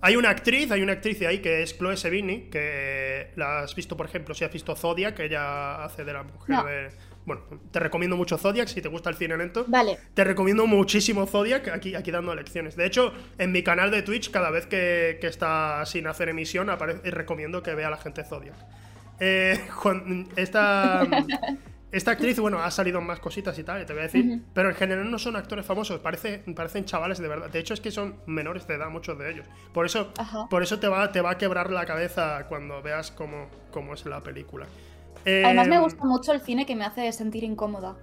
Hay 0.05 0.16
una 0.16 0.28
actriz, 0.28 0.70
hay 0.70 0.82
una 0.82 0.92
actriz 0.92 1.22
ahí 1.22 1.38
que 1.38 1.62
es 1.62 1.78
Chloe 1.78 1.96
Sevigny, 1.96 2.50
que 2.50 3.30
la 3.36 3.61
has 3.61 3.74
visto, 3.74 3.96
por 3.96 4.05
ejemplo, 4.05 4.34
si 4.34 4.44
has 4.44 4.52
visto 4.52 4.76
Zodiac, 4.76 5.14
que 5.14 5.24
ella 5.24 5.82
hace 5.82 6.05
de 6.05 6.12
la 6.12 6.22
mujer 6.22 6.62
de 6.62 6.88
bueno, 7.24 7.42
te 7.70 7.80
recomiendo 7.80 8.14
mucho 8.14 8.36
Zodiac 8.36 8.68
si 8.68 8.82
te 8.82 8.88
gusta 8.88 9.09
el 9.09 9.16
cine 9.16 9.34
lento. 9.38 9.64
Vale. 9.66 9.98
Te 10.12 10.24
recomiendo 10.24 10.66
muchísimo 10.66 11.26
Zodiac 11.26 11.68
aquí, 11.68 11.94
aquí 11.94 12.11
dando 12.11 12.34
lecciones. 12.34 12.76
De 12.76 12.84
hecho, 12.84 13.14
en 13.38 13.50
mi 13.50 13.62
canal 13.62 13.90
de 13.90 14.02
Twitch, 14.02 14.30
cada 14.30 14.50
vez 14.50 14.66
que, 14.66 15.18
está 15.22 15.86
sin 15.86 16.07
hacer 16.07 16.28
emisión, 16.28 16.68
aparece, 16.68 17.11
recomiendo 17.11 17.62
que 17.62 17.74
vea 17.74 17.86
a 17.86 17.90
la 17.92 17.96
gente 17.96 18.24
Zodiac. 18.24 18.57
Eh, 19.20 19.59
esta, 20.36 21.09
esta 21.95 22.11
actriz, 22.11 22.40
bueno, 22.40 22.59
ha 22.59 22.70
salido 22.72 23.01
más 23.01 23.20
cositas 23.20 23.57
y 23.57 23.62
tal, 23.62 23.86
te 23.86 23.92
voy 23.92 24.01
a 24.01 24.07
decir, 24.07 24.42
pero 24.53 24.68
en 24.68 24.74
general 24.74 25.09
no 25.09 25.18
son 25.18 25.36
actores 25.36 25.64
famosos, 25.64 26.01
parece, 26.01 26.38
parecen 26.55 26.84
chavales 26.84 27.18
de 27.18 27.28
verdad. 27.28 27.49
De 27.51 27.61
hecho, 27.61 27.72
es 27.72 27.80
que 27.80 27.92
son 27.92 28.16
menores 28.26 28.66
de 28.66 28.74
edad, 28.74 28.90
muchos 28.90 29.16
de 29.16 29.30
ellos. 29.30 29.47
Por 29.72 29.86
eso, 29.86 30.12
por 30.51 30.64
eso 30.64 30.80
te, 30.80 30.88
va, 30.88 31.12
te 31.12 31.20
va 31.20 31.30
a 31.30 31.38
quebrar 31.38 31.70
la 31.70 31.86
cabeza 31.86 32.47
cuando 32.49 32.82
veas 32.82 33.12
cómo, 33.12 33.47
cómo 33.70 33.95
es 33.95 34.05
la 34.07 34.20
película. 34.24 34.66
Además 35.24 35.68
me 35.68 35.76
em, 35.76 35.82
gusta 35.82 36.05
mucho 36.05 36.32
el 36.32 36.40
cine 36.40 36.66
que 36.66 36.74
me 36.74 36.84
hace 36.84 37.12
sentir 37.12 37.45
incómoda. 37.45 37.97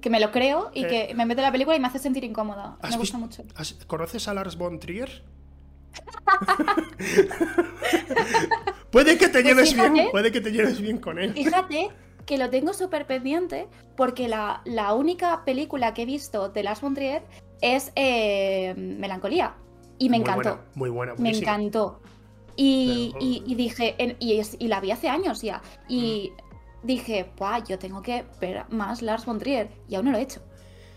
Que 0.00 0.08
me 0.08 0.18
lo 0.18 0.32
creo 0.32 0.70
y 0.72 0.86
que 0.86 1.12
me 1.14 1.26
mete 1.26 1.42
la 1.42 1.52
película 1.52 1.76
y 1.76 1.80
me 1.80 1.88
hace 1.88 1.98
sentir 1.98 2.24
incómoda. 2.24 2.78
Me 2.82 2.96
gusta 2.96 3.18
mucho. 3.18 3.44
¿Conoces 3.86 4.26
a 4.26 4.32
Lars 4.32 4.56
von 4.56 4.80
Trier? 4.80 5.22
puede 8.90 9.18
que 9.18 9.28
te 9.28 9.42
pues 9.42 9.44
lleves 9.44 9.74
bien, 9.74 10.08
puede 10.10 10.32
que 10.32 10.40
te 10.40 10.50
lleves 10.50 10.80
bien 10.80 10.96
con 10.98 11.18
él. 11.18 11.34
Fíjate 11.34 11.90
que 12.28 12.36
lo 12.36 12.50
tengo 12.50 12.74
súper 12.74 13.06
pendiente 13.06 13.68
porque 13.96 14.28
la, 14.28 14.62
única 14.94 15.46
película 15.46 15.94
que 15.94 16.02
he 16.02 16.06
visto 16.06 16.50
de 16.50 16.62
Lars 16.62 16.82
von 16.82 16.92
Trier 16.92 17.22
es 17.62 17.90
eh, 17.96 18.74
Melancolía. 18.76 19.54
Y 19.96 20.10
me 20.10 20.18
encantó. 20.18 20.60
muy 20.74 20.90
buena, 20.90 21.14
Me 21.14 21.30
encantó. 21.30 22.00
Y, 22.54 23.14
dije, 23.56 23.96
y, 24.20 24.68
la 24.68 24.80
vi 24.80 24.90
hace 24.90 25.08
años 25.08 25.40
ya. 25.40 25.62
Y 25.88 26.32
mm. 26.82 26.86
dije, 26.86 27.30
yo 27.66 27.78
tengo 27.78 28.02
que 28.02 28.26
ver 28.42 28.64
más 28.68 29.00
Lars 29.00 29.24
von 29.24 29.38
Trier. 29.38 29.70
Y 29.88 29.94
aún 29.94 30.04
no 30.04 30.12
lo 30.12 30.18
he 30.18 30.22
hecho. 30.22 30.42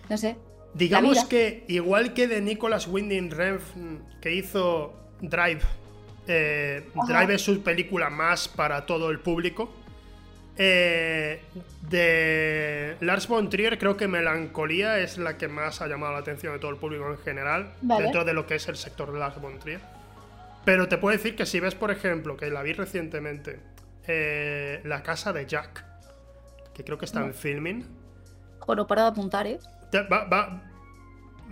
No 0.09 0.17
sé. 0.17 0.35
Digamos 0.73 1.23
que, 1.25 1.63
igual 1.69 2.13
que 2.13 2.27
de 2.27 2.41
Nicolas 2.41 2.87
Winding 2.87 3.31
Refn, 3.31 4.03
que 4.19 4.35
hizo 4.35 4.93
Drive, 5.21 5.61
eh, 6.27 6.89
Drive 7.07 7.35
es 7.35 7.41
su 7.41 7.63
película 7.63 8.09
más 8.09 8.49
para 8.49 8.85
todo 8.85 9.11
el 9.11 9.21
público. 9.21 9.69
Eh, 10.63 11.41
de 11.89 12.95
Lars 12.99 13.27
von 13.27 13.49
Trier, 13.49 13.79
creo 13.79 13.97
que 13.97 14.07
Melancolía 14.07 14.99
es 14.99 15.17
la 15.17 15.35
que 15.35 15.47
más 15.47 15.81
ha 15.81 15.87
llamado 15.87 16.13
la 16.13 16.19
atención 16.19 16.53
de 16.53 16.59
todo 16.59 16.69
el 16.69 16.77
público 16.77 17.09
en 17.09 17.17
general, 17.17 17.73
dentro 17.81 18.23
de 18.23 18.33
lo 18.33 18.45
que 18.45 18.55
es 18.55 18.67
el 18.67 18.75
sector 18.75 19.11
de 19.11 19.17
Lars 19.17 19.41
von 19.41 19.57
Trier. 19.57 19.81
Pero 20.63 20.87
te 20.87 20.99
puedo 20.99 21.17
decir 21.17 21.35
que 21.35 21.47
si 21.47 21.59
ves, 21.59 21.73
por 21.73 21.89
ejemplo, 21.89 22.37
que 22.37 22.51
la 22.51 22.61
vi 22.61 22.73
recientemente, 22.73 23.59
eh, 24.05 24.81
La 24.83 25.01
casa 25.01 25.33
de 25.33 25.47
Jack, 25.47 25.83
que 26.75 26.83
creo 26.83 26.99
que 26.99 27.05
está 27.05 27.21
en 27.21 27.33
filming. 27.33 27.83
Bueno, 28.67 28.85
para 28.85 29.01
de 29.01 29.07
apuntar, 29.07 29.47
¿eh? 29.47 29.59
va, 30.11 30.25
va, 30.25 30.61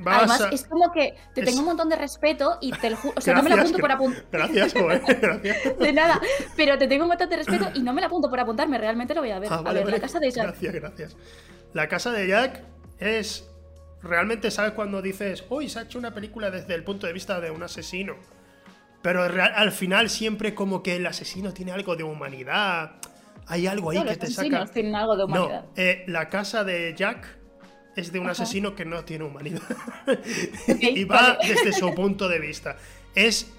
Además, 0.06 0.48
es 0.52 0.64
como 0.66 0.92
que 0.92 1.16
te 1.34 1.44
tengo 1.44 1.60
un 1.60 1.66
montón 1.66 1.90
de 1.90 1.96
respeto 1.96 2.58
y 2.62 2.72
te 2.72 2.90
lo 2.90 2.98
juro. 2.98 3.14
O 3.18 3.22
sea, 3.22 3.36
no 3.36 3.44
me 3.44 3.50
la 3.50 3.62
apunto 3.62 3.78
por 3.78 3.92
apuntar. 3.92 4.26
Gracias, 4.32 4.74
joder. 4.74 5.02
Gracias. 5.22 5.78
De 5.78 5.94
nada. 5.94 6.22
Pero 6.56 6.78
te 6.78 6.88
tengo 6.88 7.04
un 7.04 7.10
montón 7.10 7.30
de 7.30 7.38
respeto 7.38 7.70
y 7.74 7.82
no 7.82 7.94
me 7.94 8.02
la 8.02 8.08
apunto 8.08 8.30
por 8.30 8.40
apuntarme. 8.40 8.78
Realmente 8.78 9.14
lo 9.14 9.22
voy 9.22 9.32
a 9.32 9.40
ver. 9.40 9.52
Ah, 9.52 9.62
a 9.66 9.74
ver, 9.74 9.90
la 9.90 10.00
casa 10.00 10.20
de 10.20 10.32
Jack. 10.32 10.46
Gracias, 10.46 10.74
gracias. 10.74 11.18
La 11.74 11.88
casa 11.88 12.12
de 12.12 12.28
Jack 12.28 12.64
es. 13.00 13.46
Realmente 14.02 14.50
sabes 14.50 14.72
cuando 14.72 15.02
dices, 15.02 15.44
uy, 15.50 15.68
se 15.68 15.80
ha 15.80 15.82
hecho 15.82 16.00
una 16.00 16.14
película 16.14 16.50
desde 16.50 16.74
el 16.74 16.86
punto 16.86 17.06
de 17.06 17.12
vista 17.12 17.42
de 17.42 17.52
un 17.52 17.64
asesino. 17.64 18.16
Pero 19.02 19.24
al 19.24 19.72
final 19.72 20.10
siempre 20.10 20.56
como 20.56 20.84
que 20.84 20.96
el 20.96 21.06
asesino 21.06 21.54
tiene 21.54 21.72
algo 21.72 21.96
de 21.96 22.04
humanidad. 22.04 22.96
Hay 23.48 23.66
algo 23.68 23.90
ahí 23.90 24.04
que 24.04 24.16
te 24.16 24.28
saca. 24.28 24.66
tienen 24.68 24.96
algo 24.96 25.18
de 25.18 25.24
humanidad. 25.24 25.64
No, 25.64 25.72
eh, 25.76 26.04
la 26.08 26.30
casa 26.30 26.64
de 26.64 26.94
Jack 26.96 27.39
es 27.96 28.12
de 28.12 28.20
un 28.20 28.30
asesino 28.30 28.76
que 28.76 28.86
no 28.86 29.04
tiene 29.04 29.26
humanidad. 29.26 29.62
y 30.80 31.04
va 31.04 31.38
desde 31.42 31.74
su 31.74 31.94
punto 31.96 32.28
de 32.28 32.40
vista. 32.40 32.78
Es, 33.16 33.52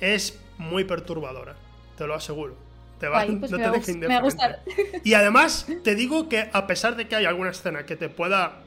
es 0.00 0.38
muy 0.58 0.84
perturbadora, 0.84 1.56
te 1.96 2.06
lo 2.06 2.14
aseguro. 2.14 2.56
Te 2.98 3.08
va, 3.08 3.24
pues 3.40 3.50
no 3.50 3.58
te 3.58 3.94
me 3.94 4.20
gusta. 4.20 4.62
Y 5.02 5.14
además, 5.14 5.66
te 5.82 5.94
digo 5.94 6.28
que 6.28 6.48
a 6.52 6.66
pesar 6.66 6.96
de 6.96 7.08
que 7.08 7.16
hay 7.16 7.24
alguna 7.24 7.50
escena 7.50 7.86
que 7.86 7.96
te 7.96 8.08
pueda 8.08 8.60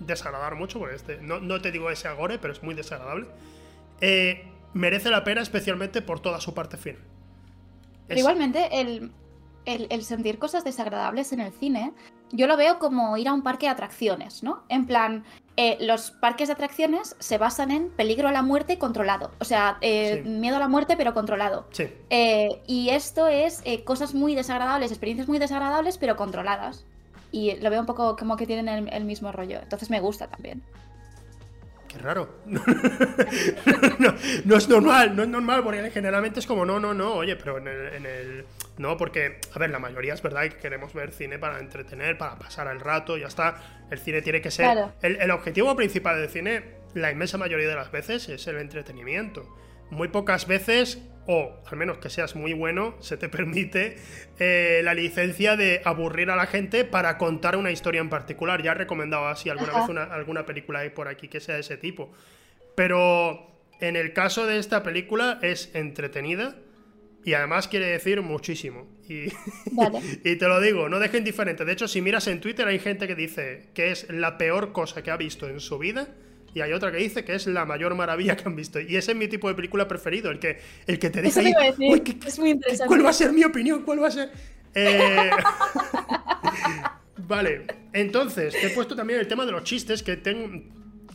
desagradar 0.00 0.54
mucho, 0.56 0.78
porque 0.78 0.96
este, 0.96 1.18
no, 1.20 1.40
no 1.40 1.60
te 1.60 1.70
digo 1.70 1.90
ese 1.90 2.08
agore, 2.08 2.38
pero 2.38 2.52
es 2.52 2.62
muy 2.62 2.74
desagradable, 2.74 3.26
eh, 4.00 4.44
merece 4.72 5.10
la 5.10 5.24
pena 5.24 5.40
especialmente 5.40 6.02
por 6.02 6.20
toda 6.20 6.40
su 6.40 6.52
parte 6.52 6.76
final. 6.76 7.00
Pero 8.06 8.20
igualmente, 8.20 8.68
el, 8.80 9.12
el, 9.64 10.04
sentir 10.04 10.38
cosas 10.38 10.64
desagradables 10.64 11.32
en 11.32 11.40
el 11.40 11.52
cine, 11.52 11.92
yo 12.34 12.46
lo 12.46 12.56
veo 12.56 12.78
como 12.78 13.16
ir 13.16 13.28
a 13.28 13.32
un 13.32 13.42
parque 13.42 13.66
de 13.66 13.70
atracciones, 13.70 14.42
¿no? 14.42 14.64
En 14.68 14.86
plan, 14.86 15.24
eh, 15.56 15.78
los 15.80 16.10
parques 16.10 16.48
de 16.48 16.54
atracciones 16.54 17.14
se 17.20 17.38
basan 17.38 17.70
en 17.70 17.90
peligro 17.90 18.28
a 18.28 18.32
la 18.32 18.42
muerte 18.42 18.76
controlado. 18.78 19.30
O 19.38 19.44
sea, 19.44 19.78
eh, 19.80 20.22
miedo 20.26 20.56
a 20.56 20.58
la 20.58 20.68
muerte 20.68 20.96
pero 20.96 21.14
controlado. 21.14 21.66
Sí. 21.70 21.88
Eh, 22.10 22.60
y 22.66 22.90
esto 22.90 23.28
es 23.28 23.62
cosas 23.84 24.14
muy 24.14 24.34
desagradables, 24.34 24.90
experiencias 24.90 25.28
muy 25.28 25.38
desagradables 25.38 25.96
pero 25.96 26.16
controladas. 26.16 26.84
Y 27.30 27.56
lo 27.56 27.70
veo 27.70 27.80
un 27.80 27.86
poco 27.86 28.16
como 28.16 28.36
que 28.36 28.46
tienen 28.46 28.88
el 28.88 29.04
mismo 29.04 29.32
rollo. 29.32 29.60
Entonces 29.60 29.90
me 29.90 30.00
gusta 30.00 30.28
también 30.28 30.62
raro. 31.98 32.40
no, 34.44 34.56
es 34.56 34.68
normal, 34.68 35.16
no 35.16 35.22
es 35.22 35.28
normal, 35.28 35.62
porque 35.62 35.90
generalmente 35.90 36.40
es 36.40 36.46
como, 36.46 36.64
no, 36.64 36.80
no, 36.80 36.94
no, 36.94 37.14
oye, 37.14 37.36
pero 37.36 37.58
en 37.58 37.66
el, 37.68 38.44
No, 38.78 38.96
porque, 38.96 39.40
a 39.54 39.58
ver, 39.58 39.70
la 39.70 39.78
mayoría 39.78 40.14
es 40.14 40.22
verdad 40.22 40.42
que 40.42 40.56
queremos 40.56 40.92
ver 40.94 41.12
cine 41.12 41.38
para 41.38 41.58
entretener, 41.58 42.18
para 42.18 42.36
pasar 42.36 42.68
el 42.68 42.80
rato, 42.80 43.16
ya 43.16 43.26
está. 43.28 43.86
El 43.90 43.98
cine 43.98 44.22
tiene 44.22 44.40
que 44.40 44.50
ser... 44.50 44.76
El, 45.02 45.16
el 45.16 45.30
objetivo 45.30 45.74
principal 45.76 46.20
del 46.20 46.28
cine, 46.28 46.64
la 46.94 47.10
inmensa 47.10 47.38
mayoría 47.38 47.68
de 47.68 47.76
las 47.76 47.90
veces, 47.90 48.28
es 48.28 48.46
el 48.46 48.56
entretenimiento. 48.56 49.46
Muy 49.94 50.08
pocas 50.08 50.46
veces 50.46 51.00
o 51.26 51.62
al 51.66 51.78
menos 51.78 51.98
que 51.98 52.10
seas 52.10 52.36
muy 52.36 52.52
bueno, 52.52 52.94
se 53.00 53.16
te 53.16 53.28
permite 53.30 53.96
eh, 54.38 54.80
la 54.84 54.94
licencia 54.94 55.56
de 55.56 55.80
aburrir 55.84 56.30
a 56.30 56.36
la 56.36 56.46
gente 56.46 56.84
para 56.84 57.18
contar 57.18 57.56
una 57.56 57.70
historia 57.70 58.00
en 58.00 58.10
particular. 58.10 58.62
Ya 58.62 58.72
he 58.72 58.74
recomendado 58.74 59.26
así 59.26 59.48
alguna 59.48 59.78
vez 59.78 59.88
una, 59.88 60.04
alguna 60.04 60.46
película 60.46 60.82
por 60.94 61.08
aquí 61.08 61.28
que 61.28 61.40
sea 61.40 61.54
de 61.54 61.62
ese 61.62 61.76
tipo. 61.76 62.12
Pero 62.74 63.50
en 63.80 63.96
el 63.96 64.12
caso 64.12 64.46
de 64.46 64.58
esta 64.58 64.82
película 64.82 65.38
es 65.42 65.70
entretenida 65.74 66.56
y 67.24 67.32
además 67.32 67.68
quiere 67.68 67.86
decir 67.86 68.20
muchísimo. 68.20 68.86
Y, 69.08 69.28
y 70.24 70.36
te 70.36 70.48
lo 70.48 70.60
digo, 70.60 70.88
no 70.88 70.98
dejen 70.98 71.18
indiferente. 71.18 71.64
De 71.64 71.72
hecho, 71.72 71.88
si 71.88 72.02
miras 72.02 72.26
en 72.26 72.40
Twitter 72.40 72.66
hay 72.68 72.78
gente 72.78 73.06
que 73.06 73.14
dice 73.14 73.70
que 73.72 73.90
es 73.90 74.10
la 74.10 74.36
peor 74.36 74.72
cosa 74.72 75.02
que 75.02 75.10
ha 75.10 75.16
visto 75.16 75.48
en 75.48 75.60
su 75.60 75.78
vida 75.78 76.08
y 76.54 76.60
hay 76.60 76.72
otra 76.72 76.92
que 76.92 76.98
dice 76.98 77.24
que 77.24 77.34
es 77.34 77.46
la 77.48 77.64
mayor 77.64 77.94
maravilla 77.94 78.36
que 78.36 78.44
han 78.46 78.54
visto. 78.54 78.80
Y 78.80 78.96
ese 78.96 79.12
es 79.12 79.18
mi 79.18 79.26
tipo 79.26 79.48
de 79.48 79.54
película 79.54 79.88
preferido, 79.88 80.30
el 80.30 80.38
que, 80.38 80.60
el 80.86 80.98
que 80.98 81.10
te 81.10 81.20
dice 81.20 81.40
ahí, 81.40 81.52
es 81.68 82.38
muy 82.38 82.50
interesante. 82.50 82.86
¿cuál 82.86 83.04
va 83.04 83.10
a 83.10 83.12
ser 83.12 83.32
mi 83.32 83.44
opinión? 83.44 83.82
¿Cuál 83.82 84.02
va 84.02 84.08
a 84.08 84.12
ser? 84.12 84.30
Eh, 84.74 85.30
vale, 87.18 87.66
entonces, 87.92 88.54
te 88.54 88.68
he 88.68 88.70
puesto 88.70 88.94
también 88.94 89.18
el 89.18 89.26
tema 89.26 89.44
de 89.44 89.52
los 89.52 89.64
chistes, 89.64 90.02
que 90.02 90.16
tengo... 90.16 90.62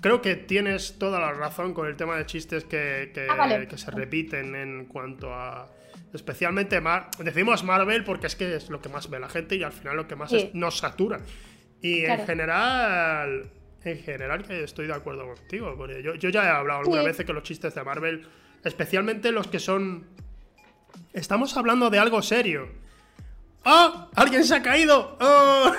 Creo 0.01 0.21
que 0.21 0.35
tienes 0.35 0.97
toda 0.97 1.19
la 1.19 1.33
razón 1.33 1.73
con 1.73 1.87
el 1.87 1.97
tema 1.97 2.17
de 2.17 2.25
chistes 2.25 2.63
que, 2.63 3.11
que, 3.13 3.27
ah, 3.29 3.65
se 3.75 3.91
repiten 3.91 4.55
en 4.55 4.85
cuanto 4.85 5.33
a 5.33 5.69
especialmente 6.13 6.81
decimos 7.19 7.63
Marvel 7.63 8.03
porque 8.03 8.27
es 8.27 8.35
que 8.35 8.55
es 8.55 8.69
lo 8.69 8.81
que 8.81 8.89
más 8.89 9.09
ve 9.09 9.19
la 9.19 9.29
gente 9.29 9.55
y 9.55 9.63
al 9.63 9.71
final 9.71 9.97
lo 9.97 10.07
que 10.07 10.15
más 10.15 10.31
nos 10.53 10.77
satura. 10.77 11.19
Y 11.81 12.05
en 12.05 12.25
general, 12.25 13.51
en 13.83 13.99
general 13.99 14.45
que 14.45 14.63
estoy 14.63 14.87
de 14.87 14.93
acuerdo 14.93 15.27
contigo. 15.27 15.73
Porque 15.77 16.03
yo, 16.03 16.29
ya 16.29 16.45
he 16.45 16.49
hablado 16.49 16.81
alguna 16.81 17.03
vez 17.03 17.17
que 17.17 17.33
los 17.33 17.43
chistes 17.43 17.75
de 17.75 17.83
Marvel, 17.83 18.27
especialmente 18.63 19.31
los 19.31 19.47
que 19.47 19.59
son... 19.59 20.05
Estamos 21.13 21.55
hablando 21.57 21.89
de 21.89 21.99
algo 21.99 22.21
serio. 22.21 22.67
¡Oh! 23.65 24.09
¡Alguien 24.15 24.43
se 24.43 24.55
ha 24.55 24.61
caído! 24.61 25.17
¡Oh! 25.21 25.71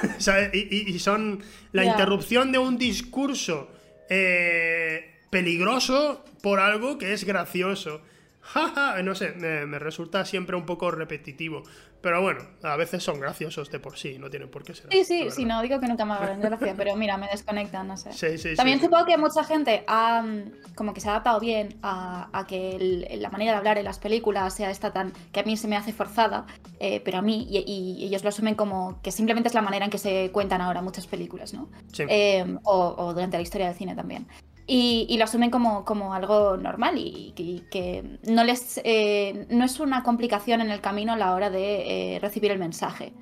y, 0.53 0.99
son 0.99 1.43
la 1.73 1.85
interrupción 1.85 2.53
de 2.53 2.59
un 2.59 2.77
discurso 2.77 3.71
eh, 4.09 5.21
peligroso 5.31 6.25
por 6.43 6.61
algo 6.61 6.99
que 6.99 7.13
es 7.13 7.25
gracioso. 7.25 8.03
No 9.03 9.14
sé, 9.14 9.32
me, 9.32 9.78
resulta 9.78 10.24
siempre 10.24 10.57
un 10.57 10.66
poco 10.66 10.91
repetitivo. 10.91 11.62
Pero 12.01 12.22
bueno, 12.22 12.41
a 12.62 12.76
veces 12.76 13.03
son 13.03 13.20
graciosos 13.20 13.70
de 13.70 13.78
por 13.78 13.99
sí, 13.99 14.18
no 14.18 14.30
tienen 14.30 14.51
por 14.51 14.64
qué 14.64 14.74
ser. 14.74 14.91
Sí, 14.91 15.05
sí, 15.05 15.30
sí, 15.30 15.45
no 15.45 15.61
digo 15.61 15.78
que 15.80 15.86
nunca 15.86 16.07
me 16.07 16.14
hagan 16.14 16.41
gracia, 16.41 16.74
pero 16.74 16.97
mira, 16.97 17.18
me 17.18 17.28
desconectan, 17.28 17.88
no 17.88 17.99
sé. 17.99 18.12
Sí, 18.14 18.38
sí, 18.38 18.57
También 18.57 18.80
supongo 18.80 19.05
que 19.05 19.18
mucha 19.18 19.45
gente 19.45 19.84
ha, 19.86 20.24
como 20.74 20.95
que 20.95 21.01
se 21.01 21.09
ha 21.09 21.12
adaptado 21.12 21.41
bien 21.41 21.78
a, 21.82 22.47
que 22.49 23.18
la 23.20 23.28
manera 23.28 23.53
de 23.53 23.59
hablar 23.59 23.76
en 23.76 23.84
las 23.84 23.99
películas 23.99 24.55
sea 24.55 24.70
esta 24.70 24.93
tan, 24.93 25.12
que 25.30 25.41
a 25.41 25.43
mí 25.43 25.59
se 25.59 25.68
me 25.68 25.76
hace 25.76 25.93
forzada, 25.93 26.47
eh, 26.78 27.03
pero 27.05 27.18
a 27.18 27.22
mí, 27.22 27.47
y, 27.51 28.07
ellos 28.07 28.22
lo 28.22 28.30
asumen 28.30 28.55
como 28.55 29.03
que 29.03 29.12
simplemente 29.12 29.49
es 29.49 29.55
la 29.55 29.62
manera 29.62 29.84
en 29.84 29.91
que 29.91 29.99
se 29.99 30.30
cuentan 30.32 30.62
ahora 30.62 30.80
muchas 30.80 31.07
películas, 31.07 31.53
¿no? 31.53 31.68
Sí. 31.93 32.05
Eh, 32.09 32.57
o, 32.62 32.95
o 32.97 33.12
durante 33.12 33.36
la 33.36 33.43
historia 33.43 33.66
del 33.66 33.76
cine 33.76 33.95
también 33.95 34.26
y, 34.73 35.16
lo 35.18 35.25
asumen 35.25 35.51
como, 35.51 35.85
como 35.85 36.14
algo 36.14 36.57
normal 36.57 36.95
y, 36.97 37.64
que 37.73 38.18
no, 38.29 38.45
les, 38.45 38.81
eh, 38.85 39.47
no 39.51 39.64
es 39.64 39.81
una 39.81 40.05
complicación 40.05 40.61
en 40.61 40.71
el 40.71 40.81
camino 40.81 41.12
a 41.12 41.16
la 41.16 41.35
hora 41.35 41.51
de 41.51 42.14
eh, 42.14 42.18
recibir 42.21 42.53
el 42.53 42.61
mensaje. 42.61 43.12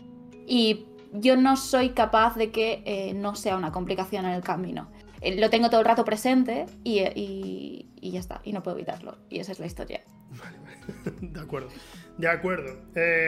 Y 0.47 0.85
yo 1.15 1.39
no 1.39 1.57
soy 1.57 1.91
capaz 1.91 2.37
de 2.37 2.51
que 2.51 2.83
eh, 2.85 3.15
no 3.15 3.35
sea 3.35 3.57
una 3.57 3.73
complicación 3.73 4.27
en 4.27 4.33
el 4.33 4.43
camino. 4.43 4.91
lo 5.23 5.49
tengo 5.49 5.71
todo 5.71 5.81
el 5.81 5.87
rato 5.87 6.05
presente 6.05 6.67
y, 6.85 7.01
y, 7.01 8.11
ya 8.11 8.21
está, 8.21 8.43
y 8.45 8.53
no 8.53 8.63
puedo 8.63 8.77
evitarlo. 8.77 9.17
Y 9.31 9.39
esa 9.39 9.53
es 9.53 9.59
la 9.59 9.65
historia. 9.65 10.03
Vale, 10.33 10.59
vale. 10.59 11.17
De 11.33 11.41
acuerdo. 11.41 11.71
De 12.19 12.29
acuerdo. 12.29 12.77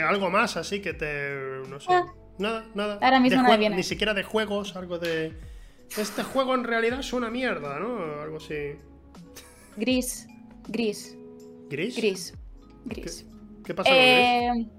algo 0.07 0.29
más 0.29 0.59
así 0.59 0.83
que 0.83 0.93
te... 0.93 1.63
no 1.71 1.81
sé. 1.81 1.91
Ah. 1.91 2.05
nada, 2.39 2.67
nada. 2.75 2.99
Ahora 3.01 3.19
mismo 3.19 3.41
no 3.41 3.57
viene. 3.57 3.77
Ni 3.77 3.83
siquiera 3.83 4.13
de 4.13 4.25
juegos, 4.25 4.77
algo 4.77 4.99
de 4.99 5.50
este 5.97 6.23
juego 6.23 6.55
en 6.55 6.65
realidad 6.65 7.01
es 7.01 7.13
una 7.13 7.31
mierda, 7.31 7.79
¿no? 7.79 8.23
Algo 8.23 8.37
así. 8.37 8.77
Gris. 9.77 10.27
Gris. 10.69 11.17
¿Gris? 11.69 11.97
Gris. 11.97 12.35
Gris. 12.85 13.27
¿Qué, 13.65 13.75
pasa 13.75 13.91
con 13.91 13.99
Gris? 13.99 14.67
Eh, 14.67 14.71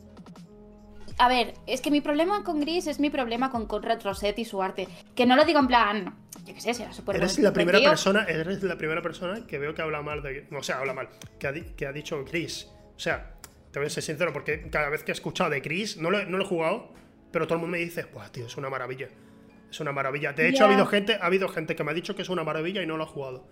a 1.18 1.28
ver, 1.28 1.54
es 1.68 1.82
que 1.82 1.92
mi 1.92 2.02
problema 2.02 2.44
con 2.44 2.60
Gris 2.60 2.88
es 2.88 3.00
mi 3.00 3.10
problema 3.10 3.52
con 3.52 3.68
Conrad 3.68 4.02
Roset 4.04 4.38
y 4.40 4.46
su 4.46 4.62
arte. 4.62 4.88
Que 5.16 5.26
no 5.26 5.36
lo 5.36 5.46
digo 5.46 5.60
en 5.60 5.68
plan. 5.68 6.16
Yo 6.46 6.54
qué 6.54 6.62
sé, 6.62 6.74
será 6.74 6.92
súper 6.94 7.18
Eres 7.18 7.38
la 7.40 7.54
primera 7.54 7.80
persona, 7.80 8.24
eres 8.24 8.64
la 8.64 8.78
primera 8.78 9.02
persona 9.02 9.46
que 9.46 9.60
veo 9.60 9.76
que 9.76 9.82
habla 9.82 10.02
mal 10.02 10.24
de. 10.24 10.48
O 10.52 10.64
sea, 10.64 10.80
habla 10.80 10.94
mal. 10.94 11.10
Que 11.38 11.48
ha, 11.48 11.54
que 11.54 11.86
ha 11.86 11.92
dicho 11.92 12.24
Gris. 12.26 12.70
O 12.96 13.00
sea, 13.00 13.36
te 13.72 13.80
voy 13.80 13.88
a 13.88 13.90
ser 13.90 14.04
sincero, 14.04 14.34
porque 14.34 14.70
cada 14.70 14.90
vez 14.90 15.04
que 15.04 15.12
he 15.12 15.14
escuchado 15.14 15.50
de 15.50 15.62
Gris, 15.62 15.98
no 15.98 16.10
lo, 16.10 16.26
no 16.26 16.38
lo 16.38 16.44
he 16.44 16.48
jugado, 16.48 16.94
pero 17.32 17.46
todo 17.46 17.56
el 17.56 17.62
mundo 17.62 17.78
me 17.78 17.84
dice, 17.84 18.06
Buah, 18.06 18.30
tío, 18.30 18.48
es 18.48 18.58
una 18.58 18.70
maravilla. 18.70 19.08
Es 19.72 19.80
una 19.80 19.94
maravilla. 19.94 20.34
De 20.34 20.50
hecho, 20.50 20.66
ha 20.66 20.68
habido 20.68 20.86
gente, 20.86 21.18
ha 21.20 21.26
habido 21.26 21.48
gente 21.48 21.76
que 21.76 21.84
me 21.84 21.92
ha 21.92 21.94
dicho 21.94 22.14
que 22.14 22.24
es 22.24 22.30
una 22.30 22.44
maravilla 22.44 22.84
y 22.84 22.86
no 22.86 22.98
lo 22.98 23.06
ha 23.06 23.08
jugado. 23.08 23.46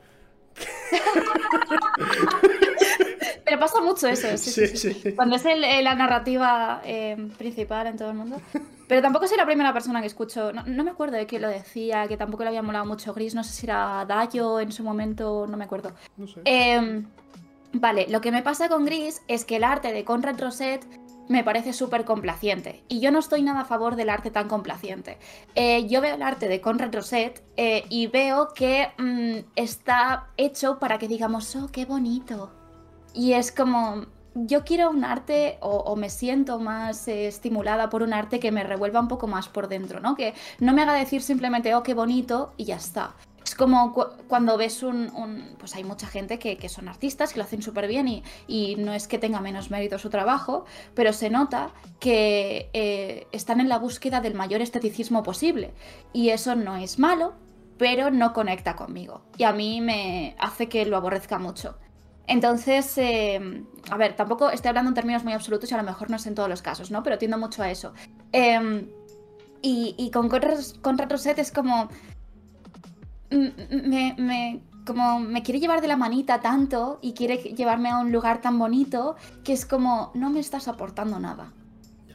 Pero 3.46 3.60
pasa 3.60 3.82
mucho 3.82 4.08
eso. 4.08 4.38
Sí, 4.38 4.68
sí, 4.68 5.14
Cuando 5.16 5.38
es 5.38 5.46
la 5.46 5.96
narrativa 5.96 6.82
eh, 6.84 7.16
principal 7.38 7.88
en 7.88 7.98
todo 7.98 8.12
el 8.12 8.18
mundo. 8.18 8.42
Pero 8.88 9.02
tampoco 9.02 9.28
soy 9.28 9.38
la 9.38 9.46
primera 9.46 9.72
persona 9.72 10.02
que 10.02 10.08
escucho. 10.08 10.52
No, 10.52 10.84
me 10.84 10.92
acuerdo 10.92 11.16
de 11.16 11.26
quién 11.26 11.42
lo 11.42 11.48
decía, 11.48 12.08
que 12.08 12.18
tampoco 12.18 12.44
le 12.44 12.50
había 12.50 12.62
molado 12.62 12.86
mucho 12.86 13.14
Gris. 13.14 13.34
No 13.34 13.44
sé 13.44 13.54
si 13.54 13.66
era 13.66 14.06
Dayo 14.06 14.60
en 14.60 14.74
su 14.74 14.84
momento, 14.84 15.48
no 15.48 15.56
me 15.56 15.64
acuerdo. 15.64 15.94
No 16.18 16.28
sé. 16.28 16.42
Em, 16.44 17.06
vale, 17.72 18.08
lo 18.10 18.20
que 18.20 18.32
me 18.32 18.44
pasa 18.44 18.68
con 18.68 18.86
Gris 18.86 19.22
es 19.28 19.46
que 19.46 19.56
el 19.56 19.64
arte 19.64 19.94
de 19.94 20.04
Conrad 20.04 20.40
Roset 20.40 20.86
me 21.30 21.44
parece 21.44 21.72
súper 21.72 22.04
complaciente. 22.04 22.84
Y 22.90 23.00
yo 23.00 23.12
no 23.12 23.20
estoy 23.20 23.44
nada 23.44 23.62
a 23.62 23.66
favor 23.66 23.96
del 23.96 24.10
arte 24.10 24.32
tan 24.32 24.50
complaciente. 24.50 25.18
Eh, 25.56 25.88
yo 25.88 26.02
veo 26.02 26.16
el 26.16 26.24
arte 26.24 26.50
de 26.50 26.60
Conrad 26.60 26.94
Roset 26.94 27.42
eh, 27.56 27.86
y 27.90 28.08
veo 28.08 28.50
que 28.54 28.90
mm, 28.98 29.52
está 29.56 30.28
hecho 30.36 30.80
para 30.80 30.98
que 30.98 31.08
digamos, 31.08 31.56
oh, 31.56 31.70
qué 31.72 31.86
bonito. 31.86 32.52
Y 33.14 33.34
es 33.34 33.52
como, 33.52 34.08
yo 34.34 34.64
quiero 34.64 34.90
un 34.90 35.06
arte 35.06 35.58
o, 35.62 35.96
me 35.96 36.10
siento 36.10 36.60
más 36.60 37.08
eh, 37.08 37.28
estimulada 37.28 37.90
por 37.90 38.02
un 38.02 38.14
arte 38.14 38.40
que 38.40 38.52
me 38.52 38.64
revuelva 38.64 39.00
un 39.00 39.08
poco 39.08 39.28
más 39.28 39.50
por 39.50 39.68
dentro, 39.68 40.00
¿no? 40.00 40.16
Que 40.16 40.34
no 40.60 40.74
me 40.74 40.82
haga 40.82 40.94
decir 40.94 41.22
simplemente, 41.22 41.76
oh, 41.76 41.84
qué 41.84 41.94
bonito 41.94 42.54
y 42.58 42.66
ya 42.66 42.76
está. 42.76 43.14
Es 43.44 43.56
como 43.56 43.94
cuando 44.28 44.58
ves 44.58 44.84
un, 44.84 45.56
Pues 45.58 45.76
hay 45.76 45.84
mucha 45.84 46.08
gente 46.08 46.40
que, 46.40 46.70
son 46.70 46.88
artistas, 46.88 47.34
que 47.34 47.40
lo 47.40 47.46
hacen 47.46 47.62
súper 47.62 47.88
bien 47.88 48.24
y, 48.48 48.76
no 48.78 48.94
es 48.94 49.08
que 49.08 49.18
tenga 49.18 49.42
menos 49.42 49.72
mérito 49.72 49.98
su 49.98 50.10
trabajo, 50.10 50.66
pero 50.94 51.14
se 51.14 51.30
nota 51.30 51.72
que 52.00 52.70
eh, 52.74 53.28
están 53.32 53.60
en 53.60 53.70
la 53.70 53.80
búsqueda 53.80 54.22
del 54.22 54.34
mayor 54.34 54.62
esteticismo 54.62 55.24
posible. 55.24 55.74
Y 56.14 56.30
eso 56.30 56.56
no 56.56 56.78
es 56.78 57.00
malo, 57.00 57.34
pero 57.78 58.12
no 58.12 58.34
conecta 58.34 58.76
conmigo. 58.76 59.22
Y 59.38 59.44
a 59.44 59.54
mí 59.54 59.82
me 59.82 60.36
hace 60.40 60.68
que 60.68 60.86
lo 60.86 60.98
aborrezca 60.98 61.40
mucho. 61.40 61.78
Entonces, 62.28 62.94
em, 62.98 63.66
a 63.90 63.98
ver, 63.98 64.16
tampoco 64.16 64.52
estoy 64.52 64.70
hablando 64.70 64.90
en 64.90 64.96
términos 64.96 65.24
muy 65.24 65.34
absolutos 65.34 65.72
y 65.72 65.74
a 65.74 65.78
lo 65.78 65.84
mejor 65.84 66.12
no 66.12 66.18
es 66.18 66.28
en 66.28 66.36
todos 66.36 66.48
los 66.48 66.62
casos, 66.62 66.92
¿no? 66.92 67.02
Pero 67.02 67.18
tiendo 67.18 67.40
mucho 67.40 67.64
a 67.64 67.72
eso. 67.72 67.94
Em, 68.32 68.88
y, 69.62 70.12
con, 70.12 70.30
con 70.30 70.98
Retroset 70.98 71.40
es 71.40 71.52
como 71.52 71.90
me, 73.30 74.16
me, 74.18 74.62
como 74.86 75.20
me 75.20 75.44
quiere 75.44 75.60
llevar 75.60 75.82
de 75.82 75.88
la 75.88 75.98
manita 75.98 76.42
tanto 76.42 77.00
y 77.02 77.14
quiere 77.14 77.38
llevarme 77.38 77.90
a 77.90 78.00
un 78.00 78.12
lugar 78.12 78.42
tan 78.42 78.58
bonito 78.58 79.16
que 79.44 79.54
es 79.54 79.66
como, 79.66 80.12
no 80.16 80.30
me 80.30 80.40
estás 80.40 80.68
aportando 80.68 81.20
nada. 81.20 81.54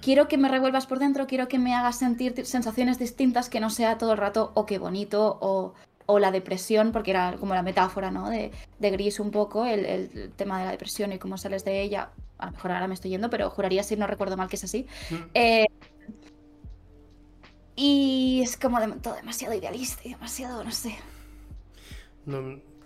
Quiero 0.00 0.28
que 0.28 0.36
me 0.36 0.48
revuelvas 0.48 0.86
por 0.86 0.98
dentro, 0.98 1.26
quiero 1.26 1.48
que 1.48 1.58
me 1.58 1.74
hagas 1.74 1.98
sentir 1.98 2.44
sensaciones 2.44 2.98
distintas, 2.98 3.48
que 3.48 3.60
no 3.60 3.70
sea 3.70 3.96
todo 3.96 4.12
el 4.12 4.18
rato, 4.18 4.50
o 4.54 4.62
oh, 4.62 4.66
qué 4.66 4.78
bonito, 4.78 5.38
o, 5.40 5.72
o, 6.04 6.18
la 6.18 6.30
depresión, 6.30 6.92
porque 6.92 7.12
era 7.12 7.36
como 7.40 7.54
la 7.54 7.62
metáfora, 7.62 8.10
¿no? 8.10 8.28
De, 8.28 8.50
de 8.80 8.90
Gris 8.90 9.18
un 9.18 9.30
poco, 9.30 9.64
el, 9.64 9.86
el, 9.86 10.32
tema 10.36 10.58
de 10.58 10.66
la 10.66 10.72
depresión 10.72 11.12
y 11.12 11.18
cómo 11.18 11.38
sales 11.38 11.64
de 11.64 11.80
ella. 11.80 12.10
A 12.38 12.46
lo 12.46 12.52
mejor 12.52 12.72
ahora 12.72 12.88
me 12.88 12.94
estoy 12.94 13.12
yendo, 13.12 13.30
pero 13.30 13.48
juraría 13.48 13.82
si 13.82 13.96
no 13.96 14.06
recuerdo 14.06 14.36
mal 14.36 14.48
que 14.48 14.56
es 14.56 14.64
así. 14.64 14.86
Mm. 15.10 15.14
Eh, 15.32 15.66
y 17.76 18.40
es 18.42 18.56
como 18.56 18.80
de, 18.80 18.88
todo 19.00 19.14
demasiado 19.14 19.54
idealista 19.54 20.02
y 20.04 20.10
demasiado, 20.10 20.62
no 20.62 20.70
sé. 20.70 20.96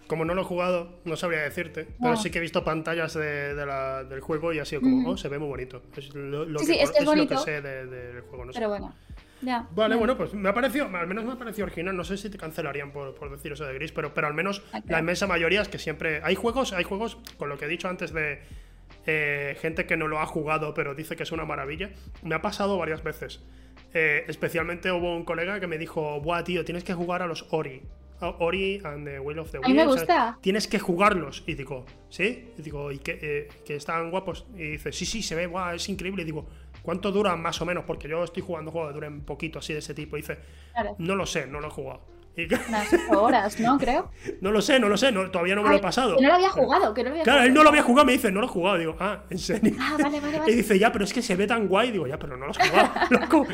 como 0.06 0.24
no 0.24 0.34
lo 0.34 0.42
he 0.42 0.44
jugado, 0.44 1.00
no 1.04 1.16
sabría 1.16 1.40
decirte. 1.42 1.88
Pero 2.00 2.16
sí 2.16 2.30
que 2.30 2.38
he 2.38 2.40
visto 2.40 2.64
pantallas 2.64 3.14
de, 3.14 3.54
del 3.54 4.20
juego 4.20 4.52
y 4.52 4.58
ha 4.58 4.64
sido 4.64 4.82
como, 4.82 5.10
oh, 5.10 5.16
se 5.16 5.28
ve 5.28 5.38
muy 5.38 5.48
bonito. 5.48 5.82
Es 5.96 6.14
lo, 6.14 6.46
sí, 6.58 6.66
que, 6.66 6.86
sí, 6.86 6.92
es, 6.98 7.04
bonito, 7.04 7.34
lo 7.34 7.40
que 7.40 7.44
sé 7.44 7.60
del 7.60 8.22
juego. 8.22 8.46
No 8.46 8.52
pero 8.52 8.68
bueno. 8.68 8.94
Ya, 9.40 9.68
vale, 9.70 9.94
bueno, 9.94 10.16
pues 10.16 10.34
me 10.34 10.48
ha 10.48 10.54
parecido, 10.54 10.86
al 10.86 11.06
menos 11.06 11.24
me 11.24 11.32
ha 11.32 11.36
parecido 11.36 11.66
original. 11.66 11.96
No 11.96 12.02
sé 12.02 12.16
si 12.16 12.28
te 12.28 12.38
cancelarían 12.38 12.90
por, 12.90 13.14
por 13.14 13.30
decir 13.30 13.52
eso 13.52 13.64
de 13.64 13.74
Gris, 13.74 13.92
pero, 13.92 14.12
pero 14.12 14.26
al 14.26 14.34
menos 14.34 14.64
la 14.86 14.98
inmensa 14.98 15.28
mayoría 15.28 15.62
es 15.62 15.68
que 15.68 15.78
siempre. 15.78 16.20
Hay 16.24 16.34
juegos, 16.34 16.72
hay 16.72 16.82
juegos, 16.82 17.18
con 17.36 17.48
lo 17.48 17.56
que 17.56 17.66
he 17.66 17.68
dicho 17.68 17.88
antes 17.88 18.12
de 18.12 18.42
eh, 19.06 19.56
gente 19.60 19.86
que 19.86 19.96
no 19.96 20.08
lo 20.08 20.18
ha 20.18 20.26
jugado, 20.26 20.74
pero 20.74 20.94
dice 20.94 21.14
que 21.14 21.22
es 21.22 21.30
una 21.30 21.44
maravilla. 21.44 21.90
Me 22.22 22.34
ha 22.34 22.42
pasado 22.42 22.78
varias 22.78 23.04
veces. 23.04 23.40
Eh, 23.94 24.24
especialmente 24.28 24.92
hubo 24.92 25.16
un 25.16 25.24
colega 25.24 25.60
que 25.60 25.66
me 25.66 25.78
dijo, 25.78 26.20
buah, 26.20 26.44
tío, 26.44 26.64
tienes 26.64 26.84
que 26.84 26.94
jugar 26.94 27.22
a 27.22 27.26
los 27.26 27.46
Ori. 27.50 27.82
Ori 28.20 28.80
and 28.84 29.06
the 29.06 29.20
Will 29.20 29.38
of 29.38 29.50
the 29.52 29.60
Will. 29.60 29.74
me 29.74 29.86
gusta. 29.86 30.38
tienes 30.40 30.66
que 30.66 30.78
jugarlos. 30.78 31.44
Y 31.46 31.54
digo, 31.54 31.86
¿sí? 32.08 32.52
Y 32.58 32.62
digo, 32.62 32.90
¿y 32.90 32.98
que, 32.98 33.18
eh, 33.20 33.48
que 33.64 33.76
están 33.76 34.10
guapos? 34.10 34.46
Y 34.56 34.72
dice, 34.72 34.92
sí, 34.92 35.06
sí, 35.06 35.22
se 35.22 35.34
ve, 35.34 35.46
buah, 35.46 35.74
es 35.74 35.88
increíble. 35.88 36.22
Y 36.22 36.24
digo, 36.24 36.46
¿cuánto 36.82 37.12
duran 37.12 37.40
más 37.40 37.60
o 37.60 37.66
menos? 37.66 37.84
Porque 37.84 38.08
yo 38.08 38.24
estoy 38.24 38.42
jugando 38.42 38.70
juegos 38.70 38.90
que 38.90 38.94
duren 38.94 39.20
poquito 39.20 39.60
así 39.60 39.72
de 39.72 39.78
ese 39.78 39.94
tipo. 39.94 40.16
Y 40.16 40.22
dice, 40.22 40.38
no 40.98 41.14
lo 41.14 41.26
sé, 41.26 41.46
no 41.46 41.60
lo 41.60 41.68
he 41.68 41.70
jugado. 41.70 42.17
Unas 42.68 42.94
horas, 43.10 43.58
¿no? 43.60 43.78
Creo. 43.78 44.10
No 44.40 44.52
lo 44.52 44.62
sé, 44.62 44.78
no 44.78 44.88
lo 44.88 44.96
sé, 44.96 45.12
todavía 45.12 45.54
no 45.54 45.62
me 45.62 45.70
lo 45.70 45.76
he 45.76 45.80
pasado. 45.80 46.16
Que 46.16 46.22
no 46.22 46.28
lo 46.28 46.34
había 46.34 46.50
jugado, 46.50 46.94
que 46.94 47.02
no 47.02 47.08
lo 47.08 47.14
había 47.14 47.24
Claro, 47.24 47.42
él 47.42 47.52
no 47.52 47.62
lo 47.62 47.70
había 47.70 47.82
jugado, 47.82 48.06
me 48.06 48.12
dice, 48.12 48.30
no 48.30 48.40
lo 48.40 48.46
he 48.46 48.50
jugado. 48.50 48.78
Digo, 48.78 48.96
ah, 49.00 49.24
¿en 49.30 49.38
serio? 49.38 49.74
Ah, 49.80 49.96
vale, 50.00 50.20
vale, 50.20 50.38
vale. 50.38 50.52
Y 50.52 50.54
dice, 50.54 50.78
ya, 50.78 50.92
pero 50.92 51.04
es 51.04 51.12
que 51.12 51.22
se 51.22 51.34
ve 51.34 51.46
tan 51.46 51.66
guay. 51.66 51.90
Digo, 51.90 52.06
ya, 52.06 52.18
pero 52.18 52.36
no 52.36 52.46
lo 52.46 52.52
has 52.52 52.58
jugado, 52.58 52.90
loco. 53.10 53.46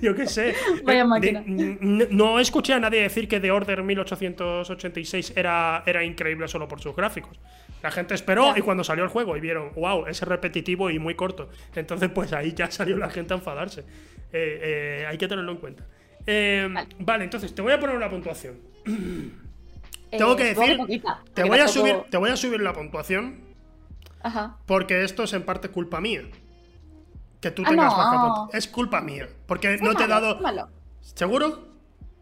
Yo 0.00 0.14
qué 0.14 0.26
sé. 0.26 0.54
Vaya 0.84 1.04
máquina. 1.04 1.42
no 1.46 2.40
escuché 2.40 2.74
a 2.74 2.80
nadie 2.80 3.02
decir 3.02 3.28
que 3.28 3.38
The 3.38 3.50
Order 3.50 3.82
1886 3.82 5.34
era, 5.36 5.82
era 5.86 6.02
increíble 6.02 6.48
solo 6.48 6.66
por 6.66 6.80
sus 6.80 6.96
gráficos. 6.96 7.38
La 7.82 7.90
gente 7.90 8.14
esperó 8.14 8.54
y 8.56 8.60
cuando 8.60 8.82
salió 8.82 9.04
el 9.04 9.10
juego 9.10 9.36
y 9.36 9.40
vieron, 9.40 9.72
wow, 9.76 10.06
es 10.06 10.22
repetitivo 10.22 10.90
y 10.90 10.98
muy 10.98 11.14
corto. 11.14 11.48
Entonces, 11.74 12.10
pues 12.10 12.32
ahí 12.32 12.52
ya 12.52 12.70
salió 12.70 12.96
la 12.96 13.10
gente 13.10 13.34
a 13.34 13.36
enfadarse. 13.36 13.80
Eh, 14.32 14.60
eh, 15.02 15.06
hay 15.08 15.16
que 15.16 15.28
tenerlo 15.28 15.52
en 15.52 15.58
cuenta. 15.58 15.84
Eh, 16.30 16.68
vale. 16.98 17.24
entonces 17.24 17.54
te 17.54 17.62
voy 17.62 17.72
a 17.72 17.80
poner 17.80 17.96
una 17.96 18.10
puntuación. 18.10 18.58
Tengo 20.10 20.36
que 20.36 20.54
decir, 20.54 20.78
te 21.32 21.42
voy, 21.42 21.58
a 21.58 21.68
subir, 21.68 22.02
te 22.10 22.18
voy 22.18 22.28
a 22.28 22.36
subir 22.36 22.60
la 22.60 22.74
puntuación. 22.74 23.40
Ajá. 24.22 24.58
Porque 24.66 25.04
esto 25.04 25.22
es 25.22 25.32
en 25.32 25.44
parte 25.44 25.70
culpa 25.70 26.02
mía. 26.02 26.22
Que 27.40 27.50
tú 27.50 27.62
ah, 27.64 27.70
tengas 27.70 27.96
baja 27.96 28.26
puntuación. 28.26 28.58
Es 28.58 28.68
culpa 28.68 29.00
mía. 29.00 29.28
Porque 29.46 29.78
no 29.78 29.94
te 29.94 30.04
he 30.04 30.06
dado. 30.06 30.38
¿Seguro? 31.00 31.66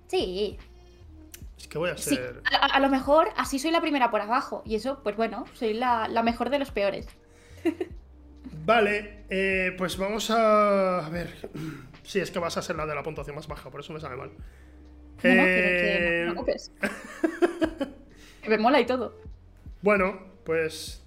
Sí. 0.06 0.56
Es 1.58 1.66
que 1.66 1.78
voy 1.78 1.90
a 1.90 1.98
ser. 1.98 2.42
A, 2.60 2.78
lo 2.78 2.88
mejor 2.88 3.30
así 3.36 3.58
soy 3.58 3.72
la 3.72 3.80
primera 3.80 4.12
por 4.12 4.20
abajo. 4.20 4.62
Y 4.64 4.76
eso, 4.76 5.00
pues 5.02 5.16
bueno, 5.16 5.46
soy 5.54 5.74
la, 5.74 6.08
mejor 6.22 6.50
de 6.50 6.60
los 6.60 6.70
peores. 6.70 7.08
vale, 8.64 9.24
eh, 9.30 9.74
pues 9.76 9.98
vamos 9.98 10.30
a. 10.30 11.06
A 11.06 11.08
ver. 11.08 11.50
Sí, 12.06 12.20
es 12.20 12.30
que 12.30 12.38
vas 12.38 12.56
a 12.56 12.62
ser 12.62 12.76
la 12.76 12.86
de 12.86 12.94
la 12.94 13.02
puntuación 13.02 13.34
más 13.34 13.48
baja, 13.48 13.68
por 13.68 13.80
eso 13.80 13.92
me 13.92 14.00
sabe 14.00 14.16
mal. 14.16 14.30
No, 15.22 15.34
no, 15.34 15.42
que, 15.44 16.32
no, 16.34 16.44
que 18.42 18.48
me 18.48 18.58
mola 18.58 18.80
y 18.80 18.86
todo. 18.86 19.18
Bueno, 19.82 20.20
pues. 20.44 21.02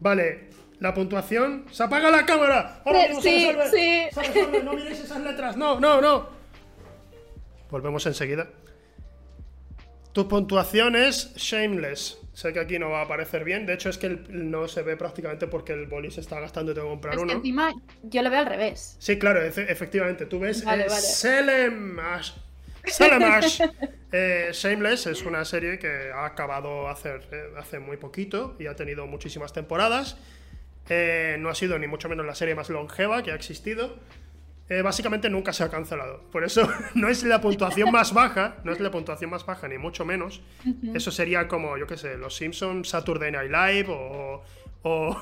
vale, 0.00 0.48
la 0.80 0.94
puntuación. 0.94 1.66
¡Se 1.70 1.84
apaga 1.84 2.10
la 2.10 2.26
cámara! 2.26 2.82
¡Ahora 2.84 3.06
mismo 3.06 3.22
sí, 3.22 3.52
sí. 3.70 4.08
¡No 4.64 4.72
miréis 4.72 5.00
esas 5.00 5.20
letras! 5.20 5.56
¡No, 5.56 5.78
no, 5.78 6.00
no! 6.00 6.28
Volvemos 7.70 8.04
enseguida. 8.06 8.48
Tu 10.12 10.26
puntuación 10.26 10.96
es 10.96 11.34
Shameless. 11.36 12.18
Sé 12.42 12.52
que 12.52 12.58
aquí 12.58 12.76
no 12.76 12.90
va 12.90 13.02
a 13.02 13.04
aparecer 13.04 13.44
bien. 13.44 13.66
De 13.66 13.74
hecho, 13.74 13.88
es 13.88 13.98
que 13.98 14.08
no 14.30 14.66
se 14.66 14.82
ve 14.82 14.96
prácticamente 14.96 15.46
porque 15.46 15.74
el 15.74 15.86
boli 15.86 16.10
se 16.10 16.20
está 16.20 16.40
gastando 16.40 16.72
y 16.72 16.74
tengo 16.74 16.88
que 16.88 16.92
comprar 16.94 17.14
es 17.14 17.20
uno. 17.20 17.30
Que 17.30 17.36
encima 17.36 17.72
yo 18.02 18.20
lo 18.20 18.30
veo 18.30 18.40
al 18.40 18.46
revés. 18.46 18.96
Sí, 18.98 19.16
claro, 19.16 19.40
efectivamente. 19.44 20.26
Tú 20.26 20.40
ves 20.40 20.64
vale, 20.64 20.90
Selemash. 20.90 22.32
Selemash. 22.84 23.60
Eh, 24.14 24.50
Shameless 24.52 25.06
es 25.06 25.22
una 25.22 25.42
serie 25.46 25.78
que 25.78 26.10
ha 26.14 26.26
acabado 26.26 26.86
hacer, 26.90 27.26
eh, 27.32 27.44
hace 27.56 27.78
muy 27.78 27.96
poquito 27.96 28.56
y 28.58 28.66
ha 28.66 28.76
tenido 28.76 29.06
muchísimas 29.06 29.54
temporadas. 29.54 30.18
Eh, 30.90 31.36
no 31.38 31.48
ha 31.48 31.54
sido 31.54 31.78
ni 31.78 31.86
mucho 31.86 32.10
menos 32.10 32.26
la 32.26 32.34
serie 32.34 32.54
más 32.54 32.68
longeva 32.68 33.22
que 33.22 33.30
ha 33.30 33.34
existido. 33.34 33.96
Eh, 34.72 34.80
básicamente 34.80 35.28
nunca 35.28 35.52
se 35.52 35.64
ha 35.64 35.68
cancelado. 35.68 36.22
Por 36.30 36.44
eso 36.44 36.66
no 36.94 37.08
es 37.08 37.24
la 37.24 37.42
puntuación 37.42 37.92
más 37.92 38.14
baja, 38.14 38.56
no 38.64 38.72
es 38.72 38.80
la 38.80 38.90
puntuación 38.90 39.28
más 39.28 39.44
baja, 39.44 39.68
ni 39.68 39.76
mucho 39.76 40.06
menos. 40.06 40.40
Eso 40.94 41.10
sería 41.10 41.46
como, 41.46 41.76
yo 41.76 41.86
qué 41.86 41.98
sé, 41.98 42.16
Los 42.16 42.36
Simpsons, 42.36 42.88
Saturday 42.88 43.30
Night 43.30 43.50
Live 43.50 43.86
o. 43.90 44.42
O, 44.84 45.16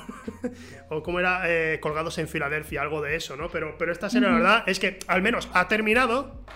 o 0.88 1.02
como 1.02 1.20
era 1.20 1.42
eh, 1.44 1.80
Colgados 1.80 2.16
en 2.16 2.28
Filadelfia, 2.28 2.80
algo 2.80 3.02
de 3.02 3.14
eso, 3.16 3.36
¿no? 3.36 3.50
Pero, 3.50 3.76
pero 3.76 3.92
esta 3.92 4.08
serie, 4.08 4.28
la 4.28 4.34
verdad, 4.34 4.64
es 4.66 4.78
que 4.78 4.98
al 5.06 5.20
menos 5.20 5.50
ha 5.52 5.68
terminado. 5.68 6.46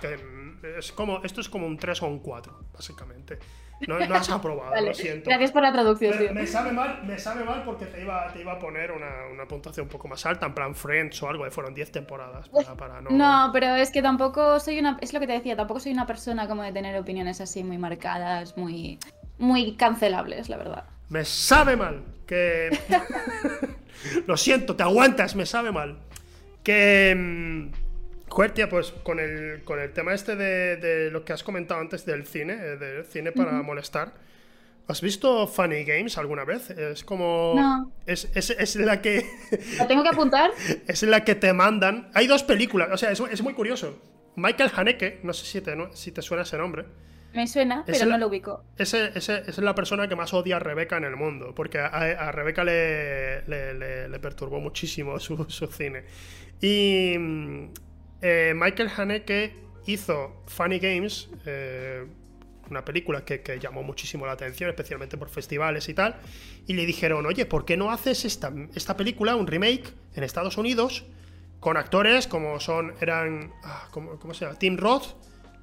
es 0.78 0.90
como, 0.92 1.22
esto 1.22 1.42
es 1.42 1.50
como 1.50 1.66
un 1.66 1.76
3 1.76 2.00
o 2.00 2.06
un 2.06 2.20
4, 2.20 2.60
básicamente. 2.72 3.38
No, 3.86 3.98
no 3.98 4.14
has 4.14 4.30
aprobado, 4.30 4.74
lo 4.80 4.94
siento. 4.94 5.28
Gracias 5.28 5.52
por 5.52 5.62
la 5.62 5.72
traducción, 5.72 6.18
tío. 6.18 6.34
Me 6.34 6.46
sabe 6.46 6.72
mal, 6.72 7.02
me 7.04 7.18
sabe 7.18 7.44
mal 7.44 7.62
porque 7.64 7.86
te 7.86 8.02
iba, 8.02 8.32
te 8.32 8.40
iba 8.40 8.52
a 8.52 8.58
poner 8.58 8.92
una, 8.92 9.26
una, 9.32 9.46
puntuación 9.46 9.84
un 9.84 9.90
poco 9.90 10.08
más 10.08 10.24
alta, 10.26 10.46
en 10.46 10.54
plan 10.54 10.74
Friends 10.74 11.22
o 11.22 11.28
algo, 11.28 11.44
que 11.44 11.50
fueron 11.50 11.74
10 11.74 11.92
temporadas. 11.92 12.48
Para, 12.76 13.00
no... 13.00 13.10
no... 13.10 13.50
pero 13.52 13.74
es 13.76 13.90
que 13.90 14.02
tampoco 14.02 14.60
soy 14.60 14.78
una. 14.78 14.98
Es 15.00 15.12
lo 15.12 15.20
que 15.20 15.26
te 15.26 15.34
decía, 15.34 15.56
tampoco 15.56 15.80
soy 15.80 15.92
una 15.92 16.06
persona 16.06 16.48
como 16.48 16.62
de 16.62 16.72
tener 16.72 16.96
opiniones 16.98 17.40
así 17.40 17.64
muy 17.64 17.78
marcadas, 17.78 18.56
muy. 18.56 18.98
muy 19.38 19.76
cancelables, 19.76 20.48
la 20.48 20.56
verdad. 20.56 20.84
Me 21.08 21.24
sabe 21.24 21.76
mal 21.76 22.02
que. 22.26 22.70
lo 24.26 24.36
siento, 24.36 24.76
te 24.76 24.82
aguantas, 24.82 25.34
me 25.34 25.46
sabe 25.46 25.72
mal. 25.72 25.98
Que. 26.62 27.70
Mm, 28.34 28.36
Joder, 28.36 28.68
pues 28.68 28.92
con 29.02 29.20
el, 29.20 29.62
con 29.64 29.78
el 29.78 29.92
tema 29.92 30.12
este 30.12 30.34
de, 30.36 31.10
lo 31.10 31.24
que 31.24 31.32
has 31.32 31.44
comentado 31.44 31.80
antes 31.80 32.04
del 32.04 32.26
cine, 32.26 32.54
eh, 32.54 32.76
del 32.76 33.04
cine 33.04 33.32
para 33.32 33.62
molestar. 33.62 34.12
¿Has 34.86 35.00
visto 35.00 35.46
Funny 35.46 35.84
Games 35.84 36.18
alguna 36.18 36.44
vez? 36.44 36.68
Es 36.70 37.04
como. 37.04 37.54
No. 37.56 37.92
Es, 38.06 38.28
es, 38.34 38.76
la 38.76 39.00
que. 39.00 39.24
¿La 39.78 39.86
tengo 39.86 40.02
que 40.02 40.10
apuntar? 40.10 40.50
es 40.86 41.02
la 41.04 41.24
que 41.24 41.34
te 41.34 41.52
mandan. 41.52 42.10
Hay 42.12 42.26
dos 42.26 42.42
películas, 42.42 42.88
o 42.92 42.96
sea, 42.98 43.10
es, 43.10 43.42
muy 43.42 43.54
curioso. 43.54 43.98
Michael 44.36 44.70
Haneke, 44.74 45.20
no 45.22 45.32
sé 45.32 45.46
si 45.46 45.60
te, 45.60 45.74
si 45.92 46.10
te 46.10 46.20
suena 46.20 46.42
ese 46.42 46.58
nombre. 46.58 46.84
Me 47.32 47.46
suena, 47.46 47.82
pero 47.86 48.04
no 48.06 48.18
lo 48.18 48.28
ubico. 48.28 48.64
Ese, 48.76 49.10
es 49.14 49.58
la 49.58 49.74
persona 49.74 50.06
que 50.06 50.16
más 50.16 50.34
odia 50.34 50.56
a 50.56 50.58
Rebeca 50.58 50.98
en 50.98 51.04
el 51.04 51.16
mundo, 51.16 51.52
porque 51.54 51.78
a, 51.78 51.86
a 51.86 52.30
Rebeca 52.30 52.62
le, 52.62 53.42
le, 53.48 54.08
le, 54.08 54.18
perturbó 54.20 54.60
muchísimo 54.60 55.18
su, 55.18 55.44
su 55.48 55.66
cine. 55.66 56.04
Y 56.60 57.16
eh, 58.26 58.54
Michael 58.54 58.90
Haneke 58.96 59.54
hizo 59.84 60.42
Funny 60.46 60.78
Games, 60.78 61.28
eh, 61.44 62.06
una 62.70 62.82
película 62.82 63.22
que, 63.22 63.58
llamó 63.60 63.82
muchísimo 63.82 64.24
la 64.24 64.32
atención, 64.32 64.70
especialmente 64.70 65.18
por 65.18 65.28
festivales 65.28 65.90
y 65.90 65.94
tal, 65.94 66.16
y 66.66 66.72
le 66.72 66.86
dijeron, 66.86 67.26
oye, 67.26 67.44
¿por 67.44 67.66
qué 67.66 67.76
no 67.76 67.90
haces 67.90 68.24
esta, 68.24 68.50
esta 68.74 68.96
película, 68.96 69.36
un 69.36 69.46
remake, 69.46 69.92
en 70.14 70.24
Estados 70.24 70.56
Unidos, 70.56 71.04
con 71.60 71.76
actores 71.76 72.26
como 72.26 72.58
son, 72.60 72.94
eran, 72.98 73.52
ah, 73.62 73.88
¿cómo, 73.90 74.32
se 74.32 74.46
llama? 74.46 74.58
Tim 74.58 74.78
Roth 74.78 75.16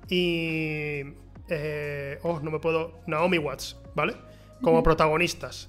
y... 0.07 1.01
Eh, 1.49 2.19
oh, 2.21 2.39
no 2.41 2.51
me 2.51 2.59
puedo... 2.59 3.01
Naomi 3.07 3.39
Watts, 3.39 3.75
¿vale? 3.95 4.15
Como 4.61 4.83
protagonistas. 4.83 5.67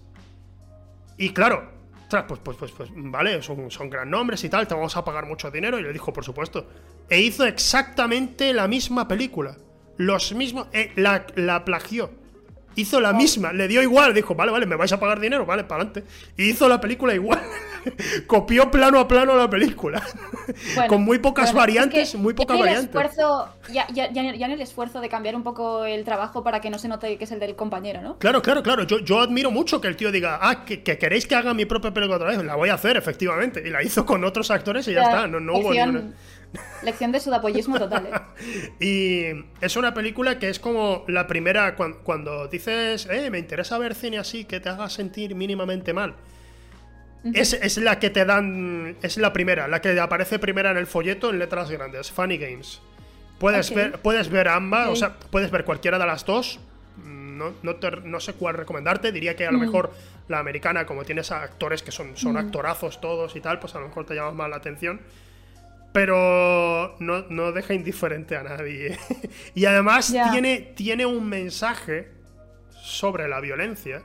Y 1.16 1.30
claro, 1.30 1.70
pues, 2.26 2.40
pues, 2.42 2.56
pues, 2.56 2.72
pues, 2.72 2.90
vale, 2.94 3.42
son, 3.42 3.70
son 3.70 3.90
gran 3.90 4.10
nombres 4.10 4.44
y 4.44 4.48
tal, 4.48 4.66
te 4.66 4.74
vamos 4.74 4.96
a 4.96 5.04
pagar 5.04 5.26
mucho 5.26 5.50
dinero. 5.50 5.78
Y 5.78 5.82
le 5.82 5.92
dijo, 5.92 6.12
por 6.12 6.24
supuesto. 6.24 6.66
E 7.08 7.20
hizo 7.20 7.44
exactamente 7.44 8.52
la 8.52 8.68
misma 8.68 9.08
película. 9.08 9.56
Los 9.96 10.34
mismos. 10.34 10.68
Eh, 10.72 10.92
la, 10.96 11.64
plagió. 11.64 12.10
Hizo 12.74 13.00
la 13.00 13.12
misma, 13.12 13.52
le 13.52 13.68
dio 13.68 13.82
igual, 13.82 14.14
dijo, 14.14 14.34
vale, 14.34 14.50
vale, 14.50 14.64
me 14.64 14.76
vais 14.76 14.90
a 14.92 14.98
pagar 14.98 15.20
dinero, 15.20 15.44
vale, 15.44 15.64
para 15.64 15.82
adelante. 15.82 16.04
Y 16.38 16.50
hizo 16.50 16.68
la 16.68 16.80
película 16.80 17.14
igual. 17.14 17.42
Copió 18.26 18.70
plano 18.70 18.98
a 18.98 19.08
plano 19.08 19.36
la 19.36 19.48
película. 19.48 20.02
Con 20.88 21.02
muy 21.02 21.18
pocas 21.18 21.52
variantes, 21.52 22.14
muy 22.14 22.34
pocas 22.34 22.58
variantes. 22.58 22.86
Esfuerzo, 22.86 23.48
ya, 23.72 23.86
ya, 23.92 24.10
ya, 24.12 24.22
en 24.22 24.50
el 24.52 24.60
esfuerzo 24.60 25.00
de 25.00 25.08
cambiar 25.08 25.36
un 25.36 25.42
poco 25.42 25.84
el 25.84 26.04
trabajo 26.04 26.42
para 26.42 26.60
que 26.60 26.70
no 26.70 26.78
se 26.78 26.88
note 26.88 27.16
que 27.16 27.24
es 27.24 27.32
el 27.32 27.40
del 27.40 27.56
compañero, 27.56 28.00
¿no? 28.02 28.18
Claro, 28.18 28.42
claro, 28.42 28.62
claro. 28.62 28.84
Yo, 28.84 28.98
yo 28.98 29.20
admiro 29.20 29.50
mucho 29.50 29.80
que 29.80 29.88
el 29.88 29.96
tío 29.96 30.12
diga, 30.12 30.38
ah, 30.40 30.64
que, 30.64 30.82
queréis 30.82 31.26
que 31.26 31.34
haga 31.34 31.54
mi 31.54 31.64
propia 31.64 31.92
película 31.92 32.16
otra 32.16 32.28
vez. 32.28 32.44
La 32.44 32.56
voy 32.56 32.68
a 32.68 32.74
hacer, 32.74 32.96
efectivamente. 32.96 33.62
Y 33.64 33.70
la 33.70 33.82
hizo 33.82 34.04
con 34.04 34.24
otros 34.24 34.50
actores 34.50 34.86
y 34.88 34.92
ya, 34.92 35.02
está. 35.02 35.26
No, 35.26 35.40
no 35.40 35.58
hubo 35.58 35.72
ninguna. 35.72 36.12
Lección 36.82 37.12
de 37.12 37.20
sudapollismo 37.20 37.78
total, 37.78 38.06
¿eh? 38.06 38.72
y 38.80 39.64
es 39.64 39.76
una 39.76 39.94
película 39.94 40.38
que 40.38 40.48
es 40.48 40.58
como 40.58 41.04
la 41.08 41.26
primera, 41.26 41.76
cuando, 41.76 42.48
dices, 42.48 43.06
eh, 43.10 43.30
me 43.30 43.38
interesa 43.38 43.78
ver 43.78 43.94
cine 43.94 44.18
así, 44.18 44.44
que 44.44 44.60
te 44.60 44.68
haga 44.68 44.88
sentir 44.88 45.34
mínimamente 45.34 45.92
mal. 45.92 46.16
Es, 47.34 47.76
la 47.78 47.98
que 47.98 48.10
te 48.10 48.24
dan, 48.24 48.96
es 49.02 49.16
la 49.16 49.32
primera, 49.32 49.68
la 49.68 49.80
que 49.80 49.98
aparece 49.98 50.38
primera 50.38 50.70
en 50.70 50.76
el 50.76 50.86
folleto 50.86 51.30
en 51.30 51.38
letras 51.38 51.70
grandes, 51.70 52.10
Funny 52.10 52.38
Games. 52.38 52.80
Puedes, 53.38 53.74
ver, 53.74 53.98
puedes 54.00 54.28
ver 54.28 54.48
ambas, 54.48 54.88
o 54.88 54.96
sea, 54.96 55.14
puedes 55.14 55.50
ver 55.50 55.64
cualquiera 55.64 55.98
de 55.98 56.06
las 56.06 56.24
dos. 56.24 56.60
No, 57.04 57.54
no, 57.62 58.20
sé 58.20 58.34
cuál 58.34 58.54
recomendarte. 58.54 59.10
Diría 59.10 59.34
que 59.34 59.46
a 59.46 59.50
lo 59.50 59.58
mm. 59.58 59.62
mejor 59.62 59.92
la 60.28 60.38
americana, 60.38 60.86
como 60.86 61.04
tienes 61.04 61.32
actores 61.32 61.82
que 61.82 61.90
son, 61.90 62.16
son 62.16 62.34
mm. 62.34 62.36
actorazos 62.36 63.00
todos 63.00 63.34
y 63.34 63.40
tal, 63.40 63.58
pues 63.58 63.74
a 63.74 63.80
lo 63.80 63.88
mejor 63.88 64.06
te 64.06 64.14
llama 64.14 64.32
más 64.32 64.50
la 64.50 64.56
atención 64.56 65.00
pero 65.92 66.96
no, 66.98 67.52
deja 67.52 67.74
indiferente 67.74 68.36
a 68.36 68.42
nadie. 68.42 68.98
y 69.54 69.66
además 69.66 70.12
tiene, 70.32 70.72
tiene 70.74 71.06
un 71.06 71.28
mensaje 71.28 72.08
sobre 72.70 73.28
la 73.28 73.40
violencia 73.40 74.02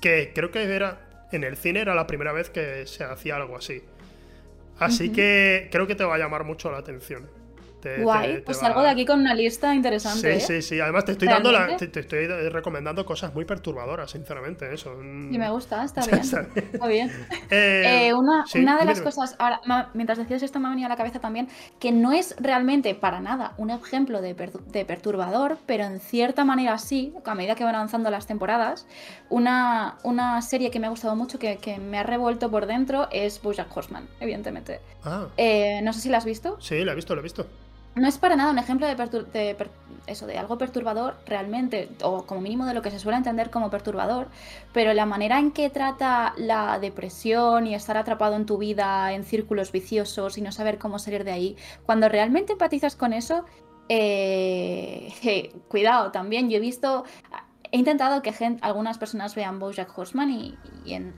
que 0.00 0.32
creo 0.34 0.50
que 0.50 0.62
era 0.62 1.05
en 1.32 1.44
el 1.44 1.56
cine 1.56 1.80
era 1.80 1.94
la 1.94 2.06
primera 2.06 2.32
vez 2.32 2.50
que 2.50 2.86
se 2.86 3.04
hacía 3.04 3.36
algo 3.36 3.56
así. 3.56 3.82
Así 4.78 5.10
que 5.10 5.68
creo 5.72 5.86
que 5.86 5.94
te 5.94 6.04
va 6.04 6.16
a 6.16 6.18
llamar 6.18 6.44
mucho 6.44 6.70
la 6.70 6.78
atención. 6.78 7.28
Guay, 8.02 8.40
pues 8.40 8.58
salgo 8.58 8.82
de 8.82 8.88
aquí 8.88 9.04
con 9.04 9.20
una 9.20 9.34
lista 9.34 9.74
interesante. 9.74 10.40
Sí, 10.40 10.54
¿eh? 10.54 10.60
sí, 10.60 10.62
sí. 10.62 10.80
Además 10.80 11.04
te 11.04 11.12
estoy 11.12 11.28
dando 11.28 11.52
la, 11.52 11.76
te, 11.76 12.00
estoy 12.00 12.26
recomendando 12.26 13.04
cosas 13.04 13.34
muy 13.34 13.44
perturbadoras, 13.44 14.10
sinceramente. 14.10 14.72
Eso. 14.72 14.94
Y 15.00 15.38
me 15.38 15.50
gusta, 15.50 15.84
está 15.84 16.00
bien. 16.06 16.20
está 16.20 16.86
bien. 16.86 17.12
Eh, 17.48 18.08
eh, 18.08 18.14
una, 18.14 18.44
una, 18.54 18.78
de 18.78 18.84
las 18.84 19.00
cosas, 19.00 19.36
ahora, 19.38 19.60
mientras 19.94 20.18
decías 20.18 20.42
esto 20.42 20.58
me 20.58 20.66
ha 20.66 20.70
venido 20.70 20.86
a 20.86 20.88
la 20.88 20.96
cabeza 20.96 21.20
también, 21.20 21.48
que 21.78 21.92
no 21.92 22.12
es 22.12 22.34
realmente 22.40 22.94
para 22.94 23.20
nada 23.20 23.54
un 23.56 23.70
ejemplo 23.70 24.20
de, 24.20 24.34
de 24.34 24.84
perturbador, 24.84 25.58
pero 25.64 25.84
en 25.84 26.00
cierta 26.00 26.44
manera 26.44 26.76
sí, 26.78 27.14
a 27.24 27.34
medida 27.34 27.54
que 27.54 27.62
van 27.62 27.76
avanzando 27.76 28.10
las 28.10 28.26
temporadas, 28.26 28.86
una, 29.28 29.98
una 30.02 30.42
serie 30.42 30.70
que 30.70 30.80
me 30.80 30.88
ha 30.88 30.90
gustado 30.90 31.14
mucho, 31.14 31.38
que, 31.38 31.58
que 31.58 31.78
me 31.78 31.98
ha 31.98 32.02
revuelto 32.02 32.50
por 32.50 32.66
dentro, 32.66 33.08
es 33.12 33.40
Bojack 33.40 33.74
Horseman, 33.74 34.08
evidentemente. 34.18 34.80
Ah. 35.04 35.28
no 35.82 35.92
sé 35.92 36.00
si 36.00 36.08
la 36.08 36.18
has 36.18 36.24
visto. 36.24 36.56
Sí, 36.60 36.84
la 36.84 36.92
he 36.92 36.94
visto, 36.96 37.14
la 37.14 37.20
he 37.20 37.22
visto 37.22 37.46
no 37.96 38.06
es 38.06 38.18
para 38.18 38.36
nada 38.36 38.50
un 38.50 38.58
ejemplo 38.58 38.86
de, 38.86 39.56
eso, 40.06 40.26
de 40.26 40.38
algo 40.38 40.58
perturbador 40.58 41.16
realmente, 41.26 41.88
o 42.02 42.24
como 42.26 42.42
mínimo 42.42 42.66
de 42.66 42.74
lo 42.74 42.82
que 42.82 42.90
se 42.90 42.98
suele 42.98 43.16
entender 43.16 43.50
como 43.50 43.70
perturbador, 43.70 44.28
pero 44.74 44.92
la 44.92 45.06
manera 45.06 45.38
en 45.38 45.50
que 45.50 45.70
trata 45.70 46.34
la 46.36 46.78
depresión 46.78 47.66
y 47.66 47.74
estar 47.74 47.96
atrapado 47.96 48.36
en 48.36 48.44
tu 48.44 48.58
vida 48.58 49.12
en 49.14 49.24
círculos 49.24 49.72
viciosos 49.72 50.36
y 50.36 50.42
no 50.42 50.52
saber 50.52 50.78
cómo 50.78 50.98
salir 50.98 51.24
de 51.24 51.32
ahí, 51.32 51.56
cuando 51.86 52.10
realmente 52.10 52.52
empatizas 52.52 52.96
con 52.96 53.14
eso, 53.14 53.46
eh, 53.88 55.52
cuidado, 55.68 56.12
también 56.12 56.50
yo 56.50 56.58
he 56.58 56.60
visto 56.60 57.04
He 57.72 57.78
intentado 57.78 58.22
que 58.22 58.32
algunas 58.60 58.98
personas 58.98 59.34
vean 59.34 59.58
Bojack 59.58 59.96
Horseman 59.96 60.30
y, 60.30 60.58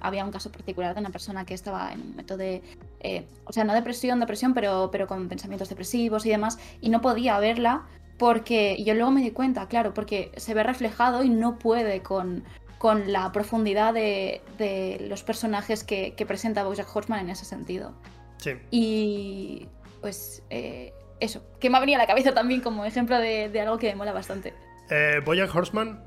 había 0.01 0.25
un 0.25 0.31
caso 0.31 0.51
particular 0.51 0.95
de 0.95 1.01
una 1.01 1.11
persona 1.11 1.45
que 1.45 1.55
estaba 1.55 1.93
en 1.93 2.01
un 2.01 2.16
método 2.16 2.39
de, 2.39 2.62
eh, 3.01 3.27
o 3.45 3.53
sea, 3.53 3.65
no 3.65 3.75
depresión, 3.75 4.20
depresión, 4.20 4.55
pero, 4.55 4.91
pero 4.91 5.07
con 5.07 5.29
pensamientos 5.29 5.69
depresivos 5.69 6.25
y 6.27 6.31
demás, 6.31 6.59
y 6.81 6.89
no 6.89 7.01
podía 7.01 7.39
verla 7.39 7.87
porque 8.19 8.83
yo 8.83 8.95
luego 8.95 9.11
me 9.11 9.23
di 9.23 9.31
cuenta, 9.31 9.69
claro, 9.69 9.95
porque 9.95 10.33
se 10.37 10.53
ve 10.53 10.62
reflejado 10.65 11.23
y 11.23 11.31
no 11.31 11.59
puede 11.59 12.03
con, 12.03 12.45
con 12.79 13.12
la 13.12 13.31
profundidad 13.33 13.95
de, 13.95 14.99
los 15.09 15.23
personajes 15.23 15.85
que, 15.85 16.12
presenta 16.27 16.65
Bojack 16.65 16.95
Horseman 16.95 17.20
en 17.20 17.31
ese 17.31 17.45
sentido. 17.45 17.95
Sí. 18.39 18.53
Y 18.70 19.69
pues 20.01 20.43
eh, 20.51 20.93
eso, 21.20 21.43
que 21.61 21.70
me 21.70 21.77
ha 21.77 21.81
venido 21.81 21.99
a 21.99 22.03
la 22.03 22.07
cabeza 22.07 22.33
también 22.35 22.61
como 22.61 22.85
ejemplo 22.85 23.19
de, 23.19 23.61
algo 23.61 23.79
que 23.79 23.89
me 23.89 23.97
mola 23.97 24.12
bastante. 24.12 24.55
Eh, 24.91 25.20
Bojack 25.25 25.55
Horseman 25.55 26.03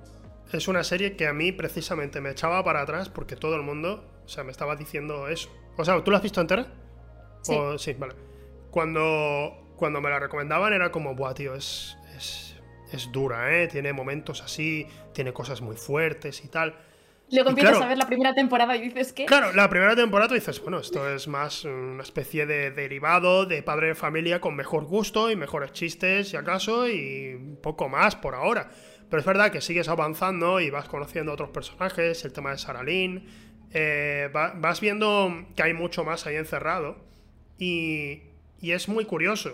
es 0.52 0.68
una 0.68 0.84
serie 0.84 1.16
que 1.16 1.28
a 1.28 1.34
mí 1.34 1.52
precisamente 1.52 2.22
me 2.22 2.32
echaba 2.32 2.64
para 2.64 2.82
atrás 2.82 3.10
porque 3.10 3.36
todo 3.36 3.56
el 3.56 3.62
mundo, 3.62 4.04
o 4.26 4.28
sea, 4.28 4.44
me 4.44 4.52
estaba 4.52 4.76
diciendo 4.76 5.28
eso. 5.28 5.50
O 5.78 5.86
sea, 5.86 6.04
¿tú 6.04 6.12
la 6.12 6.18
has 6.18 6.24
visto 6.24 6.42
entera? 6.42 6.68
Sí. 7.42 7.56
sí, 7.78 7.94
vale. 7.94 8.16
Cuando, 8.70 9.74
cuando 9.76 10.02
me 10.02 10.10
la 10.10 10.20
recomendaban 10.20 10.74
era 10.74 10.92
como, 10.92 11.16
buah, 11.16 11.34
tío, 11.34 11.56
es, 11.56 11.98
es, 12.16 12.56
es 12.92 13.12
dura, 13.12 13.58
¿eh? 13.58 13.68
Tiene 13.68 13.94
momentos 13.94 14.42
así, 14.42 14.88
tiene 15.14 15.34
cosas 15.34 15.62
muy 15.62 15.76
fuertes 15.76 16.44
y 16.44 16.48
tal. 16.48 16.76
Luego 17.32 17.50
empiezas 17.50 17.82
a 17.82 17.88
ver 17.88 17.98
la 17.98 18.08
primera 18.08 18.34
temporada 18.34 18.76
y 18.76 18.82
dices 18.82 19.14
que. 19.14 19.26
Claro, 19.26 19.54
la 19.54 19.70
primera 19.70 19.96
temporada 19.96 20.36
dices, 20.36 20.62
bueno, 20.62 20.80
esto 20.80 21.10
es 21.10 21.28
más 21.28 21.64
una 21.64 22.04
especie 22.04 22.46
de 22.46 22.72
derivado 22.72 23.46
de 23.46 23.64
padre 23.64 23.88
de 23.88 23.96
familia 23.96 24.42
con 24.42 24.56
mejor 24.56 24.84
gusto 24.84 25.32
y 25.32 25.36
mejores 25.36 25.72
chistes, 25.72 26.30
si 26.30 26.38
acaso, 26.38 26.90
y 26.90 27.58
poco 27.62 27.88
más 27.88 28.16
por 28.18 28.36
ahora. 28.36 28.70
Pero 29.12 29.20
es 29.20 29.26
verdad 29.26 29.52
que 29.52 29.60
sigues 29.60 29.90
avanzando 29.90 30.62
y 30.62 30.70
vas 30.70 30.88
conociendo 30.88 31.34
otros 31.34 31.50
personajes, 31.50 32.24
el 32.24 32.32
tema 32.32 32.52
de 32.52 32.58
Saralín, 32.58 33.28
eh, 33.74 34.30
vas 34.34 34.80
viendo 34.80 35.48
que 35.54 35.64
hay 35.64 35.74
mucho 35.74 36.06
más 36.06 36.26
ahí 36.26 36.38
encerrado 36.38 36.98
y, 37.60 38.24
y 38.62 38.72
es 38.72 38.88
muy 38.88 39.04
curioso. 39.04 39.52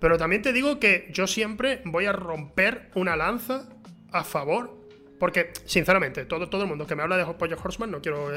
Pero 0.00 0.18
también 0.18 0.42
te 0.42 0.52
digo 0.52 0.78
que 0.78 1.08
yo 1.12 1.26
siempre 1.26 1.80
voy 1.86 2.04
a 2.04 2.12
romper 2.12 2.90
una 2.94 3.16
lanza 3.16 3.70
a 4.12 4.22
favor 4.22 4.78
porque, 5.18 5.52
sinceramente, 5.64 6.26
todo, 6.26 6.50
todo 6.50 6.62
el 6.62 6.68
mundo 6.68 6.86
que 6.86 6.94
me 6.94 7.02
habla 7.02 7.16
de 7.16 7.24
Pollo 7.34 7.56
Horseman, 7.62 7.90
no 7.90 8.02
quiero 8.02 8.30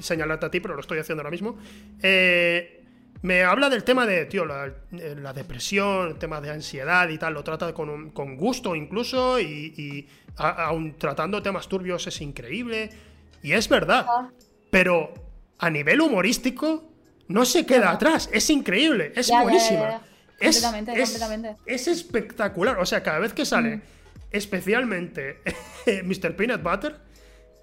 señalarte 0.00 0.46
a 0.46 0.50
ti, 0.50 0.60
pero 0.60 0.74
lo 0.74 0.80
estoy 0.80 0.98
haciendo 0.98 1.22
ahora 1.22 1.30
mismo, 1.30 1.56
eh, 2.00 2.85
me 3.26 3.42
habla 3.42 3.68
del 3.68 3.82
tema 3.82 4.06
de, 4.06 4.24
tío, 4.26 4.44
la, 4.44 4.66
eh, 4.66 5.16
depresión, 5.34 6.10
el 6.10 6.16
tema 6.16 6.40
de 6.40 6.50
ansiedad 6.50 7.08
y 7.08 7.18
tal, 7.18 7.34
lo 7.34 7.42
trata 7.42 7.74
con, 7.74 8.10
con 8.10 8.36
gusto 8.36 8.76
incluso, 8.76 9.40
y, 9.40 10.06
aún 10.36 10.96
tratando 10.96 11.42
temas 11.42 11.66
turbios 11.66 12.06
es 12.06 12.20
increíble, 12.20 12.88
y 13.42 13.52
es 13.52 13.68
verdad, 13.68 14.06
pero 14.70 15.12
a 15.58 15.68
nivel 15.70 16.02
humorístico 16.02 16.84
no 17.26 17.44
se 17.44 17.66
queda 17.66 17.90
atrás, 17.90 18.30
es 18.32 18.48
increíble, 18.48 19.12
es 19.16 19.28
buenísima. 19.28 20.02
es, 20.38 20.62
es, 21.66 21.88
espectacular, 21.88 22.78
o 22.78 22.86
sea, 22.86 23.02
cada 23.02 23.18
vez 23.18 23.32
que 23.32 23.44
sale, 23.44 23.78
mm. 23.78 23.82
especialmente 24.30 25.40
Mr. 26.04 26.36
Peanut 26.36 26.62
Butter, 26.62 26.94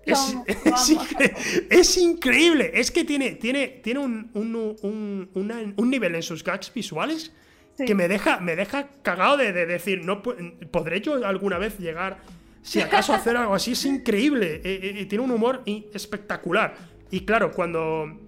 es, 1.70 1.98
increíble. 1.98 2.72
Es 2.74 2.92
que 2.92 3.04
tiene, 3.04 3.32
tiene, 3.32 3.68
tiene 3.68 4.00
un, 4.00 4.30
un, 4.34 5.90
nivel 5.90 6.16
en 6.16 6.24
sus 6.24 6.44
gags 6.44 6.74
visuales 6.74 7.32
que 7.78 7.96
me 7.96 8.08
deja, 8.08 8.40
me 8.40 8.56
deja 8.56 8.90
cagado 9.02 9.38
de, 9.38 9.54
decir, 9.54 10.04
no 10.04 10.22
¿podré 10.22 11.02
yo 11.02 11.26
alguna 11.26 11.58
vez 11.58 11.80
llegar, 11.80 12.18
si 12.62 12.82
acaso, 12.82 13.14
a 13.14 13.18
hacer 13.18 13.38
algo 13.38 13.56
así? 13.56 13.72
Es 13.72 13.86
increíble. 13.86 14.62
Y, 14.64 14.68
eh, 14.68 15.02
eh, 15.02 15.06
tiene 15.06 15.24
un 15.24 15.32
humor 15.32 15.64
espectacular. 15.94 16.76
Y 17.12 17.22
claro, 17.22 17.52
cuando. 17.52 18.22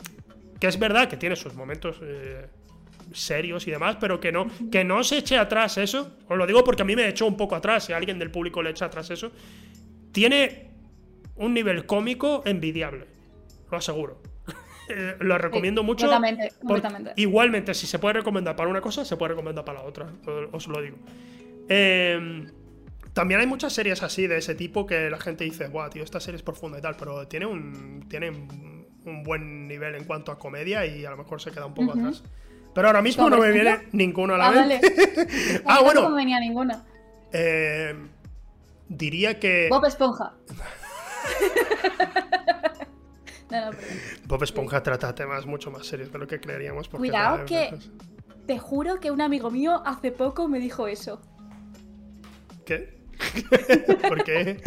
Que 0.59 0.67
es 0.67 0.79
verdad 0.79 1.09
que 1.09 1.17
tiene 1.17 1.35
sus 1.35 1.53
momentos. 1.53 1.97
Eh, 2.01 2.47
serios 3.13 3.65
y 3.67 3.71
demás, 3.71 3.97
pero 3.99 4.19
que 4.19 4.31
no, 4.31 4.47
que 4.71 4.83
no 4.83 5.03
se 5.03 5.19
eche 5.19 5.37
atrás 5.37 5.77
eso. 5.77 6.17
Os 6.27 6.37
lo 6.37 6.45
digo 6.47 6.63
porque 6.63 6.81
a 6.81 6.85
mí 6.85 6.95
me 6.95 7.07
echó 7.07 7.27
un 7.27 7.37
poco 7.37 7.55
atrás. 7.55 7.85
Si 7.85 7.93
alguien 7.93 8.19
del 8.19 8.31
público 8.31 8.61
le 8.61 8.71
echa 8.71 8.85
atrás 8.85 9.09
eso. 9.09 9.31
Tiene 10.11 10.74
un 11.35 11.53
nivel 11.53 11.85
cómico 11.85 12.41
envidiable. 12.45 13.07
Lo 13.71 13.77
aseguro. 13.77 14.21
Eh, 14.87 15.15
lo 15.19 15.35
recomiendo 15.39 15.81
mucho. 15.81 16.07
Completamente, 16.07 17.13
Igualmente, 17.15 17.73
si 17.73 17.87
se 17.87 17.97
puede 17.97 18.13
recomendar 18.19 18.55
para 18.55 18.69
una 18.69 18.81
cosa, 18.81 19.03
se 19.03 19.17
puede 19.17 19.29
recomendar 19.29 19.65
para 19.65 19.79
la 19.79 19.85
otra. 19.85 20.13
Os 20.51 20.67
lo 20.67 20.79
digo. 20.79 20.97
Em, 21.67 22.51
también 23.13 23.39
hay 23.39 23.47
muchas 23.47 23.73
series 23.73 24.03
así 24.03 24.27
de 24.27 24.37
ese 24.37 24.53
tipo 24.53 24.85
que 24.85 25.09
la 25.09 25.17
gente 25.17 25.43
dice, 25.43 25.69
guau, 25.69 25.89
tío, 25.89 26.03
esta 26.03 26.19
serie 26.19 26.35
es 26.35 26.43
profunda 26.43 26.77
y 26.77 26.83
tal, 26.83 26.95
pero 26.97 27.27
tiene 27.27 27.47
un, 27.47 28.05
tiene 28.07 28.29
un 28.29 29.23
buen 29.23 29.67
nivel 29.67 29.95
en 29.95 30.03
cuanto 30.03 30.31
a 30.31 30.37
comedia 30.37 30.85
y 30.85 31.05
a 31.05 31.09
lo 31.09 31.17
mejor 31.17 31.41
se 31.41 31.51
queda 31.51 31.65
un 31.65 31.73
poco 31.73 31.93
atrás. 31.93 32.23
Pero 32.75 32.87
ahora 32.87 33.01
mismo 33.01 33.29
no 33.29 33.37
me 33.37 33.51
viene 33.51 33.87
ninguno 33.93 34.35
a 34.35 34.37
la 34.37 34.47
ah, 34.47 34.67
vez. 34.67 34.81
ah, 35.65 35.81
bueno. 35.81 36.01
No 36.03 36.09
me 36.09 36.17
venía 36.17 36.39
ninguna. 36.41 36.83
Eh, 37.31 37.95
diría 38.89 39.39
que. 39.39 39.67
Bob 39.69 39.85
Esponja. 39.85 40.33
Bob 44.27 44.43
Esponja 44.43 44.81
trata 44.83 45.13
temas 45.13 45.45
mucho 45.45 45.71
más 45.71 45.85
serios 45.85 46.11
de 46.11 46.19
lo 46.19 46.27
que 46.27 46.39
creeríamos. 46.39 46.89
Cuidado 46.89 47.45
que 47.45 47.77
te 48.45 48.59
juro 48.59 48.99
que 48.99 49.11
un 49.11 49.21
amigo 49.21 49.49
mío 49.51 49.81
hace 49.85 50.11
poco 50.11 50.47
me 50.47 50.59
dijo 50.59 50.87
eso. 50.87 51.21
¿Qué? 52.65 52.95
¿Por 54.07 54.23
qué? 54.23 54.59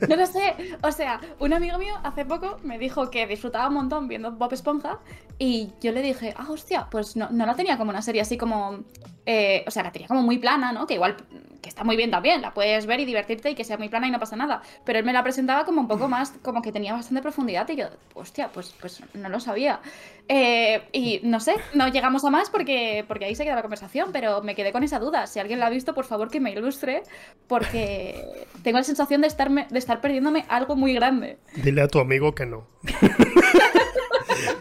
no 0.08 0.16
lo 0.16 0.26
sé. 0.26 0.54
O 0.82 0.90
sea, 0.90 1.20
un 1.38 1.52
amigo 1.52 1.78
mío 1.78 1.94
hace 2.02 2.24
poco 2.24 2.58
me 2.62 2.78
dijo 2.78 3.10
que 3.10 3.26
disfrutaba 3.26 3.68
un 3.68 3.74
montón 3.74 4.08
viendo 4.08 4.32
Bob 4.32 4.52
Esponja 4.52 4.98
y 5.38 5.72
yo 5.80 5.92
le 5.92 6.02
dije, 6.02 6.34
ah, 6.36 6.46
hostia, 6.50 6.88
pues 6.90 7.16
no, 7.16 7.28
no 7.30 7.46
la 7.46 7.54
tenía 7.54 7.78
como 7.78 7.90
una 7.90 8.02
serie 8.02 8.22
así 8.22 8.36
como... 8.36 8.84
Eh, 9.26 9.64
o 9.66 9.70
sea, 9.70 9.82
la 9.82 9.92
tenía 9.92 10.08
como 10.08 10.22
muy 10.22 10.38
plana, 10.38 10.72
¿no? 10.72 10.86
Que 10.86 10.94
igual, 10.94 11.16
que 11.60 11.68
está 11.68 11.84
muy 11.84 11.96
bien 11.96 12.10
también, 12.10 12.40
la 12.40 12.54
puedes 12.54 12.86
ver 12.86 13.00
y 13.00 13.04
divertirte 13.04 13.50
y 13.50 13.54
que 13.54 13.64
sea 13.64 13.76
muy 13.76 13.88
plana 13.88 14.08
y 14.08 14.10
no 14.10 14.18
pasa 14.18 14.36
nada. 14.36 14.62
Pero 14.84 14.98
él 14.98 15.04
me 15.04 15.12
la 15.12 15.22
presentaba 15.22 15.64
como 15.64 15.80
un 15.80 15.88
poco 15.88 16.08
más, 16.08 16.32
como 16.42 16.62
que 16.62 16.72
tenía 16.72 16.92
bastante 16.94 17.22
profundidad 17.22 17.68
y 17.68 17.76
yo, 17.76 17.86
hostia, 18.14 18.48
pues, 18.52 18.74
pues 18.80 19.02
no 19.14 19.28
lo 19.28 19.40
sabía. 19.40 19.80
Eh, 20.28 20.82
y 20.92 21.20
no 21.22 21.40
sé, 21.40 21.56
no 21.74 21.88
llegamos 21.88 22.24
a 22.24 22.30
más 22.30 22.50
porque, 22.50 23.04
porque 23.06 23.26
ahí 23.26 23.34
se 23.34 23.44
queda 23.44 23.56
la 23.56 23.62
conversación, 23.62 24.10
pero 24.12 24.42
me 24.42 24.54
quedé 24.54 24.72
con 24.72 24.84
esa 24.84 24.98
duda. 24.98 25.26
Si 25.26 25.38
alguien 25.38 25.60
la 25.60 25.66
ha 25.66 25.70
visto, 25.70 25.94
por 25.94 26.04
favor 26.04 26.30
que 26.30 26.40
me 26.40 26.52
ilustre, 26.52 27.02
porque 27.46 28.46
tengo 28.62 28.78
la 28.78 28.84
sensación 28.84 29.20
de, 29.20 29.26
estarme, 29.26 29.66
de 29.70 29.78
estar 29.78 30.00
perdiéndome 30.00 30.44
algo 30.48 30.76
muy 30.76 30.94
grande. 30.94 31.38
Dile 31.56 31.82
a 31.82 31.88
tu 31.88 31.98
amigo 31.98 32.34
que 32.34 32.46
no. 32.46 32.64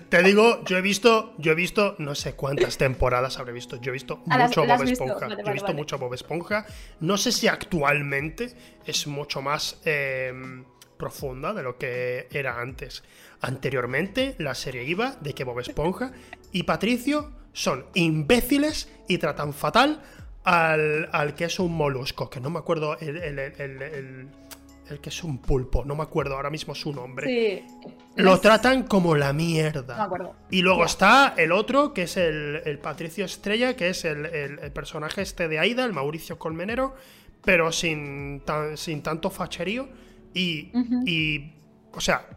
Te 0.10 0.24
digo, 0.24 0.64
yo 0.66 0.78
he 0.78 0.82
visto, 0.82 1.36
yo 1.38 1.52
he 1.52 1.56
visto, 1.56 1.96
no 2.00 2.16
sé 2.16 2.34
cuántas 2.34 2.78
temporadas 2.78 3.38
habré 3.38 3.54
visto. 3.54 3.80
Yo 3.80 3.92
he 3.92 3.94
visto 3.94 4.18
mucho 4.26 4.66
Bob 4.66 4.82
Esponja. 4.82 5.28
yo 5.30 5.50
he 5.50 5.54
visto 5.54 5.74
mucho 5.74 5.98
Bob 6.00 6.14
Esponja. 6.16 6.66
No 7.00 7.16
sé 7.18 7.32
si 7.32 7.48
actualmente 7.48 8.54
es 8.86 9.06
mucho 9.06 9.44
más 9.44 9.80
em, 9.86 10.66
profunda 10.98 11.54
de 11.54 11.62
lo 11.62 11.78
que 11.78 12.28
era 12.32 12.60
antes. 12.60 13.04
Anteriormente, 13.42 14.36
la 14.40 14.56
serie 14.56 14.84
iba 14.84 15.16
de 15.22 15.34
que 15.34 15.44
Bob 15.44 15.60
Esponja 15.60 16.12
y 16.52 16.64
Patricio 16.64 17.32
son 17.54 17.86
imbéciles 17.94 18.90
y 19.08 19.20
tratan 19.20 19.54
fatal 19.54 20.02
al, 20.44 21.10
al 21.12 21.36
que 21.36 21.46
es 21.46 21.60
un 21.60 21.74
molusco, 21.74 22.30
que 22.30 22.40
no 22.40 22.50
me 22.50 22.60
acuerdo 22.60 22.98
el, 23.00 23.18
el, 23.18 24.30
que 24.98 25.10
es 25.10 25.24
un 25.24 25.38
pulpo, 25.40 25.86
no 25.86 25.96
me 25.96 26.04
acuerdo 26.04 26.36
ahora 26.36 26.50
mismo 26.50 26.74
su 26.74 26.92
nombre. 26.92 27.28
Sí. 27.28 27.92
Lo 28.16 28.40
tratan 28.40 28.84
como 28.84 29.16
la 29.16 29.32
mierda. 29.34 29.94
No 29.94 30.00
me 30.00 30.06
acuerdo. 30.06 30.36
Y 30.50 30.62
luego 30.62 30.86
está 30.86 31.36
el 31.38 31.52
otro, 31.52 31.94
que 31.94 32.04
es 32.04 32.18
el, 32.18 32.80
Patricio 32.82 33.26
Estrella, 33.26 33.76
que 33.76 33.90
es 33.90 34.06
el, 34.06 34.72
personaje 34.74 35.22
este 35.22 35.48
de 35.48 35.60
Aida, 35.60 35.86
el 35.86 35.94
Mauricio 35.94 36.40
Colmenero, 36.40 36.96
pero 37.44 37.72
sin, 37.72 38.42
sin 38.76 39.04
tanto 39.04 39.30
facherío. 39.30 39.88
Y, 40.34 40.72
y, 41.06 41.54
o 41.94 42.02
sea, 42.02 42.28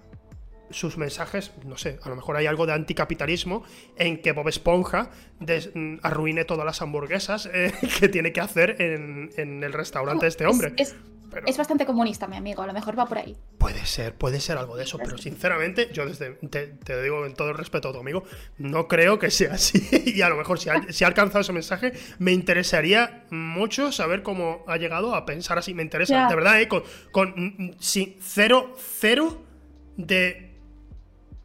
sus 0.72 0.96
mensajes, 0.96 1.52
no 1.66 1.76
sé, 1.76 1.98
a 2.02 2.08
lo 2.08 2.16
mejor 2.16 2.36
hay 2.36 2.46
algo 2.46 2.66
de 2.66 2.72
anticapitalismo 2.72 3.62
en 3.96 4.20
que 4.20 4.32
Bob 4.32 4.48
Esponja 4.48 5.10
mm, 5.40 5.96
arruine 6.02 6.44
todas 6.44 6.64
las 6.64 6.82
hamburguesas 6.82 7.48
eh, 7.52 7.72
que 8.00 8.08
tiene 8.08 8.32
que 8.32 8.40
hacer 8.40 8.80
en, 8.80 9.30
el 9.62 9.72
restaurante 9.72 10.26
de 10.26 10.28
este 10.28 10.46
hombre. 10.46 10.74
Es, 10.76 10.96
bastante 11.56 11.86
comunista, 11.86 12.26
mi 12.26 12.36
amigo, 12.36 12.62
a 12.62 12.66
lo 12.66 12.72
mejor 12.72 12.98
va 12.98 13.06
por 13.06 13.18
ahí. 13.18 13.36
Puede 13.58 13.84
ser, 13.86 14.14
puede 14.14 14.40
ser 14.40 14.58
algo 14.58 14.76
de 14.76 14.84
eso, 14.84 14.98
pero 14.98 15.18
sinceramente, 15.18 15.90
yo 15.92 16.06
desde, 16.06 16.32
te, 16.48 17.02
digo 17.02 17.26
en 17.26 17.34
todo 17.34 17.50
el 17.50 17.56
respeto 17.56 17.88
a 17.88 17.92
tu 17.92 17.98
amigo, 17.98 18.24
no 18.58 18.88
creo 18.88 19.18
que 19.18 19.30
sea 19.30 19.54
así. 19.54 19.86
y 20.14 20.22
a 20.22 20.28
lo 20.28 20.36
mejor 20.36 20.58
si 20.58 20.70
ha, 20.70 20.82
si 20.92 21.04
ha, 21.04 21.06
alcanzado 21.06 21.40
ese 21.40 21.52
mensaje, 21.52 21.92
me 22.18 22.32
interesaría 22.32 23.24
mucho 23.30 23.92
saber 23.92 24.22
cómo 24.22 24.64
ha 24.66 24.76
llegado 24.76 25.14
a 25.14 25.26
pensar 25.26 25.58
así. 25.58 25.74
Me 25.74 25.82
interesa, 25.82 26.28
de 26.28 26.34
verdad, 26.34 26.60
¿eh? 26.60 26.68
con, 26.68 26.82
con 27.10 27.30
mm, 27.36 27.64
mm, 27.64 27.70
cero, 28.20 28.74
cero 28.78 29.42
de 29.96 30.52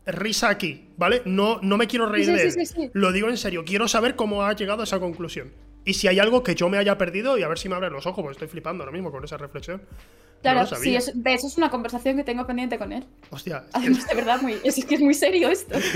risa 0.05 0.49
aquí, 0.49 0.89
¿vale? 0.97 1.21
No, 1.25 1.59
no 1.61 1.77
me 1.77 1.87
quiero 1.87 2.07
reír 2.07 2.27
de 2.27 2.47
él. 2.47 2.91
Lo 2.93 3.11
digo 3.11 3.29
en 3.29 3.37
serio, 3.37 3.63
quiero 3.65 3.87
saber 3.87 4.15
cómo 4.15 4.43
ha 4.43 4.53
llegado 4.53 4.81
a 4.81 4.83
esa 4.85 4.99
conclusión. 4.99 5.51
Y 5.87 5.93
si 5.93 6.09
hay 6.09 6.19
algo 6.19 6.43
que 6.43 6.53
yo 6.53 6.67
me 6.67 6.77
haya 6.77 6.97
perdido 6.97 7.37
y 7.37 7.43
a 7.43 7.47
ver 7.47 7.57
si 7.57 7.69
me 7.69 7.75
abren 7.75 7.93
los 7.93 8.05
ojos, 8.05 8.21
porque 8.21 8.33
estoy 8.33 8.49
flipando 8.49 8.83
ahora 8.83 8.91
mismo 8.91 9.09
con 9.09 9.23
esa 9.23 9.37
reflexión. 9.37 9.81
Claro, 10.41 10.65
sí, 10.65 10.97
de 11.13 11.33
eso 11.33 11.47
es 11.47 11.57
una 11.57 11.69
conversación 11.69 12.17
que 12.17 12.25
tengo 12.25 12.45
pendiente 12.45 12.77
con 12.77 12.91
él. 12.91 13.05
Hostia. 13.29 13.63
de 13.81 14.15
verdad, 14.15 14.41
muy, 14.41 14.57
es 14.65 14.83
que 14.85 14.95
es 14.95 15.01
muy 15.01 15.13
serio 15.13 15.49
esto. 15.49 15.77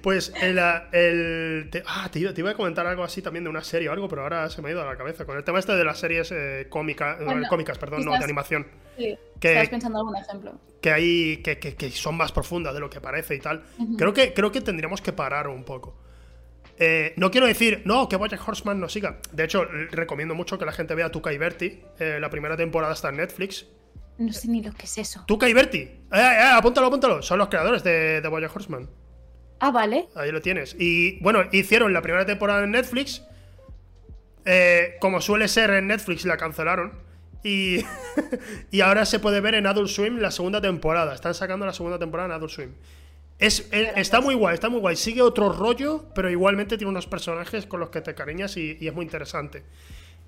Pues 0.00 0.32
el, 0.40 0.58
el 0.92 1.68
te, 1.70 1.82
ah, 1.86 2.08
te, 2.10 2.20
iba 2.20 2.50
a 2.50 2.54
comentar 2.54 2.86
algo 2.86 3.04
así 3.04 3.20
también 3.20 3.44
de 3.44 3.50
una 3.50 3.62
serie 3.62 3.90
o 3.90 3.92
algo, 3.92 4.08
pero 4.08 4.22
ahora 4.22 4.48
se 4.48 4.62
me 4.62 4.68
ha 4.68 4.72
ido 4.72 4.80
a 4.80 4.86
la 4.86 4.96
cabeza. 4.96 5.26
Con 5.26 5.36
el 5.36 5.44
tema 5.44 5.58
este 5.58 5.74
de 5.74 5.84
las 5.84 5.98
series 5.98 6.32
eh, 6.32 6.66
cómicas, 6.70 7.18
cómicas, 7.48 7.76
perdón, 7.76 8.04
no, 8.04 8.12
de 8.12 8.24
animación. 8.24 8.66
Sí, 8.96 9.18
que, 9.38 9.52
estás 9.52 9.68
pensando 9.68 9.98
algún 9.98 10.16
ejemplo. 10.16 10.58
Que 10.80 10.92
hay. 10.92 11.36
Que, 11.38 11.58
que, 11.58 11.90
son 11.90 12.16
más 12.16 12.32
profundas 12.32 12.72
de 12.72 12.80
lo 12.80 12.88
que 12.88 13.02
parece 13.02 13.34
y 13.34 13.40
tal. 13.40 13.64
creo, 13.98 14.14
que, 14.14 14.32
creo 14.32 14.50
que 14.50 14.62
tendríamos 14.62 15.02
que 15.02 15.12
parar 15.12 15.48
un 15.48 15.64
poco. 15.64 15.94
Eh, 16.82 17.12
no 17.16 17.30
quiero 17.30 17.46
decir, 17.46 17.82
no, 17.84 18.08
que 18.08 18.16
Bojack 18.16 18.48
Horseman 18.48 18.80
no 18.80 18.88
siga. 18.88 19.18
De 19.32 19.44
hecho, 19.44 19.66
recomiendo 19.66 20.34
mucho 20.34 20.58
que 20.58 20.64
la 20.64 20.72
gente 20.72 20.94
vea 20.94 21.10
Tuca 21.10 21.30
y 21.30 21.36
Berti. 21.36 21.82
Eh, 21.98 22.16
la 22.18 22.30
primera 22.30 22.56
temporada 22.56 22.94
está 22.94 23.10
en 23.10 23.18
Netflix. 23.18 23.66
No 24.16 24.32
sé 24.32 24.48
ni 24.48 24.62
lo 24.62 24.72
que 24.72 24.86
es 24.86 24.96
eso. 24.96 25.22
Tuca 25.26 25.46
y 25.46 25.52
Berti. 25.52 25.78
Eh, 25.78 25.98
eh, 26.12 26.50
apúntalo, 26.54 26.86
apúntalo. 26.86 27.20
Son 27.20 27.38
los 27.38 27.48
creadores 27.48 27.84
de, 27.84 28.22
de 28.22 28.28
Bojack 28.28 28.56
Horseman. 28.56 28.88
Ah, 29.60 29.70
vale. 29.70 30.08
Ahí 30.14 30.32
lo 30.32 30.40
tienes. 30.40 30.74
Y 30.78 31.20
bueno, 31.20 31.42
hicieron 31.52 31.92
la 31.92 32.00
primera 32.00 32.24
temporada 32.24 32.64
en 32.64 32.70
Netflix. 32.70 33.22
Como 35.00 35.20
suele 35.20 35.48
ser 35.48 35.68
en 35.70 35.86
Netflix, 35.86 36.24
la 36.24 36.38
cancelaron. 36.38 36.94
Y, 37.44 37.84
y 38.70 38.80
ahora 38.80 39.04
se 39.04 39.18
puede 39.18 39.42
ver 39.42 39.54
en 39.54 39.66
Adult 39.66 39.90
Swim 39.90 40.16
la 40.16 40.30
segunda 40.30 40.62
temporada. 40.62 41.14
Están 41.14 41.34
sacando 41.34 41.66
la 41.66 41.74
segunda 41.74 41.98
temporada 41.98 42.30
en 42.30 42.32
Adult 42.32 42.52
Swim. 42.52 42.72
Es, 43.40 43.68
eh, 43.72 43.92
está 43.96 44.20
muy 44.20 44.34
guay, 44.34 44.54
está 44.54 44.68
muy 44.68 44.80
guay. 44.80 44.96
Sigue 44.96 45.22
otro 45.22 45.52
rollo, 45.52 46.04
pero 46.14 46.30
igualmente 46.30 46.78
tiene 46.78 46.90
unos 46.90 47.06
personajes 47.06 47.66
con 47.66 47.80
los 47.80 47.90
que 47.90 48.00
te 48.00 48.14
cariñas 48.14 48.56
y, 48.56 48.78
es 48.80 48.94
muy 48.94 49.04
interesante. 49.04 49.64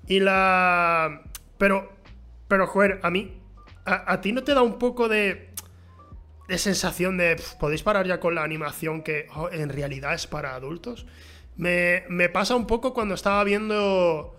Y 0.07 0.19
la. 0.19 1.21
Pero. 1.57 1.93
Pero, 2.47 2.67
joder, 2.67 2.99
a 3.03 3.09
mí. 3.09 3.39
a 3.85 4.19
ti 4.19 4.31
no 4.31 4.43
te 4.43 4.53
da 4.53 4.61
un 4.61 4.77
poco 4.77 5.07
de 5.07 5.53
de 6.47 6.57
sensación 6.57 7.17
de 7.17 7.41
podéis 7.59 7.83
parar 7.83 8.05
ya 8.05 8.19
con 8.19 8.35
la 8.35 8.43
animación 8.43 9.01
que 9.01 9.27
oh, 9.35 9.49
en 9.51 9.69
realidad 9.69 10.13
es 10.13 10.27
para 10.27 10.55
adultos. 10.55 11.05
Me, 11.55 12.03
pasa 12.31 12.55
un 12.55 12.65
poco 12.65 12.93
cuando 12.93 13.13
estaba 13.13 13.43
viendo 13.43 14.35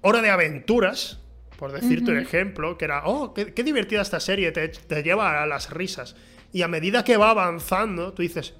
Hora 0.00 0.22
de 0.22 0.30
Aventuras, 0.30 1.20
por 1.58 1.72
decirte 1.72 2.10
un 2.10 2.18
ejemplo, 2.18 2.78
que 2.78 2.86
era, 2.86 3.02
oh, 3.04 3.34
qué, 3.34 3.62
divertida 3.62 4.00
esta 4.00 4.20
serie, 4.20 4.50
te, 4.50 4.68
te, 4.68 5.02
lleva 5.02 5.42
a 5.42 5.46
las 5.46 5.70
risas. 5.70 6.16
Y 6.52 6.62
a 6.62 6.68
medida 6.68 7.04
que 7.04 7.16
va 7.16 7.30
avanzando, 7.30 8.12
tú 8.12 8.22
dices, 8.22 8.54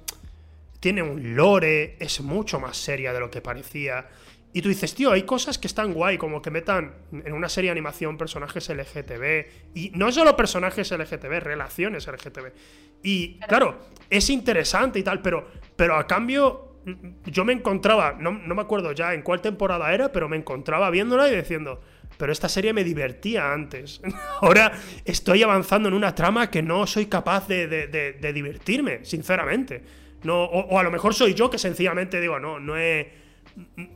tiene 0.79 1.01
un 1.01 1.35
lore, 1.35 1.95
es 1.99 2.21
mucho 2.21 2.59
más 2.59 2.77
seria 2.77 3.13
de 3.13 3.19
lo 3.19 3.29
que 3.29 3.41
parecía. 3.41 4.07
Y 4.53 4.61
tú 4.61 4.69
dices, 4.69 4.93
tío, 4.93 5.11
hay 5.11 5.23
cosas 5.23 5.57
que 5.57 5.67
están 5.67 5.93
guay, 5.93 6.17
como 6.17 6.41
que 6.41 6.51
metan 6.51 6.93
en 7.11 7.33
una 7.33 7.47
serie 7.47 7.69
de 7.69 7.73
animación 7.73 8.17
personajes 8.17 8.67
LGTB. 8.69 9.75
Y 9.75 9.91
no 9.95 10.11
solo 10.11 10.35
personajes 10.35 10.91
LGTB, 10.91 11.39
relaciones 11.39 12.07
LGTB. 12.07 12.51
Y 13.03 13.39
claro, 13.39 13.79
es 14.09 14.29
interesante 14.29 14.99
y 14.99 15.03
tal, 15.03 15.21
pero, 15.21 15.47
pero 15.75 15.95
a 15.95 16.05
cambio 16.05 16.71
yo 17.25 17.45
me 17.45 17.53
encontraba, 17.53 18.17
no, 18.19 18.31
me 18.31 18.61
acuerdo 18.61 18.91
ya 18.91 19.13
en 19.13 19.21
cuál 19.21 19.41
temporada 19.41 19.93
era, 19.93 20.11
pero 20.11 20.27
me 20.27 20.37
encontraba 20.37 20.89
viéndola 20.89 21.29
y 21.29 21.35
diciendo, 21.35 21.81
pero 22.21 22.31
esta 22.31 22.47
serie 22.47 22.71
me 22.71 22.83
divertía 22.83 23.51
antes. 23.51 23.99
Ahora 24.41 24.73
estoy 25.03 25.41
avanzando 25.41 25.89
en 25.89 25.95
una 25.95 26.13
trama 26.13 26.51
que 26.51 26.61
no 26.61 26.85
soy 26.85 27.07
capaz 27.07 27.47
de, 27.47 28.31
divertirme, 28.31 29.03
sinceramente. 29.03 29.83
No, 30.21 30.43
o, 30.43 30.77
a 30.77 30.83
lo 30.83 30.91
mejor 30.91 31.15
soy 31.15 31.33
yo 31.33 31.49
que 31.49 31.57
sencillamente 31.57 32.21
digo, 32.21 32.39
no, 32.39 32.59
no 32.59 32.77
he 32.77 33.19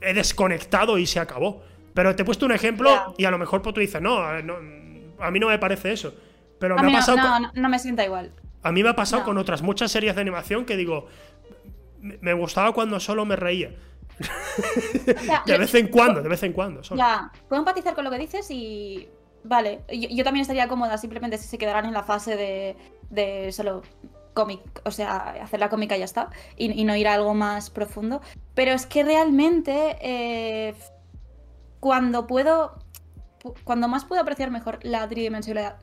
he 0.02 0.14
desconectado 0.16 0.98
y 0.98 1.06
se 1.06 1.20
acabó. 1.20 1.62
Pero 1.94 2.16
te 2.16 2.24
he 2.24 2.26
puesto 2.26 2.48
un 2.48 2.52
ejemplo 2.52 3.14
y 3.16 3.26
a 3.26 3.30
lo 3.30 3.38
mejor 3.38 3.62
tú 3.62 3.80
dices, 3.80 4.02
no, 4.02 4.18
a 4.18 5.32
mí 5.32 5.40
no 5.40 5.48
me 5.48 5.60
parece 5.60 5.92
eso. 5.92 6.16
Pero 6.60 6.78
me 6.78 6.90
ha 6.90 6.98
pasado. 6.98 7.18
No, 7.18 7.52
no, 7.54 7.70
me 7.70 7.78
sienta 7.78 8.04
igual. 8.04 8.32
A 8.64 8.72
mí 8.72 8.82
me 8.82 8.90
ha 8.90 8.96
pasado 8.96 9.24
con 9.24 9.38
otras 9.38 9.62
muchas 9.62 9.92
series 9.92 10.16
de 10.16 10.22
animación 10.22 10.66
que 10.66 10.76
digo, 10.76 11.10
me 12.02 12.34
gustaba 12.34 12.74
cuando 12.74 13.00
solo 13.00 13.24
me 13.24 13.36
reía. 13.36 13.76
de 15.46 15.58
vez 15.58 15.76
en 15.76 15.88
cuando, 15.88 16.22
de 16.22 16.30
vez 16.30 16.44
en 16.44 16.54
cuando. 16.54 16.82
Ya, 16.82 17.32
puedo 17.48 17.62
empatizar 17.62 17.94
con 17.96 18.04
lo 18.04 18.12
que 18.12 18.20
dices 18.20 18.50
y. 18.50 19.10
Vale, 19.48 19.82
yo, 19.92 20.24
también 20.24 20.42
estaría 20.42 20.68
cómoda 20.68 20.98
simplemente 20.98 21.38
si 21.38 21.48
se 21.48 21.60
quedaran 21.60 21.86
en 21.86 21.94
la 21.94 22.02
fase 22.02 22.36
de, 22.36 22.76
de 23.12 23.52
solo 23.52 23.84
cómic, 24.36 24.62
o 24.84 24.92
sea, 24.92 25.32
hacer 25.42 25.60
la 25.60 25.70
cómica 25.70 25.96
y 25.96 26.00
ya 26.00 26.06
está, 26.06 26.30
y, 26.56 26.84
no 26.84 26.96
ir 26.96 27.08
a 27.08 27.16
algo 27.16 27.34
más 27.34 27.72
profundo. 27.72 28.22
Pero 28.54 28.72
es 28.72 28.86
que 28.86 29.04
realmente, 29.04 29.98
eh, 30.02 30.76
cuando 31.80 32.28
puedo, 32.28 32.78
cuando 33.64 33.88
más 33.88 34.06
puedo 34.06 34.22
apreciar 34.22 34.52
mejor 34.52 34.78
la 34.84 35.08
tridimensionalidad, 35.08 35.78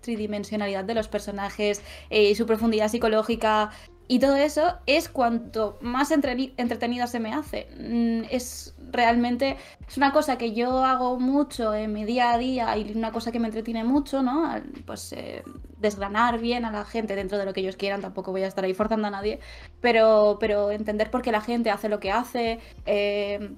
tridimensionalidad 0.00 0.84
de 0.84 0.94
los 0.94 1.08
personajes 1.08 1.80
y 2.10 2.32
eh, 2.32 2.34
su 2.34 2.44
profundidad 2.44 2.88
psicológica, 2.88 3.70
y 4.10 4.18
todo 4.18 4.34
eso 4.34 4.74
es 4.86 5.08
cuanto 5.08 5.78
más 5.82 6.10
entretenida 6.10 7.06
se 7.06 7.20
me 7.20 7.32
hace. 7.32 7.68
Mm, 7.78 8.24
es 8.28 8.74
realmente, 8.90 9.56
es 9.86 9.96
una 9.98 10.12
cosa 10.12 10.36
que 10.36 10.52
yo 10.52 10.84
hago 10.84 11.20
mucho 11.20 11.72
en 11.74 11.92
mi 11.92 12.04
día 12.04 12.32
a 12.32 12.38
día 12.38 12.76
y 12.76 12.90
una 12.90 13.12
cosa 13.12 13.30
que 13.30 13.38
me 13.38 13.46
entretiene 13.46 13.84
mucho, 13.84 14.20
¿no? 14.24 14.52
Pues 14.84 15.12
eh, 15.12 15.44
desgranar 15.78 16.40
bien 16.40 16.64
a 16.64 16.72
la 16.72 16.84
gente 16.84 17.14
dentro 17.14 17.38
de 17.38 17.44
lo 17.44 17.52
que 17.52 17.60
ellos 17.60 17.76
quieran, 17.76 18.00
tampoco 18.00 18.32
voy 18.32 18.42
a 18.42 18.48
estar 18.48 18.64
ahí 18.64 18.74
forzando 18.74 19.06
a 19.06 19.10
nadie, 19.12 19.38
pero, 19.80 20.38
pero 20.40 20.72
entender 20.72 21.08
por 21.12 21.22
qué 21.22 21.30
la 21.30 21.40
gente 21.40 21.70
hace 21.70 21.88
lo 21.88 22.00
que 22.00 22.10
hace. 22.10 22.58
Eh, 22.86 23.54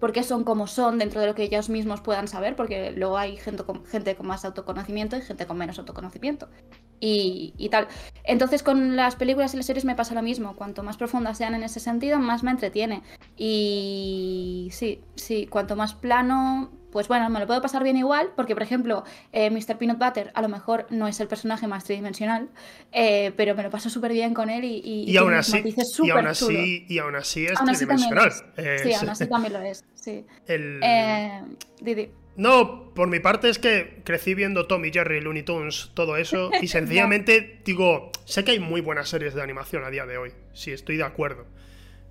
porque 0.00 0.24
son 0.24 0.42
como 0.42 0.66
son 0.66 0.98
dentro 0.98 1.20
de 1.20 1.28
lo 1.28 1.34
que 1.36 1.44
ellos 1.44 1.68
mismos 1.68 2.00
puedan 2.00 2.26
saber, 2.26 2.56
porque 2.56 2.90
luego 2.90 3.18
hay 3.18 3.36
gente 3.36 3.62
con, 3.62 3.84
gente 3.86 4.16
con 4.16 4.26
más 4.26 4.44
autoconocimiento 4.44 5.16
y 5.16 5.22
gente 5.22 5.46
con 5.46 5.56
menos 5.56 5.78
autoconocimiento. 5.78 6.48
Y, 6.98 7.52
y, 7.58 7.68
tal. 7.68 7.88
Entonces 8.24 8.62
con 8.62 8.96
las 8.96 9.16
películas 9.16 9.52
y 9.52 9.58
las 9.58 9.66
series 9.66 9.84
me 9.84 9.94
pasa 9.94 10.14
lo 10.14 10.22
mismo. 10.22 10.56
Cuanto 10.56 10.82
más 10.82 10.96
profundas 10.96 11.38
sean 11.38 11.54
en 11.54 11.62
ese 11.62 11.80
sentido, 11.80 12.18
más 12.18 12.42
me 12.42 12.50
entretiene. 12.50 13.02
Y 13.36 14.70
sí, 14.72 15.00
sí, 15.14 15.46
cuanto 15.46 15.76
más 15.76 15.94
plano, 15.94 16.70
pues 16.96 17.08
bueno, 17.08 17.28
me 17.28 17.38
lo 17.38 17.46
puedo 17.46 17.60
pasar 17.60 17.82
bien 17.82 17.98
igual, 17.98 18.30
porque 18.34 18.54
por 18.54 18.62
ejemplo, 18.62 19.04
eh, 19.30 19.50
Mr. 19.50 19.76
Peanut 19.76 19.98
Butter 19.98 20.30
a 20.34 20.40
lo 20.40 20.48
mejor 20.48 20.86
no 20.88 21.06
es 21.06 21.20
el 21.20 21.28
personaje 21.28 21.66
más 21.66 21.84
tridimensional, 21.84 22.48
eh, 22.90 23.32
pero 23.36 23.54
me 23.54 23.62
lo 23.62 23.70
paso 23.70 23.90
súper 23.90 24.12
bien 24.12 24.32
con 24.32 24.48
él 24.48 24.64
y, 24.64 24.80
y, 24.82 25.10
y, 25.10 25.16
aún 25.18 25.34
así, 25.34 25.62
y, 26.02 26.10
aún 26.10 26.26
así, 26.26 26.86
y 26.88 26.98
aún 26.98 27.16
así 27.16 27.44
es 27.44 27.58
tridimensional. 27.62 28.32
Eh, 28.56 28.80
sí, 28.82 28.94
aún 28.94 29.10
así 29.10 29.26
también 29.26 29.52
lo 29.52 29.60
es. 29.60 29.84
Sí. 29.94 30.24
El... 30.46 30.80
Eh, 30.82 31.42
Didi. 31.82 32.08
No, 32.36 32.92
por 32.94 33.08
mi 33.08 33.20
parte 33.20 33.48
es 33.48 33.58
que 33.58 34.02
crecí 34.04 34.34
viendo 34.34 34.66
Tom 34.66 34.84
y 34.84 34.92
Jerry, 34.92 35.20
Looney 35.20 35.42
Tunes, 35.42 35.90
todo 35.94 36.16
eso, 36.16 36.50
y 36.62 36.68
sencillamente 36.68 37.60
digo, 37.64 38.12
sé 38.24 38.44
que 38.44 38.52
hay 38.52 38.60
muy 38.60 38.80
buenas 38.80 39.08
series 39.08 39.34
de 39.34 39.42
animación 39.42 39.84
a 39.84 39.90
día 39.90 40.06
de 40.06 40.18
hoy, 40.18 40.32
sí, 40.52 40.72
estoy 40.72 40.96
de 40.96 41.04
acuerdo. 41.04 41.46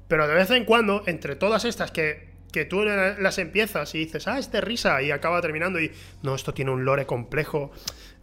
Pero 0.07 0.27
de 0.27 0.35
vez 0.35 0.51
en 0.51 0.65
cuando, 0.65 1.03
entre 1.07 1.35
todas 1.35 1.65
estas 1.65 1.91
que 1.91 2.35
que 2.55 2.63
tú 2.63 2.85
las 2.85 3.37
empiezas 3.37 3.93
y 3.95 3.97
dices, 3.97 4.29
ah, 4.29 4.39
es 4.39 4.49
de 4.49 4.61
risa, 4.61 5.01
y 5.01 5.11
acaba 5.11 5.41
terminando 5.41 5.77
y, 5.77 5.91
no, 6.23 6.35
esto 6.35 6.53
tiene 6.53 6.71
un 6.71 6.85
lore 6.85 7.05
complejo, 7.05 7.71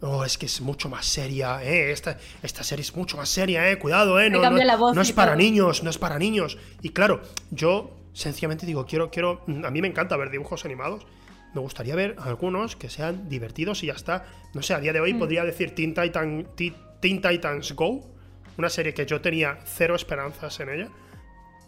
oh, 0.01 0.25
es 0.25 0.39
que 0.39 0.47
es 0.47 0.59
mucho 0.59 0.89
más 0.89 1.05
seria, 1.05 1.63
eh, 1.63 1.91
esta, 1.91 2.17
esta 2.41 2.63
serie 2.63 2.81
es 2.81 2.95
mucho 2.95 3.15
más 3.15 3.29
seria, 3.29 3.69
eh, 3.69 3.77
cuidado, 3.77 4.19
eh, 4.19 4.31
no, 4.31 4.41
no, 4.41 5.01
es 5.03 5.11
para 5.11 5.35
niños, 5.35 5.83
no 5.83 5.91
es 5.91 5.99
para 5.99 6.17
niños. 6.17 6.57
Y 6.81 6.89
claro, 6.89 7.21
yo 7.51 7.95
sencillamente 8.13 8.65
digo, 8.65 8.87
quiero, 8.87 9.11
quiero, 9.11 9.43
a 9.63 9.69
mí 9.69 9.83
me 9.83 9.87
encanta 9.87 10.17
ver 10.17 10.31
dibujos 10.31 10.65
animados, 10.65 11.05
me 11.53 11.61
gustaría 11.61 11.95
ver 11.95 12.15
algunos 12.19 12.75
que 12.75 12.89
sean 12.89 13.29
divertidos 13.29 13.83
y 13.83 13.87
ya 13.87 13.93
está. 13.93 14.25
No 14.53 14.61
sé, 14.61 14.73
a 14.73 14.79
día 14.79 14.93
de 14.93 14.99
hoy 14.99 15.13
mm. 15.13 15.19
podría 15.19 15.43
decir 15.43 15.75
Teen, 15.75 15.93
Titan, 15.93 16.47
Teen 16.55 17.21
Titans 17.21 17.73
Go, 17.73 18.09
una 18.57 18.69
serie 18.69 18.93
que 18.93 19.05
yo 19.05 19.21
tenía 19.21 19.59
cero 19.65 19.95
esperanzas 19.95 20.59
en 20.59 20.69
ella 20.69 20.89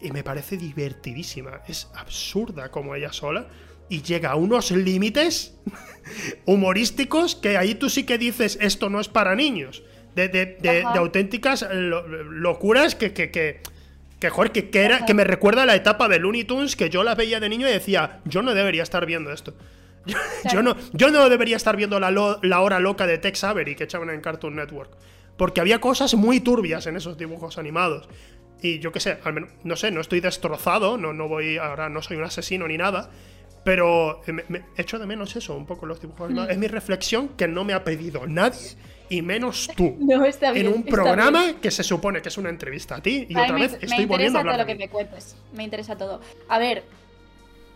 y 0.01 0.11
me 0.11 0.23
parece 0.23 0.57
divertidísima. 0.57 1.61
Es 1.67 1.89
absurda 1.95 2.69
como 2.69 2.95
ella 2.95 3.11
sola 3.11 3.47
y 3.89 4.01
llega 4.01 4.31
a 4.31 4.35
unos 4.35 4.71
límites 4.71 5.55
humorísticos 6.45 7.35
que 7.35 7.57
ahí 7.57 7.75
tú 7.75 7.89
sí 7.89 8.03
que 8.03 8.17
dices 8.17 8.57
esto 8.61 8.89
no 8.89 8.99
es 8.99 9.07
para 9.07 9.35
niños. 9.35 9.83
De, 10.15 10.83
auténticas 10.85 11.67
locuras 11.73 12.95
que, 12.95 13.11
que, 13.11 13.31
que, 13.31 13.59
que, 14.17 14.29
joder, 14.29 14.51
que, 14.53 14.69
era, 14.81 15.05
que 15.05 15.13
me 15.13 15.25
recuerda 15.25 15.63
a 15.63 15.65
la 15.65 15.75
etapa 15.75 16.07
de 16.07 16.19
Looney 16.19 16.45
Tunes 16.45 16.77
que 16.77 16.89
yo 16.89 17.03
la 17.03 17.15
veía 17.15 17.41
de 17.41 17.49
niño 17.49 17.67
y 17.67 17.71
decía, 17.71 18.21
yo 18.23 18.41
no 18.41 18.53
debería 18.53 18.83
estar 18.83 19.05
viendo 19.05 19.33
esto. 19.33 19.53
Yo, 20.51 20.61
no, 20.61 20.75
yo 20.93 21.09
no 21.09 21.27
debería 21.29 21.57
estar 21.57 21.75
viendo 21.75 21.99
la, 21.99 22.11
la 22.11 22.61
hora 22.61 22.79
loca 22.79 23.07
de 23.07 23.17
Tex 23.17 23.43
Avery 23.43 23.75
que 23.75 23.85
echaban 23.85 24.09
en 24.11 24.21
Cartoon 24.21 24.55
Network. 24.55 24.91
Porque 25.37 25.59
había 25.59 25.81
cosas 25.81 26.13
muy 26.13 26.39
turbias 26.39 26.85
en 26.87 26.95
esos 26.95 27.17
dibujos 27.17 27.57
animados. 27.57 28.07
Y 28.61 28.79
yo 28.79 28.91
qué 28.91 28.99
sé, 28.99 29.17
al 29.23 29.33
menos, 29.33 29.49
no 29.63 29.75
sé, 29.75 29.91
no 29.91 30.01
estoy 30.01 30.21
destrozado, 30.21 30.97
no, 30.97 31.13
no 31.13 31.27
voy, 31.27 31.57
ahora 31.57 31.89
no 31.89 32.01
soy 32.01 32.17
un 32.17 32.23
asesino 32.23 32.67
ni 32.67 32.77
nada, 32.77 33.09
pero 33.63 34.21
me, 34.27 34.63
echo 34.77 34.99
de 34.99 35.07
menos 35.07 35.35
eso, 35.35 35.55
un 35.55 35.65
poco 35.65 35.85
los 35.85 35.99
dibujos. 35.99 36.31
Mm. 36.31 36.49
Es 36.49 36.57
mi 36.57 36.67
reflexión 36.67 37.29
que 37.29 37.47
no 37.47 37.63
me 37.65 37.73
ha 37.73 37.83
pedido 37.83 38.27
nadie 38.27 38.75
y 39.09 39.21
menos 39.21 39.69
tú. 39.75 39.97
No, 39.99 40.23
está 40.23 40.51
bien, 40.51 40.67
en 40.67 40.73
un 40.73 40.83
programa 40.83 41.55
que 41.61 41.71
se 41.71 41.83
supone 41.83 42.21
que 42.21 42.29
es 42.29 42.37
una 42.37 42.49
entrevista 42.49 42.95
a 42.95 43.01
ti 43.01 43.25
y 43.27 43.35
otra 43.35 43.55
vez 43.55 43.77
estoy 43.81 44.05
volviendo 44.05 44.39
a 44.39 44.43
Me 44.43 44.49
interesa 44.49 44.57
todo 44.57 44.57
lo 44.57 44.65
que 44.65 44.75
me 44.75 44.89
cuentes. 44.89 45.35
Me 45.53 45.63
interesa 45.63 45.97
todo. 45.97 46.21
A 46.47 46.59
ver, 46.59 46.83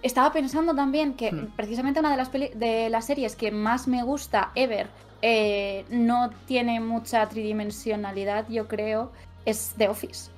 estaba 0.01 0.31
pensando 0.31 0.73
también 0.75 1.13
que 1.13 1.31
hmm. 1.31 1.51
precisamente 1.55 1.99
una 1.99 2.11
de 2.11 2.17
las, 2.17 2.31
de 2.31 2.89
las 2.89 3.05
series 3.05 3.35
que 3.35 3.51
más 3.51 3.87
me 3.87 4.03
gusta 4.03 4.51
ever 4.55 4.87
eh, 5.21 5.85
no 5.89 6.29
tiene 6.47 6.79
mucha 6.79 7.27
tridimensionalidad, 7.27 8.47
yo 8.49 8.67
creo, 8.67 9.11
es 9.45 9.73
The 9.77 9.89
Office. 9.89 10.31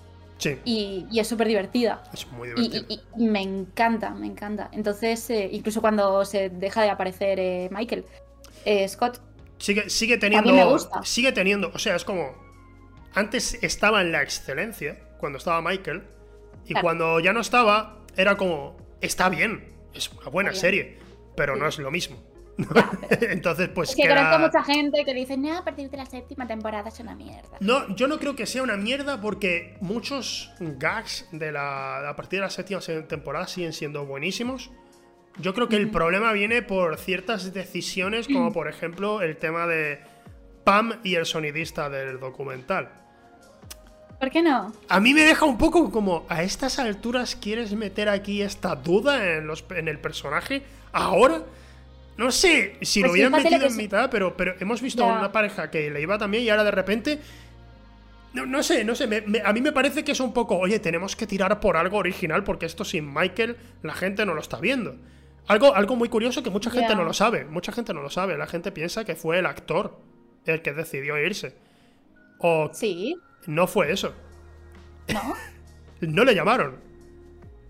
Y, 0.66 1.06
es 1.16 1.28
súper 1.28 1.48
divertida. 1.48 2.02
Es 2.12 2.26
muy 2.32 2.50
divertida. 2.50 2.86
Y, 2.90 3.24
me 3.24 3.42
encanta, 3.42 4.10
me 4.10 4.26
encanta. 4.26 4.70
Entonces, 4.72 5.30
eh, 5.30 5.50
incluso 5.52 5.82
cuando 5.82 6.26
se 6.26 6.50
deja 6.50 6.82
de 6.82 6.90
aparecer 6.90 7.40
eh, 7.40 7.70
Michael, 7.72 8.06
Scott. 8.88 9.22
Sigue, 9.60 9.88
sigue 9.92 10.18
teniendo. 10.18 10.52
me 10.52 10.66
gusta. 10.66 11.04
Sigue 11.04 11.32
teniendo. 11.32 11.70
O 11.76 11.78
sea, 11.78 11.96
es 11.96 12.04
como. 12.04 12.32
Antes 13.14 13.60
estaba 13.62 14.02
en 14.02 14.12
la 14.12 14.24
excelencia, 14.24 14.98
cuando 15.20 15.38
estaba 15.38 15.62
Michael. 15.62 16.04
Y 16.66 16.74
cuando 16.74 17.20
ya 17.20 17.34
no 17.34 17.42
estaba, 17.42 18.00
era 18.18 18.36
como. 18.36 18.78
Está 19.02 19.30
bien. 19.30 19.74
Es 19.94 20.10
una 20.12 20.30
buena 20.30 20.54
serie. 20.54 21.00
Pero 21.36 21.56
no 21.56 21.68
es 21.68 21.78
lo 21.80 21.92
mismo. 21.92 22.18
Entonces, 23.22 23.70
pues. 23.70 23.90
Es 23.90 23.96
que 23.96 24.08
conozco 24.08 24.40
mucha 24.40 24.64
gente 24.64 25.04
que 25.06 25.14
dice, 25.14 25.38
no, 25.38 25.58
a 25.58 25.64
partir 25.64 25.90
de 25.90 25.98
la 25.98 26.06
séptima 26.06 26.48
temporada 26.48 26.90
es 26.90 27.00
una 27.00 27.16
mierda. 27.16 27.58
No, 27.60 27.96
yo 27.96 28.08
no 28.08 28.20
creo 28.20 28.36
que 28.36 28.46
sea 28.46 28.64
una 28.64 28.78
mierda 28.78 29.22
porque 29.22 29.78
muchos 29.82 30.52
gags 30.60 31.28
de 31.32 31.52
la, 31.52 32.10
a 32.10 32.16
partir 32.16 32.40
de 32.40 32.46
la 32.46 32.50
séptima 32.50 32.82
temporada 33.08 33.48
siguen 33.48 33.74
siendo 33.74 34.06
buenísimos. 34.06 34.72
Yo 35.40 35.54
creo 35.54 35.70
que 35.70 35.78
el 35.78 35.90
problema 35.90 36.34
viene 36.34 36.62
por 36.62 36.98
ciertas 36.98 37.54
decisiones, 37.54 38.28
como 38.28 38.52
por 38.54 38.68
ejemplo 38.68 39.22
el 39.22 39.38
tema 39.38 39.66
de 39.66 40.00
Pam 40.64 41.00
y 41.04 41.16
el 41.16 41.26
sonidista 41.26 41.90
del 41.90 42.20
documental. 42.20 42.92
¿Por 44.22 44.30
qué 44.30 44.44
no? 44.44 44.72
A 44.88 45.00
mí 45.00 45.16
me 45.16 45.22
deja 45.22 45.46
un 45.46 45.58
poco 45.58 45.90
como, 45.90 46.28
a 46.30 46.44
estas 46.44 46.78
alturas 46.78 47.36
quieres 47.36 47.74
meter 47.74 48.08
aquí 48.08 48.44
esta 48.44 48.76
duda 48.76 49.38
en, 49.38 49.48
los, 49.48 49.66
en 49.72 49.88
el 49.88 49.98
personaje 49.98 50.62
ahora. 50.94 51.42
No 52.18 52.32
sé 52.32 52.76
si 52.84 53.00
lo 53.00 53.08
pues 53.08 53.14
hubieran 53.14 53.32
metido 53.32 53.66
en 53.66 53.76
mitad, 53.76 54.12
pero, 54.12 54.38
pero 54.38 54.54
hemos 54.60 54.80
visto 54.80 55.04
una 55.04 55.32
pareja 55.32 55.72
que 55.72 55.90
le 55.90 56.04
iba 56.04 56.20
también 56.20 56.44
y 56.44 56.50
ahora 56.50 56.64
de 56.64 56.70
repente. 56.70 57.20
No, 58.34 58.46
no 58.46 58.62
sé, 58.62 58.84
no 58.84 58.94
sé. 58.94 59.06
a 59.44 59.54
mí 59.54 59.60
me 59.60 59.72
parece 59.72 60.04
que 60.04 60.12
es 60.12 60.20
un 60.20 60.34
poco. 60.34 60.56
Oye, 60.56 60.78
tenemos 60.78 61.16
que 61.16 61.26
tirar 61.26 61.60
por 61.60 61.76
algo 61.76 61.98
original 61.98 62.44
porque 62.44 62.68
esto 62.68 62.86
sin 62.86 63.12
Michael 63.12 63.58
la 63.82 63.96
gente 63.96 64.24
no 64.24 64.36
lo 64.36 64.42
está 64.42 64.60
viendo. 64.60 64.98
Algo, 65.48 65.74
algo 65.74 65.96
muy 65.96 66.10
curioso 66.10 66.44
que 66.44 66.52
mucha 66.52 66.70
gente 66.70 66.94
no 66.94 67.06
lo 67.06 67.14
sabe. 67.14 67.46
Mucha 67.46 67.72
gente 67.72 67.92
no 67.92 68.04
lo 68.04 68.12
sabe. 68.12 68.38
La 68.38 68.46
gente 68.46 68.72
piensa 68.72 69.04
que 69.04 69.16
fue 69.16 69.40
el 69.40 69.48
actor 69.48 69.98
el 70.46 70.62
que 70.62 70.74
decidió 70.74 71.18
irse. 71.18 71.56
O. 72.38 72.70
Sí. 72.72 73.16
No 73.48 73.68
fue 73.68 73.92
eso. 73.92 74.14
¿No? 75.14 75.36
no 76.02 76.24
le 76.24 76.36
llamaron. 76.36 76.78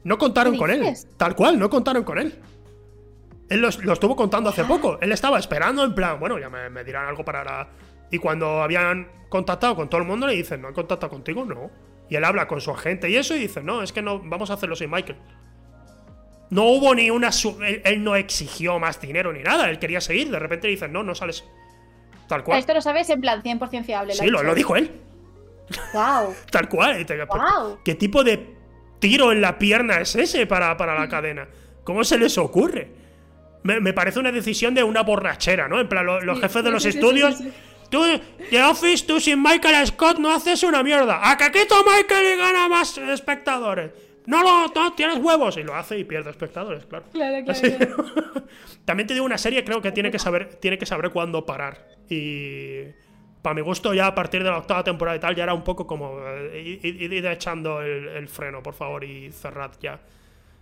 No 0.03 0.18
contaron 0.18 0.57
con 0.57 0.72
él. 0.72 0.95
Tal 1.18 1.35
cual, 1.35 1.60
no 1.60 1.69
contaron 1.69 2.03
con 2.03 2.18
él. 2.18 2.39
Él 3.49 3.60
lo, 3.60 3.68
estuvo 3.68 4.15
contando 4.15 4.49
hace 4.49 4.64
poco. 4.64 4.98
Él 5.02 5.11
estaba 5.11 5.38
esperando 5.38 5.84
en 5.84 5.93
plan, 5.93 6.19
bueno, 6.19 6.39
ya 6.39 6.49
me, 6.49 6.84
dirán 6.84 7.07
algo 7.07 7.26
para 7.26 7.43
la... 7.43 7.68
Y 8.10 8.18
cuando 8.18 8.61
habían 8.61 9.10
contactado 9.30 9.76
con 9.76 9.89
todo 9.89 10.02
el 10.02 10.07
mundo 10.07 10.26
le 10.26 10.34
dicen, 10.34 10.61
¿no 10.61 10.69
han 10.69 10.73
contactado 10.73 11.10
contigo? 11.10 11.45
No. 11.45 11.69
Y 12.10 12.15
él 12.15 12.23
habla 12.23 12.48
con 12.48 12.61
su 12.61 12.72
agente 12.72 13.10
y 13.10 13.18
eso 13.18 13.35
y 13.35 13.39
dice, 13.39 13.61
no, 13.61 13.84
es 13.84 13.91
que 13.91 14.02
no, 14.02 14.19
vamos 14.19 14.49
a 14.49 14.53
hacerlo 14.53 14.76
sin 14.76 14.89
Michael. 14.89 15.18
No 16.49 16.64
hubo 16.65 16.95
ni 16.95 17.10
una... 17.10 17.30
Él, 17.84 18.03
no 18.03 18.15
exigió 18.15 18.80
más 18.80 18.99
dinero 18.99 19.31
ni 19.34 19.43
nada, 19.43 19.69
él 19.69 19.80
quería 19.80 20.02
seguir. 20.02 20.31
De 20.31 20.39
repente 20.39 20.68
le 20.68 20.72
dicen, 20.72 20.91
no, 20.93 21.03
no 21.03 21.14
sales. 21.14 21.43
Tal 22.27 22.45
cual. 22.45 22.57
Esto 22.57 22.73
lo 22.73 22.81
sabes 22.81 23.10
en 23.10 23.19
plan 23.19 23.43
100% 23.43 23.84
fiable. 23.84 24.14
Sí, 24.14 24.27
lo, 24.27 24.56
dijo 24.56 24.77
él. 24.77 24.91
Wow. 25.93 26.35
Tal 26.49 26.69
cual. 26.69 27.06
¿Qué 27.84 27.95
tipo 27.95 28.23
de 28.23 28.56
tiro 28.99 29.31
en 29.31 29.41
la 29.41 29.57
pierna 29.57 29.99
es 29.99 30.15
ese 30.15 30.45
para, 30.45 30.76
para 30.77 30.99
la 30.99 31.07
cadena? 31.07 31.48
¿Cómo 31.84 32.03
se 32.03 32.18
les 32.18 32.38
ocurre? 32.38 33.02
me, 33.64 33.93
parece 33.93 34.19
una 34.19 34.31
decisión 34.31 34.73
de 34.73 34.84
una 34.84 35.02
borrachera, 35.03 35.68
¿no? 35.68 35.80
En 35.80 35.88
plan, 35.88 36.06
los 36.06 36.39
jefes 36.39 36.64
de 36.64 36.72
los 36.72 36.85
estudios. 36.85 37.38
Tú, 37.89 38.03
The 38.49 38.64
Office, 38.64 39.06
tú 39.06 39.19
sin 39.19 39.41
Michael 39.41 39.85
Scott 39.85 40.18
no 40.18 40.34
haces 40.34 40.64
una 40.64 40.81
mierda. 40.81 41.30
¿A 41.30 41.38
qué 41.38 41.52
quito 41.52 41.76
Michael 41.84 42.35
y 42.35 42.38
gana 42.38 42.69
más 42.69 42.98
espectadores? 42.98 43.91
No, 44.26 44.41
lo, 44.43 44.68
no, 44.73 44.93
tienes 44.93 45.18
huevos. 45.18 45.57
Y 45.57 45.64
lo 45.64 45.76
hace 45.76 45.98
y 45.98 46.06
pierde 46.06 46.30
espectadores, 46.30 46.85
claro. 46.85 47.06
Claro, 47.11 47.43
claro. 47.43 48.06
También 48.85 49.07
te 49.07 49.14
digo, 49.14 49.26
una 49.26 49.38
serie 49.38 49.65
creo 49.65 49.81
que 49.81 49.91
tiene 49.91 50.10
que 50.10 50.19
saber, 50.19 50.56
tiene 50.56 50.77
que 50.77 50.85
saber 50.85 51.11
cuándo 51.11 51.45
parar. 51.45 51.85
Y 52.10 52.85
para 53.41 53.55
mi 53.55 53.61
gusto, 53.61 53.93
ya 53.93 54.07
a 54.07 54.15
partir 54.15 54.43
de 54.43 54.49
la 54.49 54.57
octava 54.57 54.84
temporada 54.84 55.18
y 55.18 55.19
tal, 55.19 55.35
ya 55.35 55.43
era 55.43 55.53
un 55.53 55.63
poco 55.63 55.88
como. 55.88 56.19
Eh, 56.27 56.80
ir, 56.84 57.26
echando 57.26 57.81
el, 57.81 58.07
el, 58.07 58.27
freno, 58.27 58.61
por 58.61 58.73
favor, 58.73 59.03
y 59.03 59.31
cerrad 59.31 59.72
ya. 59.81 59.99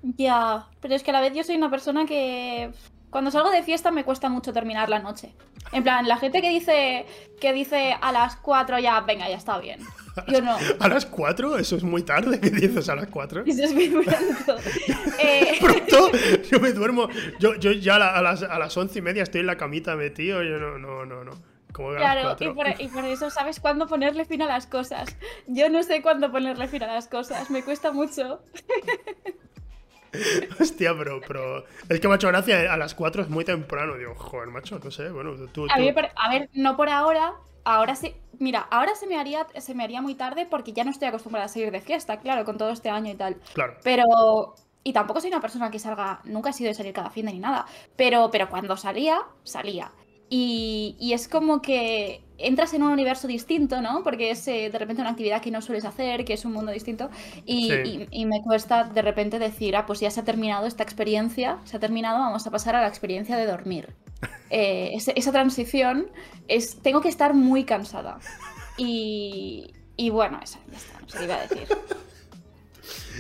Ya, 0.02 0.68
pero 0.80 0.96
es 0.96 1.04
que 1.04 1.12
a 1.12 1.14
la 1.14 1.22
vez 1.22 1.34
yo 1.34 1.44
soy 1.44 1.58
una 1.58 1.70
persona 1.70 2.06
que 2.06 2.72
cuando 3.10 3.32
salgo 3.32 3.50
de 3.50 3.64
fiesta 3.64 3.92
me 3.92 4.04
cuesta 4.04 4.30
mucho 4.30 4.54
terminar 4.54 4.88
la 4.90 5.00
noche. 5.00 5.34
En 5.72 5.84
plan, 5.84 6.08
la 6.08 6.18
gente 6.18 6.42
que 6.42 6.50
dice 6.50 7.06
que 7.42 7.54
dice 7.54 7.96
a 8.00 8.12
las 8.12 8.36
4 8.38 8.80
ya, 8.80 9.02
venga, 9.02 9.28
ya 9.28 9.36
está 9.36 9.60
bien. 9.60 9.80
Yo 10.28 10.42
no. 10.42 10.58
¿A 10.80 10.88
las 10.88 11.06
4? 11.06 11.58
Eso 11.58 11.76
es 11.76 11.84
muy 11.84 12.04
tarde. 12.04 12.40
¿Qué 12.40 12.50
dices 12.50 12.88
a 12.90 12.96
las 12.96 13.08
4? 13.08 13.44
Eso 13.46 13.64
es 13.64 13.74
muy 13.74 13.90
pronto. 13.90 14.58
eh... 15.20 15.58
¿Pronto? 15.62 16.12
Yo 16.50 16.60
me 16.60 16.72
duermo. 16.72 17.10
Yo, 17.40 17.56
yo 17.56 17.72
ya 17.72 17.96
a 17.96 18.22
las, 18.22 18.44
a 18.44 18.60
las 18.60 18.76
11 18.76 19.00
y 19.00 19.02
media 19.02 19.24
estoy 19.24 19.42
en 19.42 19.48
la 19.48 19.58
camita 19.58 19.96
metido. 19.96 20.44
Yo 20.44 20.60
no, 20.60 20.78
no, 20.78 21.06
no, 21.06 21.24
no. 21.24 21.32
Claro, 21.74 22.36
y 22.40 22.50
por, 22.50 22.82
y 22.82 22.88
por, 22.88 23.06
eso 23.06 23.30
sabes 23.30 23.60
cuándo 23.60 23.88
ponerle 23.88 24.26
fin 24.26 24.42
a 24.42 24.48
las 24.48 24.68
cosas. 24.68 25.16
Yo 25.48 25.70
no 25.70 25.84
sé 25.84 26.02
cuándo 26.02 26.32
ponerle 26.32 26.68
fin 26.68 26.84
a 26.84 26.88
las 26.88 27.08
cosas. 27.08 27.50
Me 27.50 27.64
cuesta 27.64 27.92
mucho. 27.92 28.42
Hostia, 30.60 30.96
pero, 30.98 31.22
pero. 31.28 31.66
Es 31.88 32.00
que, 32.00 32.08
macho, 32.08 32.28
gracia, 32.28 32.74
a 32.74 32.78
las 32.78 32.96
4 32.96 33.24
es 33.24 33.30
muy 33.30 33.46
temprano. 33.46 33.96
Digo, 33.96 34.16
joder, 34.16 34.50
macho, 34.50 34.80
no 34.84 34.92
sé. 34.92 35.10
Bueno, 35.10 35.36
tú. 35.52 35.68
A, 35.70 35.76
a 35.76 36.30
ver, 36.30 36.50
no 36.54 36.76
por 36.76 36.90
ahora. 36.90 37.34
Ahora 37.64 37.96
sí. 37.96 38.16
Mira, 38.40 38.62
ahora 38.72 38.96
se 38.96 39.06
me, 39.06 39.18
haría, 39.18 39.46
se 39.60 39.76
me 39.76 39.84
haría 39.84 40.02
muy 40.02 40.16
tarde 40.16 40.48
porque 40.50 40.72
ya 40.72 40.86
no 40.86 40.92
estoy 40.92 41.10
acostumbrada 41.10 41.46
a 41.46 41.50
salir 41.50 41.72
de 41.72 41.82
fiesta, 41.82 42.20
claro, 42.20 42.46
con 42.46 42.58
todo 42.58 42.72
este 42.72 42.90
año 42.90 43.12
y 43.12 43.16
tal. 43.16 43.36
Claro. 43.54 43.76
Pero. 43.84 44.56
Y 44.82 44.94
tampoco 44.94 45.20
soy 45.20 45.30
una 45.30 45.42
persona 45.42 45.70
que 45.70 45.78
salga. 45.78 46.22
Nunca 46.24 46.50
he 46.50 46.54
sido 46.54 46.70
de 46.70 46.74
salir 46.74 46.94
cada 46.94 47.10
fin 47.10 47.26
de 47.26 47.34
ni 47.34 47.40
nada. 47.40 47.66
Pero, 47.96 48.30
pero 48.32 48.50
cuando 48.50 48.78
salía, 48.78 49.22
salía. 49.44 49.92
Y, 50.30 51.12
es 51.14 51.28
como 51.28 51.62
que 51.62 52.22
entras 52.38 52.74
en 52.74 52.84
un 52.84 52.92
universo 52.92 53.28
distinto, 53.28 53.82
¿no? 53.82 54.04
Porque 54.04 54.32
es 54.32 54.48
eh, 54.48 54.70
de 54.72 54.80
repente 54.80 55.02
una 55.02 55.12
actividad 55.12 55.42
que 55.42 55.52
no 55.52 55.62
sueles 55.62 55.86
hacer, 55.86 56.24
que 56.24 56.34
es 56.34 56.46
un 56.46 56.54
mundo 56.54 56.72
distinto. 56.72 57.10
Y, 57.46 58.26
me 58.26 58.42
cuesta 58.44 58.84
de 58.84 59.02
repente 59.02 59.40
decir, 59.40 59.76
ah, 59.76 59.86
pues 59.86 60.00
ya 60.00 60.12
se 60.12 60.20
ha 60.20 60.24
terminado 60.24 60.68
esta 60.68 60.84
experiencia, 60.84 61.58
se 61.66 61.78
ha 61.78 61.80
terminado, 61.80 62.20
vamos 62.20 62.46
a 62.46 62.52
pasar 62.52 62.76
a 62.76 62.82
la 62.82 62.88
experiencia 62.88 63.38
de 63.38 63.46
dormir. 63.46 63.94
Eh, 64.52 64.98
esa, 65.16 65.32
transición 65.32 66.08
es. 66.48 66.82
Tengo 66.82 67.02
que 67.02 67.08
estar 67.08 67.36
muy 67.36 67.66
cansada. 67.66 68.18
Y, 68.78 69.72
bueno, 70.12 70.40
eso 70.44 70.58
ya 70.72 70.78
está, 70.78 71.00
no 71.00 71.08
se 71.08 71.24
iba 71.24 71.36
a 71.36 71.42
decir. 71.42 71.68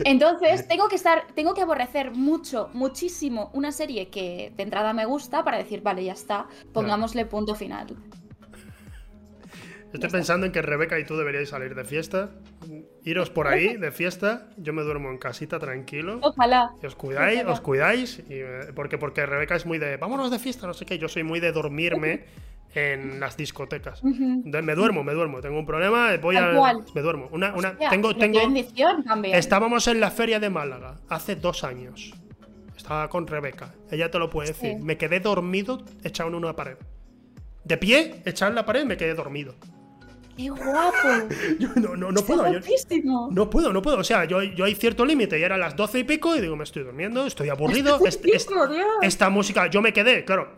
Entonces, 0.06 0.68
tengo 0.68 0.88
que 0.88 0.96
estar, 0.96 1.28
tengo 1.36 1.54
que 1.54 1.62
aborrecer 1.62 2.12
mucho, 2.12 2.70
muchísimo 2.74 3.50
una 3.54 3.72
serie 3.72 4.10
que 4.10 4.52
de 4.56 4.64
entrada 4.64 4.94
me 4.94 5.06
gusta 5.06 5.44
para 5.44 5.58
decir, 5.58 5.82
vale, 5.82 6.04
ya 6.04 6.14
está, 6.14 6.48
pongámosle 6.74 7.26
punto 7.26 7.56
final. 7.56 7.88
Estoy 9.94 10.10
pensando 10.12 10.46
en 10.46 10.52
que 10.52 10.62
Rebeca 10.62 11.00
y 11.00 11.04
tú 11.04 11.18
deberíais 11.18 11.50
salir 11.50 11.74
de 11.74 11.84
fiesta. 11.84 12.30
Iros 13.04 13.32
por 13.32 13.48
ahí 13.48 13.76
de 13.76 13.92
fiesta. 13.92 14.48
Yo 14.58 14.72
me 14.72 14.84
duermo 14.84 15.10
en 15.10 15.18
casita 15.18 15.58
tranquilo. 15.58 16.20
Ojalá. 16.22 16.74
Y 16.82 16.86
os 16.86 16.96
cuidáis, 16.96 17.44
os 17.46 17.60
cuidáis. 17.60 18.22
porque, 18.76 19.00
porque 19.00 19.26
Rebeca 19.26 19.56
es 19.56 19.66
muy 19.66 19.80
de 19.80 19.98
vámonos 19.98 20.30
de 20.30 20.38
fiesta, 20.38 20.68
no 20.68 20.76
sé 20.76 20.86
qué. 20.86 21.00
Yo 21.00 21.08
soy 21.08 21.24
muy 21.24 21.40
de 21.40 21.52
dormirme 21.52 22.26
en 22.74 23.20
las 23.20 23.36
discotecas. 23.38 24.04
Me 24.04 24.76
duermo, 24.76 25.04
me 25.04 25.14
duermo. 25.14 25.41
Tengo 25.41 25.60
un 25.60 25.66
problema, 25.66 26.16
voy 26.18 26.36
a. 26.36 26.52
Me 26.94 27.02
duermo. 27.02 27.30
Una, 27.32 27.54
una, 27.54 27.78
tengo, 27.90 28.16
tengo. 28.16 28.40
Estábamos 29.26 29.88
en 29.88 30.00
la 30.00 30.12
feria 30.12 30.40
de 30.40 30.50
Málaga 30.50 31.00
hace 31.10 31.36
dos 31.36 31.64
años. 31.64 32.14
Estaba 32.76 33.10
con 33.10 33.28
Rebeca. 33.28 33.74
Ella 33.91 34.10
te 34.10 34.20
lo 34.20 34.30
puede 34.30 34.50
decir. 34.50 34.78
Me 34.80 34.98
quedé 34.98 35.20
dormido 35.20 35.84
echado 36.04 36.30
en 36.30 36.36
una 36.36 36.56
pared. 36.56 36.78
De 37.64 37.78
pie, 37.78 38.22
echado 38.26 38.50
en 38.50 38.56
la 38.56 38.66
pared, 38.66 38.86
me 38.86 38.98
quedé 38.98 39.14
dormido. 39.14 39.56
¡Qué 40.40 40.49
guapo! 40.49 41.28
yo 41.60 41.68
no, 41.76 41.98
no, 41.98 42.14
no 42.14 42.22
puedo. 42.22 42.45
no 43.30 43.49
puedo, 43.49 43.74
no 43.74 43.82
puedo. 43.82 43.98
O 43.98 44.03
sea, 44.06 44.24
yo, 44.24 44.41
yo 44.41 44.64
hay 44.64 44.74
cierto 44.74 45.03
límite 45.03 45.38
y 45.38 45.44
era 45.44 45.57
las 45.57 45.76
doce 45.76 45.99
y 45.99 46.06
pico 46.06 46.34
y 46.34 46.40
digo, 46.40 46.56
me 46.56 46.64
estoy 46.64 46.84
durmiendo, 46.84 47.26
estoy 47.26 47.49
aburrido. 47.49 47.99
Este, 48.10 48.32
esta 49.02 49.30
música, 49.30 49.68
yo 49.68 49.82
me 49.82 49.94
quedé, 49.94 50.24
claro, 50.24 50.53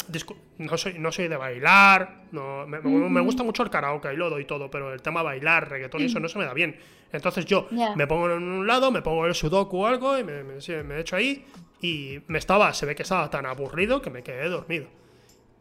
no 0.58 0.78
soy, 0.78 0.98
no 1.00 1.12
soy 1.12 1.28
de 1.28 1.36
bailar, 1.36 2.22
no, 2.32 2.66
me, 2.68 3.22
gusta 3.22 3.44
mucho 3.44 3.64
el 3.64 3.70
karaoke 3.70 4.14
y 4.14 4.16
lo 4.16 4.40
y 4.40 4.46
todo, 4.46 4.70
pero 4.70 4.94
el 4.94 5.02
tema 5.02 5.22
bailar, 5.22 5.70
reggaetón 5.70 6.02
y 6.02 6.06
eso 6.06 6.20
no 6.20 6.30
se 6.30 6.38
me 6.38 6.46
da 6.46 6.54
bien. 6.54 6.78
Entonces 7.12 7.46
yo 7.46 7.68
me 7.96 8.08
pongo 8.08 8.32
en 8.32 8.44
un 8.44 8.68
lado, 8.68 8.92
me 8.92 9.02
pongo 9.02 9.26
el 9.26 9.36
sudoku 9.36 9.80
o 9.80 9.88
algo 9.88 10.18
y 10.18 10.24
me, 10.24 10.44
me, 10.44 10.84
me 10.84 11.00
echo 11.00 11.16
ahí 11.16 11.46
y 11.82 12.20
me 12.28 12.38
estaba, 12.38 12.74
se 12.74 12.86
ve 12.86 12.96
que 12.96 13.04
estaba 13.04 13.30
tan 13.30 13.46
aburrido 13.46 14.02
que 14.02 14.12
me 14.12 14.24
quedé 14.24 14.48
dormido. 14.48 14.88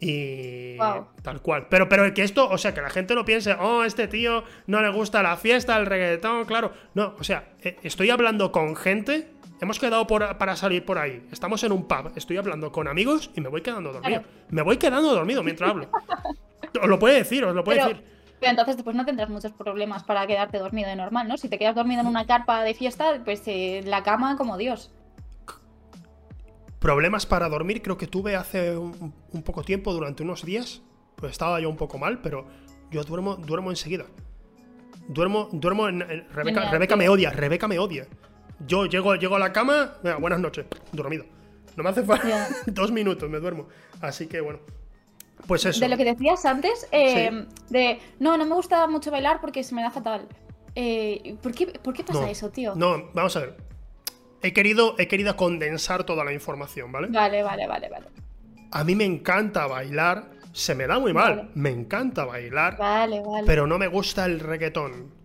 Y 0.01 0.79
tal 1.23 1.43
cual. 1.43 1.67
Pero, 1.69 1.89
pero 1.89 2.13
que 2.15 2.23
esto, 2.23 2.49
o 2.49 2.57
sea, 2.57 2.73
que 2.73 2.81
la 2.81 2.89
gente 2.89 3.15
no 3.15 3.25
piense, 3.25 3.53
oh, 3.61 3.85
este 3.85 4.09
tío 4.09 4.45
no 4.67 4.81
le 4.81 4.89
gusta 4.89 5.23
la 5.23 5.37
fiesta, 5.37 5.77
el 5.77 5.85
reggaetón, 5.85 6.47
claro. 6.47 6.73
No, 6.95 7.15
o 7.19 7.25
sea, 7.25 7.51
eh, 7.63 7.77
estoy 7.83 8.09
hablando 8.09 8.51
con 8.51 8.75
gente, 8.77 9.31
hemos 9.61 9.79
quedado 9.79 10.07
para 10.07 10.57
salir 10.57 10.87
por 10.87 10.99
ahí, 10.99 11.23
estamos 11.31 11.63
en 11.65 11.73
un 11.73 11.87
pub, 11.87 12.13
estoy 12.17 12.39
hablando 12.39 12.73
con 12.73 12.89
amigos 12.89 13.31
y 13.35 13.43
me 13.43 13.51
voy 13.51 13.61
quedando 13.61 13.93
dormido. 13.93 14.23
Me 14.49 14.63
voy 14.63 14.79
quedando 14.79 15.15
dormido 15.15 15.43
mientras 15.43 15.71
hablo. 15.71 15.89
os 16.83 16.89
lo 16.89 16.99
puede 16.99 17.17
decir, 17.17 17.45
os 17.45 17.55
lo 17.55 17.63
puede 17.63 17.81
decir. 17.81 18.03
Pero 18.41 18.51
entonces 18.51 18.77
después 18.77 18.97
no 18.97 19.05
tendrás 19.05 19.29
muchos 19.29 19.53
problemas 19.53 20.03
para 20.03 20.27
quedarte 20.27 20.59
dormido 20.59 20.89
de 20.89 20.97
normal, 20.97 21.29
¿no? 21.29 21.37
Si 21.37 21.51
te 21.51 21.59
quedas 21.59 21.75
dormido 21.75 22.01
en 22.01 22.07
una 22.07 22.27
carpa 22.27 22.65
de 22.65 22.73
fiesta, 22.73 23.21
pues 23.23 23.43
eh, 23.45 23.83
la 23.85 24.03
cama 24.03 24.39
como 24.39 24.57
Dios. 24.57 24.91
Problemas 26.81 27.27
para 27.27 27.47
dormir 27.51 27.83
creo 27.83 27.99
que 27.99 28.07
tuve 28.07 28.37
hace 28.37 28.75
un, 28.75 29.13
poco 29.45 29.63
tiempo, 29.63 29.93
durante 29.93 30.23
unos 30.23 30.45
días. 30.47 30.81
Pues 31.15 31.33
estaba 31.33 31.61
yo 31.61 31.69
un 31.69 31.77
poco 31.77 31.99
mal, 31.99 32.23
pero 32.23 32.47
yo 32.91 33.05
duermo, 33.05 33.37
duermo 33.37 33.69
enseguida. 33.71 34.07
Duermo, 35.07 35.51
duermo 35.53 35.89
en, 35.89 36.01
Rebeca, 36.33 36.71
Rebeca 36.71 36.97
me 36.97 37.11
odia, 37.11 37.31
Rebeca 37.31 37.69
me 37.69 37.79
odia. 37.79 38.07
Yo 38.67 38.87
llego, 38.87 39.15
llego 39.17 39.37
a 39.37 39.39
la 39.39 39.53
cama, 39.53 39.99
buenas 40.21 40.41
noches, 40.41 40.65
dormido. 40.93 41.27
No 41.77 41.83
me 41.83 41.91
hace 41.91 42.03
falta 42.03 42.49
dos 42.67 42.91
minutos, 42.91 43.29
me 43.29 43.41
duermo. 43.41 43.69
Así 44.01 44.27
que 44.27 44.41
bueno, 44.41 44.61
pues 45.47 45.67
eso. 45.67 45.81
De 45.81 45.89
lo 45.89 45.99
que 45.99 46.05
decías 46.05 46.47
antes, 46.47 46.89
eh, 46.93 47.47
de 47.69 47.99
no, 48.21 48.39
no 48.39 48.47
me 48.47 48.55
gusta 48.55 48.87
mucho 48.87 49.11
bailar 49.11 49.43
porque 49.43 49.63
se 49.65 49.75
me 49.75 49.83
da 49.83 49.91
fatal. 49.91 50.27
Eh, 50.75 51.37
¿por, 51.43 51.53
qué, 51.53 52.05
pasa 52.05 52.31
eso, 52.31 52.49
tío? 52.49 52.75
No, 52.75 53.11
vamos 53.13 53.37
a 53.37 53.41
ver 53.41 53.70
he 54.43 54.53
querido, 54.53 54.95
he 54.99 55.09
querido 55.09 55.37
condensar 55.37 56.05
toda 56.05 56.25
la 56.25 56.33
información, 56.33 56.93
¿vale? 56.93 57.09
Vale, 57.09 57.43
vale, 57.43 57.67
vale, 57.67 57.89
vale. 57.89 58.07
A 58.73 58.85
mí 58.85 58.95
me 58.95 59.05
encanta 59.05 59.67
bailar, 59.67 60.31
se 60.53 60.75
me 60.75 60.87
da 60.87 60.99
muy 60.99 61.13
mal, 61.13 61.51
me 61.55 61.71
encanta 61.71 62.25
bailar, 62.25 62.77
vale, 62.77 63.21
vale. 63.21 63.47
pero 63.47 63.67
no 63.67 63.79
me 63.79 63.89
gusta 63.89 64.25
el 64.25 64.41
reggaetón. 64.41 65.21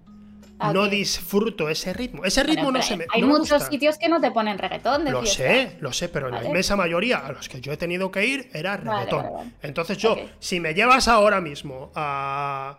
No 0.74 0.88
disfruto 0.88 1.68
ese 1.70 1.92
ritmo. 1.92 2.24
Ese 2.24 2.42
ritmo 2.44 2.72
no 2.72 2.82
se 2.82 2.96
me. 2.96 3.06
Hay 3.12 3.24
muchos 3.24 3.64
sitios 3.64 3.98
que 3.98 4.08
no 4.08 4.22
te 4.22 4.32
ponen 4.32 4.58
reggaetón. 4.58 5.04
De 5.04 5.12
lo 5.12 5.26
sé, 5.26 5.76
lo 5.82 5.92
sé, 5.92 6.08
pero 6.08 6.30
en 6.30 6.36
la 6.36 6.46
inmensa 6.46 6.78
mayoría 6.78 7.18
a 7.18 7.34
los 7.34 7.50
que 7.50 7.60
yo 7.60 7.74
he 7.74 7.78
tenido 7.78 8.10
que 8.10 8.26
ir 8.26 8.50
era 8.54 8.78
reggaetón. 8.78 9.54
Entonces 9.62 9.98
yo, 9.98 10.18
si 10.40 10.60
me 10.60 10.74
llevas 10.74 11.08
ahora 11.08 11.42
mismo 11.42 11.92
a 11.94 12.78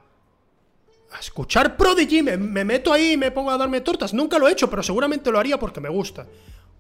a 1.13 1.21
escuchar 1.21 1.77
Prodigy, 1.77 2.23
me, 2.23 2.65
meto 2.65 2.93
ahí 2.93 3.13
y 3.13 3.17
me 3.17 3.31
pongo 3.31 3.51
a 3.51 3.59
darme 3.59 3.81
tortas. 3.81 4.13
Nunca 4.13 4.39
lo 4.39 4.49
he 4.49 4.53
hecho, 4.53 4.69
pero 4.69 4.83
seguramente 4.83 5.31
lo 5.31 5.39
haría 5.39 5.59
porque 5.59 5.81
me 5.81 5.89
gusta. 5.89 6.27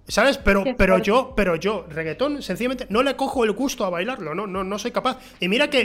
¿Sabes? 0.08 0.38
Pero, 0.38 0.64
pero 0.76 0.98
yo, 0.98 1.32
pero 1.36 1.56
yo, 1.56 1.84
reggaetón, 1.88 2.40
sencillamente 2.40 2.86
no 2.90 3.02
le 3.02 3.16
cojo 3.16 3.42
el 3.42 3.50
gusto 3.52 3.84
a 3.84 3.90
bailarlo, 3.90 4.36
no, 4.36 4.46
no, 4.46 4.62
no 4.62 4.78
soy 4.78 4.92
capaz. 4.92 5.18
Y 5.40 5.48
mira 5.48 5.68
que. 5.68 5.82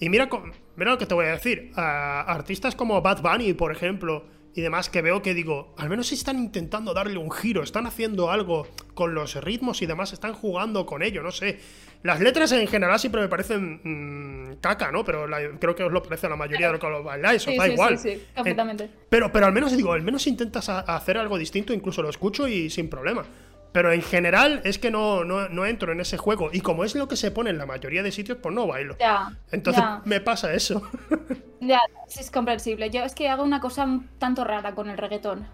y 0.00 0.08
mira, 0.08 0.28
mira 0.74 0.90
lo 0.90 0.98
que 0.98 1.06
te 1.06 1.14
voy 1.14 1.26
a 1.26 1.32
decir. 1.32 1.70
artistas 1.76 2.74
como 2.74 3.00
Bad 3.02 3.22
Bunny, 3.22 3.52
por 3.52 3.70
ejemplo, 3.70 4.24
y 4.54 4.60
demás 4.60 4.90
que 4.90 5.02
veo 5.02 5.22
que 5.22 5.34
digo, 5.34 5.74
al 5.78 5.88
menos 5.88 6.12
están 6.12 6.38
intentando 6.38 6.92
darle 6.92 7.18
un 7.18 7.30
giro, 7.30 7.62
están 7.62 7.86
haciendo 7.86 8.30
algo 8.30 8.66
con 8.94 9.14
los 9.14 9.34
ritmos 9.42 9.82
y 9.82 9.86
demás, 9.86 10.12
están 10.12 10.34
jugando 10.34 10.84
con 10.86 11.02
ello, 11.02 11.22
no 11.22 11.30
sé. 11.30 11.58
Las 12.02 12.20
letras 12.20 12.50
en 12.52 12.66
general 12.66 12.98
siempre 12.98 13.20
me 13.20 13.28
parecen 13.28 13.80
mm, 13.82 14.56
caca, 14.60 14.90
¿no? 14.90 15.04
Pero 15.04 15.26
creo 15.60 15.74
que 15.74 15.84
os 15.84 15.92
lo 15.92 16.02
parece 16.02 16.26
a 16.26 16.30
la 16.30 16.36
mayoría 16.36 16.66
de 16.66 16.72
lo 16.74 16.78
que 16.78 16.88
lo 16.88 17.02
bailáis, 17.02 17.46
os 17.46 17.56
da 17.56 17.68
igual. 17.68 17.96
Sí, 17.98 18.14
sí, 18.14 18.22
completamente. 18.34 18.90
pero, 19.08 19.30
pero 19.30 19.46
al 19.46 19.52
menos 19.52 19.74
digo, 19.76 19.92
al 19.92 20.02
menos 20.02 20.26
intentas 20.26 20.68
hacer 20.68 21.16
algo 21.16 21.38
distinto, 21.38 21.72
incluso 21.72 22.02
lo 22.02 22.10
escucho 22.10 22.48
y 22.48 22.68
sin 22.70 22.90
problema. 22.90 23.24
Pero 23.72 23.90
en 23.92 24.02
general 24.02 24.60
es 24.64 24.78
que 24.78 24.90
no, 24.90 25.24
no, 25.24 25.66
entro 25.66 25.92
en 25.92 26.00
ese 26.00 26.18
juego. 26.18 26.50
Y 26.52 26.60
como 26.60 26.84
es 26.84 26.94
lo 26.94 27.08
que 27.08 27.16
se 27.16 27.30
pone 27.30 27.50
en 27.50 27.58
la 27.58 27.66
mayoría 27.66 28.02
de 28.02 28.12
sitios, 28.12 28.38
pues 28.42 28.54
no 28.54 28.66
bailo. 28.66 28.96
Ya, 28.98 29.32
Entonces 29.50 29.82
me 30.04 30.20
pasa 30.20 30.52
eso. 30.52 30.82
ya, 31.60 31.80
es 32.14 32.30
comprensible. 32.30 32.90
Yo 32.90 33.02
es 33.02 33.14
que 33.14 33.28
hago 33.28 33.42
una 33.42 33.60
cosa 33.60 33.84
un 33.84 34.08
tanto 34.18 34.44
rara 34.44 34.74
con 34.74 34.90
el 34.90 34.98
reggaetón. 34.98 35.46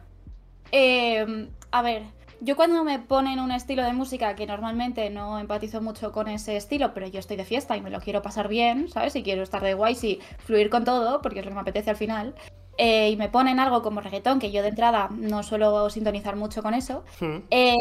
Eh, 0.72 1.48
a 1.70 1.82
ver, 1.82 2.02
yo 2.40 2.54
cuando 2.54 2.84
me 2.84 3.00
ponen 3.00 3.40
un 3.40 3.50
estilo 3.50 3.82
de 3.82 3.92
música 3.92 4.36
que 4.36 4.46
normalmente 4.46 5.10
no 5.10 5.38
empatizo 5.40 5.80
mucho 5.80 6.12
con 6.12 6.28
ese 6.28 6.56
estilo, 6.56 6.94
pero 6.94 7.08
yo 7.08 7.18
estoy 7.18 7.36
de 7.36 7.44
fiesta 7.44 7.76
y 7.76 7.80
me 7.80 7.90
lo 7.90 8.00
quiero 8.00 8.22
pasar 8.22 8.48
bien, 8.48 8.88
¿sabes? 8.88 9.16
Y 9.16 9.24
quiero 9.24 9.42
estar 9.42 9.62
de 9.62 9.74
guay 9.74 9.96
y 10.02 10.20
fluir 10.38 10.70
con 10.70 10.84
todo, 10.84 11.20
porque 11.20 11.40
es 11.40 11.44
lo 11.44 11.50
que 11.50 11.54
me 11.56 11.60
apetece 11.62 11.90
al 11.90 11.96
final. 11.96 12.34
Eh, 12.78 13.10
y 13.10 13.16
me 13.16 13.28
ponen 13.28 13.58
algo 13.58 13.82
como 13.82 14.00
reggaetón, 14.00 14.38
que 14.38 14.52
yo 14.52 14.62
de 14.62 14.68
entrada 14.68 15.08
no 15.10 15.42
suelo 15.42 15.90
sintonizar 15.90 16.36
mucho 16.36 16.62
con 16.62 16.74
eso, 16.74 17.04
hmm. 17.20 17.38
eh, 17.50 17.76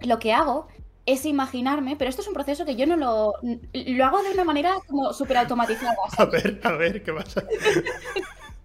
lo 0.00 0.18
que 0.18 0.32
hago 0.32 0.68
es 1.04 1.26
imaginarme, 1.26 1.96
pero 1.96 2.08
esto 2.08 2.22
es 2.22 2.28
un 2.28 2.34
proceso 2.34 2.64
que 2.64 2.76
yo 2.76 2.86
no 2.86 2.96
lo... 2.96 3.34
Lo 3.72 4.04
hago 4.06 4.22
de 4.22 4.30
una 4.30 4.44
manera 4.44 4.76
como 4.86 5.12
súper 5.12 5.36
automatizada. 5.36 5.94
A 6.16 6.24
ver, 6.24 6.60
a 6.64 6.72
ver, 6.72 7.02
¿qué 7.02 7.12
pasa? 7.12 7.42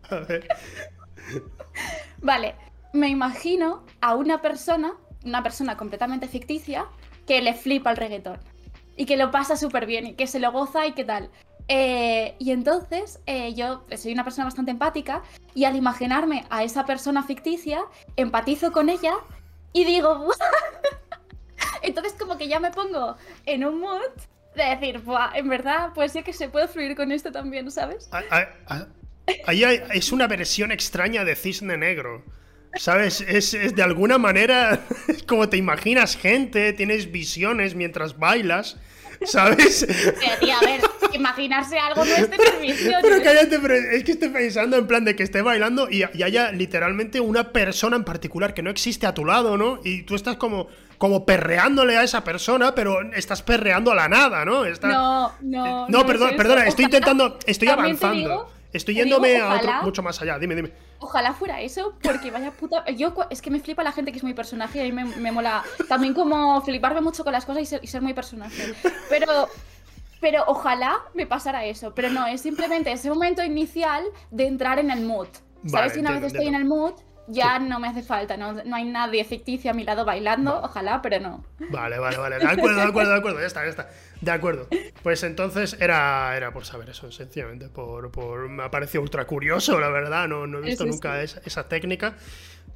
a 0.10 0.16
ver. 0.20 0.48
Vale, 2.22 2.56
me 2.94 3.10
imagino 3.10 3.84
a 4.00 4.16
una 4.16 4.42
persona, 4.42 4.94
una 5.26 5.44
persona 5.44 5.76
completamente 5.76 6.30
ficticia, 6.30 6.86
que 7.28 7.42
le 7.42 7.54
flipa 7.54 7.92
el 7.92 7.98
reggaetón. 7.98 8.40
Y 8.96 9.06
que 9.06 9.18
lo 9.18 9.32
pasa 9.32 9.58
súper 9.58 9.86
bien 9.86 10.08
y 10.08 10.14
que 10.14 10.28
se 10.28 10.40
lo 10.40 10.52
goza 10.52 10.88
y 10.88 10.94
qué 10.94 11.04
tal. 11.04 11.30
Eh, 11.72 12.36
y 12.40 12.50
entonces 12.50 13.20
eh, 13.28 13.54
yo 13.54 13.86
soy 13.96 14.12
una 14.12 14.24
persona 14.24 14.46
bastante 14.46 14.72
empática 14.72 15.22
y 15.54 15.66
al 15.66 15.76
imaginarme 15.76 16.46
a 16.50 16.64
esa 16.64 16.84
persona 16.84 17.24
ficticia, 17.24 17.82
empatizo 18.16 18.72
con 18.72 18.90
ella 18.90 19.14
y 19.72 19.86
digo, 19.86 20.32
entonces 21.84 22.14
como 22.14 22.40
que 22.40 22.48
ya 22.48 22.60
me 22.60 22.72
pongo 22.72 23.18
en 23.46 23.66
un 23.66 23.82
mood 23.82 24.02
de 24.56 24.64
decir, 24.64 25.04
en 25.36 25.48
verdad, 25.48 25.92
pues 25.94 26.12
sí 26.12 26.24
que 26.24 26.34
se 26.34 26.50
puede 26.50 26.68
fluir 26.68 26.96
con 26.96 27.12
esto 27.12 27.32
también, 27.32 27.70
¿sabes? 27.70 28.10
Ahí 29.46 29.64
es 29.94 30.12
una 30.12 30.26
versión 30.26 30.72
extraña 30.72 31.24
de 31.24 31.36
Cisne 31.36 31.78
Negro. 31.78 32.24
¿Sabes? 32.76 33.22
Es, 33.22 33.54
es 33.56 33.76
de 33.76 33.82
alguna 33.82 34.18
manera 34.18 34.86
como 35.28 35.50
te 35.50 35.58
imaginas 35.58 36.16
gente, 36.16 36.74
tienes 36.74 37.12
visiones 37.12 37.76
mientras 37.76 38.18
bailas. 38.18 38.78
¿Sabes? 39.26 39.86
Pero, 39.88 40.38
tía, 40.40 40.58
a 40.58 40.62
ver, 40.66 40.82
imaginarse 41.14 41.78
algo 41.78 42.06
no 42.06 42.12
es 42.16 42.30
de 42.30 42.38
permisión. 42.38 42.96
Pero 43.02 43.22
cállate, 43.24 43.60
pero 43.60 43.74
es 43.76 44.04
que 44.04 44.14
estoy 44.14 44.30
pensando 44.30 44.78
en 44.78 44.88
plan 44.88 45.04
de 45.06 45.16
que 45.16 45.24
esté 45.24 45.42
bailando 45.42 45.90
y, 45.90 46.04
y 46.14 46.24
haya 46.24 46.52
literalmente 46.52 47.20
una 47.20 47.52
persona 47.52 47.96
en 47.98 48.04
particular 48.04 48.54
que 48.54 48.62
no 48.62 48.70
existe 48.70 49.06
a 49.08 49.14
tu 49.14 49.26
lado, 49.26 49.58
¿no? 49.58 49.80
Y 49.84 50.04
tú 50.04 50.16
estás 50.16 50.38
como, 50.38 50.68
como 50.98 51.26
perreándole 51.26 51.98
a 51.98 52.04
esa 52.04 52.24
persona, 52.24 52.74
pero 52.76 53.02
estás 53.14 53.42
perreando 53.42 53.92
a 53.92 53.96
la 53.96 54.08
nada, 54.08 54.46
¿no? 54.46 54.66
Estás- 54.66 54.92
No, 54.92 55.34
no. 55.42 55.88
No, 55.90 56.00
es 56.00 56.06
perdona, 56.06 56.38
perdona, 56.38 56.66
estoy 56.66 56.86
intentando, 56.86 57.38
estoy 57.46 57.68
también 57.68 57.86
avanzando. 57.98 58.30
digo- 58.30 58.52
estoy 58.74 58.94
digo, 58.96 59.06
yéndome 59.06 59.38
a 59.40 59.56
otro, 59.56 59.74
mucho 59.84 60.02
más 60.04 60.22
allá. 60.22 60.40
Dime, 60.40 60.56
dime. 60.56 60.72
Ojalá 61.00 61.34
fuera 61.34 61.62
eso, 61.62 61.96
porque 62.02 62.30
vaya 62.30 62.52
puta. 62.52 62.86
Yo 62.92 63.14
es 63.30 63.42
que 63.42 63.50
me 63.50 63.60
flipa 63.60 63.84
la 63.84 63.92
gente 63.92 64.12
que 64.12 64.18
es 64.18 64.24
muy 64.24 64.34
personaje 64.34 64.80
y 64.80 64.82
a 64.82 64.84
mí 64.84 64.92
me, 64.92 65.06
me 65.06 65.32
mola 65.32 65.64
también 65.88 66.14
como 66.14 66.62
fliparme 66.62 67.02
mucho 67.02 67.24
con 67.24 67.34
las 67.34 67.46
cosas 67.46 67.64
y 67.64 67.66
ser, 67.66 67.80
y 67.84 67.88
ser 67.88 68.02
muy 68.02 68.14
personaje. 68.14 68.74
Pero. 69.10 69.48
Pero 70.22 70.44
ojalá 70.48 70.98
me 71.14 71.26
pasara 71.26 71.64
eso. 71.64 71.94
Pero 71.96 72.10
no, 72.10 72.28
es 72.28 72.42
simplemente 72.42 72.92
ese 72.92 73.10
momento 73.10 73.42
inicial 73.42 74.04
de 74.32 74.48
entrar 74.48 74.78
en 74.78 74.92
el 74.92 75.06
mood. 75.06 75.30
Vale, 75.64 75.70
¿Sabes? 75.70 75.94
Si 75.94 76.00
una 76.00 76.12
vez 76.12 76.24
estoy 76.24 76.48
en 76.48 76.56
el 76.56 76.66
mood, 76.66 76.94
ya 77.30 77.60
no 77.60 77.80
me 77.80 77.88
hace 77.88 78.02
falta. 78.02 78.36
No, 78.38 78.54
no 78.54 78.76
hay 78.76 78.86
nadie 78.86 79.24
ficticio 79.24 79.72
a 79.72 79.74
mi 79.74 79.84
lado 79.84 80.06
bailando. 80.06 80.62
Ojalá, 80.62 81.02
pero 81.02 81.20
no. 81.20 81.46
Vale, 81.70 82.00
vale, 82.00 82.18
vale. 82.18 82.40
De 82.40 82.46
acuerdo, 82.46 82.78
de 82.78 82.88
acuerdo, 82.88 83.12
de 83.12 83.18
acuerdo. 83.18 83.40
Ya 83.40 83.48
está, 83.48 83.64
ya 83.64 83.70
está. 83.70 83.90
De 84.22 84.32
acuerdo. 84.32 84.68
Pues 85.04 85.24
entonces 85.24 85.78
era, 85.80 86.36
era 86.36 86.52
por 86.52 86.66
saber 86.66 86.90
eso, 86.90 87.12
sencillamente. 87.12 87.70
Por, 87.70 88.12
por, 88.12 88.50
me 88.50 88.64
ha 88.64 88.72
parecido 88.72 89.02
ultra 89.02 89.26
curioso, 89.26 89.80
la 89.80 89.90
verdad. 89.90 90.28
No, 90.28 90.48
no 90.48 90.60
he 90.60 90.62
visto 90.62 90.84
sí, 90.84 90.90
nunca 90.90 91.18
sí. 91.20 91.24
Esa, 91.26 91.42
esa 91.46 91.68
técnica. 91.70 92.16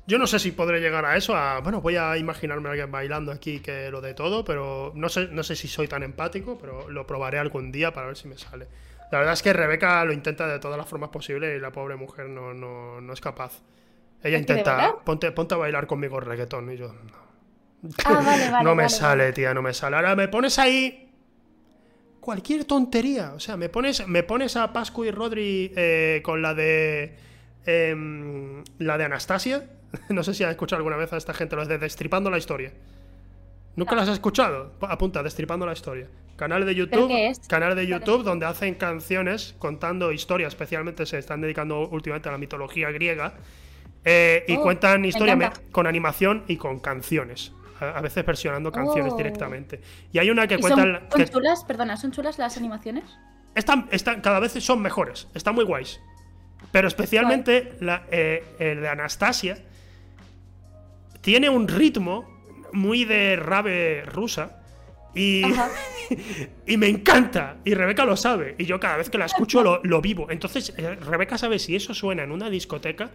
Yo 0.06 0.18
no 0.18 0.28
sé 0.28 0.38
si 0.40 0.52
podré 0.52 0.80
llegar 0.82 1.06
a 1.06 1.16
eso. 1.16 1.36
A, 1.36 1.60
bueno, 1.60 1.82
voy 1.82 1.96
a 1.96 2.18
imaginarme 2.18 2.68
a 2.70 2.72
alguien 2.72 2.92
bailando 2.92 3.32
aquí 3.32 3.60
que 3.60 3.90
lo 3.90 4.02
de 4.02 4.14
todo, 4.14 4.44
pero 4.44 4.92
no 4.96 5.10
sé, 5.10 5.30
no 5.32 5.44
sé 5.44 5.56
si 5.56 5.68
soy 5.68 5.88
tan 5.88 6.04
empático, 6.04 6.58
pero 6.60 6.90
lo 6.90 7.08
probaré 7.08 7.40
algún 7.40 7.72
día 7.72 7.94
para 7.94 8.08
ver 8.08 8.18
si 8.18 8.28
me 8.28 8.38
sale. 8.38 8.68
La 9.12 9.20
verdad 9.20 9.34
es 9.34 9.44
que 9.44 9.54
Rebeca 9.54 10.04
lo 10.06 10.12
intenta 10.12 10.48
de 10.48 10.60
todas 10.60 10.78
las 10.78 10.88
formas 10.88 11.10
posibles 11.10 11.56
y 11.56 11.62
la 11.62 11.72
pobre 11.72 11.96
mujer 11.96 12.28
no, 12.30 12.54
no, 12.54 13.00
no 13.00 13.14
es 13.14 13.22
capaz. 13.22 13.62
Ella 14.24 14.38
¿Es 14.38 14.46
que 14.46 14.54
de 14.54 14.60
intenta, 14.60 14.96
ponte, 15.04 15.32
ponte 15.32 15.54
a 15.54 15.58
bailar 15.58 15.86
conmigo 15.88 16.20
reggaetón 16.20 16.72
y 16.72 16.78
yo, 16.78 16.88
no. 16.94 17.92
Ah, 18.06 18.22
vale, 18.26 18.50
vale. 18.52 18.64
no 18.64 18.76
me 18.76 18.84
vale, 18.84 18.90
sale, 18.90 19.34
tía, 19.34 19.54
no 19.54 19.62
me 19.62 19.74
sale. 19.74 19.96
Ahora 19.98 20.16
me 20.16 20.28
pones 20.30 20.58
ahí 20.60 21.10
cualquier 22.20 22.64
tontería. 22.66 23.34
O 23.34 23.40
sea, 23.40 23.58
me 23.58 23.70
pones, 23.70 24.08
me 24.08 24.24
pones 24.24 24.56
a 24.56 24.72
Pascu 24.72 25.04
y 25.06 25.12
Rodri 25.12 25.72
eh, 25.76 26.22
con 26.24 26.42
la 26.42 26.54
de. 26.54 27.18
em, 27.66 28.64
la 28.80 28.98
de 28.98 29.04
Anastasia. 29.06 29.70
No 30.10 30.24
sé 30.24 30.34
si 30.34 30.44
has 30.44 30.50
escuchado 30.50 30.78
alguna 30.78 30.96
vez 30.98 31.14
a 31.14 31.18
esta 31.18 31.36
gente, 31.36 31.56
los 31.56 31.68
de 31.68 31.78
Destripando 31.78 32.32
la 32.32 32.40
Historia. 32.40 32.74
¿Nunca 33.76 33.92
No. 33.92 34.02
las 34.02 34.10
has 34.10 34.16
escuchado? 34.16 34.72
Apunta, 34.82 35.22
Destripando 35.22 35.66
la 35.68 35.74
Historia. 35.74 36.08
Canal 36.36 36.66
de 36.66 36.74
YouTube. 36.74 37.12
Canal 37.48 37.76
de. 37.76 37.86
YouTube 37.86 38.24
donde 38.24 38.46
hacen 38.48 38.74
canciones 38.76 39.54
contando 39.60 40.12
historias. 40.12 40.54
Especialmente 40.54 41.06
se 41.06 41.20
están 41.20 41.42
dedicando 41.42 41.88
últimamente 41.90 42.28
a 42.30 42.32
la 42.32 42.38
mitología 42.40 42.90
griega. 42.90 43.34
Eh, 44.06 44.44
y 44.48 44.56
Oh, 44.58 44.62
cuentan 44.64 45.02
me 45.02 45.08
historia 45.08 45.36
me- 45.36 45.46
encanta. 45.46 45.62
con 45.72 45.88
animación 45.88 46.44
y 46.48 46.58
con 46.58 46.80
canciones. 46.80 47.54
A, 47.80 47.98
a 47.98 48.02
veces 48.02 48.26
versionando 48.26 48.72
canciones 48.72 49.14
Oh. 49.14 49.18
directamente. 49.18 49.82
Y 50.12 50.20
hay 50.20 50.30
una 50.30 50.48
que 50.48 50.56
¿Y 50.56 50.60
cuenta. 50.60 50.82
son, 50.82 50.94
la- 50.94 51.00
son 51.10 51.10
que- 51.10 51.30
chulas? 51.30 51.64
Perdona, 51.66 51.98
¿son 51.98 52.12
chulas 52.12 52.38
las 52.38 52.58
animaciones? 52.58 53.04
están, 53.56 53.88
están, 53.92 54.22
cada 54.22 54.40
vez 54.40 54.52
son 54.54 54.82
mejores, 54.82 55.28
están 55.36 55.54
muy 55.56 55.64
guays. 55.64 56.00
Pero 56.72 56.88
especialmente 56.88 57.74
la, 57.82 58.04
eh, 58.10 58.44
el 58.58 58.82
de 58.82 58.88
Anastasia 58.90 59.58
tiene 61.22 61.50
un 61.50 61.68
ritmo 61.68 62.26
muy 62.74 63.06
de 63.06 63.36
rave 63.36 64.04
rusa. 64.06 64.60
Y, 65.16 65.44
y 66.68 66.78
me 66.78 66.88
encanta. 66.88 67.58
Y 67.64 67.76
Rebeca 67.76 68.06
lo 68.06 68.18
sabe. 68.18 68.56
Y 68.58 68.66
yo 68.66 68.80
cada 68.80 68.98
vez 68.98 69.10
que 69.12 69.18
la 69.20 69.26
escucho 69.26 69.62
lo, 69.64 69.80
lo 69.84 70.02
vivo. 70.02 70.28
Entonces, 70.32 70.74
eh, 70.78 70.96
Rebeca 70.96 71.38
sabe 71.38 71.60
si 71.60 71.76
eso 71.76 71.94
suena 71.94 72.24
en 72.24 72.32
una 72.32 72.50
discoteca, 72.50 73.12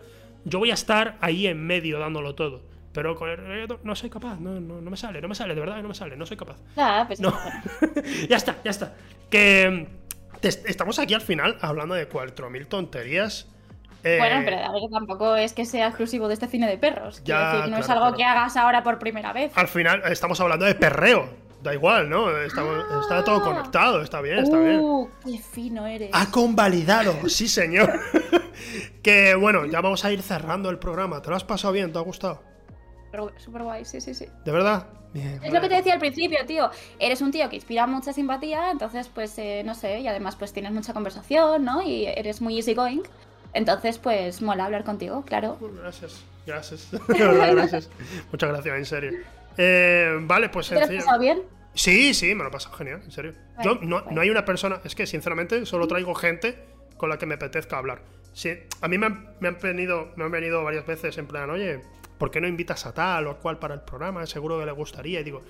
yo 0.49 0.59
voy 0.59 0.71
a 0.71 0.75
estar 0.75 1.17
ahí 1.21 1.47
en 1.47 1.65
medio 1.67 1.99
dándolo 1.99 2.35
todo. 2.35 2.63
Pero 2.93 3.15
con 3.15 3.29
el 3.29 3.37
reggaetón 3.37 3.79
no 3.85 3.95
soy 3.95 4.11
capaz. 4.11 4.41
No, 4.41 4.59
no, 4.61 4.81
no 4.81 4.91
me 4.91 4.97
sale, 4.97 5.21
no 5.21 5.29
me 5.29 5.35
sale, 5.35 5.55
de 5.55 5.61
verdad, 5.61 5.81
no 5.83 5.89
me 5.89 5.95
sale, 5.95 6.17
no 6.17 6.27
soy 6.27 6.37
capaz. 6.37 6.57
Ah, 6.77 7.05
pues 7.07 7.21
No. 7.21 7.33
ya 8.29 8.37
está, 8.37 8.57
ya 8.65 8.71
está. 8.71 8.95
Que 9.31 9.87
mm, 10.33 10.39
te- 10.41 10.49
estamos 10.49 10.99
aquí 10.99 11.15
al 11.15 11.21
final 11.21 11.59
hablando 11.61 11.95
de 11.95 12.09
4.000 12.09 12.67
tonterías. 12.67 13.49
Eh, 14.05 14.17
Bueno, 14.19 14.43
pero 14.45 14.57
a 14.59 14.73
ver, 14.73 14.83
tampoco 14.91 15.37
es 15.37 15.53
que 15.53 15.65
sea 15.65 15.89
exclusivo 15.89 16.29
de 16.29 16.35
este 16.35 16.47
cine 16.49 16.69
de 16.69 16.79
perros. 16.79 17.23
Ya, 17.25 17.57
decir, 17.57 17.71
no 17.71 17.79
es 17.79 17.89
algo 17.91 18.03
claro. 18.03 18.17
que 18.17 18.25
hagas 18.25 18.57
ahora 18.57 18.83
por 18.83 18.99
primera 18.99 19.33
vez. 19.33 19.53
Al 19.57 19.69
final 19.69 20.03
estamos 20.11 20.41
hablando 20.41 20.65
de 20.65 20.75
perreo. 20.75 21.29
Da 21.63 21.75
igual, 21.75 22.09
¿no? 22.09 22.31
Está 22.39 23.25
todo 23.25 23.43
conectado, 23.43 24.03
está 24.03 24.21
bien, 24.21 24.39
está 24.39 24.59
bien. 24.59 24.77
Ah. 24.77 24.81
Uh, 24.81 25.11
qué 25.25 25.39
fino 25.39 25.87
eres. 25.87 26.11
Ha 26.13 26.31
convalidado, 26.31 27.29
sí 27.29 27.49
señor. 27.49 27.99
que 29.03 29.35
bueno, 29.35 29.67
ya 29.67 29.81
vamos 29.81 30.05
a 30.05 30.13
ir 30.13 30.23
cerrando 30.23 30.71
el 30.71 30.79
programa. 30.79 31.21
¿Te 31.21 31.31
lo 31.31 31.37
has 31.37 31.45
pasado 31.45 31.73
bien? 31.73 31.93
¿Te 31.93 31.99
ha 31.99 32.03
gustado? 32.03 32.43
Súper- 33.39 33.63
guay, 33.63 33.85
sí, 33.85 34.01
sí, 34.01 34.15
sí. 34.15 34.27
¿De 34.45 34.53
verdad? 34.53 34.87
Bien. 35.13 35.35
Es 35.35 35.41
vale. 35.41 35.53
lo 35.55 35.61
que 35.63 35.69
te 35.69 35.75
decía 35.77 35.95
al 35.95 35.99
principio, 35.99 36.39
tío. 36.47 36.71
Eres 36.99 37.23
un 37.23 37.31
tío 37.31 37.49
que 37.49 37.57
inspira 37.57 37.87
mucha 37.87 38.13
simpatía, 38.13 38.71
entonces, 38.71 39.09
pues, 39.13 39.37
eh, 39.39 39.63
no 39.65 39.75
sé, 39.75 40.01
y 40.01 40.09
además, 40.09 40.37
pues 40.37 40.53
tienes 40.53 40.73
mucha 40.73 40.93
conversación, 40.93 41.65
¿no? 41.65 41.83
Y 41.83 42.07
eres 42.07 42.41
muy 42.41 42.57
easygoing. 42.57 43.03
Entonces, 43.55 43.99
pues, 43.99 44.43
mola 44.43 44.67
hablar 44.67 44.85
contigo, 44.85 45.25
claro. 45.25 45.59
Gracias, 45.81 46.23
gracias. 46.47 46.89
Gracias. 47.09 47.89
Muchas 48.31 48.51
gracias, 48.51 48.77
en 48.77 48.85
serio. 48.85 49.38
Eh, 49.59 50.17
vale, 50.23 50.49
pues 50.49 50.69
¿Te 50.69 50.77
lo 50.77 50.81
has 50.83 50.89
pasado 50.91 51.19
bien? 51.19 51.43
Sí, 51.75 52.15
sí, 52.15 52.35
me 52.35 52.43
lo 52.43 52.49
he 52.49 52.53
pasado 52.53 52.75
genial, 52.77 53.03
en 53.05 53.11
serio. 53.11 53.35
Yo 53.63 53.79
no, 53.83 54.01
vale. 54.03 54.15
no 54.15 54.21
hay 54.21 54.31
una 54.31 54.45
persona, 54.45 54.81
es 54.85 54.95
que 54.95 55.07
sinceramente 55.07 55.67
solo 55.67 55.87
traigo 55.87 56.15
gente 56.15 56.65
con 56.97 57.09
la 57.09 57.19
que 57.19 57.27
me 57.27 57.35
apetezca 57.35 57.77
hablar. 57.79 58.03
Sí, 58.33 58.51
a 58.81 58.89
mí 58.89 58.99
me 58.99 59.07
han, 59.07 59.35
me 59.41 59.49
han 59.49 59.59
venido, 59.61 60.13
me 60.17 60.25
han 60.25 60.31
venido 60.31 60.63
varias 60.65 60.87
veces 60.87 61.19
en 61.19 61.27
plan, 61.27 61.51
oye, 61.51 61.81
¿por 62.19 62.31
qué 62.31 62.41
no 62.41 62.47
invitas 62.49 62.87
a 62.87 62.95
tal 62.95 63.27
o 63.27 63.31
a 63.31 63.39
cual 63.39 63.59
para 63.59 63.75
el 63.75 63.81
programa? 63.81 64.27
Seguro 64.27 64.59
que 64.59 64.67
le 64.67 64.73
gustaría. 64.73 65.21
Y 65.21 65.25
digo, 65.25 65.43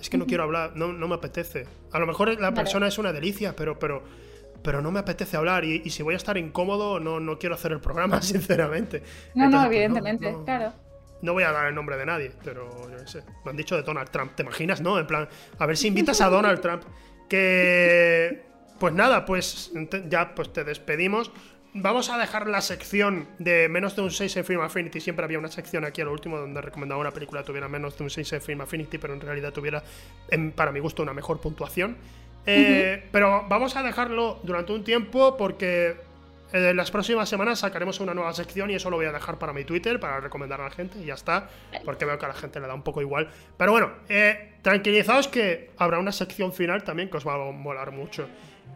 es 0.00 0.08
que 0.08 0.16
no 0.18 0.26
quiero 0.26 0.44
hablar, 0.44 0.72
no, 0.74 0.92
no 0.92 1.08
me 1.08 1.14
apetece. 1.16 1.66
A 1.92 1.98
lo 1.98 2.06
mejor 2.06 2.28
la 2.28 2.50
Vale. 2.50 2.54
persona 2.54 2.86
es 2.88 2.98
una 2.98 3.12
delicia, 3.12 3.54
pero, 3.56 3.78
pero, 3.78 4.02
pero 4.62 4.80
no 4.80 4.90
me 4.90 5.00
apetece 5.00 5.36
hablar. 5.36 5.64
Y, 5.64 5.82
y 5.84 5.90
si 5.90 6.02
voy 6.02 6.14
a 6.14 6.16
estar 6.16 6.36
incómodo, 6.38 7.00
no, 7.00 7.20
no 7.20 7.38
quiero 7.38 7.54
hacer 7.54 7.72
el 7.72 7.80
programa, 7.80 8.22
sinceramente. 8.22 9.02
No, 9.34 9.44
no, 9.44 9.46
Entonces, 9.46 9.68
pues, 9.68 9.76
evidentemente, 9.76 10.32
no. 10.32 10.44
claro. 10.44 10.72
No 11.22 11.32
voy 11.34 11.42
a 11.42 11.52
dar 11.52 11.66
el 11.66 11.74
nombre 11.74 11.96
de 11.96 12.06
nadie, 12.06 12.32
pero 12.44 12.90
yo 12.90 12.96
qué 12.96 13.06
sé. 13.06 13.22
Me 13.44 13.50
han 13.50 13.56
dicho 13.56 13.76
de 13.76 13.82
Donald 13.82 14.10
Trump. 14.10 14.32
¿Te 14.34 14.42
imaginas, 14.42 14.80
no? 14.80 14.98
En 14.98 15.06
plan, 15.06 15.28
a 15.58 15.66
ver 15.66 15.76
si 15.76 15.88
invitas 15.88 16.20
a 16.20 16.28
Donald 16.30 16.60
Trump. 16.60 16.82
Que. 17.28 18.42
Pues 18.78 18.94
nada, 18.94 19.24
pues 19.26 19.72
ya 20.08 20.34
pues 20.34 20.52
te 20.52 20.64
despedimos. 20.64 21.30
Vamos 21.74 22.08
a 22.10 22.18
dejar 22.18 22.48
la 22.48 22.62
sección 22.62 23.28
de 23.38 23.68
menos 23.68 23.94
de 23.94 24.02
un 24.02 24.10
6 24.10 24.38
en 24.38 24.44
Film 24.44 24.60
Affinity. 24.62 25.00
Siempre 25.00 25.24
había 25.24 25.38
una 25.38 25.50
sección 25.50 25.84
aquí 25.84 26.00
a 26.00 26.04
lo 26.06 26.12
último 26.12 26.38
donde 26.38 26.60
recomendaba 26.60 27.00
una 27.00 27.10
película 27.12 27.42
que 27.42 27.46
tuviera 27.48 27.68
menos 27.68 27.96
de 27.96 28.04
un 28.04 28.10
6 28.10 28.32
en 28.32 28.40
Film 28.42 28.60
Affinity, 28.62 28.98
pero 28.98 29.12
en 29.14 29.20
realidad 29.20 29.52
tuviera, 29.52 29.82
en- 30.30 30.50
para 30.52 30.72
mi 30.72 30.80
gusto, 30.80 31.02
una 31.02 31.12
mejor 31.12 31.40
puntuación. 31.40 31.96
Eh, 32.46 33.06
Pero 33.12 33.46
vamos 33.48 33.76
a 33.76 33.82
dejarlo 33.82 34.40
durante 34.42 34.72
un 34.72 34.82
tiempo 34.82 35.36
porque 35.36 36.00
en 36.52 36.76
las 36.76 36.90
próximas 36.90 37.28
semanas 37.28 37.60
sacaremos 37.60 38.00
una 38.00 38.14
nueva 38.14 38.32
sección 38.32 38.70
y 38.70 38.74
eso 38.74 38.90
lo 38.90 38.96
voy 38.96 39.06
a 39.06 39.12
dejar 39.12 39.38
para 39.38 39.52
mi 39.52 39.64
Twitter, 39.64 40.00
para 40.00 40.20
recomendar 40.20 40.60
a 40.60 40.64
la 40.64 40.70
gente 40.70 40.98
y 40.98 41.06
ya 41.06 41.14
está, 41.14 41.48
porque 41.84 42.04
veo 42.04 42.18
que 42.18 42.26
a 42.26 42.28
la 42.28 42.34
gente 42.34 42.60
le 42.60 42.66
da 42.66 42.74
un 42.74 42.82
poco 42.82 43.00
igual. 43.00 43.28
Pero 43.56 43.72
bueno, 43.72 43.90
eh, 44.08 44.54
tranquilizaos 44.62 45.28
que 45.28 45.70
habrá 45.78 45.98
una 45.98 46.12
sección 46.12 46.52
final 46.52 46.82
también 46.82 47.08
que 47.08 47.16
os 47.16 47.26
va 47.26 47.34
a 47.34 47.52
molar 47.52 47.92
mucho. 47.92 48.28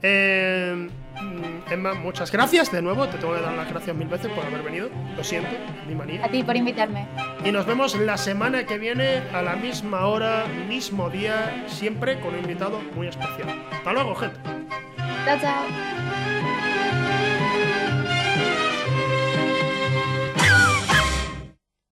Eh, 0.03 0.89
mm, 1.21 1.73
Emma, 1.73 1.95
muchas 1.95 2.31
gracias 2.31 2.71
de 2.71 2.83
nuevo, 2.83 3.09
te 3.09 3.17
tengo 3.17 3.35
que 3.35 3.41
dar 3.41 3.55
las 3.55 3.71
gracias 3.71 3.97
mil 3.97 4.09
veces 4.09 4.31
por 4.33 4.45
haber 4.45 4.63
venido, 4.63 4.91
lo 5.17 5.25
siento, 5.25 5.57
mi 5.89 5.95
manía. 5.95 6.25
A 6.25 6.29
ti 6.29 6.43
por 6.43 6.57
invitarme. 6.57 7.07
Y 7.45 7.53
nos 7.53 7.65
vemos 7.65 7.99
la 7.99 8.19
semana 8.19 8.67
que 8.67 8.79
viene 8.79 9.23
a 9.33 9.41
la 9.41 9.57
misma 9.57 10.07
hora, 10.07 10.45
mismo 10.69 11.09
día, 11.09 11.65
siempre 11.69 12.21
con 12.21 12.35
un 12.35 12.41
invitado 12.41 12.81
muy 12.95 13.07
especial. 13.07 13.49
Hasta 13.73 13.93
luego, 13.93 14.15
gente. 14.15 14.39
Chao, 15.25 15.39
chao. 15.41 16.74